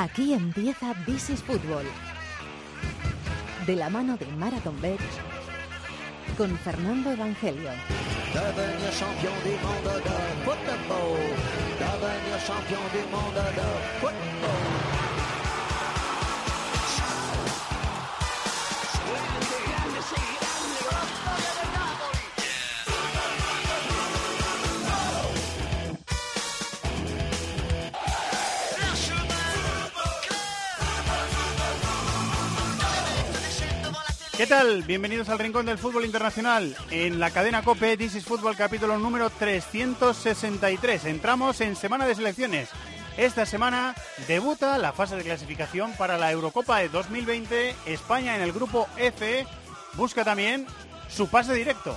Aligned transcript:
Aquí 0.00 0.32
empieza 0.32 0.94
This 1.04 1.28
is 1.28 1.42
Fútbol. 1.42 1.84
De 3.66 3.76
la 3.76 3.90
mano 3.90 4.16
de 4.16 4.24
Marathon 4.28 4.80
Bet 4.80 4.98
con 6.38 6.56
Fernando 6.60 7.12
Evangelio. 7.12 7.68
¿Qué 34.40 34.46
tal? 34.46 34.84
Bienvenidos 34.84 35.28
al 35.28 35.38
Rincón 35.38 35.66
del 35.66 35.76
Fútbol 35.76 36.06
Internacional 36.06 36.74
en 36.90 37.20
la 37.20 37.30
cadena 37.30 37.62
COPE 37.62 37.98
This 37.98 38.14
is 38.14 38.24
Fútbol 38.24 38.56
capítulo 38.56 38.96
número 38.96 39.28
363. 39.28 41.04
Entramos 41.04 41.60
en 41.60 41.76
semana 41.76 42.06
de 42.06 42.14
selecciones. 42.14 42.70
Esta 43.18 43.44
semana 43.44 43.94
debuta 44.26 44.78
la 44.78 44.94
fase 44.94 45.16
de 45.16 45.24
clasificación 45.24 45.92
para 45.92 46.16
la 46.16 46.32
Eurocopa 46.32 46.78
de 46.78 46.88
2020. 46.88 47.74
España 47.84 48.34
en 48.34 48.40
el 48.40 48.52
grupo 48.52 48.88
F 48.96 49.46
busca 49.92 50.24
también 50.24 50.66
su 51.10 51.28
pase 51.28 51.52
directo. 51.52 51.94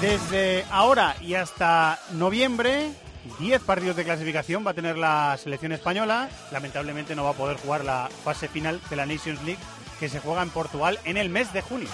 Desde 0.00 0.64
ahora 0.70 1.14
y 1.20 1.34
hasta 1.34 2.00
noviembre 2.12 2.90
10 3.38 3.62
partidos 3.62 3.96
de 3.96 4.04
clasificación 4.04 4.66
va 4.66 4.72
a 4.72 4.74
tener 4.74 4.96
la 4.96 5.36
selección 5.42 5.72
española. 5.72 6.28
Lamentablemente 6.50 7.14
no 7.14 7.24
va 7.24 7.30
a 7.30 7.34
poder 7.34 7.56
jugar 7.56 7.84
la 7.84 8.08
fase 8.24 8.48
final 8.48 8.80
de 8.90 8.96
la 8.96 9.06
Nations 9.06 9.42
League 9.44 9.60
que 10.00 10.08
se 10.08 10.20
juega 10.20 10.42
en 10.42 10.50
Portugal 10.50 10.98
en 11.04 11.16
el 11.16 11.28
mes 11.28 11.52
de 11.52 11.62
junio. 11.62 11.88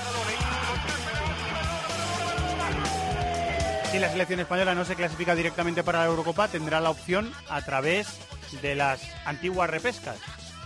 Si 3.91 3.99
la 3.99 4.11
selección 4.11 4.41
española 4.41 4.75
no 4.75 4.85
se 4.85 4.97
clasifica 4.97 5.35
directamente 5.35 5.85
para 5.85 6.01
la 6.01 6.07
Eurocopa, 6.07 6.49
tendrá 6.49 6.81
la 6.81 6.91
opción 6.91 7.33
a 7.49 7.63
través 7.63 8.19
de 8.61 8.75
las 8.75 9.01
antiguas 9.25 9.71
repescas. 9.71 10.17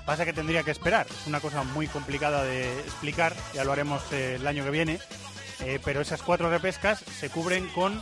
Pasa 0.06 0.24
que 0.24 0.32
tendría 0.32 0.62
que 0.62 0.70
esperar. 0.70 1.06
Es 1.06 1.26
una 1.26 1.40
cosa 1.40 1.62
muy 1.62 1.86
complicada 1.86 2.42
de 2.42 2.72
explicar, 2.80 3.34
ya 3.52 3.64
lo 3.64 3.72
haremos 3.72 4.02
eh, 4.12 4.36
el 4.36 4.46
año 4.46 4.64
que 4.64 4.70
viene. 4.70 4.98
Eh, 5.60 5.78
pero 5.84 6.00
esas 6.00 6.22
cuatro 6.22 6.48
repescas 6.48 7.00
se 7.00 7.28
cubren 7.30 7.66
con 7.68 8.00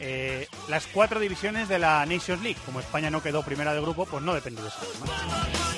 eh, 0.00 0.48
las 0.68 0.86
cuatro 0.86 1.20
divisiones 1.20 1.68
de 1.68 1.78
la 1.78 2.04
Nations 2.06 2.42
League. 2.42 2.58
Como 2.64 2.80
España 2.80 3.10
no 3.10 3.22
quedó 3.22 3.42
primera 3.42 3.74
de 3.74 3.80
grupo, 3.80 4.06
pues 4.06 4.22
no 4.22 4.34
depende 4.34 4.62
de 4.62 4.68
eso. 4.68 4.78
¿no? 5.00 5.76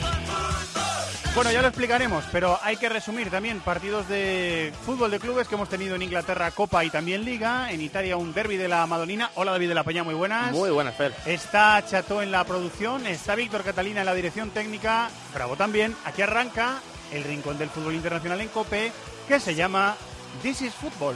Bueno, 1.34 1.52
ya 1.52 1.62
lo 1.62 1.68
explicaremos, 1.68 2.24
pero 2.32 2.58
hay 2.64 2.76
que 2.78 2.88
resumir 2.88 3.30
también 3.30 3.60
partidos 3.60 4.08
de 4.08 4.72
fútbol 4.84 5.12
de 5.12 5.20
clubes 5.20 5.46
que 5.46 5.54
hemos 5.54 5.68
tenido 5.68 5.94
en 5.94 6.02
Inglaterra, 6.02 6.50
Copa 6.50 6.84
y 6.84 6.90
también 6.90 7.24
Liga. 7.24 7.70
En 7.70 7.80
Italia, 7.80 8.16
un 8.16 8.34
derby 8.34 8.56
de 8.56 8.66
la 8.66 8.84
Madonina. 8.88 9.30
Hola, 9.36 9.52
David 9.52 9.68
de 9.68 9.74
la 9.74 9.84
Peña, 9.84 10.02
muy 10.02 10.14
buenas. 10.14 10.50
Muy 10.50 10.70
buenas, 10.70 10.96
Fer. 10.96 11.14
Está 11.26 11.84
Chato 11.86 12.22
en 12.22 12.32
la 12.32 12.42
producción, 12.42 13.06
está 13.06 13.36
Víctor 13.36 13.62
Catalina 13.62 14.00
en 14.00 14.06
la 14.06 14.14
dirección 14.14 14.50
técnica. 14.50 15.10
Bravo 15.32 15.54
también. 15.54 15.94
Aquí 16.04 16.22
arranca 16.22 16.80
el 17.12 17.22
rincón 17.22 17.56
del 17.56 17.70
fútbol 17.70 17.94
internacional 17.94 18.40
en 18.40 18.48
Cope, 18.48 18.90
que 19.28 19.38
se 19.38 19.54
llama 19.54 19.96
This 20.42 20.62
is 20.62 20.74
Football. 20.74 21.14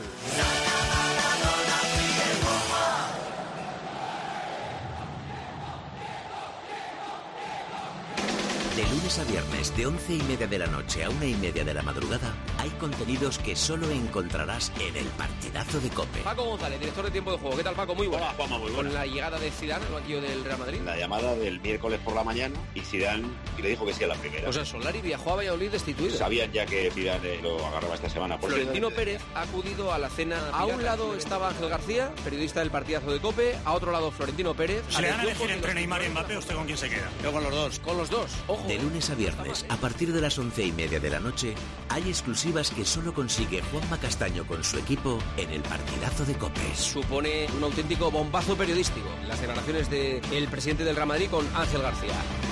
De 8.76 8.82
lunes 8.84 9.18
a 9.18 9.24
viernes, 9.24 9.76
de 9.76 9.86
once 9.86 10.14
y 10.14 10.22
media 10.22 10.46
de 10.46 10.58
la 10.58 10.66
noche 10.66 11.04
a 11.04 11.10
una 11.10 11.26
y 11.26 11.34
media 11.34 11.62
de 11.62 11.74
la 11.74 11.82
madrugada, 11.82 12.34
hay 12.56 12.70
contenidos 12.70 13.38
que 13.38 13.54
solo 13.54 13.90
encontrarás 13.90 14.72
en 14.80 14.96
el 14.96 15.04
partidazo 15.08 15.78
de 15.78 15.90
Cope. 15.90 16.20
Paco 16.20 16.44
González, 16.44 16.80
director 16.80 17.04
de 17.04 17.10
tiempo 17.10 17.32
de 17.32 17.36
juego. 17.36 17.54
¿Qué 17.54 17.64
tal, 17.64 17.74
Paco? 17.74 17.94
Muy 17.94 18.06
bueno. 18.06 18.24
Hola, 18.24 18.34
Juanma, 18.34 18.58
muy 18.58 18.70
buena. 18.70 18.88
Con 18.88 18.94
la 18.94 19.04
llegada 19.04 19.38
de 19.38 19.50
Zidane 19.50 19.84
al 19.84 19.92
banquillo 19.92 20.22
del 20.22 20.42
Real 20.42 20.58
Madrid. 20.58 20.80
La 20.86 20.96
llamada 20.96 21.34
del 21.34 21.60
miércoles 21.60 22.00
por 22.02 22.14
la 22.14 22.24
mañana 22.24 22.54
y 22.74 22.80
Zidane 22.80 23.28
y 23.58 23.62
le 23.62 23.68
dijo 23.68 23.84
que 23.84 23.92
sí 23.92 24.04
a 24.04 24.06
la 24.06 24.14
primera. 24.14 24.48
O 24.48 24.52
sea, 24.54 24.64
Solari 24.64 25.02
viajó 25.02 25.32
a 25.32 25.36
Valladolid 25.36 25.70
destituido. 25.70 26.16
Sabían 26.16 26.50
ya 26.50 26.64
que 26.64 26.90
Zidane 26.90 27.42
lo 27.42 27.66
agarraba 27.66 27.94
esta 27.94 28.08
semana. 28.08 28.38
Por 28.38 28.48
Florentino 28.48 28.90
Pérez 28.90 29.20
ha 29.34 29.42
acudido 29.42 29.92
a 29.92 29.98
la 29.98 30.08
cena. 30.08 30.48
A 30.50 30.64
un 30.64 30.82
lado 30.82 31.14
estaba 31.14 31.50
Ángel 31.50 31.68
García, 31.68 32.10
periodista 32.24 32.60
del 32.60 32.70
partidazo 32.70 33.12
de 33.12 33.20
Cope. 33.20 33.54
A 33.66 33.74
otro 33.74 33.92
lado, 33.92 34.10
Florentino 34.10 34.54
Pérez. 34.54 34.82
Si 34.88 35.02
le 35.02 35.08
dan 35.08 35.20
a 35.20 35.24
elegir 35.24 35.50
entre 35.50 35.74
Neymar 35.74 36.02
y 36.04 36.08
Mbappé, 36.08 36.38
¿usted 36.38 36.54
con 36.54 36.64
quién 36.64 36.78
se 36.78 36.88
queda? 36.88 37.10
Yo 37.22 37.32
con 37.32 37.44
los 37.44 37.52
dos. 37.52 37.78
Con 37.80 37.98
los 37.98 38.08
dos. 38.08 38.30
Ojo. 38.46 38.61
De 38.66 38.78
lunes 38.78 39.10
a 39.10 39.14
viernes, 39.14 39.66
a 39.68 39.76
partir 39.76 40.12
de 40.12 40.20
las 40.20 40.38
once 40.38 40.64
y 40.64 40.72
media 40.72 41.00
de 41.00 41.10
la 41.10 41.18
noche, 41.18 41.54
hay 41.88 42.02
exclusivas 42.02 42.70
que 42.70 42.84
solo 42.84 43.12
consigue 43.12 43.60
Juanma 43.60 43.98
Castaño 43.98 44.46
con 44.46 44.62
su 44.62 44.78
equipo 44.78 45.18
en 45.36 45.50
el 45.50 45.62
partidazo 45.62 46.24
de 46.24 46.34
Cope. 46.34 46.74
Supone 46.74 47.46
un 47.56 47.64
auténtico 47.64 48.10
bombazo 48.10 48.56
periodístico. 48.56 49.08
Las 49.26 49.40
declaraciones 49.40 49.90
del 49.90 50.48
presidente 50.48 50.84
del 50.84 50.94
Real 50.94 51.08
Madrid 51.08 51.28
con 51.30 51.46
Ángel 51.54 51.82
García. 51.82 52.51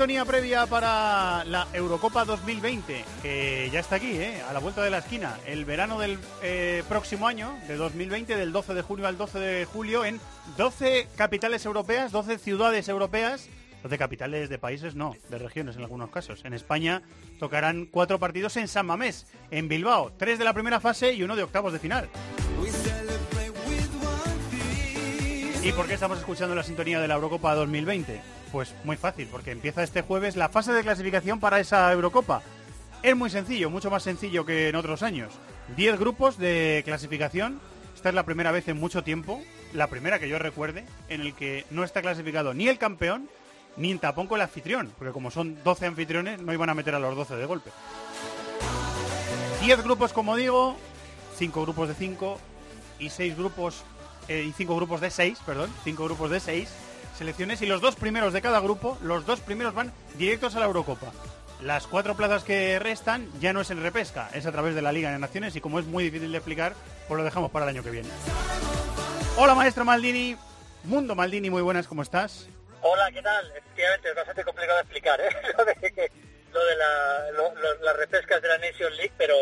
Sintonía 0.00 0.24
previa 0.24 0.64
para 0.64 1.44
la 1.44 1.68
Eurocopa 1.74 2.24
2020, 2.24 3.04
que 3.20 3.68
ya 3.70 3.80
está 3.80 3.96
aquí, 3.96 4.12
¿eh? 4.12 4.40
a 4.48 4.54
la 4.54 4.58
vuelta 4.58 4.82
de 4.82 4.88
la 4.88 4.96
esquina. 4.96 5.36
El 5.44 5.66
verano 5.66 5.98
del 5.98 6.18
eh, 6.42 6.82
próximo 6.88 7.28
año, 7.28 7.52
de 7.68 7.76
2020, 7.76 8.34
del 8.34 8.50
12 8.50 8.72
de 8.72 8.80
junio 8.80 9.06
al 9.06 9.18
12 9.18 9.38
de 9.38 9.64
julio, 9.66 10.06
en 10.06 10.18
12 10.56 11.06
capitales 11.16 11.66
europeas, 11.66 12.12
12 12.12 12.38
ciudades 12.38 12.88
europeas. 12.88 13.50
12 13.82 13.98
capitales 13.98 14.48
de 14.48 14.56
países, 14.56 14.94
no, 14.94 15.14
de 15.28 15.36
regiones 15.36 15.76
en 15.76 15.82
algunos 15.82 16.08
casos. 16.08 16.46
En 16.46 16.54
España 16.54 17.02
tocarán 17.38 17.84
cuatro 17.84 18.18
partidos 18.18 18.56
en 18.56 18.68
San 18.68 18.86
Mamés, 18.86 19.26
en 19.50 19.68
Bilbao, 19.68 20.14
tres 20.16 20.38
de 20.38 20.46
la 20.46 20.54
primera 20.54 20.80
fase 20.80 21.12
y 21.12 21.22
uno 21.22 21.36
de 21.36 21.42
octavos 21.42 21.74
de 21.74 21.78
final. 21.78 22.08
¿Y 25.62 25.72
por 25.72 25.86
qué 25.86 25.92
estamos 25.92 26.18
escuchando 26.18 26.54
la 26.54 26.62
sintonía 26.62 27.02
de 27.02 27.08
la 27.08 27.16
Eurocopa 27.16 27.54
2020? 27.54 28.39
Pues 28.52 28.74
muy 28.84 28.96
fácil, 28.96 29.28
porque 29.30 29.52
empieza 29.52 29.82
este 29.82 30.02
jueves 30.02 30.36
la 30.36 30.48
fase 30.48 30.72
de 30.72 30.82
clasificación 30.82 31.40
para 31.40 31.60
esa 31.60 31.92
Eurocopa. 31.92 32.42
Es 33.02 33.16
muy 33.16 33.30
sencillo, 33.30 33.70
mucho 33.70 33.90
más 33.90 34.02
sencillo 34.02 34.44
que 34.44 34.68
en 34.68 34.76
otros 34.76 35.02
años. 35.02 35.32
10 35.76 35.98
grupos 35.98 36.36
de 36.36 36.82
clasificación. 36.84 37.60
Esta 37.94 38.08
es 38.08 38.14
la 38.14 38.24
primera 38.24 38.50
vez 38.50 38.66
en 38.68 38.78
mucho 38.78 39.04
tiempo, 39.04 39.42
la 39.72 39.88
primera 39.88 40.18
que 40.18 40.28
yo 40.28 40.38
recuerde, 40.38 40.84
en 41.08 41.20
el 41.20 41.34
que 41.34 41.66
no 41.70 41.84
está 41.84 42.00
clasificado 42.00 42.54
ni 42.54 42.68
el 42.68 42.78
campeón 42.78 43.28
ni 43.76 43.94
tampoco 43.96 44.36
el 44.36 44.42
anfitrión, 44.42 44.92
porque 44.98 45.12
como 45.12 45.30
son 45.30 45.62
12 45.62 45.86
anfitriones 45.86 46.40
no 46.40 46.52
iban 46.52 46.70
a 46.70 46.74
meter 46.74 46.94
a 46.94 46.98
los 46.98 47.14
12 47.14 47.36
de 47.36 47.46
golpe. 47.46 47.70
10 49.60 49.84
grupos, 49.84 50.12
como 50.12 50.34
digo, 50.36 50.76
5 51.36 51.62
grupos 51.62 51.88
de 51.88 51.94
5 51.94 52.40
y 52.98 53.10
6 53.10 53.36
grupos 53.36 53.84
eh, 54.30 54.44
y 54.48 54.52
cinco 54.52 54.76
grupos 54.76 55.00
de 55.00 55.10
seis, 55.10 55.40
perdón, 55.44 55.70
cinco 55.82 56.04
grupos 56.04 56.30
de 56.30 56.38
seis 56.38 56.68
selecciones 57.20 57.60
y 57.60 57.66
los 57.66 57.82
dos 57.82 57.96
primeros 57.96 58.32
de 58.32 58.40
cada 58.40 58.60
grupo, 58.60 58.96
los 59.02 59.26
dos 59.26 59.40
primeros 59.40 59.74
van 59.74 59.92
directos 60.14 60.56
a 60.56 60.60
la 60.60 60.64
Eurocopa. 60.64 61.12
Las 61.60 61.86
cuatro 61.86 62.16
plazas 62.16 62.44
que 62.44 62.78
restan 62.78 63.30
ya 63.40 63.52
no 63.52 63.60
es 63.60 63.70
en 63.70 63.82
repesca, 63.82 64.30
es 64.32 64.46
a 64.46 64.52
través 64.52 64.74
de 64.74 64.80
la 64.80 64.90
Liga 64.90 65.12
de 65.12 65.18
Naciones 65.18 65.54
y 65.54 65.60
como 65.60 65.78
es 65.78 65.84
muy 65.84 66.02
difícil 66.02 66.32
de 66.32 66.38
explicar, 66.38 66.72
pues 67.08 67.18
lo 67.18 67.24
dejamos 67.24 67.50
para 67.50 67.66
el 67.66 67.76
año 67.76 67.82
que 67.82 67.90
viene. 67.90 68.08
Hola 69.36 69.54
maestro 69.54 69.84
Maldini, 69.84 70.34
Mundo 70.84 71.14
Maldini, 71.14 71.50
muy 71.50 71.60
buenas, 71.60 71.86
¿cómo 71.86 72.00
estás? 72.00 72.48
Hola, 72.80 73.10
¿qué 73.12 73.20
tal? 73.20 73.52
Efectivamente, 73.54 74.08
es 74.08 74.14
bastante 74.14 74.42
complicado 74.42 74.80
explicar, 74.80 75.20
¿eh? 75.20 75.28
lo 76.54 76.64
de, 76.64 77.84
las 77.84 77.96
repescas 77.96 78.40
de 78.40 78.48
la 78.48 78.56
Nations 78.56 78.96
League, 78.96 79.12
pero, 79.18 79.36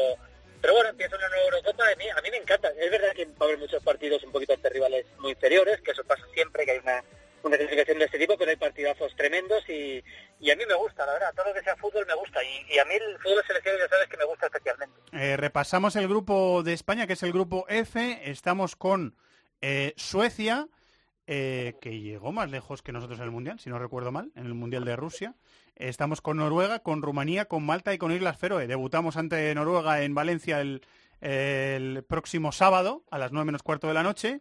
pero 0.60 0.74
bueno, 0.74 0.90
empieza 0.90 1.14
una 1.14 1.28
nueva 1.28 1.44
Eurocopa, 1.44 1.84
a 1.84 1.94
mí, 1.94 2.08
a 2.08 2.20
mí 2.22 2.30
me 2.32 2.38
encanta. 2.38 2.70
Es 2.76 2.90
verdad 2.90 3.12
que 3.14 3.24
va 3.26 3.32
a 3.38 3.44
haber 3.44 3.58
muchos 3.58 3.80
partidos 3.84 4.24
un 4.24 4.32
poquito 4.32 4.54
ante 4.54 4.68
rivales 4.68 5.06
muy 5.20 5.30
inferiores, 5.30 5.80
que 5.80 5.92
eso 5.92 6.02
pasa 6.02 6.24
siempre, 6.34 6.64
que 6.64 6.72
hay 6.72 6.78
una, 6.78 7.04
una 7.42 7.56
clasificación 7.56 7.98
de 7.98 8.04
este 8.04 8.18
tipo, 8.18 8.36
pero 8.36 8.50
hay 8.50 8.56
partidazos 8.56 9.14
tremendos 9.16 9.68
y, 9.68 10.02
y 10.40 10.50
a 10.50 10.56
mí 10.56 10.64
me 10.66 10.74
gusta, 10.74 11.06
la 11.06 11.12
verdad, 11.12 11.34
todo 11.34 11.48
lo 11.48 11.54
que 11.54 11.62
sea 11.62 11.76
fútbol 11.76 12.06
me 12.06 12.14
gusta. 12.14 12.42
Y, 12.42 12.74
y 12.74 12.78
a 12.78 12.84
mí 12.84 12.94
el 12.94 13.18
fútbol 13.18 13.38
de 13.38 13.46
selección 13.46 13.76
ya 13.78 13.88
sabes 13.88 14.08
que 14.08 14.16
me 14.16 14.24
gusta 14.24 14.46
especialmente. 14.46 15.00
Eh, 15.12 15.36
repasamos 15.36 15.96
el 15.96 16.08
grupo 16.08 16.62
de 16.62 16.72
España, 16.72 17.06
que 17.06 17.14
es 17.14 17.22
el 17.22 17.32
grupo 17.32 17.66
F. 17.68 18.20
Estamos 18.30 18.76
con 18.76 19.16
eh, 19.60 19.94
Suecia, 19.96 20.68
eh, 21.26 21.74
que 21.80 22.00
llegó 22.00 22.32
más 22.32 22.50
lejos 22.50 22.82
que 22.82 22.92
nosotros 22.92 23.18
en 23.18 23.24
el 23.24 23.30
Mundial, 23.30 23.58
si 23.58 23.70
no 23.70 23.78
recuerdo 23.78 24.12
mal, 24.12 24.32
en 24.34 24.46
el 24.46 24.54
Mundial 24.54 24.84
de 24.84 24.96
Rusia. 24.96 25.34
Estamos 25.76 26.20
con 26.20 26.38
Noruega, 26.38 26.80
con 26.80 27.02
Rumanía, 27.02 27.44
con 27.46 27.64
Malta 27.64 27.94
y 27.94 27.98
con 27.98 28.12
Islas 28.12 28.38
Feroe. 28.38 28.66
Debutamos 28.66 29.16
ante 29.16 29.54
Noruega 29.54 30.02
en 30.02 30.14
Valencia 30.14 30.60
el, 30.60 30.82
el 31.20 32.04
próximo 32.04 32.52
sábado 32.52 33.04
a 33.10 33.18
las 33.18 33.32
9 33.32 33.46
menos 33.46 33.62
cuarto 33.62 33.86
de 33.86 33.94
la 33.94 34.02
noche 34.02 34.40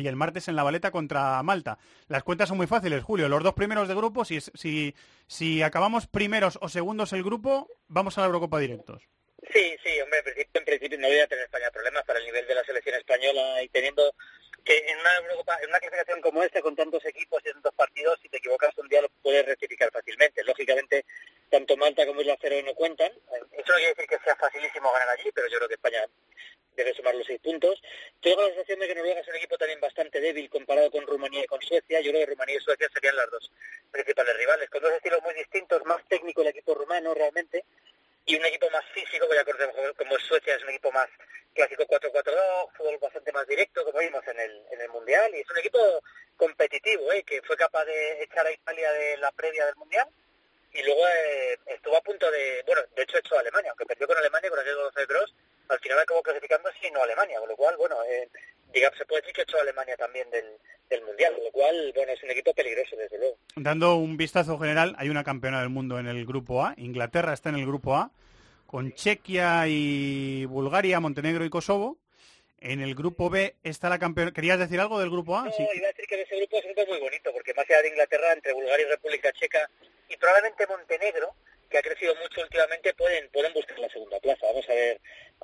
y 0.00 0.08
el 0.08 0.16
martes 0.16 0.48
en 0.48 0.56
la 0.56 0.62
baleta 0.62 0.90
contra 0.90 1.42
Malta. 1.42 1.78
Las 2.08 2.22
cuentas 2.22 2.48
son 2.48 2.56
muy 2.56 2.66
fáciles, 2.66 3.02
Julio. 3.02 3.28
Los 3.28 3.42
dos 3.42 3.54
primeros 3.54 3.88
de 3.88 3.94
grupo, 3.94 4.24
si, 4.24 4.40
si, 4.40 4.94
si 5.26 5.62
acabamos 5.62 6.06
primeros 6.06 6.58
o 6.60 6.68
segundos 6.68 7.12
el 7.12 7.22
grupo, 7.22 7.68
vamos 7.88 8.18
a 8.18 8.22
la 8.22 8.26
Eurocopa 8.26 8.58
directos. 8.58 9.02
Sí, 9.52 9.76
sí, 9.84 10.00
hombre, 10.00 10.18
en 10.18 10.24
principio, 10.24 10.60
en 10.60 10.64
principio 10.64 10.98
no 10.98 11.08
voy 11.08 11.18
a 11.20 11.26
tener 11.26 11.44
España 11.44 11.70
problemas 11.70 12.04
para 12.04 12.18
el 12.18 12.26
nivel 12.26 12.46
de 12.46 12.54
la 12.54 12.64
selección 12.64 12.96
española 12.96 13.62
y 13.62 13.68
teniendo 13.68 14.12
que 14.64 14.76
en 14.76 14.98
una 14.98 15.16
Eurocopa, 15.16 15.56
en 15.62 15.70
una 15.70 15.78
clasificación 15.78 16.20
como 16.20 16.42
esta, 16.42 16.60
con 16.60 16.76
tantos 16.76 17.04
equipos 17.06 17.40
y 17.42 17.52
tantos 17.52 17.72
partidos, 17.74 18.18
si 18.20 18.28
te 18.28 18.36
equivocas 18.36 18.76
un 18.76 18.88
día 18.88 19.00
lo 19.00 19.08
puedes 19.22 19.46
rectificar 19.46 19.90
fácilmente. 19.90 20.44
Lógicamente, 20.44 21.06
tanto 21.48 21.76
Malta 21.76 22.04
como 22.04 22.20
Isla 22.20 22.36
Cero 22.40 22.56
no 22.66 22.74
cuentan. 22.74 23.10
Eso 23.12 23.72
no 23.72 23.74
quiere 23.76 23.94
decir 23.94 24.06
que 24.06 24.18
sea 24.22 24.36
facilísimo 24.36 24.92
ganar 24.92 25.08
allí, 25.08 25.30
pero 25.34 25.48
yo 25.48 25.56
creo 25.56 25.68
que 25.68 25.74
España 25.74 26.04
debe 26.76 26.94
sumar 26.94 27.14
los 27.14 27.26
seis 27.26 27.40
puntos. 27.40 27.80
Tengo 28.20 28.42
la 28.42 28.48
sensación 28.48 28.80
de 28.80 28.86
que 28.88 28.94
Noruega 28.94 29.20
es 29.20 29.26
un 29.26 29.26
equipo 29.38 29.56
también 29.56 29.80
bastante 29.80 30.20
débil 30.20 30.50
comparado 30.50 30.90
con 30.90 31.06
Rumanía 31.06 31.44
y 31.44 31.46
con 31.46 31.60
Suecia. 31.62 32.00
Yo 32.00 32.10
creo 32.10 32.26
que 32.26 32.32
Rumanía 32.32 32.56
y 32.56 32.60
Suecia 32.60 32.88
serían 32.92 33.16
las 33.16 33.30
dos 33.30 33.50
principales 33.90 34.36
rivales, 34.36 34.70
con 34.70 34.82
dos 34.82 34.92
estilos 34.92 35.22
muy 35.22 35.34
distintos, 35.34 35.84
más 35.84 36.06
técnico 36.08 36.42
el 36.42 36.48
equipo 36.48 36.74
rumano 36.74 37.14
realmente, 37.14 37.64
y 38.26 38.36
un 38.36 38.44
equipo 38.44 38.68
más 38.70 38.84
físico, 38.92 39.26
voy 39.26 39.38
a 39.38 39.40
acordar 39.40 39.72
como 39.96 40.16
es 40.16 40.22
Suecia, 40.24 40.54
es 40.54 40.62
un 40.62 40.70
equipo 40.70 40.92
más 40.92 41.08
clásico 41.54 41.84
4-4-2, 41.84 42.76
fútbol 42.76 42.98
bastante 42.98 43.32
más 43.32 43.46
directo, 43.46 43.84
como 43.84 43.98
vimos 44.00 44.22
en 44.28 44.38
el, 44.38 44.62
en 44.70 44.80
el 44.82 44.88
Mundial, 44.90 45.34
y 45.34 45.40
es 45.40 45.50
un 45.50 45.58
equipo 45.58 45.78
competitivo, 46.36 47.10
¿eh? 47.12 47.22
que 47.24 47.40
fue 47.42 47.56
capaz 47.56 47.84
de 47.86 48.22
echar 48.22 48.46
a 48.46 48.52
Italia 48.52 48.92
de 48.92 49.16
la 49.16 49.32
previa 49.32 49.64
del 49.66 49.76
Mundial, 49.76 50.06
y 50.72 50.82
luego 50.82 51.08
eh, 51.08 51.58
estuvo 51.66 51.96
a 51.96 52.02
punto 52.02 52.30
de, 52.30 52.62
bueno, 52.66 52.82
de 52.94 53.02
hecho 53.02 53.18
echó 53.18 53.36
a 53.36 53.40
Alemania, 53.40 53.70
aunque 53.70 53.86
perdió 53.86 54.06
con 54.06 54.18
Alemania 54.18 54.50
con 54.50 54.60
aquel 54.60 54.74
12 54.74 55.00
de 55.00 55.06
Cross, 55.06 55.34
al 55.68 55.80
final 55.80 55.98
acabó 55.98 56.22
clasificando 56.22 56.70
no 56.92 57.02
Alemania, 57.02 57.40
con 57.40 57.48
lo 57.48 57.56
cual, 57.56 57.76
bueno, 57.76 58.02
eh, 58.04 58.28
digamos, 58.72 58.98
se 58.98 59.04
puede 59.04 59.22
decir 59.22 59.34
que 59.34 59.42
echó 59.42 59.58
a 59.58 59.62
Alemania 59.62 59.96
también 59.96 60.30
del, 60.30 60.58
del 60.88 61.02
Mundial, 61.02 61.34
con 61.34 61.44
lo 61.44 61.52
cual, 61.52 61.92
bueno, 61.94 62.12
es 62.12 62.22
un 62.22 62.30
equipo 62.30 62.54
peligroso, 62.54 62.96
desde 62.96 63.18
luego. 63.18 63.38
Dando 63.68 63.96
un 63.96 64.16
vistazo 64.16 64.58
general, 64.58 64.96
hay 64.96 65.10
una 65.10 65.22
campeona 65.22 65.60
del 65.60 65.68
mundo 65.68 65.98
en 65.98 66.06
el 66.06 66.24
grupo 66.24 66.64
A, 66.64 66.72
Inglaterra 66.78 67.34
está 67.34 67.50
en 67.50 67.56
el 67.56 67.66
grupo 67.66 67.96
A, 67.96 68.10
con 68.64 68.94
Chequia 68.94 69.68
y 69.68 70.46
Bulgaria, 70.46 71.00
Montenegro 71.00 71.44
y 71.44 71.50
Kosovo. 71.50 71.98
En 72.60 72.80
el 72.80 72.94
grupo 72.94 73.28
B 73.28 73.56
está 73.62 73.90
la 73.90 73.98
campeona. 73.98 74.32
¿Querías 74.32 74.58
decir 74.58 74.80
algo 74.80 74.98
del 74.98 75.10
grupo 75.10 75.36
A? 75.36 75.44
No, 75.44 75.52
iba 75.58 75.84
a 75.84 75.92
decir 75.92 76.06
que 76.08 76.22
ese 76.22 76.36
grupo 76.38 76.56
es 76.56 76.64
un 76.64 76.72
grupo 76.72 76.92
muy 76.92 76.98
bonito, 76.98 77.30
porque 77.30 77.52
más 77.52 77.66
allá 77.68 77.82
de 77.82 77.88
Inglaterra, 77.88 78.32
entre 78.32 78.54
Bulgaria 78.54 78.86
y 78.86 78.88
República 78.88 79.32
Checa, 79.32 79.68
y 80.08 80.16
probablemente 80.16 80.66
Montenegro, 80.66 81.34
que 81.68 81.76
ha 81.76 81.82
crecido 81.82 82.14
mucho 82.22 82.40
últimamente, 82.40 82.94
pueden 82.94 83.28
pueden 83.28 83.52
buscar 83.52 83.78
la 83.80 83.90
segunda 83.90 84.18
plaza. 84.18 84.46
Vamos 84.46 84.66
a 84.66 84.72
ver 84.72 84.98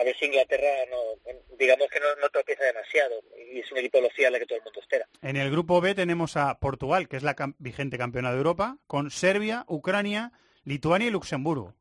a 0.04 0.06
ver 0.06 0.16
si 0.18 0.26
Inglaterra, 0.26 0.68
no, 0.90 1.32
digamos 1.56 1.88
que 1.88 1.98
no, 1.98 2.14
no 2.16 2.28
tropieza 2.28 2.64
demasiado, 2.64 3.22
y 3.50 3.60
es 3.60 3.72
un 3.72 3.78
equipo 3.78 4.00
lo 4.00 4.10
fiable 4.10 4.38
que 4.38 4.46
todo 4.46 4.58
el 4.58 4.64
mundo 4.64 4.80
espera. 4.80 5.08
En 5.22 5.36
el 5.36 5.50
grupo 5.50 5.80
B 5.80 5.94
tenemos 5.94 6.36
a 6.36 6.58
Portugal, 6.60 7.08
que 7.08 7.16
es 7.16 7.22
la 7.22 7.34
vigente 7.58 7.96
campeona 7.96 8.30
de 8.30 8.36
Europa, 8.36 8.76
con 8.86 9.10
Serbia, 9.10 9.64
Ucrania, 9.66 10.32
Lituania 10.64 11.08
y 11.08 11.10
Luxemburgo. 11.10 11.74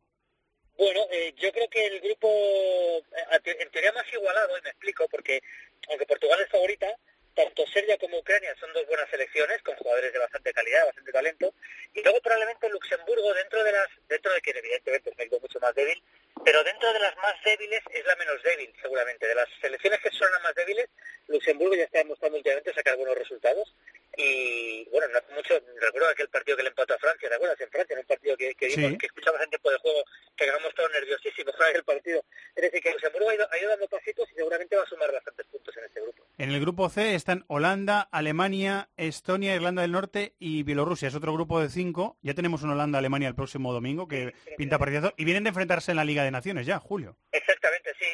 Bueno, 0.78 1.02
eh, 1.12 1.34
yo 1.38 1.52
creo 1.52 1.68
que 1.70 1.86
el 1.86 2.00
grupo, 2.00 2.28
eh, 2.30 3.58
en 3.60 3.70
teoría 3.72 3.92
más 3.92 4.06
igualado, 4.14 4.58
y 4.58 4.62
me 4.62 4.70
explico, 4.70 5.06
porque 5.12 5.42
aunque 5.90 6.06
Portugal 6.06 6.40
es 6.42 6.50
favorita, 6.50 6.88
tanto 7.36 7.66
Serbia 7.68 7.98
como 7.98 8.20
Ucrania 8.20 8.56
son 8.60 8.72
dos 8.74 8.88
buenas 8.88 9.10
selecciones, 9.10 9.62
con 9.64 9.76
jugadores 9.76 10.14
de 10.14 10.20
bastante 10.20 10.54
calidad, 10.54 10.86
bastante 10.86 11.12
talento, 11.12 11.54
y 11.94 12.02
luego 12.02 12.20
probablemente 12.22 12.70
Luxemburgo, 12.70 13.34
dentro 13.34 13.64
de 13.64 13.72
las, 13.72 13.88
dentro 14.08 14.32
de 14.34 14.42
que 14.42 14.52
evidentemente 14.52 15.10
es 15.10 15.16
un 15.16 15.22
equipo 15.22 15.40
mucho 15.42 15.60
más 15.60 15.76
débil, 15.76 16.02
pero 16.46 16.64
dentro 16.64 16.92
de 16.92 17.00
las 17.00 17.16
más 17.18 17.36
débiles 17.44 17.82
es 17.92 18.06
la 18.06 18.16
menos 18.16 18.42
débil, 18.44 18.74
seguramente. 18.82 19.28
De 19.28 19.36
las 19.36 19.48
selecciones 19.62 20.00
que 20.02 20.12
son 20.12 20.32
las 20.32 20.44
más 20.44 20.56
débiles, 20.56 20.90
Luxemburgo 21.28 21.76
ya 21.76 21.84
está 21.84 22.00
demostrando 22.00 22.38
últimamente 22.38 22.74
sacar 22.74 22.98
buenos 22.98 23.18
resultados, 23.18 23.74
y 24.16 24.88
bueno, 24.92 25.08
no 25.12 25.18
hace 25.18 25.34
mucho, 25.34 25.54
recuerdo 25.82 26.10
aquel 26.10 26.30
partido 26.30 26.58
que 26.58 26.64
le 26.64 26.70
empató 26.70 26.94
a 26.94 27.00
Francia, 27.00 27.30
¿te 27.30 27.36
acuerdas? 27.36 27.60
En 27.62 27.70
Francia, 27.70 27.94
en 27.94 28.00
un 28.00 28.06
partido 28.06 28.38
que, 28.38 28.54
que, 28.54 28.68
vimos, 28.68 28.98
que 29.00 29.06
escuchamos 29.08 29.42
en 29.42 29.50
tiempo 29.50 29.72
de 29.72 29.78
juego, 29.78 30.04
que 30.36 30.46
ganamos 30.46 30.76
todos 30.76 30.92
nerviosísimos 30.92 31.56
para 31.58 31.72
el 31.72 31.84
partido. 31.84 32.24
Es 32.56 32.62
decir, 32.62 32.82
que 32.82 32.92
Luxemburgo 32.92 33.30
ha 33.30 33.36
ido, 33.36 33.48
ha 33.52 33.58
ido 33.58 33.70
dando 33.70 33.88
pasitos 33.88 34.30
y 34.32 34.36
seguramente 34.36 34.76
va 34.76 34.84
a 34.84 34.88
sumar 34.88 35.12
bastantes 35.12 35.48
puntos 35.48 35.78
en 35.78 35.86
este 35.86 36.02
grupo. 36.02 36.24
En 36.38 36.52
el 36.52 36.60
grupo 36.60 36.90
C 36.90 37.16
están 37.16 37.46
Holanda, 37.48 38.02
Alemania, 38.12 38.90
Estonia, 38.98 39.56
Irlanda 39.56 39.82
del 39.82 39.92
Norte 39.92 40.36
y 40.40 40.64
Bielorrusia. 40.64 41.08
Es 41.08 41.16
otro 41.16 41.34
grupo 41.34 41.60
de 41.60 41.70
cinco. 41.70 42.18
Ya 42.22 42.34
tenemos 42.34 42.64
un 42.64 42.72
Holanda-Alemania 42.72 43.28
el 43.28 43.36
próximo 43.36 43.72
domingo 43.72 44.08
que 44.08 44.34
pinta 44.58 44.80
partidazo. 44.80 45.14
Y 45.18 45.26
vienen 45.26 45.44
de 45.44 45.50
enfrentarse 45.50 45.92
en 45.92 45.98
la 45.98 46.06
Liga 46.06 46.24
de 46.24 46.32
Naciones 46.32 46.66
ya, 46.66 46.80
Julio. 46.80 47.18
Exactamente, 47.32 47.92
sí 48.00 48.06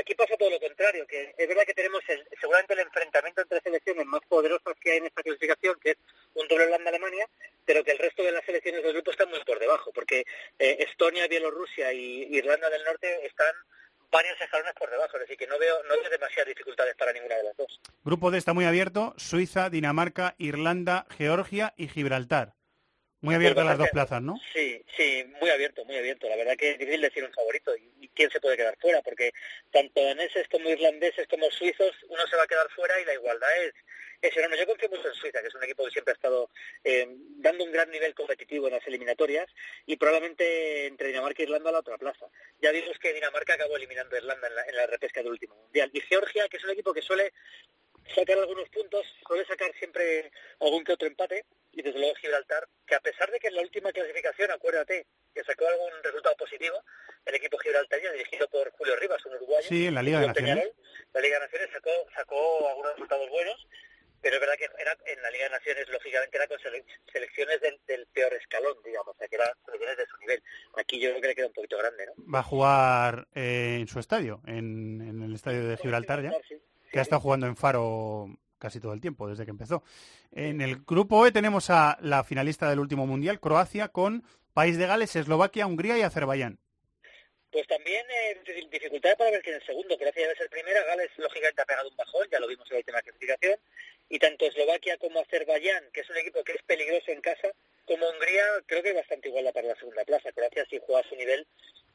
aquí 0.00 0.14
pasa 0.14 0.36
todo 0.36 0.50
lo 0.50 0.60
contrario, 0.60 1.06
que 1.06 1.34
es 1.36 1.48
verdad 1.48 1.64
que 1.64 1.74
tenemos 1.74 2.02
seguramente 2.40 2.74
el 2.74 2.80
enfrentamiento 2.80 3.42
entre 3.42 3.60
selecciones 3.60 4.06
más 4.06 4.20
poderosas 4.28 4.74
que 4.80 4.92
hay 4.92 4.98
en 4.98 5.06
esta 5.06 5.22
clasificación, 5.22 5.78
que 5.80 5.90
es 5.90 5.96
un 6.34 6.48
doble 6.48 6.66
Holanda-Alemania, 6.66 7.28
pero 7.64 7.84
que 7.84 7.92
el 7.92 7.98
resto 7.98 8.22
de 8.22 8.32
las 8.32 8.44
selecciones 8.44 8.82
del 8.82 8.94
grupo 8.94 9.10
están 9.10 9.30
muy 9.30 9.42
por 9.44 9.58
debajo, 9.58 9.92
porque 9.92 10.24
eh, 10.58 10.76
Estonia, 10.80 11.28
Bielorrusia 11.28 11.92
y 11.92 12.34
Irlanda 12.36 12.70
del 12.70 12.84
Norte 12.84 13.26
están 13.26 13.54
varios 14.10 14.40
escalones 14.40 14.74
por 14.74 14.90
debajo, 14.90 15.18
decir, 15.18 15.36
que 15.36 15.46
no 15.46 15.58
veo, 15.58 15.82
no 15.84 15.94
veo 16.00 16.10
demasiadas 16.10 16.48
dificultades 16.48 16.96
para 16.96 17.12
ninguna 17.12 17.36
de 17.36 17.44
las 17.44 17.56
dos. 17.56 17.80
Grupo 18.04 18.30
D 18.30 18.38
está 18.38 18.52
muy 18.52 18.64
abierto, 18.64 19.14
Suiza, 19.16 19.70
Dinamarca, 19.70 20.34
Irlanda, 20.38 21.06
Georgia 21.16 21.74
y 21.76 21.88
Gibraltar. 21.88 22.54
Muy 23.22 23.34
abierto 23.34 23.62
las 23.62 23.76
dos 23.76 23.90
plazas, 23.90 24.22
¿no? 24.22 24.40
Sí, 24.54 24.82
sí, 24.96 25.24
muy 25.40 25.50
abierto, 25.50 25.84
muy 25.84 25.96
abierto. 25.96 26.26
La 26.28 26.36
verdad 26.36 26.56
que 26.56 26.70
es 26.70 26.78
difícil 26.78 27.02
decir 27.02 27.22
un 27.22 27.32
favorito 27.32 27.76
y, 27.76 28.08
quién 28.14 28.30
se 28.30 28.40
puede 28.40 28.56
quedar 28.56 28.76
fuera, 28.80 29.02
porque 29.02 29.32
tanto 29.70 30.02
daneses 30.02 30.48
como 30.48 30.68
irlandeses 30.68 31.26
como 31.28 31.50
suizos, 31.50 31.94
uno 32.08 32.26
se 32.26 32.36
va 32.36 32.42
a 32.44 32.46
quedar 32.46 32.68
fuera 32.70 33.00
y 33.00 33.04
la 33.04 33.14
igualdad 33.14 33.48
es, 33.62 33.74
es 34.22 34.36
enorme. 34.36 34.58
Yo 34.58 34.66
confío 34.66 34.88
mucho 34.88 35.08
en 35.08 35.14
Suiza, 35.14 35.40
que 35.40 35.48
es 35.48 35.54
un 35.54 35.62
equipo 35.62 35.84
que 35.84 35.90
siempre 35.90 36.12
ha 36.12 36.14
estado 36.14 36.50
eh, 36.82 37.06
dando 37.38 37.64
un 37.64 37.72
gran 37.72 37.90
nivel 37.90 38.14
competitivo 38.14 38.66
en 38.66 38.74
las 38.74 38.86
eliminatorias 38.86 39.48
y 39.86 39.96
probablemente 39.96 40.86
entre 40.86 41.08
Dinamarca 41.08 41.42
e 41.42 41.44
Irlanda 41.44 41.70
a 41.70 41.72
la 41.74 41.78
otra 41.80 41.98
plaza. 41.98 42.26
Ya 42.60 42.72
vimos 42.72 42.98
que 42.98 43.12
Dinamarca 43.12 43.54
acabó 43.54 43.76
eliminando 43.76 44.16
a 44.16 44.18
Irlanda 44.18 44.48
en 44.48 44.54
la, 44.54 44.62
en 44.64 44.76
la 44.76 44.86
repesca 44.86 45.22
del 45.22 45.32
último 45.32 45.56
mundial. 45.56 45.90
Y 45.92 46.00
Georgia, 46.00 46.48
que 46.48 46.56
es 46.56 46.64
un 46.64 46.70
equipo 46.70 46.92
que 46.92 47.02
suele 47.02 47.32
sacar 48.14 48.38
algunos 48.38 48.68
puntos, 48.70 49.06
suele 49.26 49.44
sacar 49.46 49.72
siempre 49.78 50.30
algún 50.60 50.84
que 50.84 50.92
otro 50.92 51.06
empate, 51.06 51.44
y 51.72 51.82
desde 51.82 51.98
luego 51.98 52.14
Gibraltar, 52.16 52.66
que 52.86 52.94
a 52.94 53.00
pesar 53.00 53.30
de 53.30 53.38
que 53.38 53.48
en 53.48 53.54
la 53.54 53.62
última 53.62 53.92
clasificación, 53.92 54.50
acuérdate, 54.50 55.06
que 55.34 55.44
sacó 55.44 55.68
algún 55.68 55.90
resultado 56.02 56.36
positivo, 56.36 56.82
el 57.24 57.34
equipo 57.34 57.58
gibraltario, 57.58 58.12
dirigido 58.12 58.48
por 58.48 58.70
Julio 58.72 58.96
Rivas, 58.96 59.24
un 59.26 59.34
uruguayo, 59.34 59.68
sí, 59.68 59.86
en 59.86 59.94
la 59.94 60.02
Liga 60.02 60.20
de 60.20 60.26
Naciones, 60.28 60.72
la 61.12 61.20
Liga 61.20 61.38
de 61.38 61.46
Naciones 61.46 61.68
sacó, 61.72 61.90
sacó 62.14 62.68
algunos 62.68 62.92
resultados 62.92 63.30
buenos, 63.30 63.68
pero 64.20 64.34
es 64.34 64.40
verdad 64.40 64.56
que 64.58 64.68
era 64.78 64.96
en 65.06 65.22
la 65.22 65.30
Liga 65.30 65.44
de 65.44 65.50
Naciones, 65.50 65.88
lógicamente, 65.88 66.36
era 66.36 66.46
con 66.46 66.58
selecciones 66.58 67.60
del, 67.60 68.06
peor 68.12 68.34
escalón, 68.34 68.76
digamos, 68.84 69.14
o 69.14 69.18
sea, 69.18 69.28
que 69.28 69.36
eran 69.36 69.48
selecciones 69.64 69.96
de 69.96 70.06
su 70.06 70.16
nivel. 70.18 70.42
Aquí 70.76 71.00
yo 71.00 71.10
creo 71.10 71.22
que 71.22 71.28
le 71.28 71.34
queda 71.34 71.46
un 71.46 71.52
poquito 71.52 71.78
grande, 71.78 72.06
¿no? 72.06 72.12
Va 72.32 72.40
a 72.40 72.42
jugar 72.42 73.28
eh, 73.34 73.78
en 73.80 73.88
su 73.88 73.98
estadio, 73.98 74.42
en, 74.46 75.00
en 75.00 75.22
el 75.22 75.34
estadio 75.34 75.66
de 75.66 75.76
Gibraltar 75.76 76.22
ya 76.22 76.32
que 76.90 76.98
ha 76.98 77.02
estado 77.02 77.20
jugando 77.20 77.46
en 77.46 77.56
Faro 77.56 78.28
casi 78.58 78.78
todo 78.78 78.92
el 78.92 79.00
tiempo, 79.00 79.28
desde 79.28 79.44
que 79.44 79.50
empezó. 79.50 79.82
En 80.32 80.60
el 80.60 80.82
grupo 80.84 81.26
E 81.26 81.32
tenemos 81.32 81.70
a 81.70 81.98
la 82.00 82.22
finalista 82.24 82.68
del 82.68 82.78
último 82.78 83.06
mundial, 83.06 83.40
Croacia, 83.40 83.88
con 83.88 84.22
País 84.52 84.76
de 84.76 84.86
Gales, 84.86 85.16
Eslovaquia, 85.16 85.66
Hungría 85.66 85.98
y 85.98 86.02
Azerbaiyán. 86.02 86.58
Pues 87.50 87.66
también 87.66 88.06
eh, 88.08 88.66
dificultades 88.70 89.16
para 89.16 89.30
ver 89.30 89.42
quién 89.42 89.56
es 89.56 89.62
el 89.62 89.66
segundo. 89.66 89.96
Croacia 89.98 90.22
debe 90.22 90.36
ser 90.36 90.50
primera, 90.50 90.84
Gales 90.84 91.10
lógicamente 91.16 91.62
ha 91.62 91.64
pegado 91.64 91.88
un 91.88 91.96
bajón, 91.96 92.28
ya 92.30 92.38
lo 92.38 92.46
vimos 92.46 92.66
en 92.70 92.74
la 92.74 92.78
última 92.78 93.02
clasificación. 93.02 93.58
Y 94.08 94.18
tanto 94.18 94.44
Eslovaquia 94.44 94.98
como 94.98 95.20
Azerbaiyán, 95.20 95.84
que 95.92 96.00
es 96.00 96.10
un 96.10 96.18
equipo 96.18 96.44
que 96.44 96.52
es 96.52 96.62
peligroso 96.62 97.10
en 97.10 97.20
casa, 97.20 97.48
como 97.86 98.08
Hungría, 98.08 98.44
creo 98.66 98.82
que 98.82 98.90
es 98.90 98.94
bastante 98.94 99.28
igual 99.28 99.50
para 99.52 99.68
la 99.68 99.76
segunda 99.76 100.04
plaza. 100.04 100.30
Croacia, 100.32 100.64
si 100.70 100.78
juega 100.84 101.00
a 101.00 101.08
su 101.08 101.16
nivel, 101.16 101.46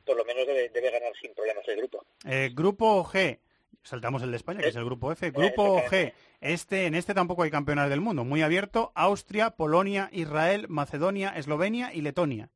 por 0.06 0.18
lo 0.18 0.25
menos 0.25 0.46
debe, 0.48 0.92
ganar 0.92 1.14
sin 1.22 1.34
problemas 1.34 1.68
el 1.68 1.78
grupo. 1.78 2.06
Eh, 2.25 2.50
grupo 2.54 3.04
G, 3.06 3.40
Saltamos 3.86 4.24
el 4.24 4.32
de 4.32 4.38
España, 4.38 4.62
que 4.62 4.70
es 4.70 4.75
el 4.75 4.84
grupo 4.84 5.12
F. 5.12 5.30
Grupo 5.30 5.80
G. 5.84 6.12
Este, 6.42 6.88
en 6.88 6.96
este 6.96 7.13
tampoco 7.13 7.44
hay 7.44 7.51
campeonatos 7.51 7.92
del 7.92 8.01
mundo. 8.01 8.24
Muy 8.24 8.42
abierto. 8.42 8.92
Austria, 8.96 9.51
Polonia, 9.51 10.10
Israel, 10.12 10.65
Macedonia, 10.70 11.34
Eslovenia 11.38 11.94
y 11.94 12.01
Letonia. 12.01 12.50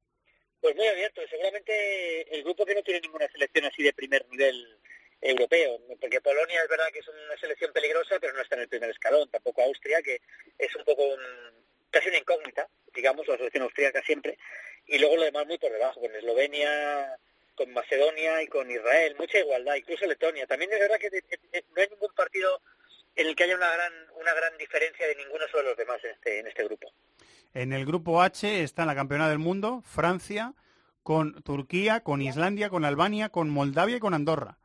Pues 0.59 0.75
muy 0.75 0.87
abierto. 0.87 1.21
Seguramente 1.29 2.35
el 2.35 2.43
grupo 2.43 2.65
que 2.65 2.73
no 2.73 2.81
tiene 2.81 3.01
ninguna 3.01 3.27
selección 3.27 3.65
así 3.65 3.83
de 3.83 3.93
primer 3.93 4.27
nivel 4.29 4.79
europeo. 5.21 5.77
Porque 6.01 6.19
Polonia 6.19 6.63
es 6.63 6.69
verdad 6.69 6.87
que 6.91 6.99
es 6.99 7.07
una 7.07 7.37
selección 7.39 7.71
peligrosa, 7.73 8.17
pero 8.19 8.33
no 8.33 8.41
está 8.41 8.55
en 8.55 8.61
el 8.61 8.69
primer 8.69 8.89
escalón. 8.89 9.29
Tampoco 9.29 9.61
Austria, 9.61 10.01
que 10.01 10.21
es 10.57 10.75
un 10.75 10.83
poco 10.83 11.03
casi 11.91 12.09
una 12.09 12.17
incógnita, 12.17 12.67
digamos, 12.95 13.27
la 13.27 13.37
selección 13.37 13.63
austríaca 13.65 14.01
siempre. 14.01 14.35
Y 14.87 14.97
luego 14.97 15.17
lo 15.17 15.25
demás 15.25 15.45
muy 15.45 15.59
por 15.59 15.71
debajo, 15.71 16.01
con 16.01 16.15
Eslovenia, 16.15 17.19
con 17.59 17.73
Macedonia 17.73 18.41
y 18.41 18.47
con 18.47 18.71
Israel, 18.71 19.15
mucha 19.19 19.37
igualdad, 19.37 19.75
incluso 19.75 20.05
Letonia. 20.05 20.47
También 20.47 20.71
es 20.71 20.79
verdad 20.79 20.97
que 20.97 21.09
no 21.09 21.81
hay 21.81 21.89
ningún 21.89 22.13
partido 22.15 22.61
en 23.17 23.27
el 23.27 23.35
que 23.35 23.43
haya 23.43 23.57
una 23.57 23.69
gran, 23.69 23.91
una 24.17 24.33
gran 24.33 24.57
diferencia 24.57 25.05
de 25.05 25.15
ninguno 25.15 25.45
sobre 25.51 25.65
los 25.65 25.75
demás 25.75 25.97
en 26.05 26.11
este, 26.11 26.39
en 26.39 26.47
este 26.47 26.63
grupo. 26.63 26.89
En 27.53 27.73
el 27.73 27.85
grupo 27.85 28.21
H 28.21 28.63
está 28.63 28.85
la 28.85 28.95
campeona 28.95 29.27
del 29.27 29.39
mundo, 29.39 29.83
Francia, 29.85 30.53
con 31.03 31.43
Turquía, 31.43 31.99
con 31.99 32.21
Islandia, 32.21 32.69
con 32.69 32.85
Albania, 32.85 33.27
con 33.27 33.49
Moldavia 33.49 33.97
y 33.97 33.99
con 33.99 34.13
Andorra. 34.13 34.57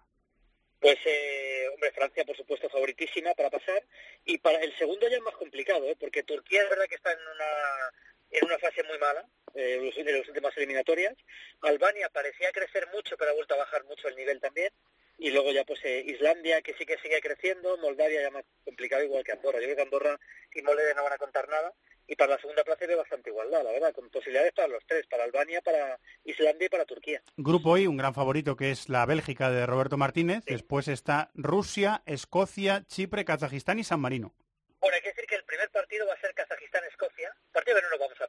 Pues, 0.79 0.99
eh, 1.05 1.67
hombre, 1.73 1.91
Francia, 1.91 2.25
por 2.25 2.37
supuesto, 2.37 2.69
favoritísima 2.69 3.35
para 3.35 3.51
pasar. 3.51 3.83
Y 4.25 4.39
para 4.39 4.61
el 4.61 4.73
segundo 4.79 5.09
ya 5.09 5.17
es 5.17 5.23
más 5.23 5.35
complicado, 5.35 5.85
¿eh? 5.89 5.97
porque 5.99 6.23
Turquía 6.23 6.63
es 6.63 6.71
verdad 6.71 6.87
que 6.89 6.95
está 6.95 7.11
en 7.11 7.19
una, 7.19 7.91
en 8.35 8.45
una 8.45 8.59
fase 8.59 8.83
muy 8.85 8.99
mala, 8.99 9.25
eh, 9.55 9.93
en 9.97 10.19
las 10.19 10.29
últimas 10.29 10.57
eliminatorias. 10.57 11.15
Albania 11.63 12.09
parecía 12.13 12.51
crecer 12.53 12.89
mucho, 12.93 13.17
pero 13.17 13.31
ha 13.31 13.35
vuelto 13.35 13.55
a 13.55 13.59
bajar 13.59 13.85
mucho 13.85 14.09
el 14.09 14.17
nivel 14.17 14.41
también. 14.41 14.71
Y 15.17 15.31
luego 15.31 15.53
ya, 15.53 15.65
pues, 15.65 15.79
eh, 15.85 16.03
Islandia, 16.07 16.61
que 16.61 16.75
sí 16.75 16.85
que 16.85 16.99
sigue 16.99 17.21
creciendo. 17.21 17.77
Moldavia 17.79 18.23
ya 18.23 18.31
más 18.31 18.45
complicado, 18.65 19.05
igual 19.05 19.23
que 19.23 19.33
Andorra. 19.33 19.61
Yo 19.61 19.67
creo 19.67 19.77
que 19.77 19.83
Andorra 19.83 20.21
y 20.53 20.63
Moldavia 20.63 20.95
no 20.95 21.05
van 21.05 21.13
a 21.13 21.19
contar 21.19 21.49
nada 21.49 21.73
y 22.07 22.17
para 22.17 22.35
la 22.35 22.41
segunda 22.41 22.65
plaza 22.65 22.85
hay 22.85 22.95
bastante 22.95 23.31
igualdad, 23.31 23.65
la 23.65 23.73
verdad, 23.73 23.93
con 23.95 24.11
posibilidades 24.11 24.53
para 24.53 24.69
los 24.69 24.85
tres, 24.87 25.07
para 25.07 25.25
Albania, 25.25 25.63
para 25.63 25.99
Islandia 26.25 26.67
y 26.67 26.69
para 26.69 26.85
Turquía. 26.85 27.23
Grupo 27.37 27.71
hoy, 27.71 27.87
un 27.87 27.97
gran 27.97 28.15
favorito 28.15 28.57
que 28.57 28.71
es 28.71 28.89
la 28.89 29.07
Bélgica 29.07 29.51
de 29.51 29.67
Roberto 29.67 29.97
Martínez, 29.97 30.45
después 30.45 30.89
está 30.89 31.31
Rusia, 31.35 32.03
Escocia, 32.07 32.85
Chipre, 32.87 33.25
Kazajistán 33.25 33.79
y 33.79 33.85
San 33.85 34.01
Marino. 34.01 34.35
Bueno, 34.81 34.97
hay 34.97 35.03
que 35.03 35.09
decir 35.09 35.25
que 35.27 35.37
el 35.37 35.45
primer 35.45 35.71
partido 35.71 36.07
va 36.07 36.13
a 36.13 36.21
ser 36.21 36.35
Kazajistán-Escocia, 36.35 37.35
partido 37.53 37.77
que 37.77 37.83
no 37.83 37.91
lo 37.91 37.99
vamos 37.99 38.21
a 38.21 38.29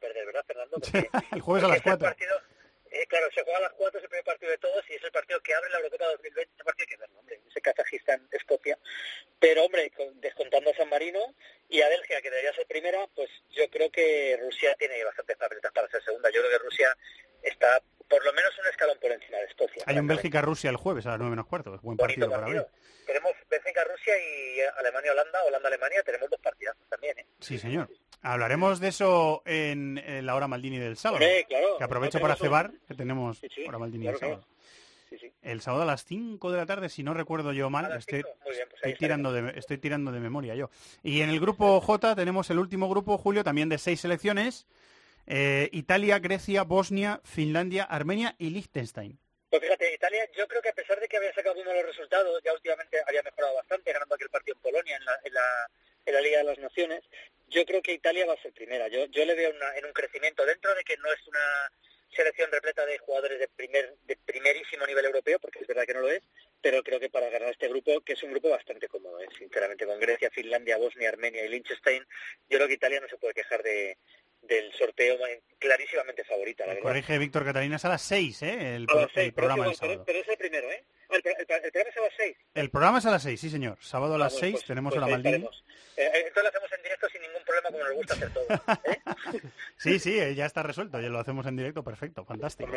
perder, 0.80 1.10
¿verdad, 1.12 1.22
Fernando? 1.22 1.36
el 1.36 1.42
jueves 1.42 1.64
a 1.64 1.68
las 1.68 1.82
4. 1.82 2.16
Eh, 2.96 3.06
claro, 3.08 3.28
se 3.36 3.44
juega 3.44 3.58
a 3.58 3.62
las 3.62 3.74
4, 3.74 4.00
es 4.00 4.04
el 4.04 4.10
primer 4.10 4.24
partido 4.24 4.52
de 4.52 4.58
todos 4.58 4.90
y 4.90 4.94
es 4.94 5.04
el 5.04 5.12
partido 5.12 5.42
que 5.42 5.54
abre 5.54 5.70
la 5.70 5.80
Eurocopa 5.80 6.06
2020, 6.12 6.54
ese 6.54 6.64
partido 6.64 6.88
que 6.88 6.98
verlo, 6.98 7.20
hombre, 7.20 7.42
ese 7.46 7.62
Kazajistán-Escocia. 7.62 8.78
Pero, 9.38 9.66
hombre, 9.66 9.92
descontando 10.16 10.72
a 10.72 10.76
San 10.76 10.88
Marino 10.90 11.36
y 11.68 11.82
a 11.82 11.90
Bélgica, 11.90 12.22
que 12.22 12.30
debería 12.30 12.54
ser 12.54 12.66
primera, 12.68 13.06
pues 13.14 13.30
yo 13.52 13.70
creo 13.70 13.92
que 13.92 14.40
Rusia 14.42 14.76
tiene 14.80 15.04
bastantes 15.04 15.36
papeletas 15.36 15.74
para 15.74 15.90
ser 15.90 16.04
segunda. 16.04 16.30
Yo 16.32 16.40
creo 16.40 16.58
que 16.58 16.64
Rusia 16.64 16.98
está 17.44 17.82
por 18.08 18.24
lo 18.24 18.34
menos 18.34 18.58
un 18.60 18.68
escalón 18.68 18.98
por 19.00 19.12
encima 19.12 19.38
de 19.40 19.46
Escocia. 19.46 19.84
Hay 19.86 19.98
un 19.98 20.08
Bélgica-Rusia 20.08 20.70
el 20.70 20.78
jueves 20.78 21.06
a 21.06 21.10
las 21.10 21.20
9 21.20 21.32
menos 21.32 21.48
cuarto. 21.48 21.78
Buen 21.82 21.98
partido, 21.98 22.30
para 22.30 22.48
ver. 22.48 22.68
Tenemos 23.06 23.34
Bélgica-Rusia 23.50 24.14
y 24.18 24.62
Alemania-Holanda, 24.80 25.44
Holanda-Alemania, 25.44 26.02
tenemos 26.04 26.30
dos 26.30 26.40
partidas 26.40 26.76
también. 26.90 27.20
¿eh? 27.20 27.26
Sí, 27.40 27.60
señor. 27.60 27.90
Hablaremos 28.22 28.80
de 28.80 28.88
eso 28.88 29.44
en, 29.46 29.85
la 30.26 30.36
hora 30.36 30.48
Maldini 30.48 30.78
del 30.78 30.98
sábado. 30.98 31.20
que 31.20 31.84
aprovecho 31.84 32.20
para 32.20 32.36
cebar, 32.36 32.72
que 32.88 32.94
tenemos 32.94 33.42
hora 33.68 33.80
Maldini 33.80 34.08
del 34.08 34.18
sábado. 34.18 34.46
El 35.42 35.62
sábado 35.62 35.84
a 35.84 35.86
las 35.86 36.04
5 36.06 36.52
de 36.52 36.58
la 36.58 36.66
tarde, 36.66 36.90
si 36.90 37.04
no 37.04 37.14
recuerdo 37.14 37.54
yo 37.54 37.70
mal, 37.70 37.96
estoy, 37.98 38.24
pues 38.44 38.60
estoy 38.76 38.96
tirando 38.96 39.32
de, 39.32 39.58
estoy 39.58 39.78
tirando 39.78 40.12
de 40.12 40.20
memoria 40.20 40.56
yo. 40.56 40.70
Y 41.04 41.22
en 41.22 41.30
el 41.30 41.40
grupo 41.40 41.80
J 41.80 42.16
tenemos 42.16 42.50
el 42.50 42.60
último 42.60 42.90
grupo, 42.90 43.18
Julio, 43.18 43.44
también 43.44 43.70
de 43.70 43.78
seis 43.78 44.02
selecciones. 44.02 44.68
Eh, 45.28 45.70
Italia, 45.72 46.20
Grecia, 46.20 46.64
Bosnia, 46.64 47.22
Finlandia, 47.24 47.84
Armenia 47.84 48.36
y 48.38 48.50
Liechtenstein. 48.50 49.18
Pues 49.50 49.62
fíjate, 49.62 49.94
Italia, 49.94 50.28
yo 50.36 50.48
creo 50.48 50.62
que 50.62 50.70
a 50.70 50.74
pesar 50.74 51.00
de 51.00 51.08
que 51.08 51.18
había 51.18 51.34
sacado 51.34 51.60
uno 51.60 51.70
de 51.70 51.78
los 51.78 51.86
resultados, 51.86 52.42
ya 52.44 52.54
últimamente 52.54 52.98
había 53.08 53.24
mejorado 53.24 53.56
bastante, 53.56 53.94
ganando 53.94 54.16
aquel 54.16 54.30
partido 54.30 54.58
en 54.58 54.62
Polonia, 54.62 54.98
en 54.98 55.06
la, 55.06 55.20
en 55.24 55.34
la, 55.34 55.70
en 56.06 56.14
la 56.14 56.22
Liga 56.22 56.38
de 56.40 56.44
las 56.44 56.60
Naciones, 56.60 57.04
yo 57.48 57.66
creo 57.66 57.82
que 57.82 57.94
Italia 57.94 58.26
va 58.26 58.34
a 58.34 58.42
ser 58.42 58.54
primera. 58.54 58.88
Yo, 58.88 59.06
yo 59.06 59.26
le 59.26 59.36
veo 59.36 59.52
en 59.52 59.86
un 59.86 59.94
crecimiento 59.94 60.46
dentro 60.46 60.74
de 60.76 60.84
que 60.84 60.98
no 60.98 61.12
es 61.12 61.28
una 61.28 61.72
selección 62.16 62.52
repleta 62.52 62.86
de 62.86 62.98
jugadores 63.00 63.40
de 63.40 63.48
primer 63.50 63.94
de 64.06 64.18
primerísimo 64.26 64.86
nivel 64.86 65.06
europeo, 65.06 65.40
porque 65.40 65.60
es 65.60 65.68
verdad 65.68 65.86
que 65.86 65.94
no 65.94 66.02
lo 66.02 66.10
es, 66.10 66.22
pero 66.62 66.82
creo 66.84 67.00
que 67.00 67.10
para 67.10 67.30
ganar 67.30 67.52
este 67.52 67.68
grupo, 67.68 68.02
que 68.02 68.14
es 68.14 68.24
un 68.24 68.32
grupo 68.32 68.50
bastante 68.50 68.88
cómodo, 68.88 69.20
¿eh? 69.20 69.28
sinceramente, 69.38 69.86
con 69.86 70.00
Grecia, 70.00 70.30
Finlandia, 70.32 70.78
Bosnia, 70.78 71.10
Armenia 71.10 71.46
y 71.46 71.50
Liechtenstein, 71.50 72.04
yo 72.50 72.58
creo 72.58 72.68
que 72.68 72.76
Italia 72.76 73.02
no 73.02 73.08
se 73.10 73.18
puede 73.18 73.34
quejar 73.34 73.62
de, 73.64 73.98
del 74.42 74.72
sorteo 74.74 75.18
clarísimamente 75.60 76.24
favorita. 76.24 76.66
La 76.66 76.80
Corrige 76.80 77.18
Víctor 77.18 77.46
Catalina, 77.46 77.76
es 77.76 77.86
a 77.86 77.90
las 77.90 78.02
6, 78.04 78.42
¿eh? 78.44 78.76
El, 78.76 78.86
programa 79.34 79.72
pero, 79.80 80.04
pero, 80.06 80.20
es 80.20 80.28
el 80.28 80.38
primero, 80.38 80.72
¿eh? 80.72 80.84
El, 81.10 81.22
programa 81.22 81.90
es 81.90 81.98
a 81.98 82.02
las 82.02 82.14
6. 82.18 82.38
El 82.54 82.70
programa 82.70 82.98
es 83.00 83.06
a 83.06 83.12
las 83.12 83.24
6, 83.24 83.40
sí, 83.40 83.50
señor. 83.50 83.78
Sábado 83.82 84.16
a 84.16 84.18
las 84.18 84.36
6 84.38 84.52
pues, 84.54 84.66
tenemos 84.66 84.94
pues 84.94 85.02
la 85.02 85.08
Maldini. 85.08 85.46
Eh, 85.98 86.12
entonces 86.28 86.44
lo 86.44 86.50
hacemos 86.50 86.72
en 86.72 86.84
directo 86.84 87.08
sin 87.10 87.22
ningún 87.22 87.44
problema, 87.44 87.70
como 87.70 87.84
nos 87.84 87.94
gusta 87.94 88.14
hacer 88.14 88.34
todo. 88.34 88.46
¿eh? 88.92 89.42
sí, 89.78 90.00
sí, 90.00 90.20
eh, 90.20 90.36
ya 90.36 90.46
está 90.46 90.64
resuelto. 90.64 91.00
Ya 91.00 91.10
lo 91.10 91.20
hacemos 91.20 91.46
en 91.46 91.56
directo, 91.56 91.84
perfecto, 91.84 92.26
fantástico. 92.26 92.72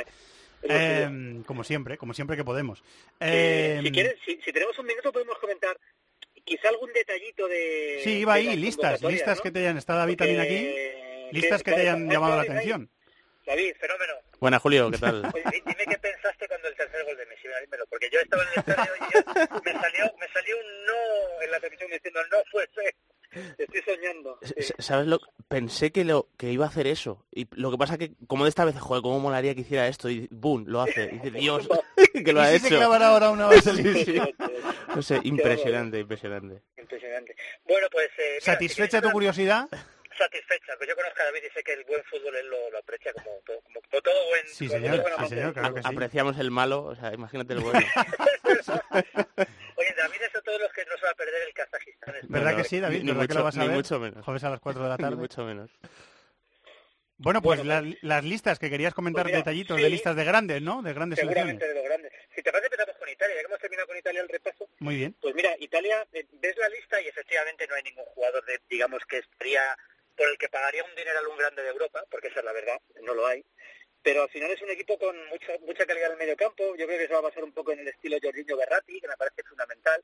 Eh, 0.62 1.42
como 1.46 1.64
siempre, 1.64 1.96
como 1.96 2.14
siempre 2.14 2.36
que 2.36 2.44
podemos. 2.44 2.78
si, 2.78 3.90
quieres, 3.90 4.16
si, 4.24 4.52
tenemos 4.52 4.78
un 4.78 4.86
minuto 4.86 5.12
podemos 5.12 5.38
comentar 5.38 5.78
quizá 6.44 6.68
algún 6.68 6.92
detallito 6.92 7.46
de... 7.46 8.00
Sí, 8.04 8.10
iba 8.20 8.34
ahí, 8.34 8.56
listas, 8.56 9.02
listas 9.02 9.40
que 9.40 9.50
te 9.50 9.60
hayan... 9.60 9.76
Está 9.76 9.94
David 9.94 10.16
también 10.16 10.40
aquí. 10.40 10.70
Listas 11.30 11.62
que, 11.62 11.72
te 11.72 11.82
hayan 11.82 12.08
llamado 12.08 12.36
la 12.36 12.42
atención. 12.42 12.90
David, 13.48 13.72
fenómeno. 13.80 14.12
Buena, 14.40 14.58
Julio, 14.58 14.90
¿qué 14.90 14.98
tal? 14.98 15.22
dime 15.22 15.84
qué 15.88 15.98
pensaste 15.98 16.46
cuando 16.46 16.68
el 16.68 16.76
tercer 16.76 17.02
gol 17.06 17.16
de 17.16 17.24
Messi, 17.24 17.48
dímelo, 17.64 17.86
porque 17.88 18.10
yo 18.12 18.20
estaba 18.20 18.42
en 18.42 18.48
el 18.50 18.58
estadio 18.58 18.92
y 18.94 19.64
me, 19.64 19.72
salió, 19.72 20.04
me 20.20 20.28
salió 20.28 20.56
un 20.58 20.84
no 20.84 21.42
en 21.42 21.50
la 21.50 21.58
televisión 21.58 21.90
diciendo 21.90 22.20
no 22.30 22.36
fue 22.52 22.68
Estoy 23.56 23.82
soñando. 23.82 24.38
¿Sabes 24.78 25.06
lo? 25.06 25.20
Pensé 25.48 25.92
que 25.92 26.04
lo 26.04 26.28
que 26.36 26.52
iba 26.52 26.66
a 26.66 26.68
hacer 26.68 26.86
eso. 26.86 27.24
Y 27.30 27.46
lo 27.52 27.70
que 27.70 27.78
pasa 27.78 27.96
que, 27.96 28.12
como 28.26 28.44
de 28.44 28.50
esta 28.50 28.66
vez, 28.66 28.78
joder, 28.78 29.02
cómo 29.02 29.18
molaría 29.18 29.54
que 29.54 29.62
hiciera 29.62 29.88
esto. 29.88 30.10
Y 30.10 30.28
boom, 30.30 30.64
lo 30.66 30.82
hace. 30.82 31.04
Y 31.04 31.18
dice, 31.18 31.30
Dios, 31.30 31.68
que 32.24 32.32
lo 32.32 32.40
ha 32.42 32.52
hecho. 32.52 32.68
Se 32.68 32.82
ahora 32.82 33.30
una 33.30 33.48
vez 33.48 33.64
No 34.94 35.02
sé, 35.02 35.20
impresionante, 35.24 36.00
impresionante. 36.00 36.62
Impresionante. 36.76 37.34
Bueno, 37.66 37.86
pues... 37.90 38.08
Eh, 38.18 38.38
¿Satisfecha 38.40 39.00
tu 39.00 39.10
curiosidad? 39.10 39.68
Satisfecha. 40.18 40.76
Pues 40.76 40.88
yo 40.88 40.96
conozco 40.96 41.22
a 41.22 41.24
David 41.26 41.38
y 41.38 41.44
dice 41.44 41.62
que 41.62 41.72
el 41.72 41.84
buen 41.84 42.02
fútbol 42.04 42.36
él 42.36 42.46
lo, 42.48 42.70
lo 42.70 42.78
aprecia 42.78 43.12
como, 43.14 43.40
como, 43.46 44.02
todo 44.02 44.28
buen... 44.28 44.46
Sí, 44.48 44.68
señor, 44.68 45.04
sí, 45.20 45.28
señor 45.28 45.52
claro 45.54 45.74
que 45.74 45.82
sí. 45.82 45.88
Apreciamos 45.88 46.38
el 46.38 46.50
malo, 46.50 46.84
o 46.84 46.94
sea, 46.94 47.14
imagínate 47.14 47.54
el 47.54 47.60
bueno. 47.60 47.78
Oye, 49.76 49.94
David 49.96 50.22
es 50.22 50.44
todos 50.44 50.60
los 50.60 50.72
que 50.72 50.84
no 50.86 50.96
se 50.96 51.04
va 51.04 51.10
a 51.10 51.14
perder 51.14 51.42
el 51.46 51.54
Kazajistán. 51.54 52.14
¿Verdad 52.28 52.56
que 52.56 52.64
sí, 52.64 52.80
David? 52.80 53.00
Ni, 53.00 53.06
¿Verdad 53.06 53.22
mucho, 53.22 53.28
que 53.28 53.34
lo 53.34 53.44
vas 53.44 53.56
a 53.56 53.60
ni 53.60 53.68
ver? 53.68 53.76
mucho 53.76 54.00
menos. 54.00 54.24
Jueves 54.24 54.44
a 54.44 54.50
las 54.50 54.60
4 54.60 54.82
de 54.82 54.88
la 54.88 54.96
tarde. 54.98 55.16
Ni 55.16 55.20
mucho 55.20 55.44
menos. 55.44 55.70
Bueno, 57.18 57.42
pues, 57.42 57.64
las, 57.64 57.84
las 58.02 58.24
listas 58.24 58.60
que 58.60 58.70
querías 58.70 58.94
comentar, 58.94 59.24
pues 59.24 59.34
detallitos 59.34 59.76
de 59.76 59.90
listas 59.90 60.14
de 60.14 60.24
grandes, 60.24 60.62
¿no? 60.62 60.82
De 60.82 60.92
grandes 60.92 61.18
Seguramente 61.18 61.66
de 61.66 61.74
los 61.74 61.82
grandes. 61.82 62.12
Si 62.34 62.42
te 62.42 62.52
parece, 62.52 62.66
empezamos 62.66 62.96
con 62.96 63.08
Italia. 63.08 63.34
Ya 63.34 63.40
que 63.40 63.46
hemos 63.46 63.58
terminado 63.58 63.88
con 63.88 63.96
Italia 63.96 64.20
el 64.20 64.28
repaso. 64.28 64.68
Muy 64.78 64.96
bien. 64.96 65.16
Pues 65.20 65.34
mira, 65.34 65.50
Italia, 65.58 66.06
eh, 66.12 66.26
ves 66.32 66.56
la 66.56 66.68
lista 66.68 67.02
y 67.02 67.08
efectivamente 67.08 67.66
no 67.66 67.74
hay 67.74 67.82
ningún 67.82 68.04
jugador, 68.04 68.44
de, 68.44 68.60
digamos, 68.70 69.04
que 69.06 69.18
estaría 69.18 69.76
por 70.18 70.28
el 70.28 70.36
que 70.36 70.48
pagaría 70.48 70.84
un 70.84 70.94
dinero 70.96 71.20
a 71.20 71.28
un 71.28 71.38
grande 71.38 71.62
de 71.62 71.68
Europa, 71.68 72.04
porque 72.10 72.28
esa 72.28 72.40
es 72.40 72.44
la 72.44 72.52
verdad, 72.52 72.80
no 73.02 73.14
lo 73.14 73.26
hay. 73.26 73.44
Pero 74.02 74.22
al 74.22 74.30
final 74.30 74.50
es 74.50 74.62
un 74.62 74.70
equipo 74.70 74.98
con 74.98 75.16
mucha 75.26 75.58
mucha 75.66 75.84
calidad 75.84 76.06
en 76.06 76.12
el 76.12 76.18
medio 76.18 76.36
campo. 76.36 76.74
Yo 76.76 76.86
creo 76.86 76.98
que 76.98 77.06
se 77.06 77.12
va 77.12 77.18
a 77.18 77.28
basar 77.28 77.42
un 77.42 77.52
poco 77.52 77.72
en 77.72 77.80
el 77.80 77.88
estilo 77.88 78.16
Jorginho 78.22 78.56
Berratti, 78.56 79.00
que 79.00 79.08
me 79.08 79.16
parece 79.16 79.42
fundamental, 79.42 80.02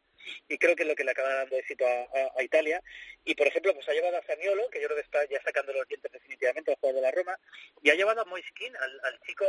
y 0.48 0.58
creo 0.58 0.74
que 0.74 0.82
es 0.82 0.88
lo 0.88 0.96
que 0.96 1.04
le 1.04 1.12
acaba 1.12 1.32
dando 1.32 1.56
éxito 1.56 1.86
a, 1.86 2.42
Italia. 2.42 2.82
Y 3.24 3.34
por 3.34 3.46
ejemplo, 3.46 3.72
pues 3.72 3.88
ha 3.88 3.92
llevado 3.92 4.16
a 4.16 4.22
Zaniolo, 4.22 4.68
que 4.70 4.80
yo 4.80 4.88
creo 4.88 4.96
que 4.96 5.04
está 5.04 5.24
ya 5.26 5.40
sacando 5.42 5.72
los 5.72 5.86
dientes 5.88 6.10
definitivamente 6.10 6.72
al 6.72 6.76
jugador 6.76 7.00
de 7.00 7.06
la 7.06 7.12
Roma, 7.12 7.38
y 7.82 7.90
ha 7.90 7.94
llevado 7.94 8.20
a 8.20 8.24
Moiskin, 8.24 8.76
al, 8.76 9.20
chico 9.26 9.46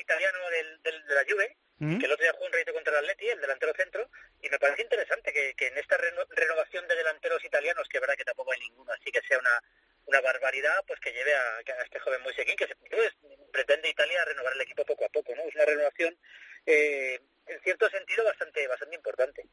italiano 0.00 0.38
del, 0.50 0.82
de 0.82 1.14
la 1.14 1.24
Juve, 1.28 1.56
¿Mm? 1.78 1.98
que 1.98 2.06
el 2.06 2.12
otro 2.12 2.22
día 2.22 2.32
jugó 2.32 2.46
un 2.46 2.52
reto 2.52 2.72
contra 2.72 2.92
el 2.92 3.04
Atleti, 3.04 3.28
el 3.28 3.40
delantero 3.40 3.72
centro, 3.74 4.08
y 4.40 4.48
me 4.48 4.58
parece 4.58 4.82
interesante 4.82 5.32
que, 5.32 5.54
que 5.54 5.66
en 5.66 5.76
esta 5.76 5.98
renovación 5.98 6.86
de 6.88 6.94
delanteros 6.94 7.44
italianos, 7.44 7.88
que 7.88 7.98
es 7.98 8.00
verdad 8.00 8.16
que 8.16 8.24
tampoco 8.24 8.52
hay 8.52 8.60
ninguno, 8.60 8.92
así 8.92 9.10
que 9.10 9.20
sea 9.22 9.38
una 9.38 9.60
una 10.10 10.20
barbaridad 10.20 10.84
pues 10.86 11.00
que 11.00 11.12
lleve 11.12 11.32
a, 11.34 11.60
este 11.84 12.00
joven 12.00 12.22
Moisequín 12.22 12.56
que 12.56 12.66
se, 12.66 12.74
pues, 12.76 13.12
pretende 13.52 13.88
Italia 13.88 14.24
renovar 14.24 14.52
el 14.54 14.60
equipo 14.62 14.84
poco 14.84 15.04
a 15.04 15.08
poco 15.08 15.34
no 15.34 15.42
es 15.42 15.54
una 15.54 15.64
renovación 15.64 16.16
eh, 16.66 17.20
en 17.46 17.60
cierto 17.62 17.88
sentido 17.88 18.24
bastante 18.24 18.66
bastante 18.66 18.96
importante 18.96 19.46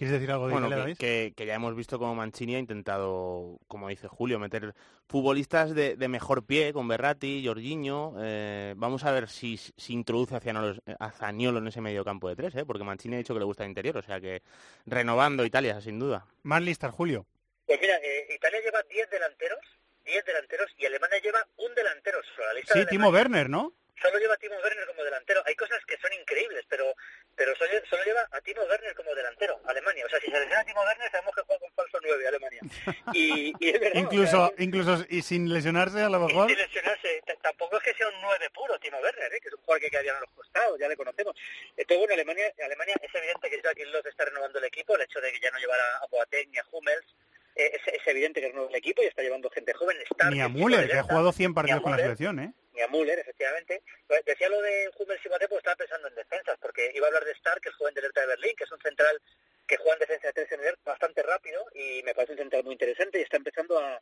¿Quieres 0.00 0.14
decir 0.14 0.30
algo 0.30 0.46
de 0.46 0.52
bueno, 0.54 0.94
que, 0.98 1.34
que, 1.36 1.44
ya 1.44 1.54
hemos 1.54 1.76
visto 1.76 1.98
como 1.98 2.14
Mancini 2.14 2.54
ha 2.54 2.58
intentado, 2.58 3.58
como 3.68 3.90
dice 3.90 4.08
Julio, 4.08 4.38
meter 4.38 4.72
futbolistas 5.06 5.74
de, 5.74 5.94
de 5.94 6.08
mejor 6.08 6.46
pie, 6.46 6.72
con 6.72 6.88
Berratti, 6.88 7.44
Jorginho. 7.44 8.14
Eh, 8.18 8.72
vamos 8.78 9.04
a 9.04 9.12
ver 9.12 9.28
si, 9.28 9.58
si 9.58 9.92
introduce 9.92 10.34
a 10.34 11.10
Zaniolo, 11.10 11.58
en 11.58 11.66
ese 11.66 11.82
medio 11.82 12.02
campo 12.02 12.30
de 12.30 12.36
tres, 12.36 12.54
¿eh? 12.54 12.64
porque 12.64 12.82
Mancini 12.82 13.16
ha 13.16 13.18
dicho 13.18 13.34
que 13.34 13.40
le 13.40 13.44
gusta 13.44 13.64
el 13.64 13.68
interior, 13.68 13.98
o 13.98 14.02
sea 14.02 14.18
que 14.22 14.40
renovando 14.86 15.44
Italia, 15.44 15.78
sin 15.82 15.98
duda. 15.98 16.24
Más 16.44 16.62
listas, 16.62 16.94
Julio. 16.94 17.26
Pues 17.66 17.78
mira, 17.78 17.96
eh, 17.98 18.09
Italia 18.40 18.60
lleva 18.62 18.82
10 18.84 19.10
delanteros, 19.10 19.60
10 20.06 20.24
delanteros 20.24 20.70
y 20.78 20.86
Alemania 20.86 21.18
lleva 21.18 21.46
un 21.58 21.74
delantero 21.74 22.22
solo. 22.34 22.54
La 22.54 22.62
sí, 22.72 22.86
Timo 22.86 23.10
Werner, 23.10 23.50
¿no? 23.50 23.74
Solo 24.00 24.18
lleva 24.18 24.32
a 24.32 24.38
Timo 24.38 24.56
Werner 24.56 24.86
como 24.86 25.04
delantero. 25.04 25.42
Hay 25.44 25.54
cosas 25.54 25.78
que 25.84 25.98
son 25.98 26.10
increíbles, 26.14 26.64
pero 26.66 26.96
pero 27.36 27.54
solo, 27.56 27.70
solo 27.90 28.02
lleva 28.02 28.26
a 28.30 28.40
Timo 28.40 28.62
Werner 28.62 28.94
como 28.94 29.14
delantero, 29.14 29.60
Alemania. 29.66 30.06
O 30.06 30.08
sea, 30.08 30.18
si 30.20 30.30
se 30.30 30.40
lesiona 30.40 30.60
a 30.60 30.64
Timo 30.64 30.80
Werner, 30.80 31.10
sabemos 31.10 31.34
que 31.34 31.42
juega 31.42 31.60
con 31.60 31.72
falso 31.72 31.98
9 32.02 32.28
Alemania. 32.28 32.60
Y, 33.12 33.52
y 33.60 33.68
es 33.68 33.80
verdad, 33.80 34.00
incluso, 34.00 34.54
incluso 34.56 35.04
y 35.10 35.20
sin 35.20 35.52
lesionarse 35.52 36.00
a 36.00 36.08
lo 36.08 36.20
mejor. 36.20 36.48
Sin 36.48 36.56
lesionarse. 36.56 37.22
Tampoco 37.42 37.76
es 37.76 37.82
que 37.82 37.94
sea 37.94 38.08
un 38.08 38.22
9 38.22 38.50
puro 38.54 38.78
Timo 38.78 38.98
Werner, 39.00 39.34
¿eh? 39.34 39.40
que 39.42 39.48
es 39.48 39.54
un 39.54 39.60
jugador 39.60 39.82
que 39.82 39.90
quedaría 39.90 40.16
a 40.16 40.20
los 40.20 40.30
costados, 40.30 40.80
ya 40.80 40.88
le 40.88 40.96
conocemos. 40.96 41.36
Entonces, 41.76 41.98
bueno, 41.98 42.14
Alemania, 42.14 42.50
Alemania 42.64 42.94
es 43.02 43.14
evidente 43.14 43.50
que 43.50 43.60
Joaquín 43.60 43.92
Loz 43.92 44.06
está 44.06 44.24
renovando 44.24 44.58
el 44.58 44.64
equipo, 44.64 44.96
el 44.96 45.02
hecho 45.02 45.20
de 45.20 45.30
que 45.30 45.40
ya 45.40 45.50
no 45.50 45.58
llevara 45.58 45.84
a 46.00 46.06
Boateng 46.06 46.50
ni 46.50 46.58
a 46.58 46.64
Hummels, 46.72 47.04
es, 47.54 48.06
evidente 48.06 48.40
que 48.40 48.48
es 48.48 48.54
nuevo 48.54 48.68
el 48.68 48.76
equipo 48.76 49.02
y 49.02 49.06
está 49.06 49.22
llevando 49.22 49.50
gente 49.50 49.72
joven. 49.72 49.96
ni 50.30 50.40
a 50.40 50.48
Müller, 50.48 50.88
que 50.88 50.98
ha 50.98 51.02
jugado 51.02 51.32
100 51.32 51.54
partidos 51.54 51.82
con 51.82 51.92
la 51.92 51.98
selección, 51.98 52.38
¿eh? 52.40 52.52
ni 52.74 52.80
a 52.80 52.88
Müller, 52.88 53.18
efectivamente. 53.18 53.82
Pues 54.06 54.24
decía 54.24 54.48
lo 54.48 54.60
de 54.62 54.90
Hummels 54.98 55.20
y 55.24 55.28
Mbappé, 55.28 55.48
pues 55.48 55.58
estaba 55.58 55.76
pensando 55.76 56.08
en 56.08 56.14
defensas, 56.14 56.56
porque 56.60 56.90
iba 56.94 57.06
a 57.06 57.08
hablar 57.08 57.24
de 57.24 57.32
Stark, 57.32 57.60
el 57.64 57.72
joven 57.72 57.94
del 57.94 58.04
Hertha 58.04 58.22
de 58.22 58.26
Berlín, 58.28 58.54
que 58.56 58.64
es 58.64 58.72
un 58.72 58.80
central 58.80 59.20
que 59.66 59.76
juega 59.76 59.94
en 59.94 60.00
defensa 60.00 60.26
de 60.28 60.32
tres 60.32 60.52
en 60.52 60.64
el 60.64 60.74
bastante 60.84 61.22
rápido 61.22 61.64
y 61.74 62.02
me 62.02 62.12
parece 62.12 62.32
un 62.32 62.38
central 62.38 62.64
muy 62.64 62.72
interesante 62.72 63.20
y 63.20 63.22
está 63.22 63.36
empezando 63.36 63.78
a 63.78 64.00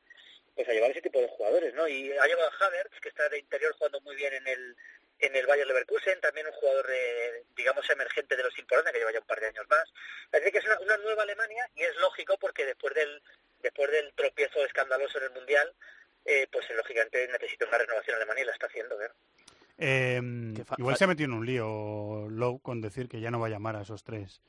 pues 0.55 0.67
a 0.69 0.73
llevar 0.73 0.90
ese 0.90 1.02
tipo 1.02 1.21
de 1.21 1.28
jugadores, 1.28 1.73
¿no? 1.75 1.87
Y 1.87 2.11
ha 2.11 2.26
llevado 2.26 2.50
a 2.50 2.67
Havertz, 2.67 2.99
que 3.00 3.11
está 3.11 3.28
de 3.28 3.38
interior 3.38 3.73
jugando 3.75 4.00
muy 4.00 4.17
bien 4.17 4.35
en 4.35 4.49
el 4.49 4.76
en 5.21 5.35
el 5.37 5.47
Bayern 5.47 5.69
Leverkusen, 5.69 6.21
también 6.21 6.47
un 6.47 6.53
jugador, 6.53 6.87
eh, 6.91 7.45
digamos, 7.57 7.89
emergente 7.91 8.37
de 8.37 8.43
los 8.45 8.57
importantes, 8.59 8.93
que 8.93 8.99
lleva 9.01 9.13
ya 9.13 9.21
un 9.21 9.27
par 9.27 9.41
de 9.41 9.47
años 9.49 9.67
más. 9.69 9.85
Así 10.33 10.51
que 10.53 10.59
es 10.59 10.65
una, 10.67 10.79
una 10.81 10.97
nueva 10.99 11.23
Alemania 11.25 11.69
y 11.75 11.83
es 11.83 11.97
lógico 11.97 12.37
porque 12.41 12.65
después 12.65 12.95
del 12.95 13.23
después 13.63 13.91
del 13.91 14.13
tropiezo 14.15 14.65
escandaloso 14.65 15.19
en 15.19 15.25
el 15.25 15.31
Mundial, 15.33 15.75
eh, 16.25 16.47
pues 16.53 16.65
lógicamente 16.77 17.27
necesita 17.33 17.67
una 17.67 17.79
renovación 17.79 18.15
Alemania 18.17 18.45
y 18.45 18.47
la 18.47 18.53
está 18.53 18.67
haciendo. 18.67 19.01
¿eh? 19.03 19.09
Eh, 19.79 20.21
igual 20.79 20.97
se 20.97 21.05
ha 21.05 21.07
metido 21.09 21.27
en 21.27 21.33
un 21.39 21.47
lío 21.47 22.27
Lowe 22.31 22.61
con 22.61 22.81
decir 22.81 23.09
que 23.09 23.21
ya 23.21 23.31
no 23.31 23.41
va 23.41 23.47
a 23.49 23.51
llamar 23.51 23.75
a 23.77 23.83
esos 23.83 24.05
tres 24.05 24.41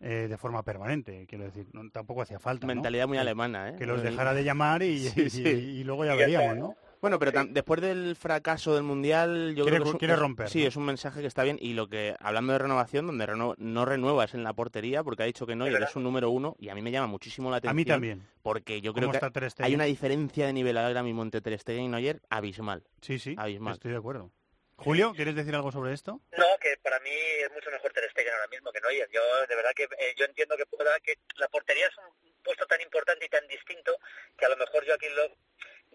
eh, 0.00 0.26
de 0.28 0.36
forma 0.38 0.62
permanente. 0.62 1.26
Quiero 1.28 1.44
decir, 1.44 1.66
no, 1.72 1.90
tampoco 1.90 2.22
hacía 2.22 2.38
falta. 2.38 2.66
¿no? 2.66 2.74
Mentalidad 2.74 3.06
muy 3.08 3.16
Que- 3.16 3.22
alemana, 3.22 3.70
¿eh? 3.70 3.74
Que 3.78 3.86
los 3.86 4.02
dejara 4.02 4.34
de 4.34 4.44
llamar 4.44 4.82
y, 4.82 4.98
Sí, 5.10 5.22
y- 5.22 5.30
sí. 5.30 5.42
y 5.48 5.84
luego 5.84 6.04
ya 6.04 6.14
Y 6.14 6.18
ya 6.18 6.24
veríamos, 6.26 6.48
está, 6.52 6.60
¿no? 6.60 6.76
Bueno, 7.06 7.20
pero 7.20 7.44
después 7.48 7.80
del 7.80 8.16
fracaso 8.16 8.74
del 8.74 8.82
Mundial, 8.82 9.54
yo 9.54 9.62
Quiere 9.62 9.76
creo 9.76 9.82
que 9.84 9.88
es 9.90 9.92
un- 9.94 9.98
quiere 10.00 10.14
es- 10.14 10.18
romper, 10.18 10.48
Sí, 10.48 10.62
¿no? 10.62 10.68
es 10.68 10.74
un 10.76 10.84
mensaje 10.86 11.20
que 11.20 11.28
está 11.28 11.44
bien. 11.44 11.56
Y 11.60 11.74
lo 11.74 11.88
que, 11.88 12.16
hablando 12.18 12.52
de 12.52 12.58
renovación, 12.58 13.06
donde 13.06 13.26
reno- 13.26 13.54
no 13.58 13.84
renueva 13.84 14.24
es 14.24 14.34
en 14.34 14.42
la 14.42 14.54
portería, 14.54 15.04
porque 15.04 15.22
ha 15.22 15.26
dicho 15.26 15.46
que 15.46 15.54
no 15.54 15.66
Es 15.66 15.68
y 15.68 15.70
que 15.70 15.74
verdad. 15.74 15.90
es 15.90 15.94
un 15.96 16.02
número 16.02 16.30
uno. 16.30 16.56
Y 16.58 16.68
a 16.68 16.74
mí 16.74 16.82
me 16.82 16.90
llama 16.90 17.06
muchísimo 17.06 17.48
la 17.48 17.56
A 17.56 17.58
atención. 17.58 17.76
mí 17.76 17.84
también. 17.84 18.28
Porque 18.42 18.80
yo 18.80 18.92
creo 18.92 19.08
¿Cómo 19.12 19.20
que 19.30 19.48
hay 19.62 19.74
una 19.76 19.84
diferencia 19.84 20.46
de 20.46 20.52
nivel 20.52 20.76
ahora 20.78 21.04
mismo 21.04 21.22
entre 21.22 21.40
Ter 21.40 21.56
Stegen 21.60 21.84
y 21.84 21.88
Neuer 21.88 22.20
abismal. 22.28 22.82
Sí, 23.00 23.20
sí, 23.20 23.36
abismal. 23.38 23.74
estoy 23.74 23.92
de 23.92 23.98
acuerdo. 23.98 24.32
Julio, 24.78 25.12
¿quieres 25.14 25.36
decir 25.36 25.54
algo 25.54 25.70
sobre 25.70 25.94
esto? 25.94 26.20
No, 26.36 26.44
que 26.60 26.76
para 26.82 26.98
mí 27.00 27.10
es 27.10 27.52
mucho 27.54 27.70
mejor 27.70 27.92
Ter 27.92 28.10
Stegen 28.10 28.32
ahora 28.34 28.48
mismo 28.48 28.72
que 28.72 28.80
Neuer. 28.80 29.08
Yo 29.12 29.20
de 29.48 29.54
verdad 29.54 29.70
que 29.76 29.84
eh, 29.84 30.14
yo 30.18 30.24
entiendo 30.24 30.56
que 30.56 30.66
pueda 30.66 30.98
que 31.00 31.14
la 31.36 31.46
portería 31.48 31.86
es 31.86 31.96
un 31.98 32.32
puesto 32.42 32.66
tan 32.66 32.80
importante 32.80 33.24
y 33.24 33.28
tan 33.28 33.46
distinto 33.46 33.96
que 34.36 34.44
a 34.44 34.48
lo 34.48 34.56
mejor 34.56 34.84
Joaquín 34.84 35.14
Love 35.14 35.32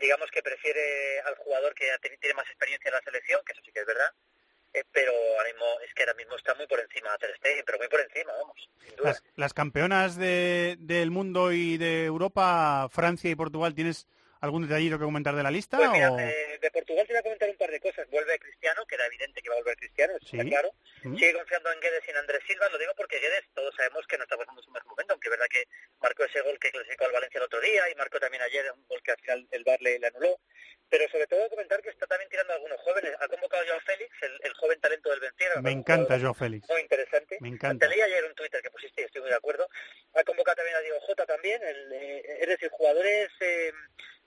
digamos 0.01 0.29
que 0.31 0.41
prefiere 0.41 1.19
al 1.21 1.35
jugador 1.35 1.73
que 1.75 1.85
tiene 2.19 2.33
más 2.35 2.47
experiencia 2.47 2.89
en 2.89 2.95
la 2.95 3.01
selección, 3.01 3.41
que 3.45 3.53
eso 3.53 3.61
sí 3.63 3.71
que 3.71 3.81
es 3.81 3.85
verdad. 3.85 4.11
eh, 4.73 4.83
pero 4.91 5.11
ahora 5.37 5.49
mismo 5.49 5.65
es 5.85 5.93
que 5.93 6.03
ahora 6.03 6.13
mismo 6.13 6.35
está 6.37 6.55
muy 6.55 6.65
por 6.65 6.79
encima 6.79 7.17
Ter 7.17 7.35
Stegen, 7.37 7.63
pero 7.65 7.77
muy 7.77 7.89
por 7.89 7.99
encima, 7.99 8.31
vamos, 8.33 8.69
sin 8.85 8.95
duda. 8.95 9.21
Las, 9.35 9.53
campeonas 9.53 10.15
de- 10.17 10.77
del 10.79 11.11
mundo 11.11 11.51
y 11.51 11.77
de 11.77 12.05
Europa, 12.05 12.87
Francia 12.89 13.29
y 13.29 13.35
Portugal, 13.35 13.75
¿tienes 13.75 14.07
algún 14.41 14.67
detallito 14.67 14.97
que 14.99 15.05
comentar 15.05 15.35
de 15.35 15.43
la 15.43 15.51
lista? 15.51 15.77
Pues 15.77 15.89
mira, 15.91 16.11
o- 16.11 16.19
eh, 16.19 16.57
de 16.61 16.71
Portugal 16.71 17.05
te 17.07 17.13
voy 17.13 17.19
a 17.19 17.23
comentar 17.23 17.49
un 17.49 17.57
par 17.57 17.71
de 17.71 17.79
cosas. 17.79 18.07
Vuelve 18.09 18.37
Cristiano, 18.39 18.85
que 18.85 18.95
era 18.95 19.05
evidente 19.05 19.41
que 19.41 19.47
iba 19.47 19.55
a 19.55 19.59
volver 19.59 19.77
Cristiano, 19.77 20.13
eso 20.17 20.25
Sí. 20.27 20.37
está 20.37 20.49
claro. 20.49 20.73
¿Mm? 21.03 21.15
Sigue 21.17 21.33
confiando 21.33 21.71
en 21.71 21.79
Guedes 21.79 22.03
y 22.07 22.11
en 22.11 22.17
Andrés 22.17 22.41
Silva. 22.47 22.69
Lo 22.69 22.77
digo 22.77 22.93
porque 22.97 23.19
Guedes 23.19 23.45
todos 23.53 23.73
sabemos 23.75 24.05
que 24.07 24.17
no 24.17 24.23
está 24.23 24.37
pasando 24.37 24.61
su 24.61 24.71
mejor 24.71 24.89
momento, 24.89 25.13
aunque 25.13 25.27
es 25.29 25.31
verdad 25.31 25.47
que 25.49 25.63
marcó 25.99 26.23
ese 26.25 26.41
gol 26.41 26.57
que 26.59 26.71
clasificó 26.71 27.05
al 27.05 27.11
Valencia 27.11 27.37
el 27.39 27.45
otro 27.45 27.61
día 27.61 27.89
y 27.89 27.95
marcó 27.95 28.19
también 28.19 28.43
ayer 28.43 28.65
un 28.73 28.85
gol 28.87 29.01
que 29.03 29.11
al 29.11 29.17
final 29.19 29.47
el 29.51 29.63
VAR 29.63 29.81
le, 29.81 29.99
le 29.99 30.07
anuló. 30.07 30.39
Pero 30.89 31.07
sobre 31.09 31.25
todo 31.27 31.49
comentar 31.49 31.81
que 31.81 31.89
está 31.89 32.05
también 32.05 32.29
tirando 32.29 32.51
a 32.51 32.55
algunos 32.57 32.77
jóvenes. 32.81 33.13
Ha 33.21 33.27
convocado 33.29 33.63
a 33.63 33.65
Joao 33.65 33.79
Félix, 33.79 34.11
el, 34.23 34.37
el 34.43 34.53
joven 34.55 34.77
talento 34.81 35.09
del 35.09 35.21
Benfica. 35.21 35.61
Me 35.61 35.71
encanta 35.71 36.19
Joao 36.19 36.33
Félix. 36.33 36.67
Muy 36.69 36.81
interesante. 36.81 37.37
Me 37.39 37.47
encanta. 37.47 37.87
Te 37.87 37.91
leí 37.95 38.01
ayer 38.01 38.25
un 38.25 38.35
Twitter 38.35 38.61
que 38.61 38.69
pusiste 38.71 39.01
y 39.01 39.05
estoy 39.05 39.21
muy 39.21 39.29
de 39.31 39.37
acuerdo. 39.37 39.69
Ha 40.15 40.23
convocado 40.25 40.57
también 40.57 40.75
a 40.75 40.81
Diego 40.81 40.99
Jota 40.99 41.25
también. 41.25 41.61
el, 41.63 41.93
eh, 41.93 42.21
es 42.41 42.47
decir, 42.49 42.69
jugadores 42.71 43.29
eh, 43.39 43.71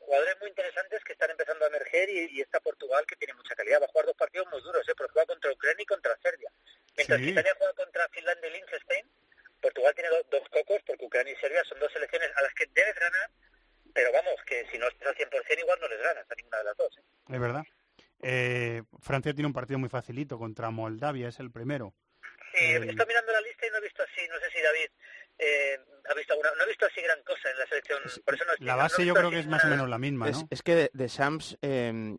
jugadores 0.05 0.37
muy 0.41 0.49
interesantes 0.49 1.03
que 1.05 1.13
están 1.13 1.31
empezando 1.31 1.65
a 1.65 1.69
emerger 1.69 2.09
y, 2.11 2.39
y 2.39 2.41
está 2.41 2.61
Portugal 2.61 3.05
que 3.07 3.17
tiene 3.17 3.35
mucha 3.35 3.55
calidad. 3.55 3.81
Va 3.81 3.87
a 3.87 3.89
jugar 3.89 4.07
dos 4.07 4.17
partidos 4.17 4.47
muy 4.51 4.61
duros, 4.63 4.89
¿eh? 4.89 4.93
porque 4.97 5.13
juega 5.13 5.27
contra 5.27 5.53
Ucrania 5.53 5.83
y 5.83 5.87
contra 5.87 6.17
Serbia. 6.23 6.51
Mientras 6.97 7.19
Sí. 7.19 7.25
que 7.27 7.31
Italia 7.33 7.55
juega 7.59 7.73
contra 7.75 8.09
Finlandia 8.11 8.49
y 8.49 8.53
Liechtenstein, 8.53 9.11
Portugal 9.61 9.95
tiene 9.95 10.11
do- 10.11 10.27
dos 10.31 10.49
cocos 10.51 10.83
porque 10.87 11.05
Ucrania 11.05 11.33
y 11.33 11.37
Serbia 11.37 11.65
son 11.65 11.79
dos 11.81 11.93
selecciones 11.93 12.31
a 12.37 12.43
las 12.43 12.55
que 12.55 12.67
debes 12.75 12.95
ganar, 12.95 13.31
pero 13.95 14.13
vamos, 14.13 14.35
que 14.47 14.67
si 14.71 14.79
no 14.79 14.89
estás 14.89 15.09
al 15.09 15.15
100% 15.17 15.59
igual 15.61 15.79
no 15.81 15.89
les 15.89 16.03
ganas 16.03 16.31
a 16.31 16.35
ninguna 16.35 16.59
de 16.59 16.65
las 16.65 16.77
dos. 16.77 16.99
¿eh? 16.99 17.03
Es 17.35 17.41
verdad. 17.41 17.63
Eh, 18.23 18.83
Francia 19.03 19.33
tiene 19.35 19.47
un 19.49 19.53
partido 19.53 19.79
muy 19.79 19.89
facilito 19.89 20.39
contra 20.39 20.71
Moldavia, 20.71 21.29
es 21.29 21.39
el 21.41 21.51
primero. 21.51 21.95
Sí, 22.53 22.65
El- 22.73 22.85
he 22.85 22.91
estado 22.91 23.09
mirando 23.09 23.33
la 23.33 23.41
lista 23.41 23.67
y 23.67 23.71
no 23.71 23.79
he 23.79 23.81
visto 23.83 24.03
así, 24.03 24.27
no 24.29 24.39
sé 24.39 24.51
si 24.51 24.61
David 24.63 24.91
eh, 25.39 25.79
ha 26.11 26.15
visto 26.15 26.33
alguna, 26.33 26.51
no 26.57 26.65
he 26.65 26.69
visto 26.69 26.87
así 26.87 27.01
gran 27.01 27.23
cosa 27.25 27.51
en 27.51 27.59
la 27.59 27.67
selección, 27.67 27.99
por 28.25 28.35
eso 28.35 28.45
no 28.45 28.53
estoy- 28.53 28.67
La 28.67 28.73
no 28.75 28.79
base 28.79 29.07
yo 29.07 29.15
creo 29.15 29.31
que 29.31 29.39
es 29.41 29.47
más 29.47 29.65
o 29.65 29.69
menos 29.69 29.89
la 29.89 29.99
misma, 29.99 30.29
Es, 30.29 30.39
¿no? 30.43 30.49
es 30.51 30.63
que 30.63 30.75
de, 30.75 30.91
de 30.93 31.09
Shams 31.09 31.59
eh, 31.63 32.17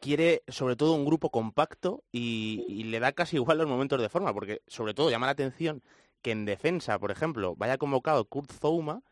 quiere 0.00 0.42
sobre 0.48 0.76
todo 0.76 0.92
un 0.94 1.04
grupo 1.04 1.30
compacto 1.30 2.04
y, 2.12 2.64
y 2.68 2.84
le 2.84 3.00
da 3.00 3.12
casi 3.12 3.36
igual 3.36 3.58
los 3.58 3.66
momentos 3.68 4.00
de 4.00 4.08
forma, 4.08 4.32
porque 4.34 4.62
sobre 4.66 4.94
todo 4.94 5.10
llama 5.10 5.26
la 5.26 5.32
atención 5.32 5.82
que 6.22 6.30
en 6.32 6.44
defensa, 6.44 6.98
por 6.98 7.10
ejemplo, 7.10 7.54
vaya 7.56 7.78
convocado 7.78 8.24
Kurt 8.26 8.50
Zouma 8.52 9.02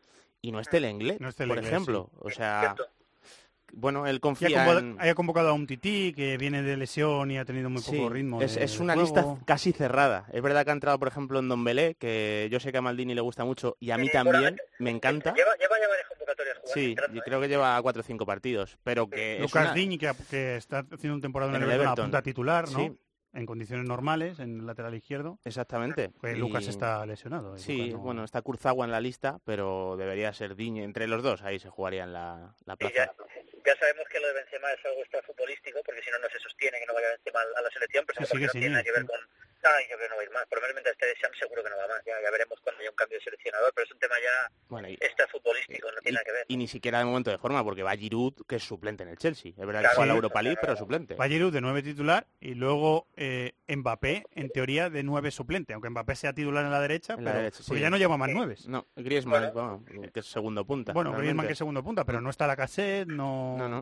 y 0.41 0.51
no 0.51 0.59
esté 0.59 0.77
el 0.77 0.85
inglés, 0.85 1.19
No 1.21 1.29
esté 1.29 1.47
por 1.47 1.57
ejemplo. 1.59 2.09
O 2.19 2.29
sea, 2.29 2.75
Cierto. 2.75 2.93
Bueno, 3.75 4.05
él 4.07 4.19
confía 4.19 4.77
en... 4.77 4.95
haya 4.99 5.15
convocado 5.15 5.49
a 5.49 5.53
un 5.53 5.67
tití 5.67 6.13
que 6.13 6.37
viene 6.37 6.61
de 6.63 6.77
lesión 6.77 7.31
y 7.31 7.37
ha 7.37 7.45
tenido 7.45 7.69
muy 7.69 7.81
Sí, 7.81 7.97
poco 7.97 8.09
ritmo. 8.09 8.41
es, 8.41 8.55
de 8.55 8.63
es 8.63 8.79
una 8.79 8.93
juego. 8.93 9.07
lista 9.07 9.45
casi 9.45 9.71
cerrada. 9.71 10.25
Es 10.31 10.41
verdad 10.41 10.63
que 10.63 10.69
ha 10.71 10.73
entrado, 10.73 10.99
por 10.99 11.07
ejemplo, 11.07 11.39
en 11.39 11.49
Don 11.49 11.63
Belé, 11.63 11.95
que 11.95 12.47
yo 12.51 12.59
sé 12.59 12.71
que 12.71 12.77
a 12.77 12.81
Maldini 12.81 13.13
le 13.15 13.21
gusta 13.21 13.43
mucho 13.45 13.75
y 13.79 13.91
a 13.91 13.97
mí 13.97 14.07
Sí, 14.07 14.13
también, 14.13 14.57
me 14.79 14.89
encanta. 14.91 15.33
Lleva, 15.33 15.51
lleva 15.59 15.79
ya 15.79 15.87
varias 15.87 16.07
convocatorias 16.09 16.57
jugando. 16.59 16.73
Sí, 16.73 16.89
entrando, 16.91 17.13
yo 17.15 17.19
¿eh? 17.19 17.23
creo 17.25 17.41
que 17.41 17.47
lleva 17.49 17.81
cuatro 17.81 17.99
o 18.01 18.03
cinco 18.03 18.25
partidos, 18.25 18.77
pero 18.83 19.07
que 19.09 19.35
es 19.35 19.41
Lucas 19.41 19.65
una- 19.65 19.73
Digne, 19.73 19.97
que, 19.97 20.11
que 20.29 20.55
está 20.57 20.79
haciendo 20.91 21.15
un 21.15 21.21
temporada 21.21 21.51
en 21.51 21.55
En 21.57 21.63
el 21.63 21.67
Everton, 21.69 21.85
Everton. 21.87 22.03
apunta 22.05 22.21
titular, 22.21 22.71
¿no? 22.71 22.77
Sí. 22.79 22.91
En 23.35 23.47
condiciones 23.47 23.87
normales, 23.87 24.37
en 24.37 24.59
el 24.59 24.67
lateral 24.67 24.93
izquierdo. 24.93 25.39
Exactamente. 25.43 26.09
Pues 26.21 26.35
Y- 26.35 26.39
Lucas 26.39 26.67
está 26.67 27.03
lesionado. 27.07 27.55
y 27.55 27.59
Sí, 27.59 27.89
no- 27.89 27.97
bueno, 27.97 28.23
está 28.23 28.43
Kurzawa 28.43 28.85
en 28.85 28.91
la 28.91 29.01
lista, 29.01 29.39
pero 29.43 29.97
debería 29.97 30.31
ser 30.33 30.55
Diñe. 30.55 30.83
Entre 30.83 31.07
los 31.07 31.23
dos 31.23 31.41
ahí 31.41 31.57
se 31.57 31.67
jugarían 31.69 32.13
la, 32.13 32.53
la 32.65 32.73
Y 32.75 32.77
plaza. 32.77 32.93
ya, 32.95 33.11
ya 33.65 33.75
sabemos 33.77 34.07
que 34.09 34.19
lo 34.19 34.27
de 34.27 34.33
Benzema 34.33 34.71
es 34.73 34.85
algo 34.85 35.01
extrafutbolístico, 35.01 35.81
porque 35.83 36.01
si 36.01 36.11
no, 36.11 36.19
no 36.19 36.29
se 36.29 36.39
sostiene 36.39 36.79
que 36.79 36.85
no 36.85 36.93
vaya 36.93 37.09
Benzema 37.09 37.41
a 37.55 37.61
la 37.61 37.69
selección, 37.71 38.05
pero 38.05 38.25
Sí, 38.25 38.31
sigue 38.31 38.45
no 38.47 38.51
tiene 38.51 38.69
nada 38.69 38.83
que 38.83 38.91
ver 38.91 39.05
con... 39.05 39.19
Ay, 39.63 39.85
yo 39.89 39.95
creo 39.95 40.07
que 40.07 40.09
no 40.09 40.15
va 40.15 40.21
a 40.21 40.25
ir 40.25 40.31
más. 40.31 40.45
Por 40.47 40.57
lo 40.59 40.61
menos 40.67 40.75
mientras 40.75 40.93
esté 40.99 41.39
seguro 41.39 41.63
que 41.63 41.69
no 41.69 41.77
va 41.77 41.87
más. 41.87 42.01
Ya, 42.05 42.13
ya 42.21 42.29
veremos 42.31 42.59
cuando 42.61 42.81
haya 42.81 42.89
un 42.89 42.95
cambio 42.97 43.17
de 43.17 43.23
seleccionador, 43.23 43.71
pero 43.73 43.85
es 43.85 43.91
un 43.91 43.99
tema 43.99 44.15
ya 44.21 44.51
Bueno, 44.67 44.89
y, 44.89 44.93
extrafutbolístico, 44.99 45.87
no 45.91 45.97
y- 45.99 46.03
tiene 46.03 46.13
nada 46.15 46.25
que 46.25 46.31
ver. 46.33 46.45
y 46.49 46.57
ni 46.57 46.67
siquiera 46.67 46.99
de 46.99 47.05
momento 47.05 47.31
de 47.31 47.37
forma, 47.37 47.63
porque 47.63 47.81
va 47.83 47.95
Giroud, 47.95 48.33
que 48.47 48.57
es 48.57 48.63
suplente 48.63 49.03
en 49.03 49.09
el 49.09 49.17
Chelsea. 49.17 49.51
Es 49.51 49.57
verdad 49.65 49.81
Claro, 49.81 49.95
que 49.95 50.05
la 50.05 50.13
sí, 50.13 50.15
Europa 50.17 50.41
League, 50.41 50.57
claro. 50.57 50.73
pero 50.73 50.77
suplente. 50.77 51.15
Va 51.15 51.27
Giroud 51.27 51.53
de 51.53 51.61
nueve 51.61 51.81
titular 51.81 52.27
y 52.41 52.55
luego 52.55 53.07
eh, 53.15 53.53
Mbappé, 53.67 54.25
en 54.31 54.49
teoría, 54.49 54.89
de 54.89 55.01
nueve 55.03 55.31
suplente. 55.31 55.73
Aunque 55.73 55.89
Mbappé 55.89 56.15
sea 56.15 56.33
titular 56.33 56.65
en 56.65 56.71
la 56.71 56.81
derecha, 56.81 57.13
En 57.13 57.23
la 57.23 57.31
pero 57.31 57.43
derecha, 57.43 57.63
porque 57.65 57.77
sí. 57.79 57.81
ya 57.83 57.89
no 57.89 57.97
lleva 57.97 58.17
más 58.17 58.29
nueves. 58.29 58.67
No, 58.67 58.85
Griezmann, 58.97 59.51
Bueno. 59.53 59.83
bueno, 59.87 60.11
que 60.13 60.19
es 60.19 60.25
segundo 60.25 60.65
punta. 60.65 60.91
Bueno, 60.91 61.11
realmente. 61.11 61.23
Griezmann 61.27 61.47
que 61.47 61.53
es 61.53 61.57
segundo 61.57 61.83
punta, 61.83 62.03
pero 62.03 62.19
no 62.19 62.29
está 62.29 62.47
la 62.47 62.57
cassette, 62.57 63.07
no... 63.07 63.55
No, 63.57 63.69
no. 63.69 63.81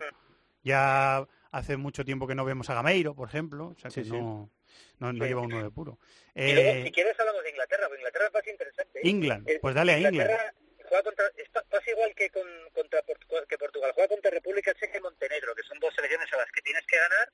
Ya 0.64 1.26
hace 1.52 1.78
mucho 1.78 2.04
tiempo 2.06 2.28
que 2.28 2.36
no 2.36 2.46
vemos 2.46 2.70
a 2.70 2.74
Gameiro, 2.76 3.14
por 3.16 3.28
ejemplo, 3.30 3.68
o 3.68 3.80
sea 3.80 3.90
que 3.90 4.04
Sí, 4.04 4.10
sí. 4.10 4.12
no, 4.12 4.50
no, 5.00 5.14
no 5.14 5.24
Sí. 5.24 5.30
lleva 5.30 5.42
un 5.42 5.50
9 5.50 5.70
puro. 5.72 6.00
Eh, 6.36 6.82
si 6.86 6.92
quieres, 6.92 7.20
hablamos 7.20 7.44
de 7.44 7.50
Inglaterra, 7.50 7.88
porque 7.88 8.00
Inglaterra 8.02 8.26
me 8.26 8.32
parece 8.32 8.52
interesante. 8.52 9.00
¿eh? 9.00 9.02
England, 9.10 9.48
pues 9.62 9.76
dale 9.76 9.92
a 9.94 9.98
England. 9.98 10.16
Inglaterra 10.16 10.54
juega 10.88 11.04
contra, 11.04 11.26
es 11.38 11.50
pa- 11.50 11.64
pasa 11.70 11.92
igual 11.92 12.14
que 12.16 12.30
con, 12.30 12.48
contra 12.74 13.02
que 13.48 13.58
Portugal, 13.58 13.92
juega 13.94 14.08
contra 14.10 14.32
República 14.32 14.74
Checa 14.74 14.98
y 14.98 15.02
Montenegro, 15.02 15.54
que 15.56 15.64
son 15.64 15.80
dos 15.80 15.94
selecciones 15.96 16.32
a 16.34 16.38
las 16.38 16.52
que 16.52 16.62
tienes 16.62 16.86
que 16.88 16.98
ganar, 16.98 17.32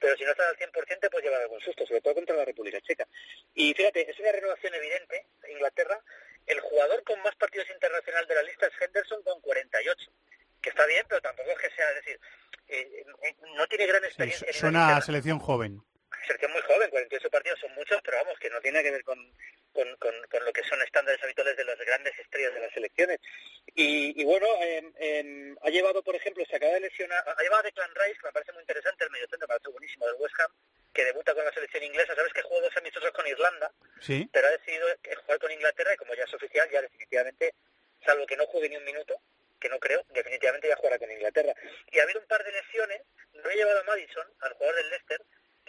pero 0.00 0.16
si 0.16 0.24
no 0.24 0.30
estás 0.30 0.48
al 0.48 0.56
100% 0.56 1.00
te 1.00 1.10
puedes 1.10 1.24
llevar 1.26 1.42
algún 1.42 1.60
susto, 1.60 1.86
sobre 1.86 2.00
todo 2.00 2.14
contra 2.14 2.34
la 2.36 2.44
República 2.44 2.80
Checa. 2.80 3.06
Y 3.54 3.74
fíjate, 3.74 4.10
es 4.10 4.18
una 4.18 4.32
renovación 4.32 4.74
evidente, 4.74 5.26
Inglaterra, 5.50 6.00
el 6.46 6.58
jugador 6.60 7.04
con 7.04 7.20
más 7.22 7.36
partidos 7.36 7.68
internacionales 7.70 8.28
de 8.28 8.34
la 8.34 8.42
lista 8.42 8.66
es 8.66 8.72
Henderson 8.80 9.22
con 9.22 9.40
48, 9.42 10.10
que 10.60 10.70
está 10.70 10.86
bien, 10.86 11.04
pero 11.08 11.20
tampoco 11.20 11.50
es 11.50 11.58
que 11.58 11.70
sea, 11.70 11.88
es 11.90 11.94
decir, 11.96 12.20
eh, 12.68 13.04
eh, 13.22 13.36
no 13.56 13.66
tiene 13.66 13.86
gran 13.86 14.02
Sí, 14.02 14.08
experiencia. 14.08 14.46
en 14.48 14.52
la 14.54 14.60
suena 14.60 14.96
a 14.96 15.00
selección 15.02 15.38
joven. 15.38 15.80
selección 16.26 16.52
muy 16.52 16.62
joven, 16.62 16.90
48 16.90 17.30
partidos 17.30 17.60
son 17.60 17.74
muchos, 17.74 18.00
pero 18.04 18.18
vamos, 18.18 18.38
que 18.38 18.50
no 18.50 18.60
tiene 18.60 18.82
que 18.82 18.90
ver 18.90 19.02
con, 19.04 19.18
con, 19.72 19.96
con, 19.96 20.14
con 20.30 20.44
lo 20.44 20.52
que 20.52 20.62
son 20.64 20.80
estándares 20.82 21.22
habituales 21.24 21.56
de 21.56 21.64
las 21.64 21.78
grandes 21.78 22.18
estrellas 22.18 22.54
de 22.54 22.60
las 22.60 22.72
selecciones. 22.72 23.18
Y, 23.74 24.20
y 24.20 24.24
bueno, 24.24 24.46
em, 24.98 25.56
ha 25.62 25.70
llevado, 25.70 26.02
por 26.02 26.14
ejemplo, 26.14 26.44
se 26.48 26.56
acaba 26.56 26.72
de 26.74 26.80
lesionar, 26.80 27.24
ha 27.26 27.42
llevado 27.42 27.60
a 27.60 27.64
Declan 27.64 27.90
Rice, 27.94 28.18
que 28.20 28.26
me 28.26 28.32
parece 28.32 28.52
muy 28.52 28.60
interesante, 28.62 29.04
el 29.04 29.10
mediocentro, 29.10 29.46
me 29.46 29.52
parece 29.54 29.68
buenísimo, 29.70 30.06
del 30.06 30.16
West 30.18 30.34
Ham, 30.40 30.52
que 30.92 31.04
debuta 31.04 31.34
con 31.34 31.44
la 31.44 31.52
selección 31.52 31.82
inglesa. 31.84 32.14
Sabes 32.14 32.32
que 32.32 32.42
jugó 32.42 32.60
dos 32.60 32.76
amistosos 32.76 33.10
con 33.12 33.26
Irlanda, 33.26 33.72
Sí, 34.00 34.28
pero 34.32 34.46
ha 34.48 34.50
decidido 34.50 34.86
jugar 35.24 35.38
con 35.38 35.50
Inglaterra 35.52 35.94
y 35.94 35.96
como 35.96 36.14
ya 36.14 36.24
es 36.24 36.34
oficial, 36.34 36.68
ya 36.70 36.82
definitivamente, 36.82 37.54
salvo 38.04 38.26
que 38.26 38.36
no 38.36 38.46
juegue 38.46 38.68
ni 38.68 38.76
un 38.76 38.84
minuto, 38.84 39.20
que 39.60 39.68
no 39.68 39.78
creo, 39.78 40.04
definitivamente 40.08 40.68
ya 40.68 40.76
jugará 40.76 40.98
con 40.98 41.10
Inglaterra. 41.10 41.54
Y 41.90 41.98
ha 41.98 42.02
habido 42.02 42.20
un 42.20 42.26
par 42.26 42.42
de 42.42 42.52
lesiones, 42.52 43.02
no 43.34 43.50
he 43.50 43.54
llevado 43.54 43.80
a 43.80 43.84
Madison, 43.84 44.26
al 44.40 44.52
jugador 44.54 44.76
del 44.76 44.90
Leicester, 44.90 45.20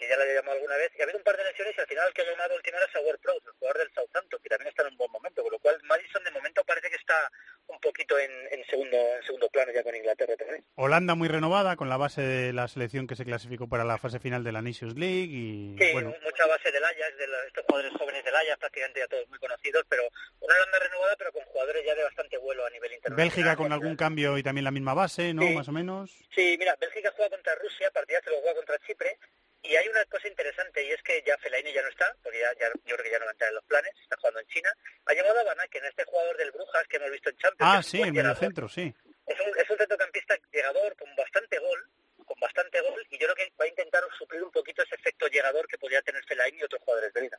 que 0.02 0.08
ya 0.08 0.16
le 0.16 0.22
había 0.24 0.34
llamado 0.34 0.54
alguna 0.58 0.76
vez, 0.76 0.90
y 0.96 1.00
ha 1.00 1.04
habido 1.04 1.18
un 1.18 1.24
par 1.24 1.36
de 1.36 1.44
lesiones 1.44 1.74
y 1.76 1.80
al 1.80 1.86
final 1.86 2.08
el 2.08 2.14
que 2.14 2.22
ha 2.22 2.26
llamado 2.30 2.54
última 2.56 2.76
hora 2.76 2.86
es 2.90 2.96
a 2.96 3.00
Ward 3.00 3.20
Prowse, 3.20 3.46
el 3.46 3.52
jugador 3.54 3.78
del 3.78 3.92
Southampton, 3.94 4.40
que 4.42 4.48
también 4.48 4.68
está 4.68 4.82
en 4.82 4.88
un 4.92 4.96
buen 4.98 5.10
momento, 5.12 5.42
con 5.42 5.52
lo 5.52 5.58
cual 5.60 5.78
Madison 5.84 6.24
de 6.24 6.30
momento 6.32 6.64
parece 6.64 6.90
que 6.90 6.96
está 6.96 7.30
un 7.68 7.78
poquito 7.80 8.18
en, 8.18 8.30
en 8.50 8.64
segundo 8.66 8.96
en 8.98 9.22
segundo 9.22 9.48
plano 9.48 9.72
ya 9.72 9.82
con 9.82 9.94
Inglaterra 9.94 10.36
también. 10.36 10.64
Holanda 10.74 11.14
muy 11.14 11.28
renovada 11.28 11.76
con 11.76 11.88
la 11.88 11.96
base 11.96 12.20
de 12.22 12.52
la 12.52 12.66
selección 12.68 13.06
que 13.06 13.16
se 13.16 13.24
clasificó 13.24 13.68
para 13.68 13.84
la 13.84 13.98
fase 13.98 14.18
final 14.18 14.42
de 14.44 14.52
la 14.52 14.60
Nations 14.62 14.98
League 14.98 15.30
y 15.30 15.76
Sí, 15.78 15.92
bueno, 15.92 16.14
mucha 16.22 16.46
base 16.46 16.70
del 16.72 16.84
Ajax, 16.84 17.16
de 17.18 17.26
la- 17.28 17.44
estos 17.46 17.64
jugadores 17.66 17.92
jóvenes 17.96 18.24
del 18.24 18.34
Ajax, 18.34 18.58
prácticamente 18.58 19.00
ya 19.00 19.06
todos 19.08 19.28
muy 19.28 19.38
conocidos, 19.38 19.84
pero 19.88 20.02
una 20.40 20.54
Holanda 20.54 20.78
renovada, 20.80 21.16
pero 21.16 21.32
con 21.32 21.44
jugadores 21.44 21.84
ya 21.86 21.94
de 21.94 22.02
bastante 22.04 22.36
vuelo 22.38 22.66
a 22.66 22.70
nivel 22.70 22.92
internacional. 22.92 23.24
Bélgica 23.30 23.56
con 23.56 23.72
algún 23.72 23.96
cambio 23.96 24.36
y 24.36 24.42
también 24.42 24.64
la 24.64 24.70
misma 24.70 24.94
base, 24.94 25.32
¿no? 25.32 25.42
Sí. 25.42 25.54
Más 25.54 25.68
o 25.68 25.72
menos. 25.72 26.10
Sí, 26.34 26.56
mira, 26.58 26.76
Bélgica 26.80 27.12
juega 27.16 27.30
contra 27.30 27.54
Rusia, 27.54 27.90
partidazo 27.92 28.30
lo 28.30 28.40
juega 28.40 28.54
contra 28.56 28.78
Chipre, 28.86 29.18
y 29.62 29.76
hay 29.76 29.88
una 29.88 30.04
cosa 30.06 30.28
interesante, 30.28 30.84
y 30.84 30.90
es 30.90 31.02
que 31.02 31.22
ya 31.26 31.36
Fellaini 31.38 31.72
ya 31.72 31.82
no 31.82 31.88
está, 31.88 32.14
porque 32.22 32.40
ya, 32.40 32.52
ya- 32.58 32.72
yo 32.84 32.96
creo 32.96 33.04
que 33.04 33.10
ya 33.10 33.18
no 33.18 33.24
va 33.26 33.30
a 33.30 33.32
entrar 33.34 33.48
en 33.50 33.54
los 33.56 33.64
planes, 33.64 33.92
está 34.02 34.16
jugando 34.16 34.40
en 34.40 34.46
China. 34.48 34.70
Ha 35.06 35.12
llegado 35.14 35.38
a 35.40 35.44
Van 35.44 35.60
Aken, 35.60 35.84
este 35.84 36.04
jugador 36.04 36.36
del 36.36 36.50
Brujas 36.50 36.86
que 36.88 36.96
hemos 36.96 37.10
visto 37.10 37.30
en 37.30 37.36
Champions. 37.36 37.72
Ah, 37.78 37.82
sí, 37.82 38.00
en 38.02 38.12
llegador. 38.14 38.36
centro, 38.38 38.68
sí. 38.68 38.92
Es 39.26 39.40
un, 39.40 39.58
es 39.58 39.70
un 39.70 39.78
centrocampista 39.78 40.36
llegador 40.52 40.96
con 40.96 41.14
bastante 41.16 41.58
gol, 41.58 41.88
con 42.26 42.38
bastante 42.40 42.80
gol, 42.80 43.06
y 43.10 43.18
yo 43.18 43.26
creo 43.28 43.34
que 43.36 43.52
va 43.60 43.64
a 43.64 43.68
intentar 43.68 44.02
suplir 44.18 44.42
un 44.42 44.50
poquito 44.50 44.82
ese 44.82 44.94
efecto 44.96 45.26
llegador 45.28 45.66
que 45.68 45.78
podría 45.78 46.02
tener 46.02 46.24
Fellaini 46.24 46.58
y 46.58 46.62
otros 46.64 46.82
jugadores 46.82 47.12
de 47.14 47.20
liga. 47.22 47.38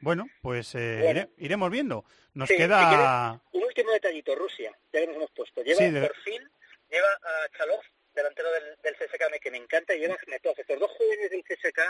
Bueno, 0.00 0.26
pues 0.42 0.74
eh, 0.74 0.98
Bueno. 1.00 1.20
ire- 1.20 1.30
iremos 1.38 1.70
viendo. 1.70 2.04
Nos 2.34 2.48
Sí, 2.48 2.56
queda... 2.56 2.80
si 2.80 2.86
quieres, 2.88 3.40
un 3.52 3.62
último 3.64 3.92
detallito, 3.92 4.34
Rusia, 4.34 4.76
ya 4.92 5.00
que 5.00 5.06
nos 5.06 5.16
hemos 5.16 5.30
puesto. 5.30 5.62
Lleva 5.62 5.78
Sí, 5.78 5.90
de- 5.90 6.00
por 6.06 6.16
fin, 6.22 6.50
lleva 6.90 7.08
a 7.22 7.48
Chalov, 7.56 7.80
delantero 8.14 8.50
del, 8.52 8.76
del 8.82 8.94
CSK, 8.96 9.30
me- 9.30 9.40
que 9.40 9.50
me 9.50 9.58
encanta, 9.58 9.94
y 9.94 10.00
lleva 10.00 10.14
a 10.14 10.16
Akhmetov. 10.16 10.54
Estos 10.58 10.78
dos 10.80 10.90
jóvenes 10.98 11.30
del 11.30 11.42
CSK 11.44 11.80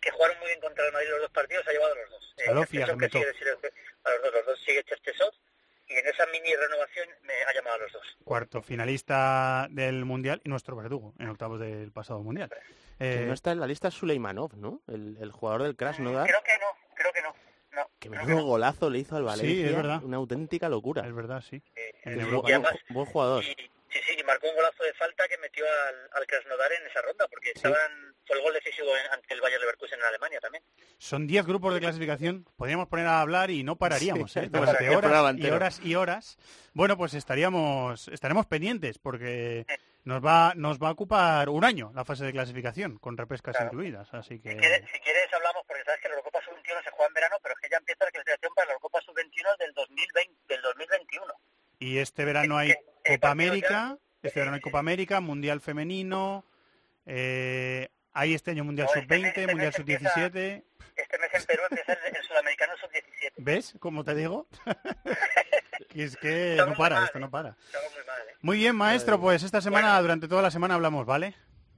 que 0.00 0.10
jugaron 0.10 0.38
muy 0.38 0.48
bien 0.48 0.60
contra 0.60 0.84
el 0.86 0.92
Madrid 0.92 1.08
los 1.10 1.20
dos 1.22 1.30
partidos, 1.30 1.66
ha 1.66 1.72
llevado 1.72 1.92
a 1.94 1.96
los 1.96 2.10
dos. 2.10 2.34
Eh, 2.36 2.42
que 2.44 2.66
sigue 2.66 2.82
a 2.84 2.86
los 2.88 2.98
dos, 3.00 4.32
los 4.34 4.46
dos 4.46 4.60
sigue 4.66 4.84
Cherchesov, 4.84 5.32
y 5.88 5.94
en 5.94 6.06
esa 6.06 6.26
mini 6.26 6.54
renovación 6.54 7.08
me 7.22 7.32
ha 7.48 7.54
llamado 7.54 7.76
a 7.76 7.78
los 7.78 7.92
dos. 7.92 8.02
cuarto 8.24 8.60
finalista 8.62 9.66
del 9.70 10.04
Mundial 10.04 10.40
y 10.44 10.48
nuestro 10.50 10.76
verdugo 10.76 11.14
en 11.18 11.28
octavos 11.30 11.58
del 11.60 11.90
pasado 11.92 12.20
Mundial. 12.22 12.50
Que 12.98 13.22
Eh, 13.22 13.26
no 13.26 13.32
está 13.34 13.50
en 13.52 13.60
la 13.60 13.66
lista 13.66 13.90
Suleimanov, 13.90 14.54
¿no? 14.56 14.82
El, 14.88 15.16
el 15.20 15.32
jugador 15.32 15.62
del 15.62 15.74
Krasnodar. 15.76 16.26
Creo 16.28 16.42
que 16.42 16.58
no, 16.58 16.66
creo 16.94 17.12
que 17.12 17.22
no. 17.22 17.34
no 17.72 17.90
Que 17.98 18.08
menudo 18.10 18.44
golazo 18.44 18.88
le 18.90 18.98
hizo 18.98 19.16
al 19.16 19.22
Sí, 19.22 19.26
Valencia. 19.26 19.66
es 19.70 19.76
verdad. 19.76 20.02
Una 20.04 20.16
auténtica 20.18 20.68
locura. 20.68 21.06
es 21.06 21.14
verdad, 21.14 21.40
sí. 21.40 21.62
Eh, 21.74 21.92
En 22.04 22.20
Es 22.20 22.26
Europa. 22.26 22.42
buen, 22.42 22.54
además, 22.54 22.74
buen 22.90 23.06
jugador. 23.06 23.42
Y, 23.44 23.70
sí, 23.94 24.00
sí, 24.06 24.16
y 24.18 24.22
marcó 24.24 24.48
un 24.50 24.56
golazo 24.56 24.82
de 24.84 24.92
falta 24.94 25.26
que 25.28 25.38
metió 25.38 25.64
al, 25.64 26.08
al 26.12 26.26
Krasnodar 26.26 26.70
en 26.72 26.86
esa 26.86 27.00
ronda, 27.00 27.26
porque 27.28 27.52
estaban, 27.54 28.14
fue 28.26 28.36
el 28.36 28.42
gol 28.42 28.52
decisivo 28.54 28.90
ante 29.12 29.32
el 29.34 29.40
Bayern 29.40 29.60
Leverkusen 29.62 29.98
en 29.98 30.04
Alemania 30.04 30.40
también. 30.40 30.62
Son 30.98 31.26
10 31.26 31.46
grupos 31.46 31.72
de 31.74 31.80
clasificación. 31.80 32.44
Podríamos 32.56 32.88
poner 32.88 33.06
a 33.06 33.20
hablar 33.20 33.50
y 33.50 33.62
no 33.62 33.76
pararíamos, 33.76 34.32
Sí, 34.32 34.40
¿eh? 34.40 34.48
no 34.52 34.60
Durante 34.60 34.90
horas 34.90 35.36
y 35.38 35.46
horas 35.50 35.80
y 35.82 35.94
horas. 35.94 36.36
Bueno, 36.74 36.96
pues 36.98 37.14
estaríamos, 37.14 38.08
estaremos 38.08 38.46
pendientes 38.46 38.98
porque 38.98 39.64
nos 40.04 40.22
va, 40.24 40.52
nos 40.56 40.78
va 40.82 40.88
a 40.88 40.92
ocupar 40.92 41.48
un 41.48 41.64
año 41.64 41.92
la 41.94 42.04
fase 42.04 42.24
de 42.24 42.32
clasificación, 42.32 42.98
con 42.98 43.16
repescas 43.16 43.54
Claro. 43.56 43.70
incluidas. 43.72 44.12
Así 44.12 44.40
que 44.40 44.50
Si, 44.52 44.56
quieres, 44.58 44.82
si 44.92 44.98
quieres 45.00 45.32
hablamos, 45.32 45.62
porque 45.66 45.84
sabes 45.84 46.00
que 46.00 46.08
la 46.08 46.14
Eurocopa 46.16 46.40
Sub-21 46.44 46.82
se 46.84 46.90
juega 46.90 47.06
en 47.08 47.14
verano, 47.14 47.36
pero 47.42 47.54
es 47.54 47.60
que 47.60 47.68
ya 47.70 47.76
empieza 47.78 48.04
la 48.04 48.10
clasificación 48.10 48.52
para 48.54 48.66
la 48.66 48.72
Eurocopa 48.72 49.00
Sub-21 49.02 49.56
del 49.58 49.72
2020, 49.72 50.34
del 50.48 50.62
2021. 50.62 51.34
y 51.78 51.98
este 51.98 52.24
verano 52.24 52.56
hay 52.58 52.74
Copa 53.04 53.30
América, 53.30 53.68
ya. 53.70 53.98
este 54.22 54.40
verano 54.40 54.54
hay 54.56 54.60
Copa 54.60 54.78
América, 54.78 55.20
Mundial 55.20 55.60
femenino, 55.60 56.44
eh, 57.06 57.88
hay 58.12 58.34
este 58.34 58.50
año 58.52 58.64
Mundial 58.64 58.88
No, 58.94 59.00
este 59.00 59.06
mes- 59.18 59.20
Sub-20, 59.20 59.28
este 59.28 59.46
Mundial 59.52 59.66
mes 59.68 59.78
empieza- 59.78 60.10
Sub-17. 60.14 60.64
Este 60.96 61.18
mes 61.18 61.30
en 61.34 61.44
Perú 61.44 61.62
empieza 61.70 61.92
el, 61.92 62.16
el 62.16 62.22
Sudamericano 62.22 62.72
Sub-17. 62.80 63.32
¿Ves 63.38 63.74
cómo 63.80 64.04
te 64.04 64.14
digo? 64.14 64.46
que 65.90 66.04
es 66.04 66.16
que 66.16 66.52
Estamos 66.52 66.70
no 66.70 66.76
muy 66.76 66.76
para, 66.84 66.94
mal, 66.96 67.04
esto 67.04 67.18
no 67.18 67.30
para. 67.30 67.56
Estamos 67.66 67.92
muy 67.94 68.04
mal, 68.06 68.22
¿eh? 68.28 68.34
Muy 68.40 68.56
bien, 68.58 68.76
maestro, 68.76 69.20
pues 69.20 69.42
esta 69.42 69.60
semana, 69.60 69.88
Bueno. 69.88 70.02
durante 70.02 70.28
toda 70.28 70.42
la 70.42 70.50
semana 70.50 70.74
hablamos, 70.74 71.04
¿vale? 71.04 71.34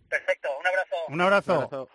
Perfecto, 0.09 0.49
un 0.61 0.67
abrazo. 0.67 0.97
Un 1.09 1.21
abrazo. 1.21 1.53
Un 1.53 1.63
abrazo. 1.65 1.89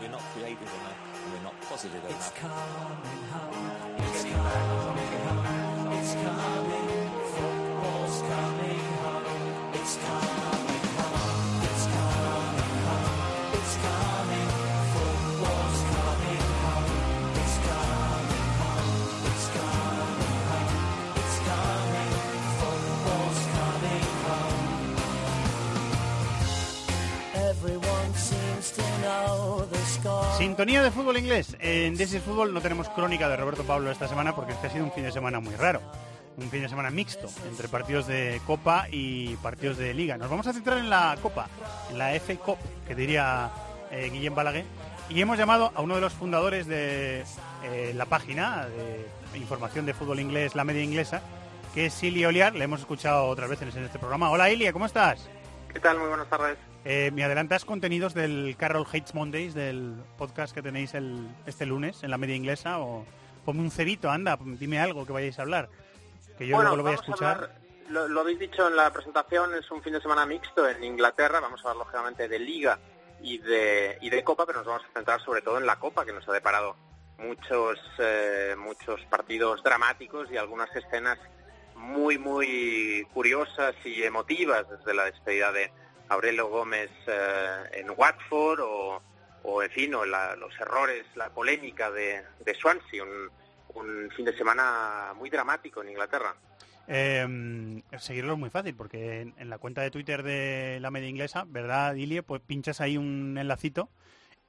We're 0.00 0.10
not 0.10 0.20
creative 0.34 0.58
enough. 0.60 1.32
We're 1.32 1.42
not 1.44 1.54
positive 1.68 2.02
enough. 2.08 2.32
come. 6.22 6.61
Sintonía 30.36 30.82
de 30.82 30.90
fútbol 30.90 31.16
inglés. 31.18 31.56
En 31.60 31.96
This 31.96 32.14
is 32.14 32.22
Fútbol 32.22 32.52
no 32.52 32.60
tenemos 32.60 32.88
crónica 32.88 33.28
de 33.28 33.36
Roberto 33.36 33.62
Pablo 33.62 33.90
esta 33.90 34.08
semana 34.08 34.34
porque 34.34 34.52
este 34.52 34.66
ha 34.66 34.70
sido 34.70 34.84
un 34.84 34.92
fin 34.92 35.04
de 35.04 35.12
semana 35.12 35.38
muy 35.40 35.54
raro. 35.54 35.80
Un 36.36 36.50
fin 36.50 36.62
de 36.62 36.68
semana 36.68 36.90
mixto 36.90 37.28
entre 37.48 37.68
partidos 37.68 38.06
de 38.06 38.40
Copa 38.46 38.86
y 38.90 39.36
partidos 39.36 39.76
de 39.76 39.94
Liga. 39.94 40.16
Nos 40.16 40.30
vamos 40.30 40.46
a 40.46 40.52
centrar 40.52 40.78
en 40.78 40.90
la 40.90 41.16
Copa, 41.22 41.46
en 41.90 41.98
la 41.98 42.18
FA 42.18 42.34
Cup, 42.36 42.58
que 42.88 42.94
diría 42.94 43.50
eh, 43.90 44.10
Guillem 44.10 44.34
Balaguer. 44.34 44.64
Y 45.08 45.20
hemos 45.20 45.38
llamado 45.38 45.70
a 45.74 45.82
uno 45.82 45.94
de 45.94 46.00
los 46.00 46.14
fundadores 46.14 46.66
de 46.66 47.24
eh, 47.64 47.92
la 47.94 48.06
página 48.06 48.66
de 48.66 49.38
información 49.38 49.86
de 49.86 49.94
fútbol 49.94 50.20
inglés, 50.20 50.54
la 50.54 50.64
media 50.64 50.82
inglesa, 50.82 51.20
que 51.74 51.86
es 51.86 52.02
Ilia 52.02 52.28
Oliar. 52.28 52.54
Le 52.54 52.64
hemos 52.64 52.80
escuchado 52.80 53.26
otras 53.26 53.50
veces 53.50 53.76
en 53.76 53.84
este 53.84 53.98
programa. 53.98 54.30
Hola 54.30 54.50
Ilia, 54.50 54.72
¿cómo 54.72 54.86
estás? 54.86 55.28
¿Qué 55.72 55.80
tal? 55.80 55.98
Muy 55.98 56.08
buenas 56.08 56.28
tardes. 56.28 56.58
Eh, 56.84 57.10
me 57.12 57.22
adelantas 57.22 57.64
contenidos 57.64 58.12
del 58.12 58.56
Carol 58.58 58.86
Hates 58.86 59.14
Mondays, 59.14 59.54
del 59.54 59.94
podcast 60.18 60.52
que 60.54 60.62
tenéis 60.62 60.94
el, 60.94 61.28
este 61.46 61.64
lunes 61.64 62.02
en 62.02 62.10
la 62.10 62.18
media 62.18 62.34
inglesa, 62.34 62.80
o 62.80 63.06
ponme 63.44 63.60
un 63.60 63.70
cerito, 63.70 64.10
anda, 64.10 64.36
dime 64.40 64.80
algo 64.80 65.06
que 65.06 65.12
vayáis 65.12 65.38
a 65.38 65.42
hablar, 65.42 65.68
que 66.38 66.46
yo 66.46 66.60
luego 66.60 66.76
lo 66.76 66.82
voy 66.82 66.92
a 66.92 66.94
escuchar. 66.96 67.34
hablar- 67.34 67.62
lo, 67.88 68.08
lo 68.08 68.20
habéis 68.20 68.38
dicho 68.38 68.66
en 68.66 68.74
la 68.76 68.92
presentación, 68.92 69.54
es 69.54 69.70
un 69.70 69.82
fin 69.82 69.92
de 69.92 70.00
semana 70.00 70.24
mixto 70.26 70.68
en 70.68 70.82
Inglaterra. 70.82 71.40
Vamos 71.40 71.60
a 71.60 71.68
hablar 71.70 71.84
lógicamente 71.86 72.26
de 72.26 72.38
Liga 72.38 72.78
y 73.20 73.38
de, 73.38 73.98
y 74.00 74.08
de 74.08 74.24
Copa, 74.24 74.46
pero 74.46 74.58
nos 74.60 74.66
vamos 74.66 74.82
a 74.88 74.92
centrar 74.94 75.20
sobre 75.20 75.42
todo 75.42 75.58
en 75.58 75.66
la 75.66 75.76
Copa, 75.78 76.04
que 76.04 76.12
nos 76.12 76.26
ha 76.28 76.32
deparado 76.32 76.74
muchos, 77.18 77.78
eh, 77.98 78.54
muchos 78.58 79.00
partidos 79.10 79.62
dramáticos 79.62 80.28
y 80.30 80.36
algunas 80.36 80.74
escenas 80.74 81.18
muy, 81.76 82.16
muy 82.18 83.06
curiosas 83.12 83.74
y 83.84 84.02
emotivas, 84.02 84.64
desde 84.70 84.94
la 84.94 85.04
despedida 85.04 85.52
de 85.52 85.70
Aurelio 86.12 86.48
Gómez 86.48 86.90
eh, 87.06 87.56
en 87.72 87.90
Watford 87.96 88.60
o, 88.60 89.02
o 89.42 89.62
en 89.62 89.70
fin, 89.70 89.94
o 89.94 90.04
la- 90.04 90.36
los 90.36 90.52
errores, 90.60 91.04
la 91.16 91.30
polémica 91.30 91.90
de, 91.90 92.22
de 92.44 92.54
Swansea, 92.54 93.02
un, 93.04 93.30
un 93.74 94.10
fin 94.16 94.24
de 94.24 94.36
semana 94.36 95.12
muy 95.16 95.30
dramático 95.30 95.82
en 95.82 95.90
Inglaterra. 95.90 96.34
Eh, 96.88 97.82
seguirlo 97.98 98.32
es 98.34 98.38
muy 98.38 98.50
fácil, 98.50 98.74
porque 98.74 99.20
en, 99.20 99.34
en 99.38 99.48
la 99.50 99.58
cuenta 99.58 99.82
de 99.82 99.90
Twitter 99.90 100.22
de 100.22 100.78
la 100.80 100.90
media 100.90 101.08
inglesa, 101.08 101.44
¿verdad, 101.46 101.94
Ilie? 101.94 102.22
Pues 102.22 102.42
pinchas 102.42 102.80
ahí 102.80 102.96
un 102.96 103.38
enlacito 103.38 103.88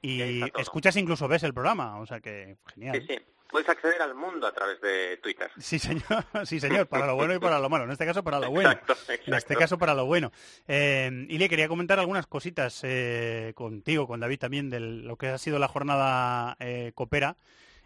Y 0.01 0.21
y 0.23 0.43
escuchas 0.57 0.95
incluso 0.97 1.27
ves 1.27 1.43
el 1.43 1.53
programa, 1.53 1.99
o 1.99 2.05
sea 2.05 2.19
que 2.19 2.57
genial. 2.73 3.01
Sí, 3.01 3.07
sí. 3.15 3.23
Puedes 3.53 3.69
acceder 3.69 4.01
al 4.01 4.15
mundo 4.15 4.47
a 4.47 4.51
través 4.51 4.81
de 4.81 5.17
Twitter. 5.17 5.51
Sí, 5.59 5.77
señor, 5.77 6.25
sí, 6.45 6.59
señor, 6.59 6.87
para 6.87 7.05
lo 7.05 7.15
bueno 7.15 7.35
y 7.35 7.39
para 7.39 7.59
lo 7.59 7.69
malo. 7.69 7.83
En 7.83 7.91
este 7.91 8.03
caso, 8.03 8.23
para 8.23 8.39
lo 8.39 8.49
bueno. 8.49 8.71
Exacto, 8.71 8.95
En 9.27 9.33
este 9.35 9.55
caso, 9.55 9.77
para 9.77 9.93
lo 9.93 10.07
bueno. 10.07 10.31
Eh, 10.67 11.27
y 11.29 11.37
le 11.37 11.47
quería 11.47 11.67
comentar 11.67 11.99
algunas 11.99 12.25
cositas 12.25 12.79
eh, 12.81 13.53
contigo, 13.53 14.07
con 14.07 14.19
David 14.19 14.39
también, 14.39 14.71
de 14.71 14.79
lo 14.79 15.17
que 15.17 15.27
ha 15.27 15.37
sido 15.37 15.59
la 15.59 15.67
jornada 15.67 16.57
eh, 16.59 16.93
Copera. 16.95 17.37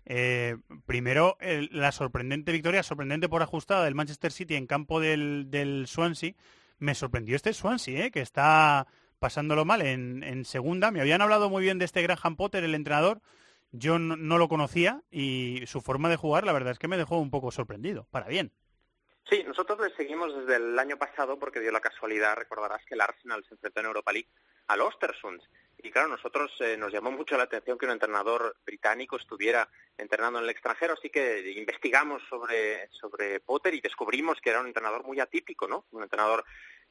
Eh, 0.05 0.55
primero, 0.85 1.37
la 1.41 1.91
sorprendente 1.91 2.53
victoria, 2.53 2.81
sorprendente 2.81 3.27
por 3.27 3.43
ajustada 3.43 3.83
del 3.83 3.93
Manchester 3.93 4.31
City 4.31 4.55
en 4.55 4.67
campo 4.67 5.01
del, 5.01 5.47
del 5.49 5.85
Swansea. 5.85 6.31
Me 6.79 6.95
sorprendió 6.95 7.35
este 7.35 7.51
Swansea, 7.53 8.05
eh, 8.05 8.11
que 8.11 8.21
está 8.21 8.87
pasándolo 9.19 9.65
mal 9.65 9.81
en, 9.81 10.23
en 10.23 10.45
segunda. 10.45 10.91
Me 10.91 11.01
habían 11.01 11.21
hablado 11.21 11.49
muy 11.49 11.61
bien 11.61 11.77
de 11.77 11.83
este 11.83 12.01
Graham 12.03 12.37
Potter, 12.37 12.63
el 12.63 12.73
entrenador. 12.73 13.19
Yo 13.71 13.99
no, 13.99 14.37
lo 14.37 14.47
conocía 14.47 15.01
y 15.11 15.63
su 15.67 15.81
forma 15.81 16.09
de 16.09 16.15
jugar, 16.15 16.45
la 16.45 16.53
verdad 16.53 16.71
es 16.71 16.79
que 16.79 16.87
me 16.87 16.97
dejó 16.97 17.19
un 17.19 17.29
poco 17.29 17.51
sorprendido, 17.51 18.07
para 18.11 18.27
bien. 18.27 18.51
Sí, 19.29 19.43
nosotros 19.45 19.79
le 19.79 19.95
seguimos 19.95 20.33
desde 20.33 20.55
el 20.55 20.79
año 20.79 20.97
pasado 20.97 21.37
porque 21.37 21.59
dio 21.59 21.71
la 21.71 21.81
casualidad, 21.81 22.37
recordarás 22.37 22.85
que 22.85 22.95
el 22.95 23.01
Arsenal 23.01 23.43
se 23.43 23.55
enfrentó 23.55 23.81
en 23.81 23.87
Europa 23.87 24.13
League 24.13 24.29
al 24.67 24.81
Ostersund. 24.81 25.41
Y 25.79 25.91
claro, 25.91 26.07
nosotros 26.07 26.51
eh, 26.61 26.75
nos 26.77 26.91
llamó 26.91 27.11
mucho 27.11 27.37
la 27.37 27.43
atención 27.43 27.77
que 27.77 27.85
un 27.85 27.91
entrenador 27.91 28.55
británico 28.65 29.17
estuviera 29.17 29.69
entrenando 29.97 30.39
en 30.39 30.45
el 30.45 30.49
extranjero, 30.49 30.93
así 30.93 31.09
que 31.09 31.51
investigamos 31.51 32.23
sobre, 32.29 32.89
sobre 32.91 33.39
Potter 33.41 33.73
y 33.75 33.81
descubrimos 33.81 34.39
que 34.41 34.49
era 34.49 34.59
un 34.59 34.67
entrenador 34.67 35.05
muy 35.05 35.19
atípico, 35.19 35.67
¿no? 35.67 35.85
Un 35.91 36.03
entrenador, 36.03 36.45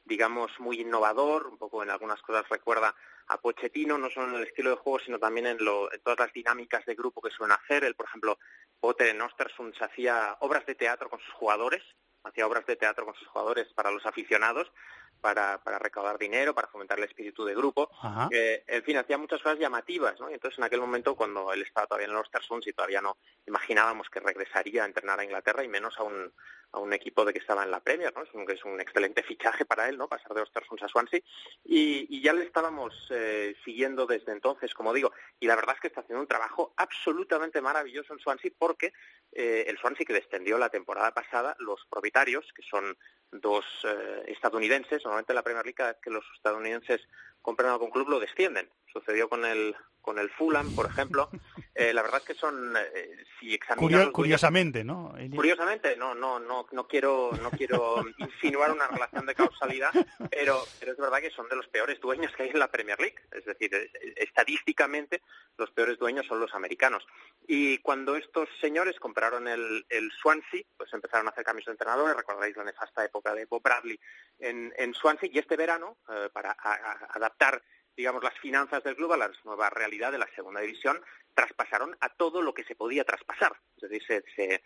digamos, 0.05 0.51
muy 0.59 0.81
innovador, 0.81 1.47
un 1.47 1.57
poco 1.57 1.83
en 1.83 1.89
algunas 1.89 2.21
cosas 2.21 2.47
recuerda 2.49 2.95
a 3.27 3.37
Pochettino, 3.37 3.97
no 3.97 4.09
solo 4.09 4.29
en 4.29 4.35
el 4.35 4.47
estilo 4.47 4.69
de 4.71 4.77
juego, 4.77 4.99
sino 4.99 5.19
también 5.19 5.47
en, 5.47 5.63
lo, 5.63 5.91
en 5.91 5.99
todas 6.01 6.19
las 6.19 6.33
dinámicas 6.33 6.85
de 6.85 6.95
grupo 6.95 7.21
que 7.21 7.31
suelen 7.31 7.57
hacer. 7.61 7.83
Él, 7.83 7.95
por 7.95 8.05
ejemplo, 8.05 8.39
Potter 8.79 9.07
en 9.07 9.21
Ostersund 9.21 9.75
se 9.75 9.83
hacía 9.83 10.37
obras 10.39 10.65
de 10.65 10.75
teatro 10.75 11.09
con 11.09 11.19
sus 11.19 11.33
jugadores, 11.33 11.83
hacía 12.23 12.47
obras 12.47 12.65
de 12.65 12.75
teatro 12.75 13.05
con 13.05 13.15
sus 13.15 13.27
jugadores 13.27 13.67
para 13.73 13.91
los 13.91 14.05
aficionados, 14.05 14.71
para, 15.19 15.57
para 15.63 15.79
recaudar 15.79 16.17
dinero, 16.17 16.53
para 16.53 16.67
fomentar 16.67 16.97
el 16.99 17.05
espíritu 17.05 17.43
de 17.43 17.55
grupo. 17.55 17.89
Eh, 18.31 18.63
en 18.67 18.83
fin, 18.83 18.97
hacía 18.97 19.17
muchas 19.17 19.41
cosas 19.41 19.59
llamativas, 19.59 20.19
¿no? 20.19 20.29
Y 20.29 20.33
entonces 20.33 20.57
en 20.57 20.65
aquel 20.65 20.79
momento, 20.79 21.15
cuando 21.15 21.51
él 21.51 21.63
estaba 21.63 21.87
todavía 21.87 22.07
en 22.07 22.13
los 22.13 22.21
Ostersund 22.21 22.63
y 22.67 22.73
todavía 22.73 23.01
no 23.01 23.17
imaginábamos 23.45 24.09
que 24.09 24.19
regresaría 24.19 24.83
a 24.83 24.85
entrenar 24.85 25.19
a 25.19 25.23
Inglaterra 25.23 25.63
y 25.63 25.67
menos 25.67 25.97
a 25.97 26.03
un, 26.03 26.31
a 26.71 26.79
un 26.79 26.93
equipo 26.93 27.25
de 27.25 27.33
que 27.33 27.39
estaba 27.39 27.63
en 27.63 27.71
la 27.71 27.79
Premier, 27.79 28.13
¿no? 28.15 28.23
Es 28.23 28.33
un, 28.33 28.49
es 28.49 28.63
un 28.65 28.79
excelente 28.79 29.23
fichaje 29.23 29.65
para 29.65 29.87
él, 29.87 29.97
¿no? 29.97 30.07
Pasar 30.07 30.33
de 30.33 30.41
Ostersund 30.41 30.83
a 30.83 30.87
Swansea. 30.87 31.21
Y, 31.63 32.21
ya 32.21 32.33
le 32.33 32.43
estábamos 32.43 32.93
eh, 33.11 33.55
siguiendo 33.63 34.05
desde 34.05 34.31
entonces, 34.31 34.73
como 34.73 34.93
digo. 34.93 35.11
Y 35.39 35.47
la 35.47 35.55
verdad 35.55 35.75
es 35.75 35.81
que 35.81 35.87
está 35.87 36.01
haciendo 36.01 36.21
un 36.21 36.27
trabajo 36.27 36.73
absolutamente 36.75 37.61
maravilloso 37.61 38.13
en 38.13 38.19
Swansea 38.19 38.51
porque 38.57 38.93
eh, 39.31 39.65
el 39.67 39.77
Swansea 39.77 40.05
que 40.05 40.13
descendió 40.13 40.57
la 40.57 40.69
temporada 40.69 41.13
pasada, 41.13 41.55
los 41.59 41.85
propietarios, 41.89 42.45
que 42.53 42.63
son 42.63 42.97
dos 43.31 43.65
eh, 43.83 44.23
estadounidenses, 44.27 45.03
normalmente 45.03 45.31
en 45.31 45.35
la 45.35 45.43
Premier 45.43 45.65
League 45.65 45.75
cada 45.75 45.93
vez 45.93 46.01
que 46.01 46.09
los 46.09 46.25
estadounidenses 46.35 47.01
compran 47.41 47.71
algún 47.71 47.91
club 47.91 48.09
lo 48.09 48.19
descienden. 48.19 48.69
Sucedió 48.91 49.29
con 49.29 49.45
el 49.45 49.75
con 50.01 50.19
el 50.19 50.29
Fulham, 50.29 50.73
por 50.75 50.85
ejemplo. 50.85 51.29
Eh, 51.79 51.93
la 51.93 52.01
verdad 52.01 52.21
es 52.21 52.25
que 52.25 52.33
son, 52.33 52.75
eh, 52.75 53.23
si 53.39 53.59
Curio- 53.59 53.99
dueños- 53.99 54.11
curiosamente, 54.11 54.83
¿no? 54.83 55.13
Curiosamente, 55.35 55.95
no, 55.95 56.15
no, 56.15 56.39
no, 56.39 56.65
no 56.71 56.87
quiero, 56.87 57.29
no 57.39 57.51
quiero 57.51 58.03
insinuar 58.17 58.71
una 58.71 58.87
relación 58.87 59.27
de 59.27 59.35
causalidad, 59.35 59.91
pero, 60.31 60.59
pero 60.79 60.93
es 60.93 60.97
verdad 60.97 61.19
que 61.19 61.29
son 61.29 61.47
de 61.49 61.55
los 61.55 61.67
peores 61.67 61.99
dueños 62.01 62.31
que 62.35 62.41
hay 62.41 62.49
en 62.49 62.57
la 62.57 62.71
Premier 62.71 62.99
League. 62.99 63.17
Es 63.31 63.45
decir, 63.45 63.69
eh, 63.75 63.91
estadísticamente 64.15 65.21
los 65.57 65.69
peores 65.71 65.99
dueños 65.99 66.25
son 66.25 66.39
los 66.39 66.53
americanos. 66.55 67.05
Y 67.47 67.77
cuando 67.79 68.15
estos 68.15 68.49
señores 68.59 68.99
compraron 68.99 69.47
el, 69.47 69.85
el 69.89 70.11
Swansea, 70.13 70.63
pues 70.77 70.91
empezaron 70.93 71.27
a 71.27 71.31
hacer 71.31 71.43
cambios 71.43 71.65
de 71.67 71.73
entrenadores. 71.73 72.15
Recordaréis 72.15 72.57
la 72.57 72.63
nefasta 72.63 73.05
época 73.05 73.35
de 73.35 73.45
Bob 73.45 73.61
Bradley 73.61 73.99
en, 74.39 74.73
en 74.77 74.93
Swansea. 74.95 75.29
Y 75.31 75.37
este 75.37 75.57
verano, 75.57 75.97
eh, 76.09 76.29
para 76.33 76.51
a- 76.51 76.73
a- 76.73 77.07
adaptar 77.13 77.61
digamos, 77.97 78.23
las 78.23 78.37
finanzas 78.39 78.83
del 78.83 78.95
club 78.95 79.11
a 79.13 79.17
la 79.17 79.31
nueva 79.43 79.71
realidad 79.71 80.11
de 80.11 80.19
la 80.19 80.29
segunda 80.35 80.61
división, 80.61 81.01
traspasaron 81.33 81.97
a 81.99 82.09
todo 82.09 82.43
lo 82.43 82.53
que 82.53 82.63
se 82.63 82.75
podía 82.75 83.03
traspasar. 83.03 83.59
Es 83.75 83.89
decir, 83.89 84.03
se, 84.07 84.23
se, 84.35 84.63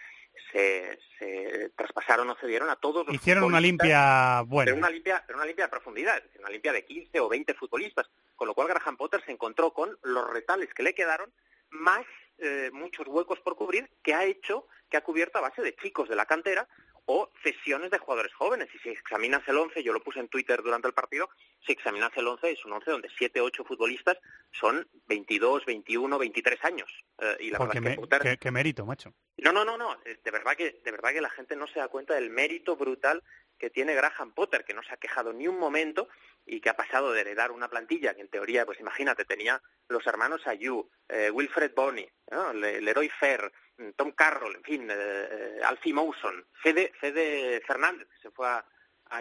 se, 0.51 0.99
se 1.17 1.69
traspasaron 1.69 2.29
o 2.29 2.35
cedieron 2.35 2.69
a 2.69 2.75
todos 2.75 3.07
los 3.07 3.15
Hicieron 3.15 3.45
una 3.45 3.61
limpia 3.61 4.41
buena. 4.41 4.71
Pero 4.71 4.77
una 4.77 4.89
limpia, 4.89 5.23
pero 5.25 5.37
una 5.37 5.45
limpia 5.45 5.65
de 5.65 5.71
profundidad, 5.71 6.21
una 6.39 6.49
limpia 6.49 6.73
de 6.73 6.85
15 6.85 7.19
o 7.21 7.29
20 7.29 7.53
futbolistas. 7.53 8.09
Con 8.35 8.47
lo 8.47 8.53
cual 8.53 8.67
Graham 8.67 8.97
Potter 8.97 9.23
se 9.25 9.31
encontró 9.31 9.73
con 9.73 9.97
los 10.03 10.29
retales 10.29 10.73
que 10.73 10.83
le 10.83 10.93
quedaron, 10.93 11.31
más 11.69 12.05
eh, 12.37 12.69
muchos 12.73 13.07
huecos 13.07 13.39
por 13.39 13.55
cubrir, 13.55 13.89
que 14.03 14.13
ha 14.13 14.25
hecho, 14.25 14.67
que 14.89 14.97
ha 14.97 15.03
cubierto 15.03 15.37
a 15.37 15.41
base 15.41 15.61
de 15.61 15.75
chicos 15.75 16.09
de 16.09 16.15
la 16.15 16.25
cantera 16.25 16.67
o 17.05 17.29
cesiones 17.43 17.91
de 17.91 17.97
jugadores 17.97 18.33
jóvenes. 18.33 18.69
Y 18.73 18.79
si 18.79 18.89
examinas 18.89 19.41
el 19.47 19.57
11, 19.57 19.83
yo 19.83 19.91
lo 19.93 20.01
puse 20.01 20.19
en 20.19 20.27
Twitter 20.29 20.61
durante 20.61 20.87
el 20.87 20.93
partido, 20.93 21.29
si 21.65 21.71
examinas 21.73 22.11
el 22.15 22.27
11 22.27 22.51
es 22.51 22.63
un 22.65 22.73
11 22.73 22.91
donde 22.91 23.09
7 23.17 23.41
8 23.41 23.63
futbolistas 23.65 24.17
son 24.51 24.87
22, 25.07 25.65
21, 25.65 26.17
23 26.17 26.63
años. 26.63 26.89
Eh, 27.19 27.37
y 27.41 27.49
la 27.49 27.57
Porque 27.57 27.79
verdad 27.79 28.21
es 28.25 28.31
que 28.31 28.37
qué- 28.37 28.51
mérito, 28.51 28.85
macho. 28.85 29.13
No, 29.37 29.51
no, 29.51 29.65
no, 29.65 29.77
no. 29.77 29.97
eh, 30.05 30.19
De 30.23 30.31
verdad 30.31 30.55
que, 30.55 30.79
de 30.83 30.91
verdad 30.91 31.11
que 31.11 31.21
la 31.21 31.29
gente 31.29 31.55
no 31.55 31.67
se 31.67 31.79
da 31.79 31.87
cuenta 31.87 32.13
del 32.13 32.29
mérito 32.29 32.75
brutal 32.75 33.23
que 33.57 33.69
tiene 33.69 33.93
Graham 33.93 34.33
Potter, 34.33 34.63
que 34.65 34.73
no 34.73 34.81
se 34.83 34.91
ha 34.93 34.97
quejado 34.97 35.33
ni 35.33 35.47
un 35.47 35.59
momento 35.59 36.07
y 36.45 36.61
que 36.61 36.69
ha 36.69 36.75
pasado 36.75 37.11
de 37.11 37.21
heredar 37.21 37.51
una 37.51 37.69
plantilla 37.69 38.15
que 38.15 38.21
en 38.21 38.27
teoría, 38.29 38.65
pues 38.65 38.79
imagínate, 38.79 39.23
tenía 39.25 39.61
los 39.87 40.05
hermanos 40.07 40.45
Ayu, 40.47 40.89
eh, 41.09 41.29
Wilfred 41.29 41.73
Bonney, 41.75 42.09
¿no? 42.31 42.53
Le- 42.53 42.81
Leroy 42.81 43.09
Fair, 43.09 43.51
Tom 43.95 44.11
Carroll, 44.11 44.55
en 44.55 44.63
fin, 44.63 44.87
eh, 44.91 45.59
Alfie 45.65 45.93
Mawson, 45.93 46.45
Fede, 46.63 46.91
Fede 46.99 47.61
Fernández, 47.65 48.07
que 48.09 48.21
se 48.21 48.31
fue 48.31 48.47
a, 48.47 48.65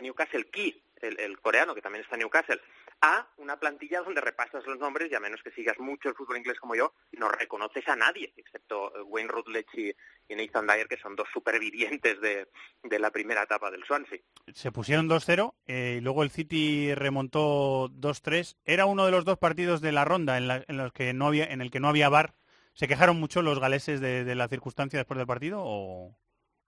Newcastle, 0.01 0.49
Key, 0.51 0.83
el, 1.01 1.19
el 1.19 1.41
coreano 1.41 1.75
que 1.75 1.83
también 1.83 2.05
está 2.05 2.15
en 2.17 2.21
Newcastle, 2.21 2.61
a 3.03 3.27
una 3.39 3.59
plantilla 3.59 4.03
donde 4.03 4.21
repasas 4.21 4.65
los 4.67 4.79
nombres 4.79 5.11
y 5.11 5.15
a 5.15 5.21
menos 5.21 5.43
que 5.43 5.51
sigas 5.53 5.79
mucho 5.79 6.11
el 6.11 6.15
fútbol 6.15 6.37
inglés 6.37 6.61
como 6.61 6.75
yo, 6.77 6.93
no 7.13 7.29
reconoces 7.31 7.89
a 7.89 7.97
nadie, 7.97 8.33
excepto 8.37 8.95
eh, 8.95 9.03
Wayne 9.03 9.31
Rutledge 9.33 9.95
y, 10.29 10.35
Nathan 10.37 10.67
Dyer, 10.69 10.87
que 10.87 10.99
son 10.99 11.17
dos 11.17 11.27
supervivientes 11.33 12.21
de, 12.21 12.47
de 12.85 12.99
la 13.01 13.11
primera 13.11 13.43
etapa 13.43 13.71
del 13.71 13.83
Swansea. 13.85 14.21
Se 14.55 14.71
pusieron 14.71 15.09
2-0 15.09 15.55
eh, 15.67 15.97
y 15.99 16.01
luego 16.03 16.23
el 16.23 16.31
City 16.31 16.95
remontó 16.95 17.89
2-3. 17.89 18.57
Era 18.65 18.87
uno 18.87 19.05
de 19.07 19.11
los 19.11 19.25
dos 19.25 19.39
partidos 19.39 19.81
de 19.81 19.91
la 19.93 20.05
ronda 20.05 20.37
en, 20.39 20.47
la- 20.47 20.65
en 20.69 20.77
los 20.77 20.93
que 20.93 21.13
no 21.15 21.27
había, 21.27 21.47
en 21.47 21.61
el 21.63 21.71
que 21.73 21.81
no 21.81 21.89
había 21.89 22.09
VAR. 22.11 22.35
¿Se 22.81 22.89
quejaron 22.89 23.21
mucho 23.21 23.43
los 23.43 23.59
galeses 23.61 24.01
de, 24.01 24.25
de 24.25 24.35
la 24.35 24.49
circunstancia 24.49 24.99
después 24.99 25.19
del 25.19 25.27
partido 25.27 25.61
o, 25.63 26.17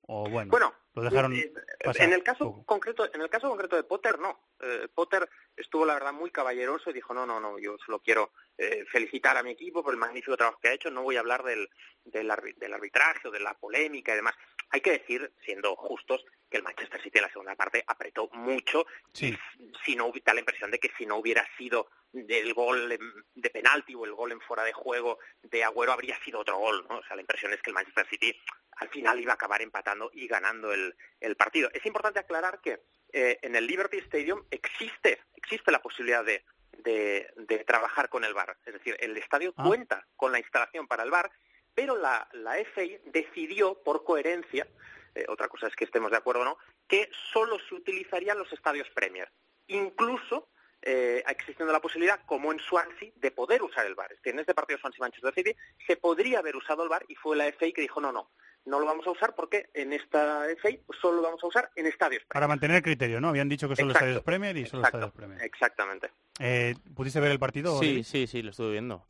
o 0.03 0.29
bueno, 0.29 0.51
Bueno, 0.51 0.75
lo 0.92 1.03
dejaron 1.05 1.35
eh, 1.35 1.51
pasar? 1.83 2.07
en 2.07 2.12
el 2.12 2.22
caso 2.22 2.62
concreto, 2.66 3.09
en 3.14 3.22
el 3.22 3.31
caso 3.31 3.48
concreto 3.48 3.77
de 3.77 3.85
Potter 3.85 4.18
no. 4.18 4.38
Eh, 4.61 4.88
Potter 4.94 5.27
estuvo 5.57 5.87
la 5.87 5.94
verdad 5.94 6.12
muy 6.12 6.31
caballeroso 6.31 6.90
y 6.90 6.92
dijo 6.92 7.14
no, 7.14 7.25
no, 7.25 7.40
no, 7.40 7.59
yo 7.59 7.79
solo 7.87 8.01
quiero 8.01 8.33
eh, 8.59 8.85
felicitar 8.92 9.38
a 9.38 9.42
mi 9.42 9.53
equipo 9.53 9.83
por 9.83 9.94
el 9.94 9.98
magnífico 10.01 10.37
trabajo 10.37 10.59
que 10.61 10.68
ha 10.68 10.75
hecho. 10.75 10.90
No 10.90 11.03
voy 11.03 11.16
a 11.16 11.20
hablar 11.20 11.44
del, 11.44 11.66
del, 12.05 12.31
del 12.59 12.75
arbitraje 12.75 13.29
o 13.29 13.31
de 13.31 13.40
la 13.40 13.55
polémica 13.55 14.12
y 14.12 14.16
demás. 14.16 14.35
Hay 14.72 14.80
que 14.80 14.92
decir, 14.92 15.30
siendo 15.44 15.76
justos, 15.76 16.24
que 16.50 16.56
el 16.56 16.62
Manchester 16.62 17.00
City 17.02 17.18
en 17.18 17.24
la 17.24 17.30
segunda 17.30 17.54
parte 17.54 17.85
apretó 17.87 18.28
mucho. 18.32 18.85
Sí. 19.12 19.37
Si 19.85 19.94
no 19.96 20.12
da 20.24 20.35
la 20.35 20.40
impresión 20.40 20.70
de 20.70 20.78
que 20.78 20.90
si 20.98 21.06
no 21.06 21.16
hubiera 21.16 21.46
sido 21.56 21.88
el 22.12 22.52
gol 22.52 22.98
de 23.35 23.50
penalti 23.50 23.94
o 23.94 24.04
el 24.04 24.12
gol 24.12 24.32
en 24.32 24.40
fuera 24.40 24.64
de 24.64 24.72
juego 24.72 25.18
de 25.42 25.64
Agüero 25.64 25.92
habría 25.92 26.18
sido 26.24 26.40
otro 26.40 26.58
gol, 26.58 26.85
¿no? 26.88 26.98
O 26.98 27.02
sea, 27.04 27.16
la 27.16 27.22
impresión 27.22 27.52
es 27.52 27.62
que 27.62 27.70
el 27.70 27.74
Manchester 27.74 28.06
City 28.08 28.35
al 28.76 28.88
final 28.88 29.20
iba 29.20 29.32
a 29.32 29.35
acabar 29.35 29.62
empatando 29.62 30.11
y 30.12 30.26
ganando 30.26 30.72
el, 30.72 30.94
el 31.20 31.37
partido. 31.37 31.70
Es 31.72 31.85
importante 31.87 32.18
aclarar 32.20 32.61
que 32.61 32.82
eh, 33.12 33.38
en 33.42 33.56
el 33.56 33.66
Liberty 33.66 33.98
Stadium 33.98 34.44
existe, 34.50 35.22
existe 35.37 35.70
la 35.70 35.80
posibilidad 35.80 36.24
de, 36.24 36.44
de, 36.78 37.30
de 37.37 37.58
trabajar 37.64 38.08
con 38.08 38.24
el 38.24 38.35
VAR. 38.35 38.56
Es 38.66 38.74
decir, 38.74 38.96
el 39.00 39.16
estadio 39.16 39.54
Ah. 39.56 39.64
cuenta 39.66 40.06
con 40.16 40.32
la 40.32 40.38
instalación 40.38 40.87
para 40.87 41.02
el 41.04 41.11
VAR, 41.11 41.30
pero 41.74 41.96
la, 41.96 42.28
la 42.32 42.54
FA 42.74 42.82
decidió, 43.06 43.74
por 43.82 44.04
coherencia, 44.04 44.66
eh, 45.14 45.24
otra 45.28 45.48
cosa 45.48 45.66
es 45.66 45.76
que 45.76 45.85
estemos 45.85 46.11
de 46.11 46.16
acuerdo 46.16 46.42
o 46.42 46.44
no, 46.44 46.58
que 46.87 47.08
solo 47.32 47.58
se 47.68 47.74
utilizarían 47.74 48.38
los 48.38 48.52
estadios 48.52 48.88
Premier. 48.90 49.30
Incluso 49.68 50.48
eh, 50.85 51.22
existiendo 51.28 51.72
la 51.72 51.80
posibilidad, 51.80 52.20
como 52.26 52.50
en 52.50 52.58
Swansea, 52.58 53.11
de 53.14 53.30
poder 53.30 53.62
usar 53.62 53.87
el 53.87 53.94
VAR. 53.94 54.11
Es 54.11 54.18
decir, 54.18 54.32
en 54.32 54.40
este 54.40 54.54
partido 54.54 54.80
Swansea-Manchester 54.80 55.35
City 55.35 55.56
se 55.87 55.96
podría 55.96 56.40
haber 56.40 56.56
usado 56.56 56.82
el 56.82 56.88
VAR 56.88 57.04
y 57.08 57.14
fue 57.14 57.37
la 57.37 57.46
FA 57.46 57.66
que 57.72 57.82
dijo 57.82 58.00
no, 58.00 58.11
no, 58.11 58.30
no 58.64 58.80
lo 58.80 58.87
vamos 58.87 59.06
a 59.06 59.11
usar 59.11 59.35
porque 59.37 59.70
en 59.74 59.92
esta 59.92 60.44
FA 60.61 60.70
solo 61.00 61.18
lo 61.18 61.22
vamos 61.22 61.44
a 61.44 61.46
usar 61.46 61.70
en 61.76 61.87
estadios 61.87 62.24
Para 62.28 62.48
mantener 62.48 62.78
el 62.78 62.82
criterio, 62.82 63.20
¿no? 63.20 63.28
Habían 63.28 63.48
dicho 63.48 63.68
que 63.68 63.76
solo 63.76 63.90
Exacto, 63.90 64.06
estadios 64.06 64.24
Premier 64.24 64.56
y 64.56 64.66
solo 64.66 64.82
exacto. 64.82 65.06
estadios 65.06 65.14
Premier. 65.14 65.42
Exactamente. 65.42 66.11
Eh, 66.40 66.74
¿Pudiste 66.96 67.20
ver 67.20 67.30
el 67.30 67.38
partido? 67.38 67.78
Sí, 67.78 67.87
David? 67.87 68.04
sí, 68.04 68.26
sí, 68.26 68.42
lo 68.42 68.50
estuve 68.50 68.72
viendo. 68.72 69.06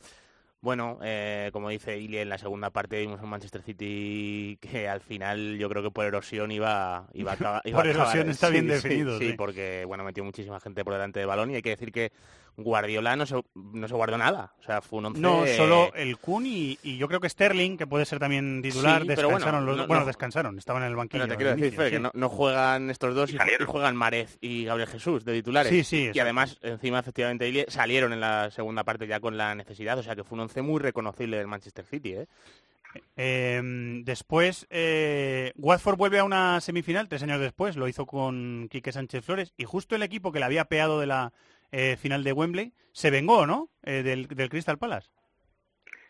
Bueno, 0.63 1.01
eh, 1.03 1.51
como 1.53 1.71
dice 1.71 1.99
Ili, 1.99 2.19
en 2.19 2.29
la 2.29 2.39
segunda 2.39 2.71
parte 2.71 3.01
vimos 3.01 3.21
un 3.21 3.29
Manchester 3.31 3.63
City 3.63 4.57
que 4.61 4.89
al 4.89 5.01
final 5.01 5.59
yo 5.59 5.69
creo 5.69 5.83
que 5.83 5.91
por 5.91 6.05
erosión 6.07 6.53
iba, 6.53 7.09
iba 7.15 7.33
a 7.33 7.35
acabar. 7.59 7.63
iba 7.65 7.79
Por 7.79 7.89
a 7.89 7.91
acabar- 7.91 8.07
erosión 8.17 8.31
está 8.31 8.49
bien 8.51 8.67
sí, 8.67 8.71
definido, 8.71 9.19
Sí, 9.19 9.31
sí. 9.31 9.35
porque 9.37 9.85
bueno 9.89 10.05
metió 10.05 10.23
muchísima 10.23 10.61
gente 10.61 10.85
por 10.85 10.93
delante 10.93 11.19
del 11.19 11.27
balón 11.27 11.51
y 11.51 11.57
hay 11.57 11.63
que 11.63 11.71
decir 11.71 11.91
que 11.91 12.13
Guardiola 12.57 13.17
no 13.17 13.25
se, 13.27 13.43
no 13.55 13.89
se 13.89 13.95
guardó 13.95 14.19
nada. 14.19 14.53
O 14.61 14.63
sea, 14.63 14.81
fue 14.83 14.99
un 14.99 15.07
once... 15.07 15.21
No, 15.21 15.47
solo 15.47 15.93
el 15.95 16.19
Kun 16.19 16.45
y, 16.47 16.79
y 16.83 16.99
yo 16.99 17.09
creo 17.09 17.19
que 17.21 17.29
Sterling, 17.29 17.77
que 17.77 17.87
puede 17.87 18.05
ser 18.05 18.19
también 18.19 18.61
titular, 18.63 19.03
Sí, 19.03 19.09
pero 19.09 19.29
bueno, 19.29 19.39
descansaron. 19.39 19.67
los, 19.67 19.77
no- 19.77 19.87
bueno, 19.87 20.01
no- 20.03 20.07
descansaron, 20.07 20.59
estaban 20.59 20.83
en 20.83 20.89
el 20.91 20.97
banquillo. 20.97 21.25
Pero 21.25 21.33
te 21.33 21.37
quiero 21.37 21.51
decir, 21.51 21.65
inicio, 21.67 21.81
Fer, 21.81 21.89
sí. 21.91 21.97
que 21.97 22.01
no, 22.01 22.11
no 22.15 22.29
juegan 22.29 22.91
estos 22.91 23.15
dos 23.15 23.33
y, 23.33 23.37
y 23.37 23.65
juegan 23.65 23.97
Marez 23.97 24.39
y 24.41 24.65
Gabriel 24.65 24.89
Jesús 24.89 25.25
de 25.25 25.33
titulares. 25.35 25.71
Sí, 25.73 25.83
sí, 25.85 26.11
Y 26.13 26.19
además, 26.19 26.59
encima, 26.63 26.99
efectivamente, 26.99 27.65
salieron 27.69 28.13
en 28.13 28.21
la 28.21 28.51
segunda 28.51 28.85
parte 28.85 29.07
ya 29.07 29.19
con 29.21 29.37
la 29.37 29.55
necesidad. 29.55 29.99
O 29.99 30.03
sea, 30.03 30.15
que 30.15 30.23
fue 30.25 30.37
un 30.37 30.41
once 30.43 30.63
muy 30.63 30.81
reconocible 30.81 31.39
del 31.39 31.47
Manchester 31.49 31.85
City, 31.87 32.13
¿eh? 32.13 32.27
Eh, 33.17 33.61
después, 34.05 34.67
eh, 34.71 35.53
Watford 35.57 35.97
vuelve 35.97 36.19
a 36.19 36.25
una 36.25 36.61
semifinal 36.61 37.09
tres 37.09 37.23
años 37.23 37.41
después, 37.41 37.77
lo 37.77 37.89
hizo 37.89 38.05
con 38.07 38.69
Quique 38.71 38.93
Sánchez 38.93 39.25
Flores, 39.25 39.53
y 39.57 39.65
justo 39.65 39.97
el 39.97 40.03
equipo 40.03 40.31
que 40.31 40.39
le 40.39 40.45
había 40.45 40.67
peado 40.67 41.01
de 41.01 41.07
la 41.07 41.33
eh, 41.73 41.97
final 41.97 42.23
de 42.23 42.33
Wembley 42.33 42.73
se 42.93 43.11
vengó, 43.11 43.47
¿no? 43.47 43.71
Eh, 43.83 44.03
del, 44.03 44.29
del 44.29 44.49
Crystal 44.49 44.79
Palace. 44.79 45.11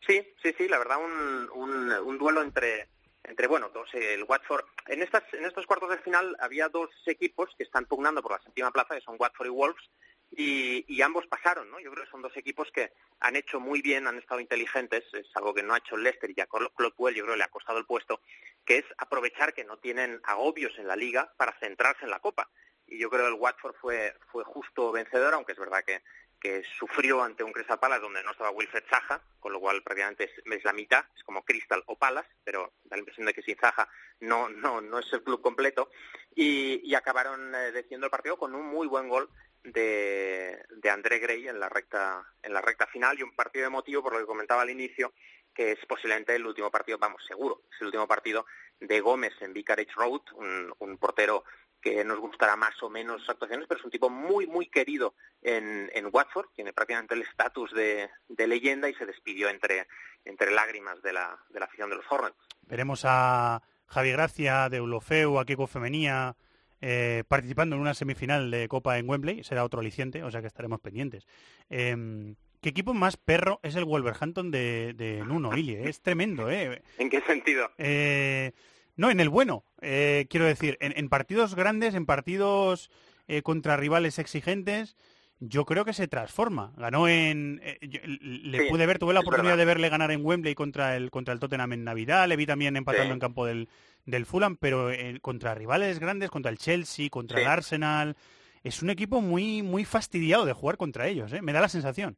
Sí, 0.06 0.20
sí, 0.42 0.52
sí, 0.58 0.68
la 0.68 0.78
verdad 0.78 0.98
un, 0.98 1.48
un, 1.54 1.90
un 1.92 2.18
duelo 2.18 2.42
entre 2.42 2.88
entre 3.24 3.46
bueno, 3.46 3.68
dos 3.68 3.88
el 3.94 4.24
Watford 4.24 4.64
en 4.88 5.00
estas 5.00 5.22
en 5.32 5.44
estos 5.44 5.64
cuartos 5.64 5.90
de 5.90 5.98
final 5.98 6.36
había 6.40 6.68
dos 6.68 6.90
equipos 7.06 7.50
que 7.56 7.62
están 7.62 7.86
pugnando 7.86 8.20
por 8.20 8.32
la 8.32 8.42
séptima 8.42 8.72
plaza, 8.72 8.96
que 8.96 9.00
son 9.00 9.16
Watford 9.18 9.46
y 9.46 9.50
Wolves 9.50 9.90
y, 10.32 10.84
y 10.88 11.02
ambos 11.02 11.26
pasaron, 11.26 11.70
¿no? 11.70 11.78
Yo 11.78 11.92
creo 11.92 12.04
que 12.04 12.10
son 12.10 12.22
dos 12.22 12.36
equipos 12.36 12.68
que 12.72 12.90
han 13.20 13.36
hecho 13.36 13.60
muy 13.60 13.80
bien, 13.82 14.06
han 14.06 14.18
estado 14.18 14.40
inteligentes, 14.40 15.04
es 15.12 15.26
algo 15.34 15.54
que 15.54 15.62
no 15.62 15.74
ha 15.74 15.78
hecho 15.78 15.96
Leicester 15.96 16.32
y 16.34 16.40
a 16.40 16.46
Puel 16.46 17.14
yo 17.14 17.22
creo 17.22 17.34
que 17.34 17.38
le 17.38 17.44
ha 17.44 17.48
costado 17.48 17.78
el 17.78 17.86
puesto, 17.86 18.20
que 18.64 18.78
es 18.78 18.84
aprovechar 18.98 19.52
que 19.52 19.64
no 19.64 19.76
tienen 19.76 20.20
agobios 20.24 20.76
en 20.78 20.88
la 20.88 20.96
liga 20.96 21.32
para 21.36 21.56
centrarse 21.60 22.04
en 22.04 22.10
la 22.10 22.20
Copa. 22.20 22.50
Y 22.92 22.98
yo 22.98 23.08
creo 23.08 23.22
que 23.22 23.34
el 23.34 23.40
Watford 23.40 23.74
fue, 23.80 24.14
fue 24.30 24.44
justo 24.44 24.92
vencedor, 24.92 25.32
aunque 25.32 25.52
es 25.52 25.58
verdad 25.58 25.82
que, 25.84 26.02
que 26.38 26.62
sufrió 26.78 27.22
ante 27.22 27.42
un 27.42 27.52
Crystal 27.52 27.78
Palace 27.78 28.02
donde 28.02 28.22
no 28.22 28.32
estaba 28.32 28.50
Wilfred 28.50 28.84
Zaha, 28.90 29.22
con 29.40 29.52
lo 29.52 29.60
cual 29.60 29.82
prácticamente 29.82 30.24
es, 30.24 30.64
la 30.64 30.72
mitad, 30.72 31.04
es 31.16 31.22
como 31.24 31.44
Crystal 31.44 31.82
o 31.86 31.96
Palace, 31.96 32.28
pero 32.44 32.74
da 32.84 32.96
la 32.96 32.98
impresión 32.98 33.26
de 33.26 33.32
que 33.32 33.42
sin 33.42 33.56
Zaha 33.56 33.88
no, 34.20 34.50
no, 34.50 34.80
no 34.80 34.98
es 34.98 35.10
el 35.12 35.22
club 35.22 35.40
completo, 35.40 35.90
y, 36.34 36.94
acabaron 36.94 37.54
eh, 37.54 37.84
el 37.88 38.10
partido 38.10 38.36
con 38.36 38.54
un 38.54 38.66
muy 38.66 38.86
buen 38.86 39.08
gol 39.08 39.30
de, 39.64 40.62
de 40.68 40.90
André 40.90 41.18
Gray 41.18 41.48
en 41.48 41.58
la 41.58 41.68
recta 41.68 42.26
en 42.42 42.52
la 42.52 42.60
recta 42.60 42.86
final 42.88 43.18
y 43.18 43.22
un 43.22 43.34
partido 43.34 43.66
emotivo 43.66 44.02
por 44.02 44.12
lo 44.12 44.18
que 44.18 44.26
comentaba 44.26 44.62
al 44.62 44.70
inicio 44.70 45.12
que 45.54 45.72
es 45.72 45.78
posiblemente 45.86 46.34
el 46.34 46.46
último 46.46 46.70
partido, 46.70 46.98
vamos, 46.98 47.22
seguro, 47.26 47.62
es 47.70 47.80
el 47.80 47.88
último 47.88 48.06
partido 48.06 48.46
de 48.80 49.00
Gómez 49.00 49.32
en 49.40 49.52
Vicarage 49.52 49.92
Road, 49.94 50.22
un, 50.34 50.98
portero 50.98 51.44
que 51.82 52.04
nos 52.04 52.20
gustará 52.20 52.56
más 52.56 52.80
o 52.82 52.88
menos 52.88 53.20
sus 53.20 53.30
actuaciones, 53.30 53.66
pero 53.68 53.80
es 53.80 53.84
un 53.84 53.90
tipo 53.90 54.08
muy, 54.08 54.46
muy 54.46 54.66
querido 54.66 55.14
en, 55.42 55.90
en 55.92 56.08
Watford, 56.12 56.46
tiene 56.54 56.72
prácticamente 56.72 57.14
el 57.14 57.22
estatus 57.22 57.72
de, 57.72 58.08
leyenda 58.28 58.88
y 58.88 58.94
se 58.94 59.04
despidió 59.04 59.48
entre, 59.48 59.88
entre 60.24 60.52
lágrimas 60.52 61.02
de 61.02 61.12
la, 61.12 61.36
de 61.50 61.58
la 61.58 61.66
afición 61.66 61.90
de 61.90 61.96
los 61.96 62.04
Hornets. 62.08 62.36
Veremos 62.62 63.02
a 63.04 63.62
Javi 63.86 64.12
Gracia, 64.12 64.68
de 64.68 64.80
Ulofeu, 64.80 65.38
a 65.38 65.44
Kiko 65.44 65.66
Femenía, 65.66 66.36
eh, 66.80 67.24
participando 67.28 67.76
en 67.76 67.82
una 67.82 67.94
semifinal 67.94 68.50
de 68.50 68.68
Copa 68.68 68.98
en 68.98 69.08
Wembley, 69.08 69.44
será 69.44 69.64
otro 69.64 69.80
aliciente, 69.80 70.22
o 70.22 70.30
sea 70.30 70.40
que 70.40 70.46
estaremos 70.46 70.80
pendientes. 70.80 71.26
Em, 71.68 72.36
¿Qué 72.60 72.68
equipo 72.68 72.94
más 72.94 73.16
perro 73.16 73.58
es 73.64 73.74
el 73.74 73.84
Wolverhampton 73.84 74.52
de, 74.52 74.94
de 74.94 75.24
Nuno 75.24 75.56
Ilie? 75.56 75.88
Es 75.88 76.00
tremendo, 76.00 76.48
¿eh? 76.48 76.80
¿En 76.96 77.10
qué 77.10 77.20
sentido? 77.22 77.72
Eh, 77.76 78.52
no, 78.96 79.10
en 79.10 79.20
el 79.20 79.28
bueno. 79.28 79.64
Eh, 79.80 80.26
quiero 80.28 80.46
decir, 80.46 80.76
en, 80.80 81.08
partidos 81.08 81.54
grandes, 81.54 81.94
en 81.94 82.06
partidos 82.06 82.90
eh, 83.26 83.42
contra 83.42 83.76
rivales 83.76 84.18
exigentes, 84.18 84.96
yo 85.40 85.64
creo 85.64 85.84
que 85.84 85.92
se 85.92 86.08
transforma. 86.08 86.72
Ganó 86.76 87.08
en... 87.08 87.60
le 87.80 88.68
pude 88.68 88.86
ver, 88.86 88.98
tuve 88.98 89.14
la 89.14 89.20
oportunidad 89.20 89.56
de 89.56 89.64
verle 89.64 89.88
ganar 89.88 90.10
en 90.10 90.24
Wembley 90.24 90.54
contra 90.54 90.96
el, 90.96 91.10
contra 91.10 91.34
el 91.34 91.40
Tottenham 91.40 91.72
en 91.72 91.84
Navidad, 91.84 92.28
le 92.28 92.36
vi 92.36 92.46
también 92.46 92.76
empatando 92.76 93.12
en 93.12 93.20
campo 93.20 93.46
del, 93.46 93.68
del 94.04 94.26
Fulham, 94.26 94.56
pero 94.56 94.90
contra 95.20 95.54
rivales 95.54 95.98
grandes, 95.98 96.30
contra 96.30 96.50
el 96.50 96.58
Chelsea, 96.58 97.08
contra 97.10 97.40
el 97.40 97.46
Arsenal... 97.46 98.16
Es 98.62 98.80
un 98.80 98.90
equipo 98.90 99.20
muy, 99.20 99.62
muy 99.62 99.84
fastidiado 99.84 100.44
de 100.44 100.52
jugar 100.52 100.76
contra 100.76 101.08
ellos, 101.08 101.32
¿eh? 101.32 101.42
me 101.42 101.52
da 101.52 101.60
la 101.60 101.68
sensación. 101.68 102.16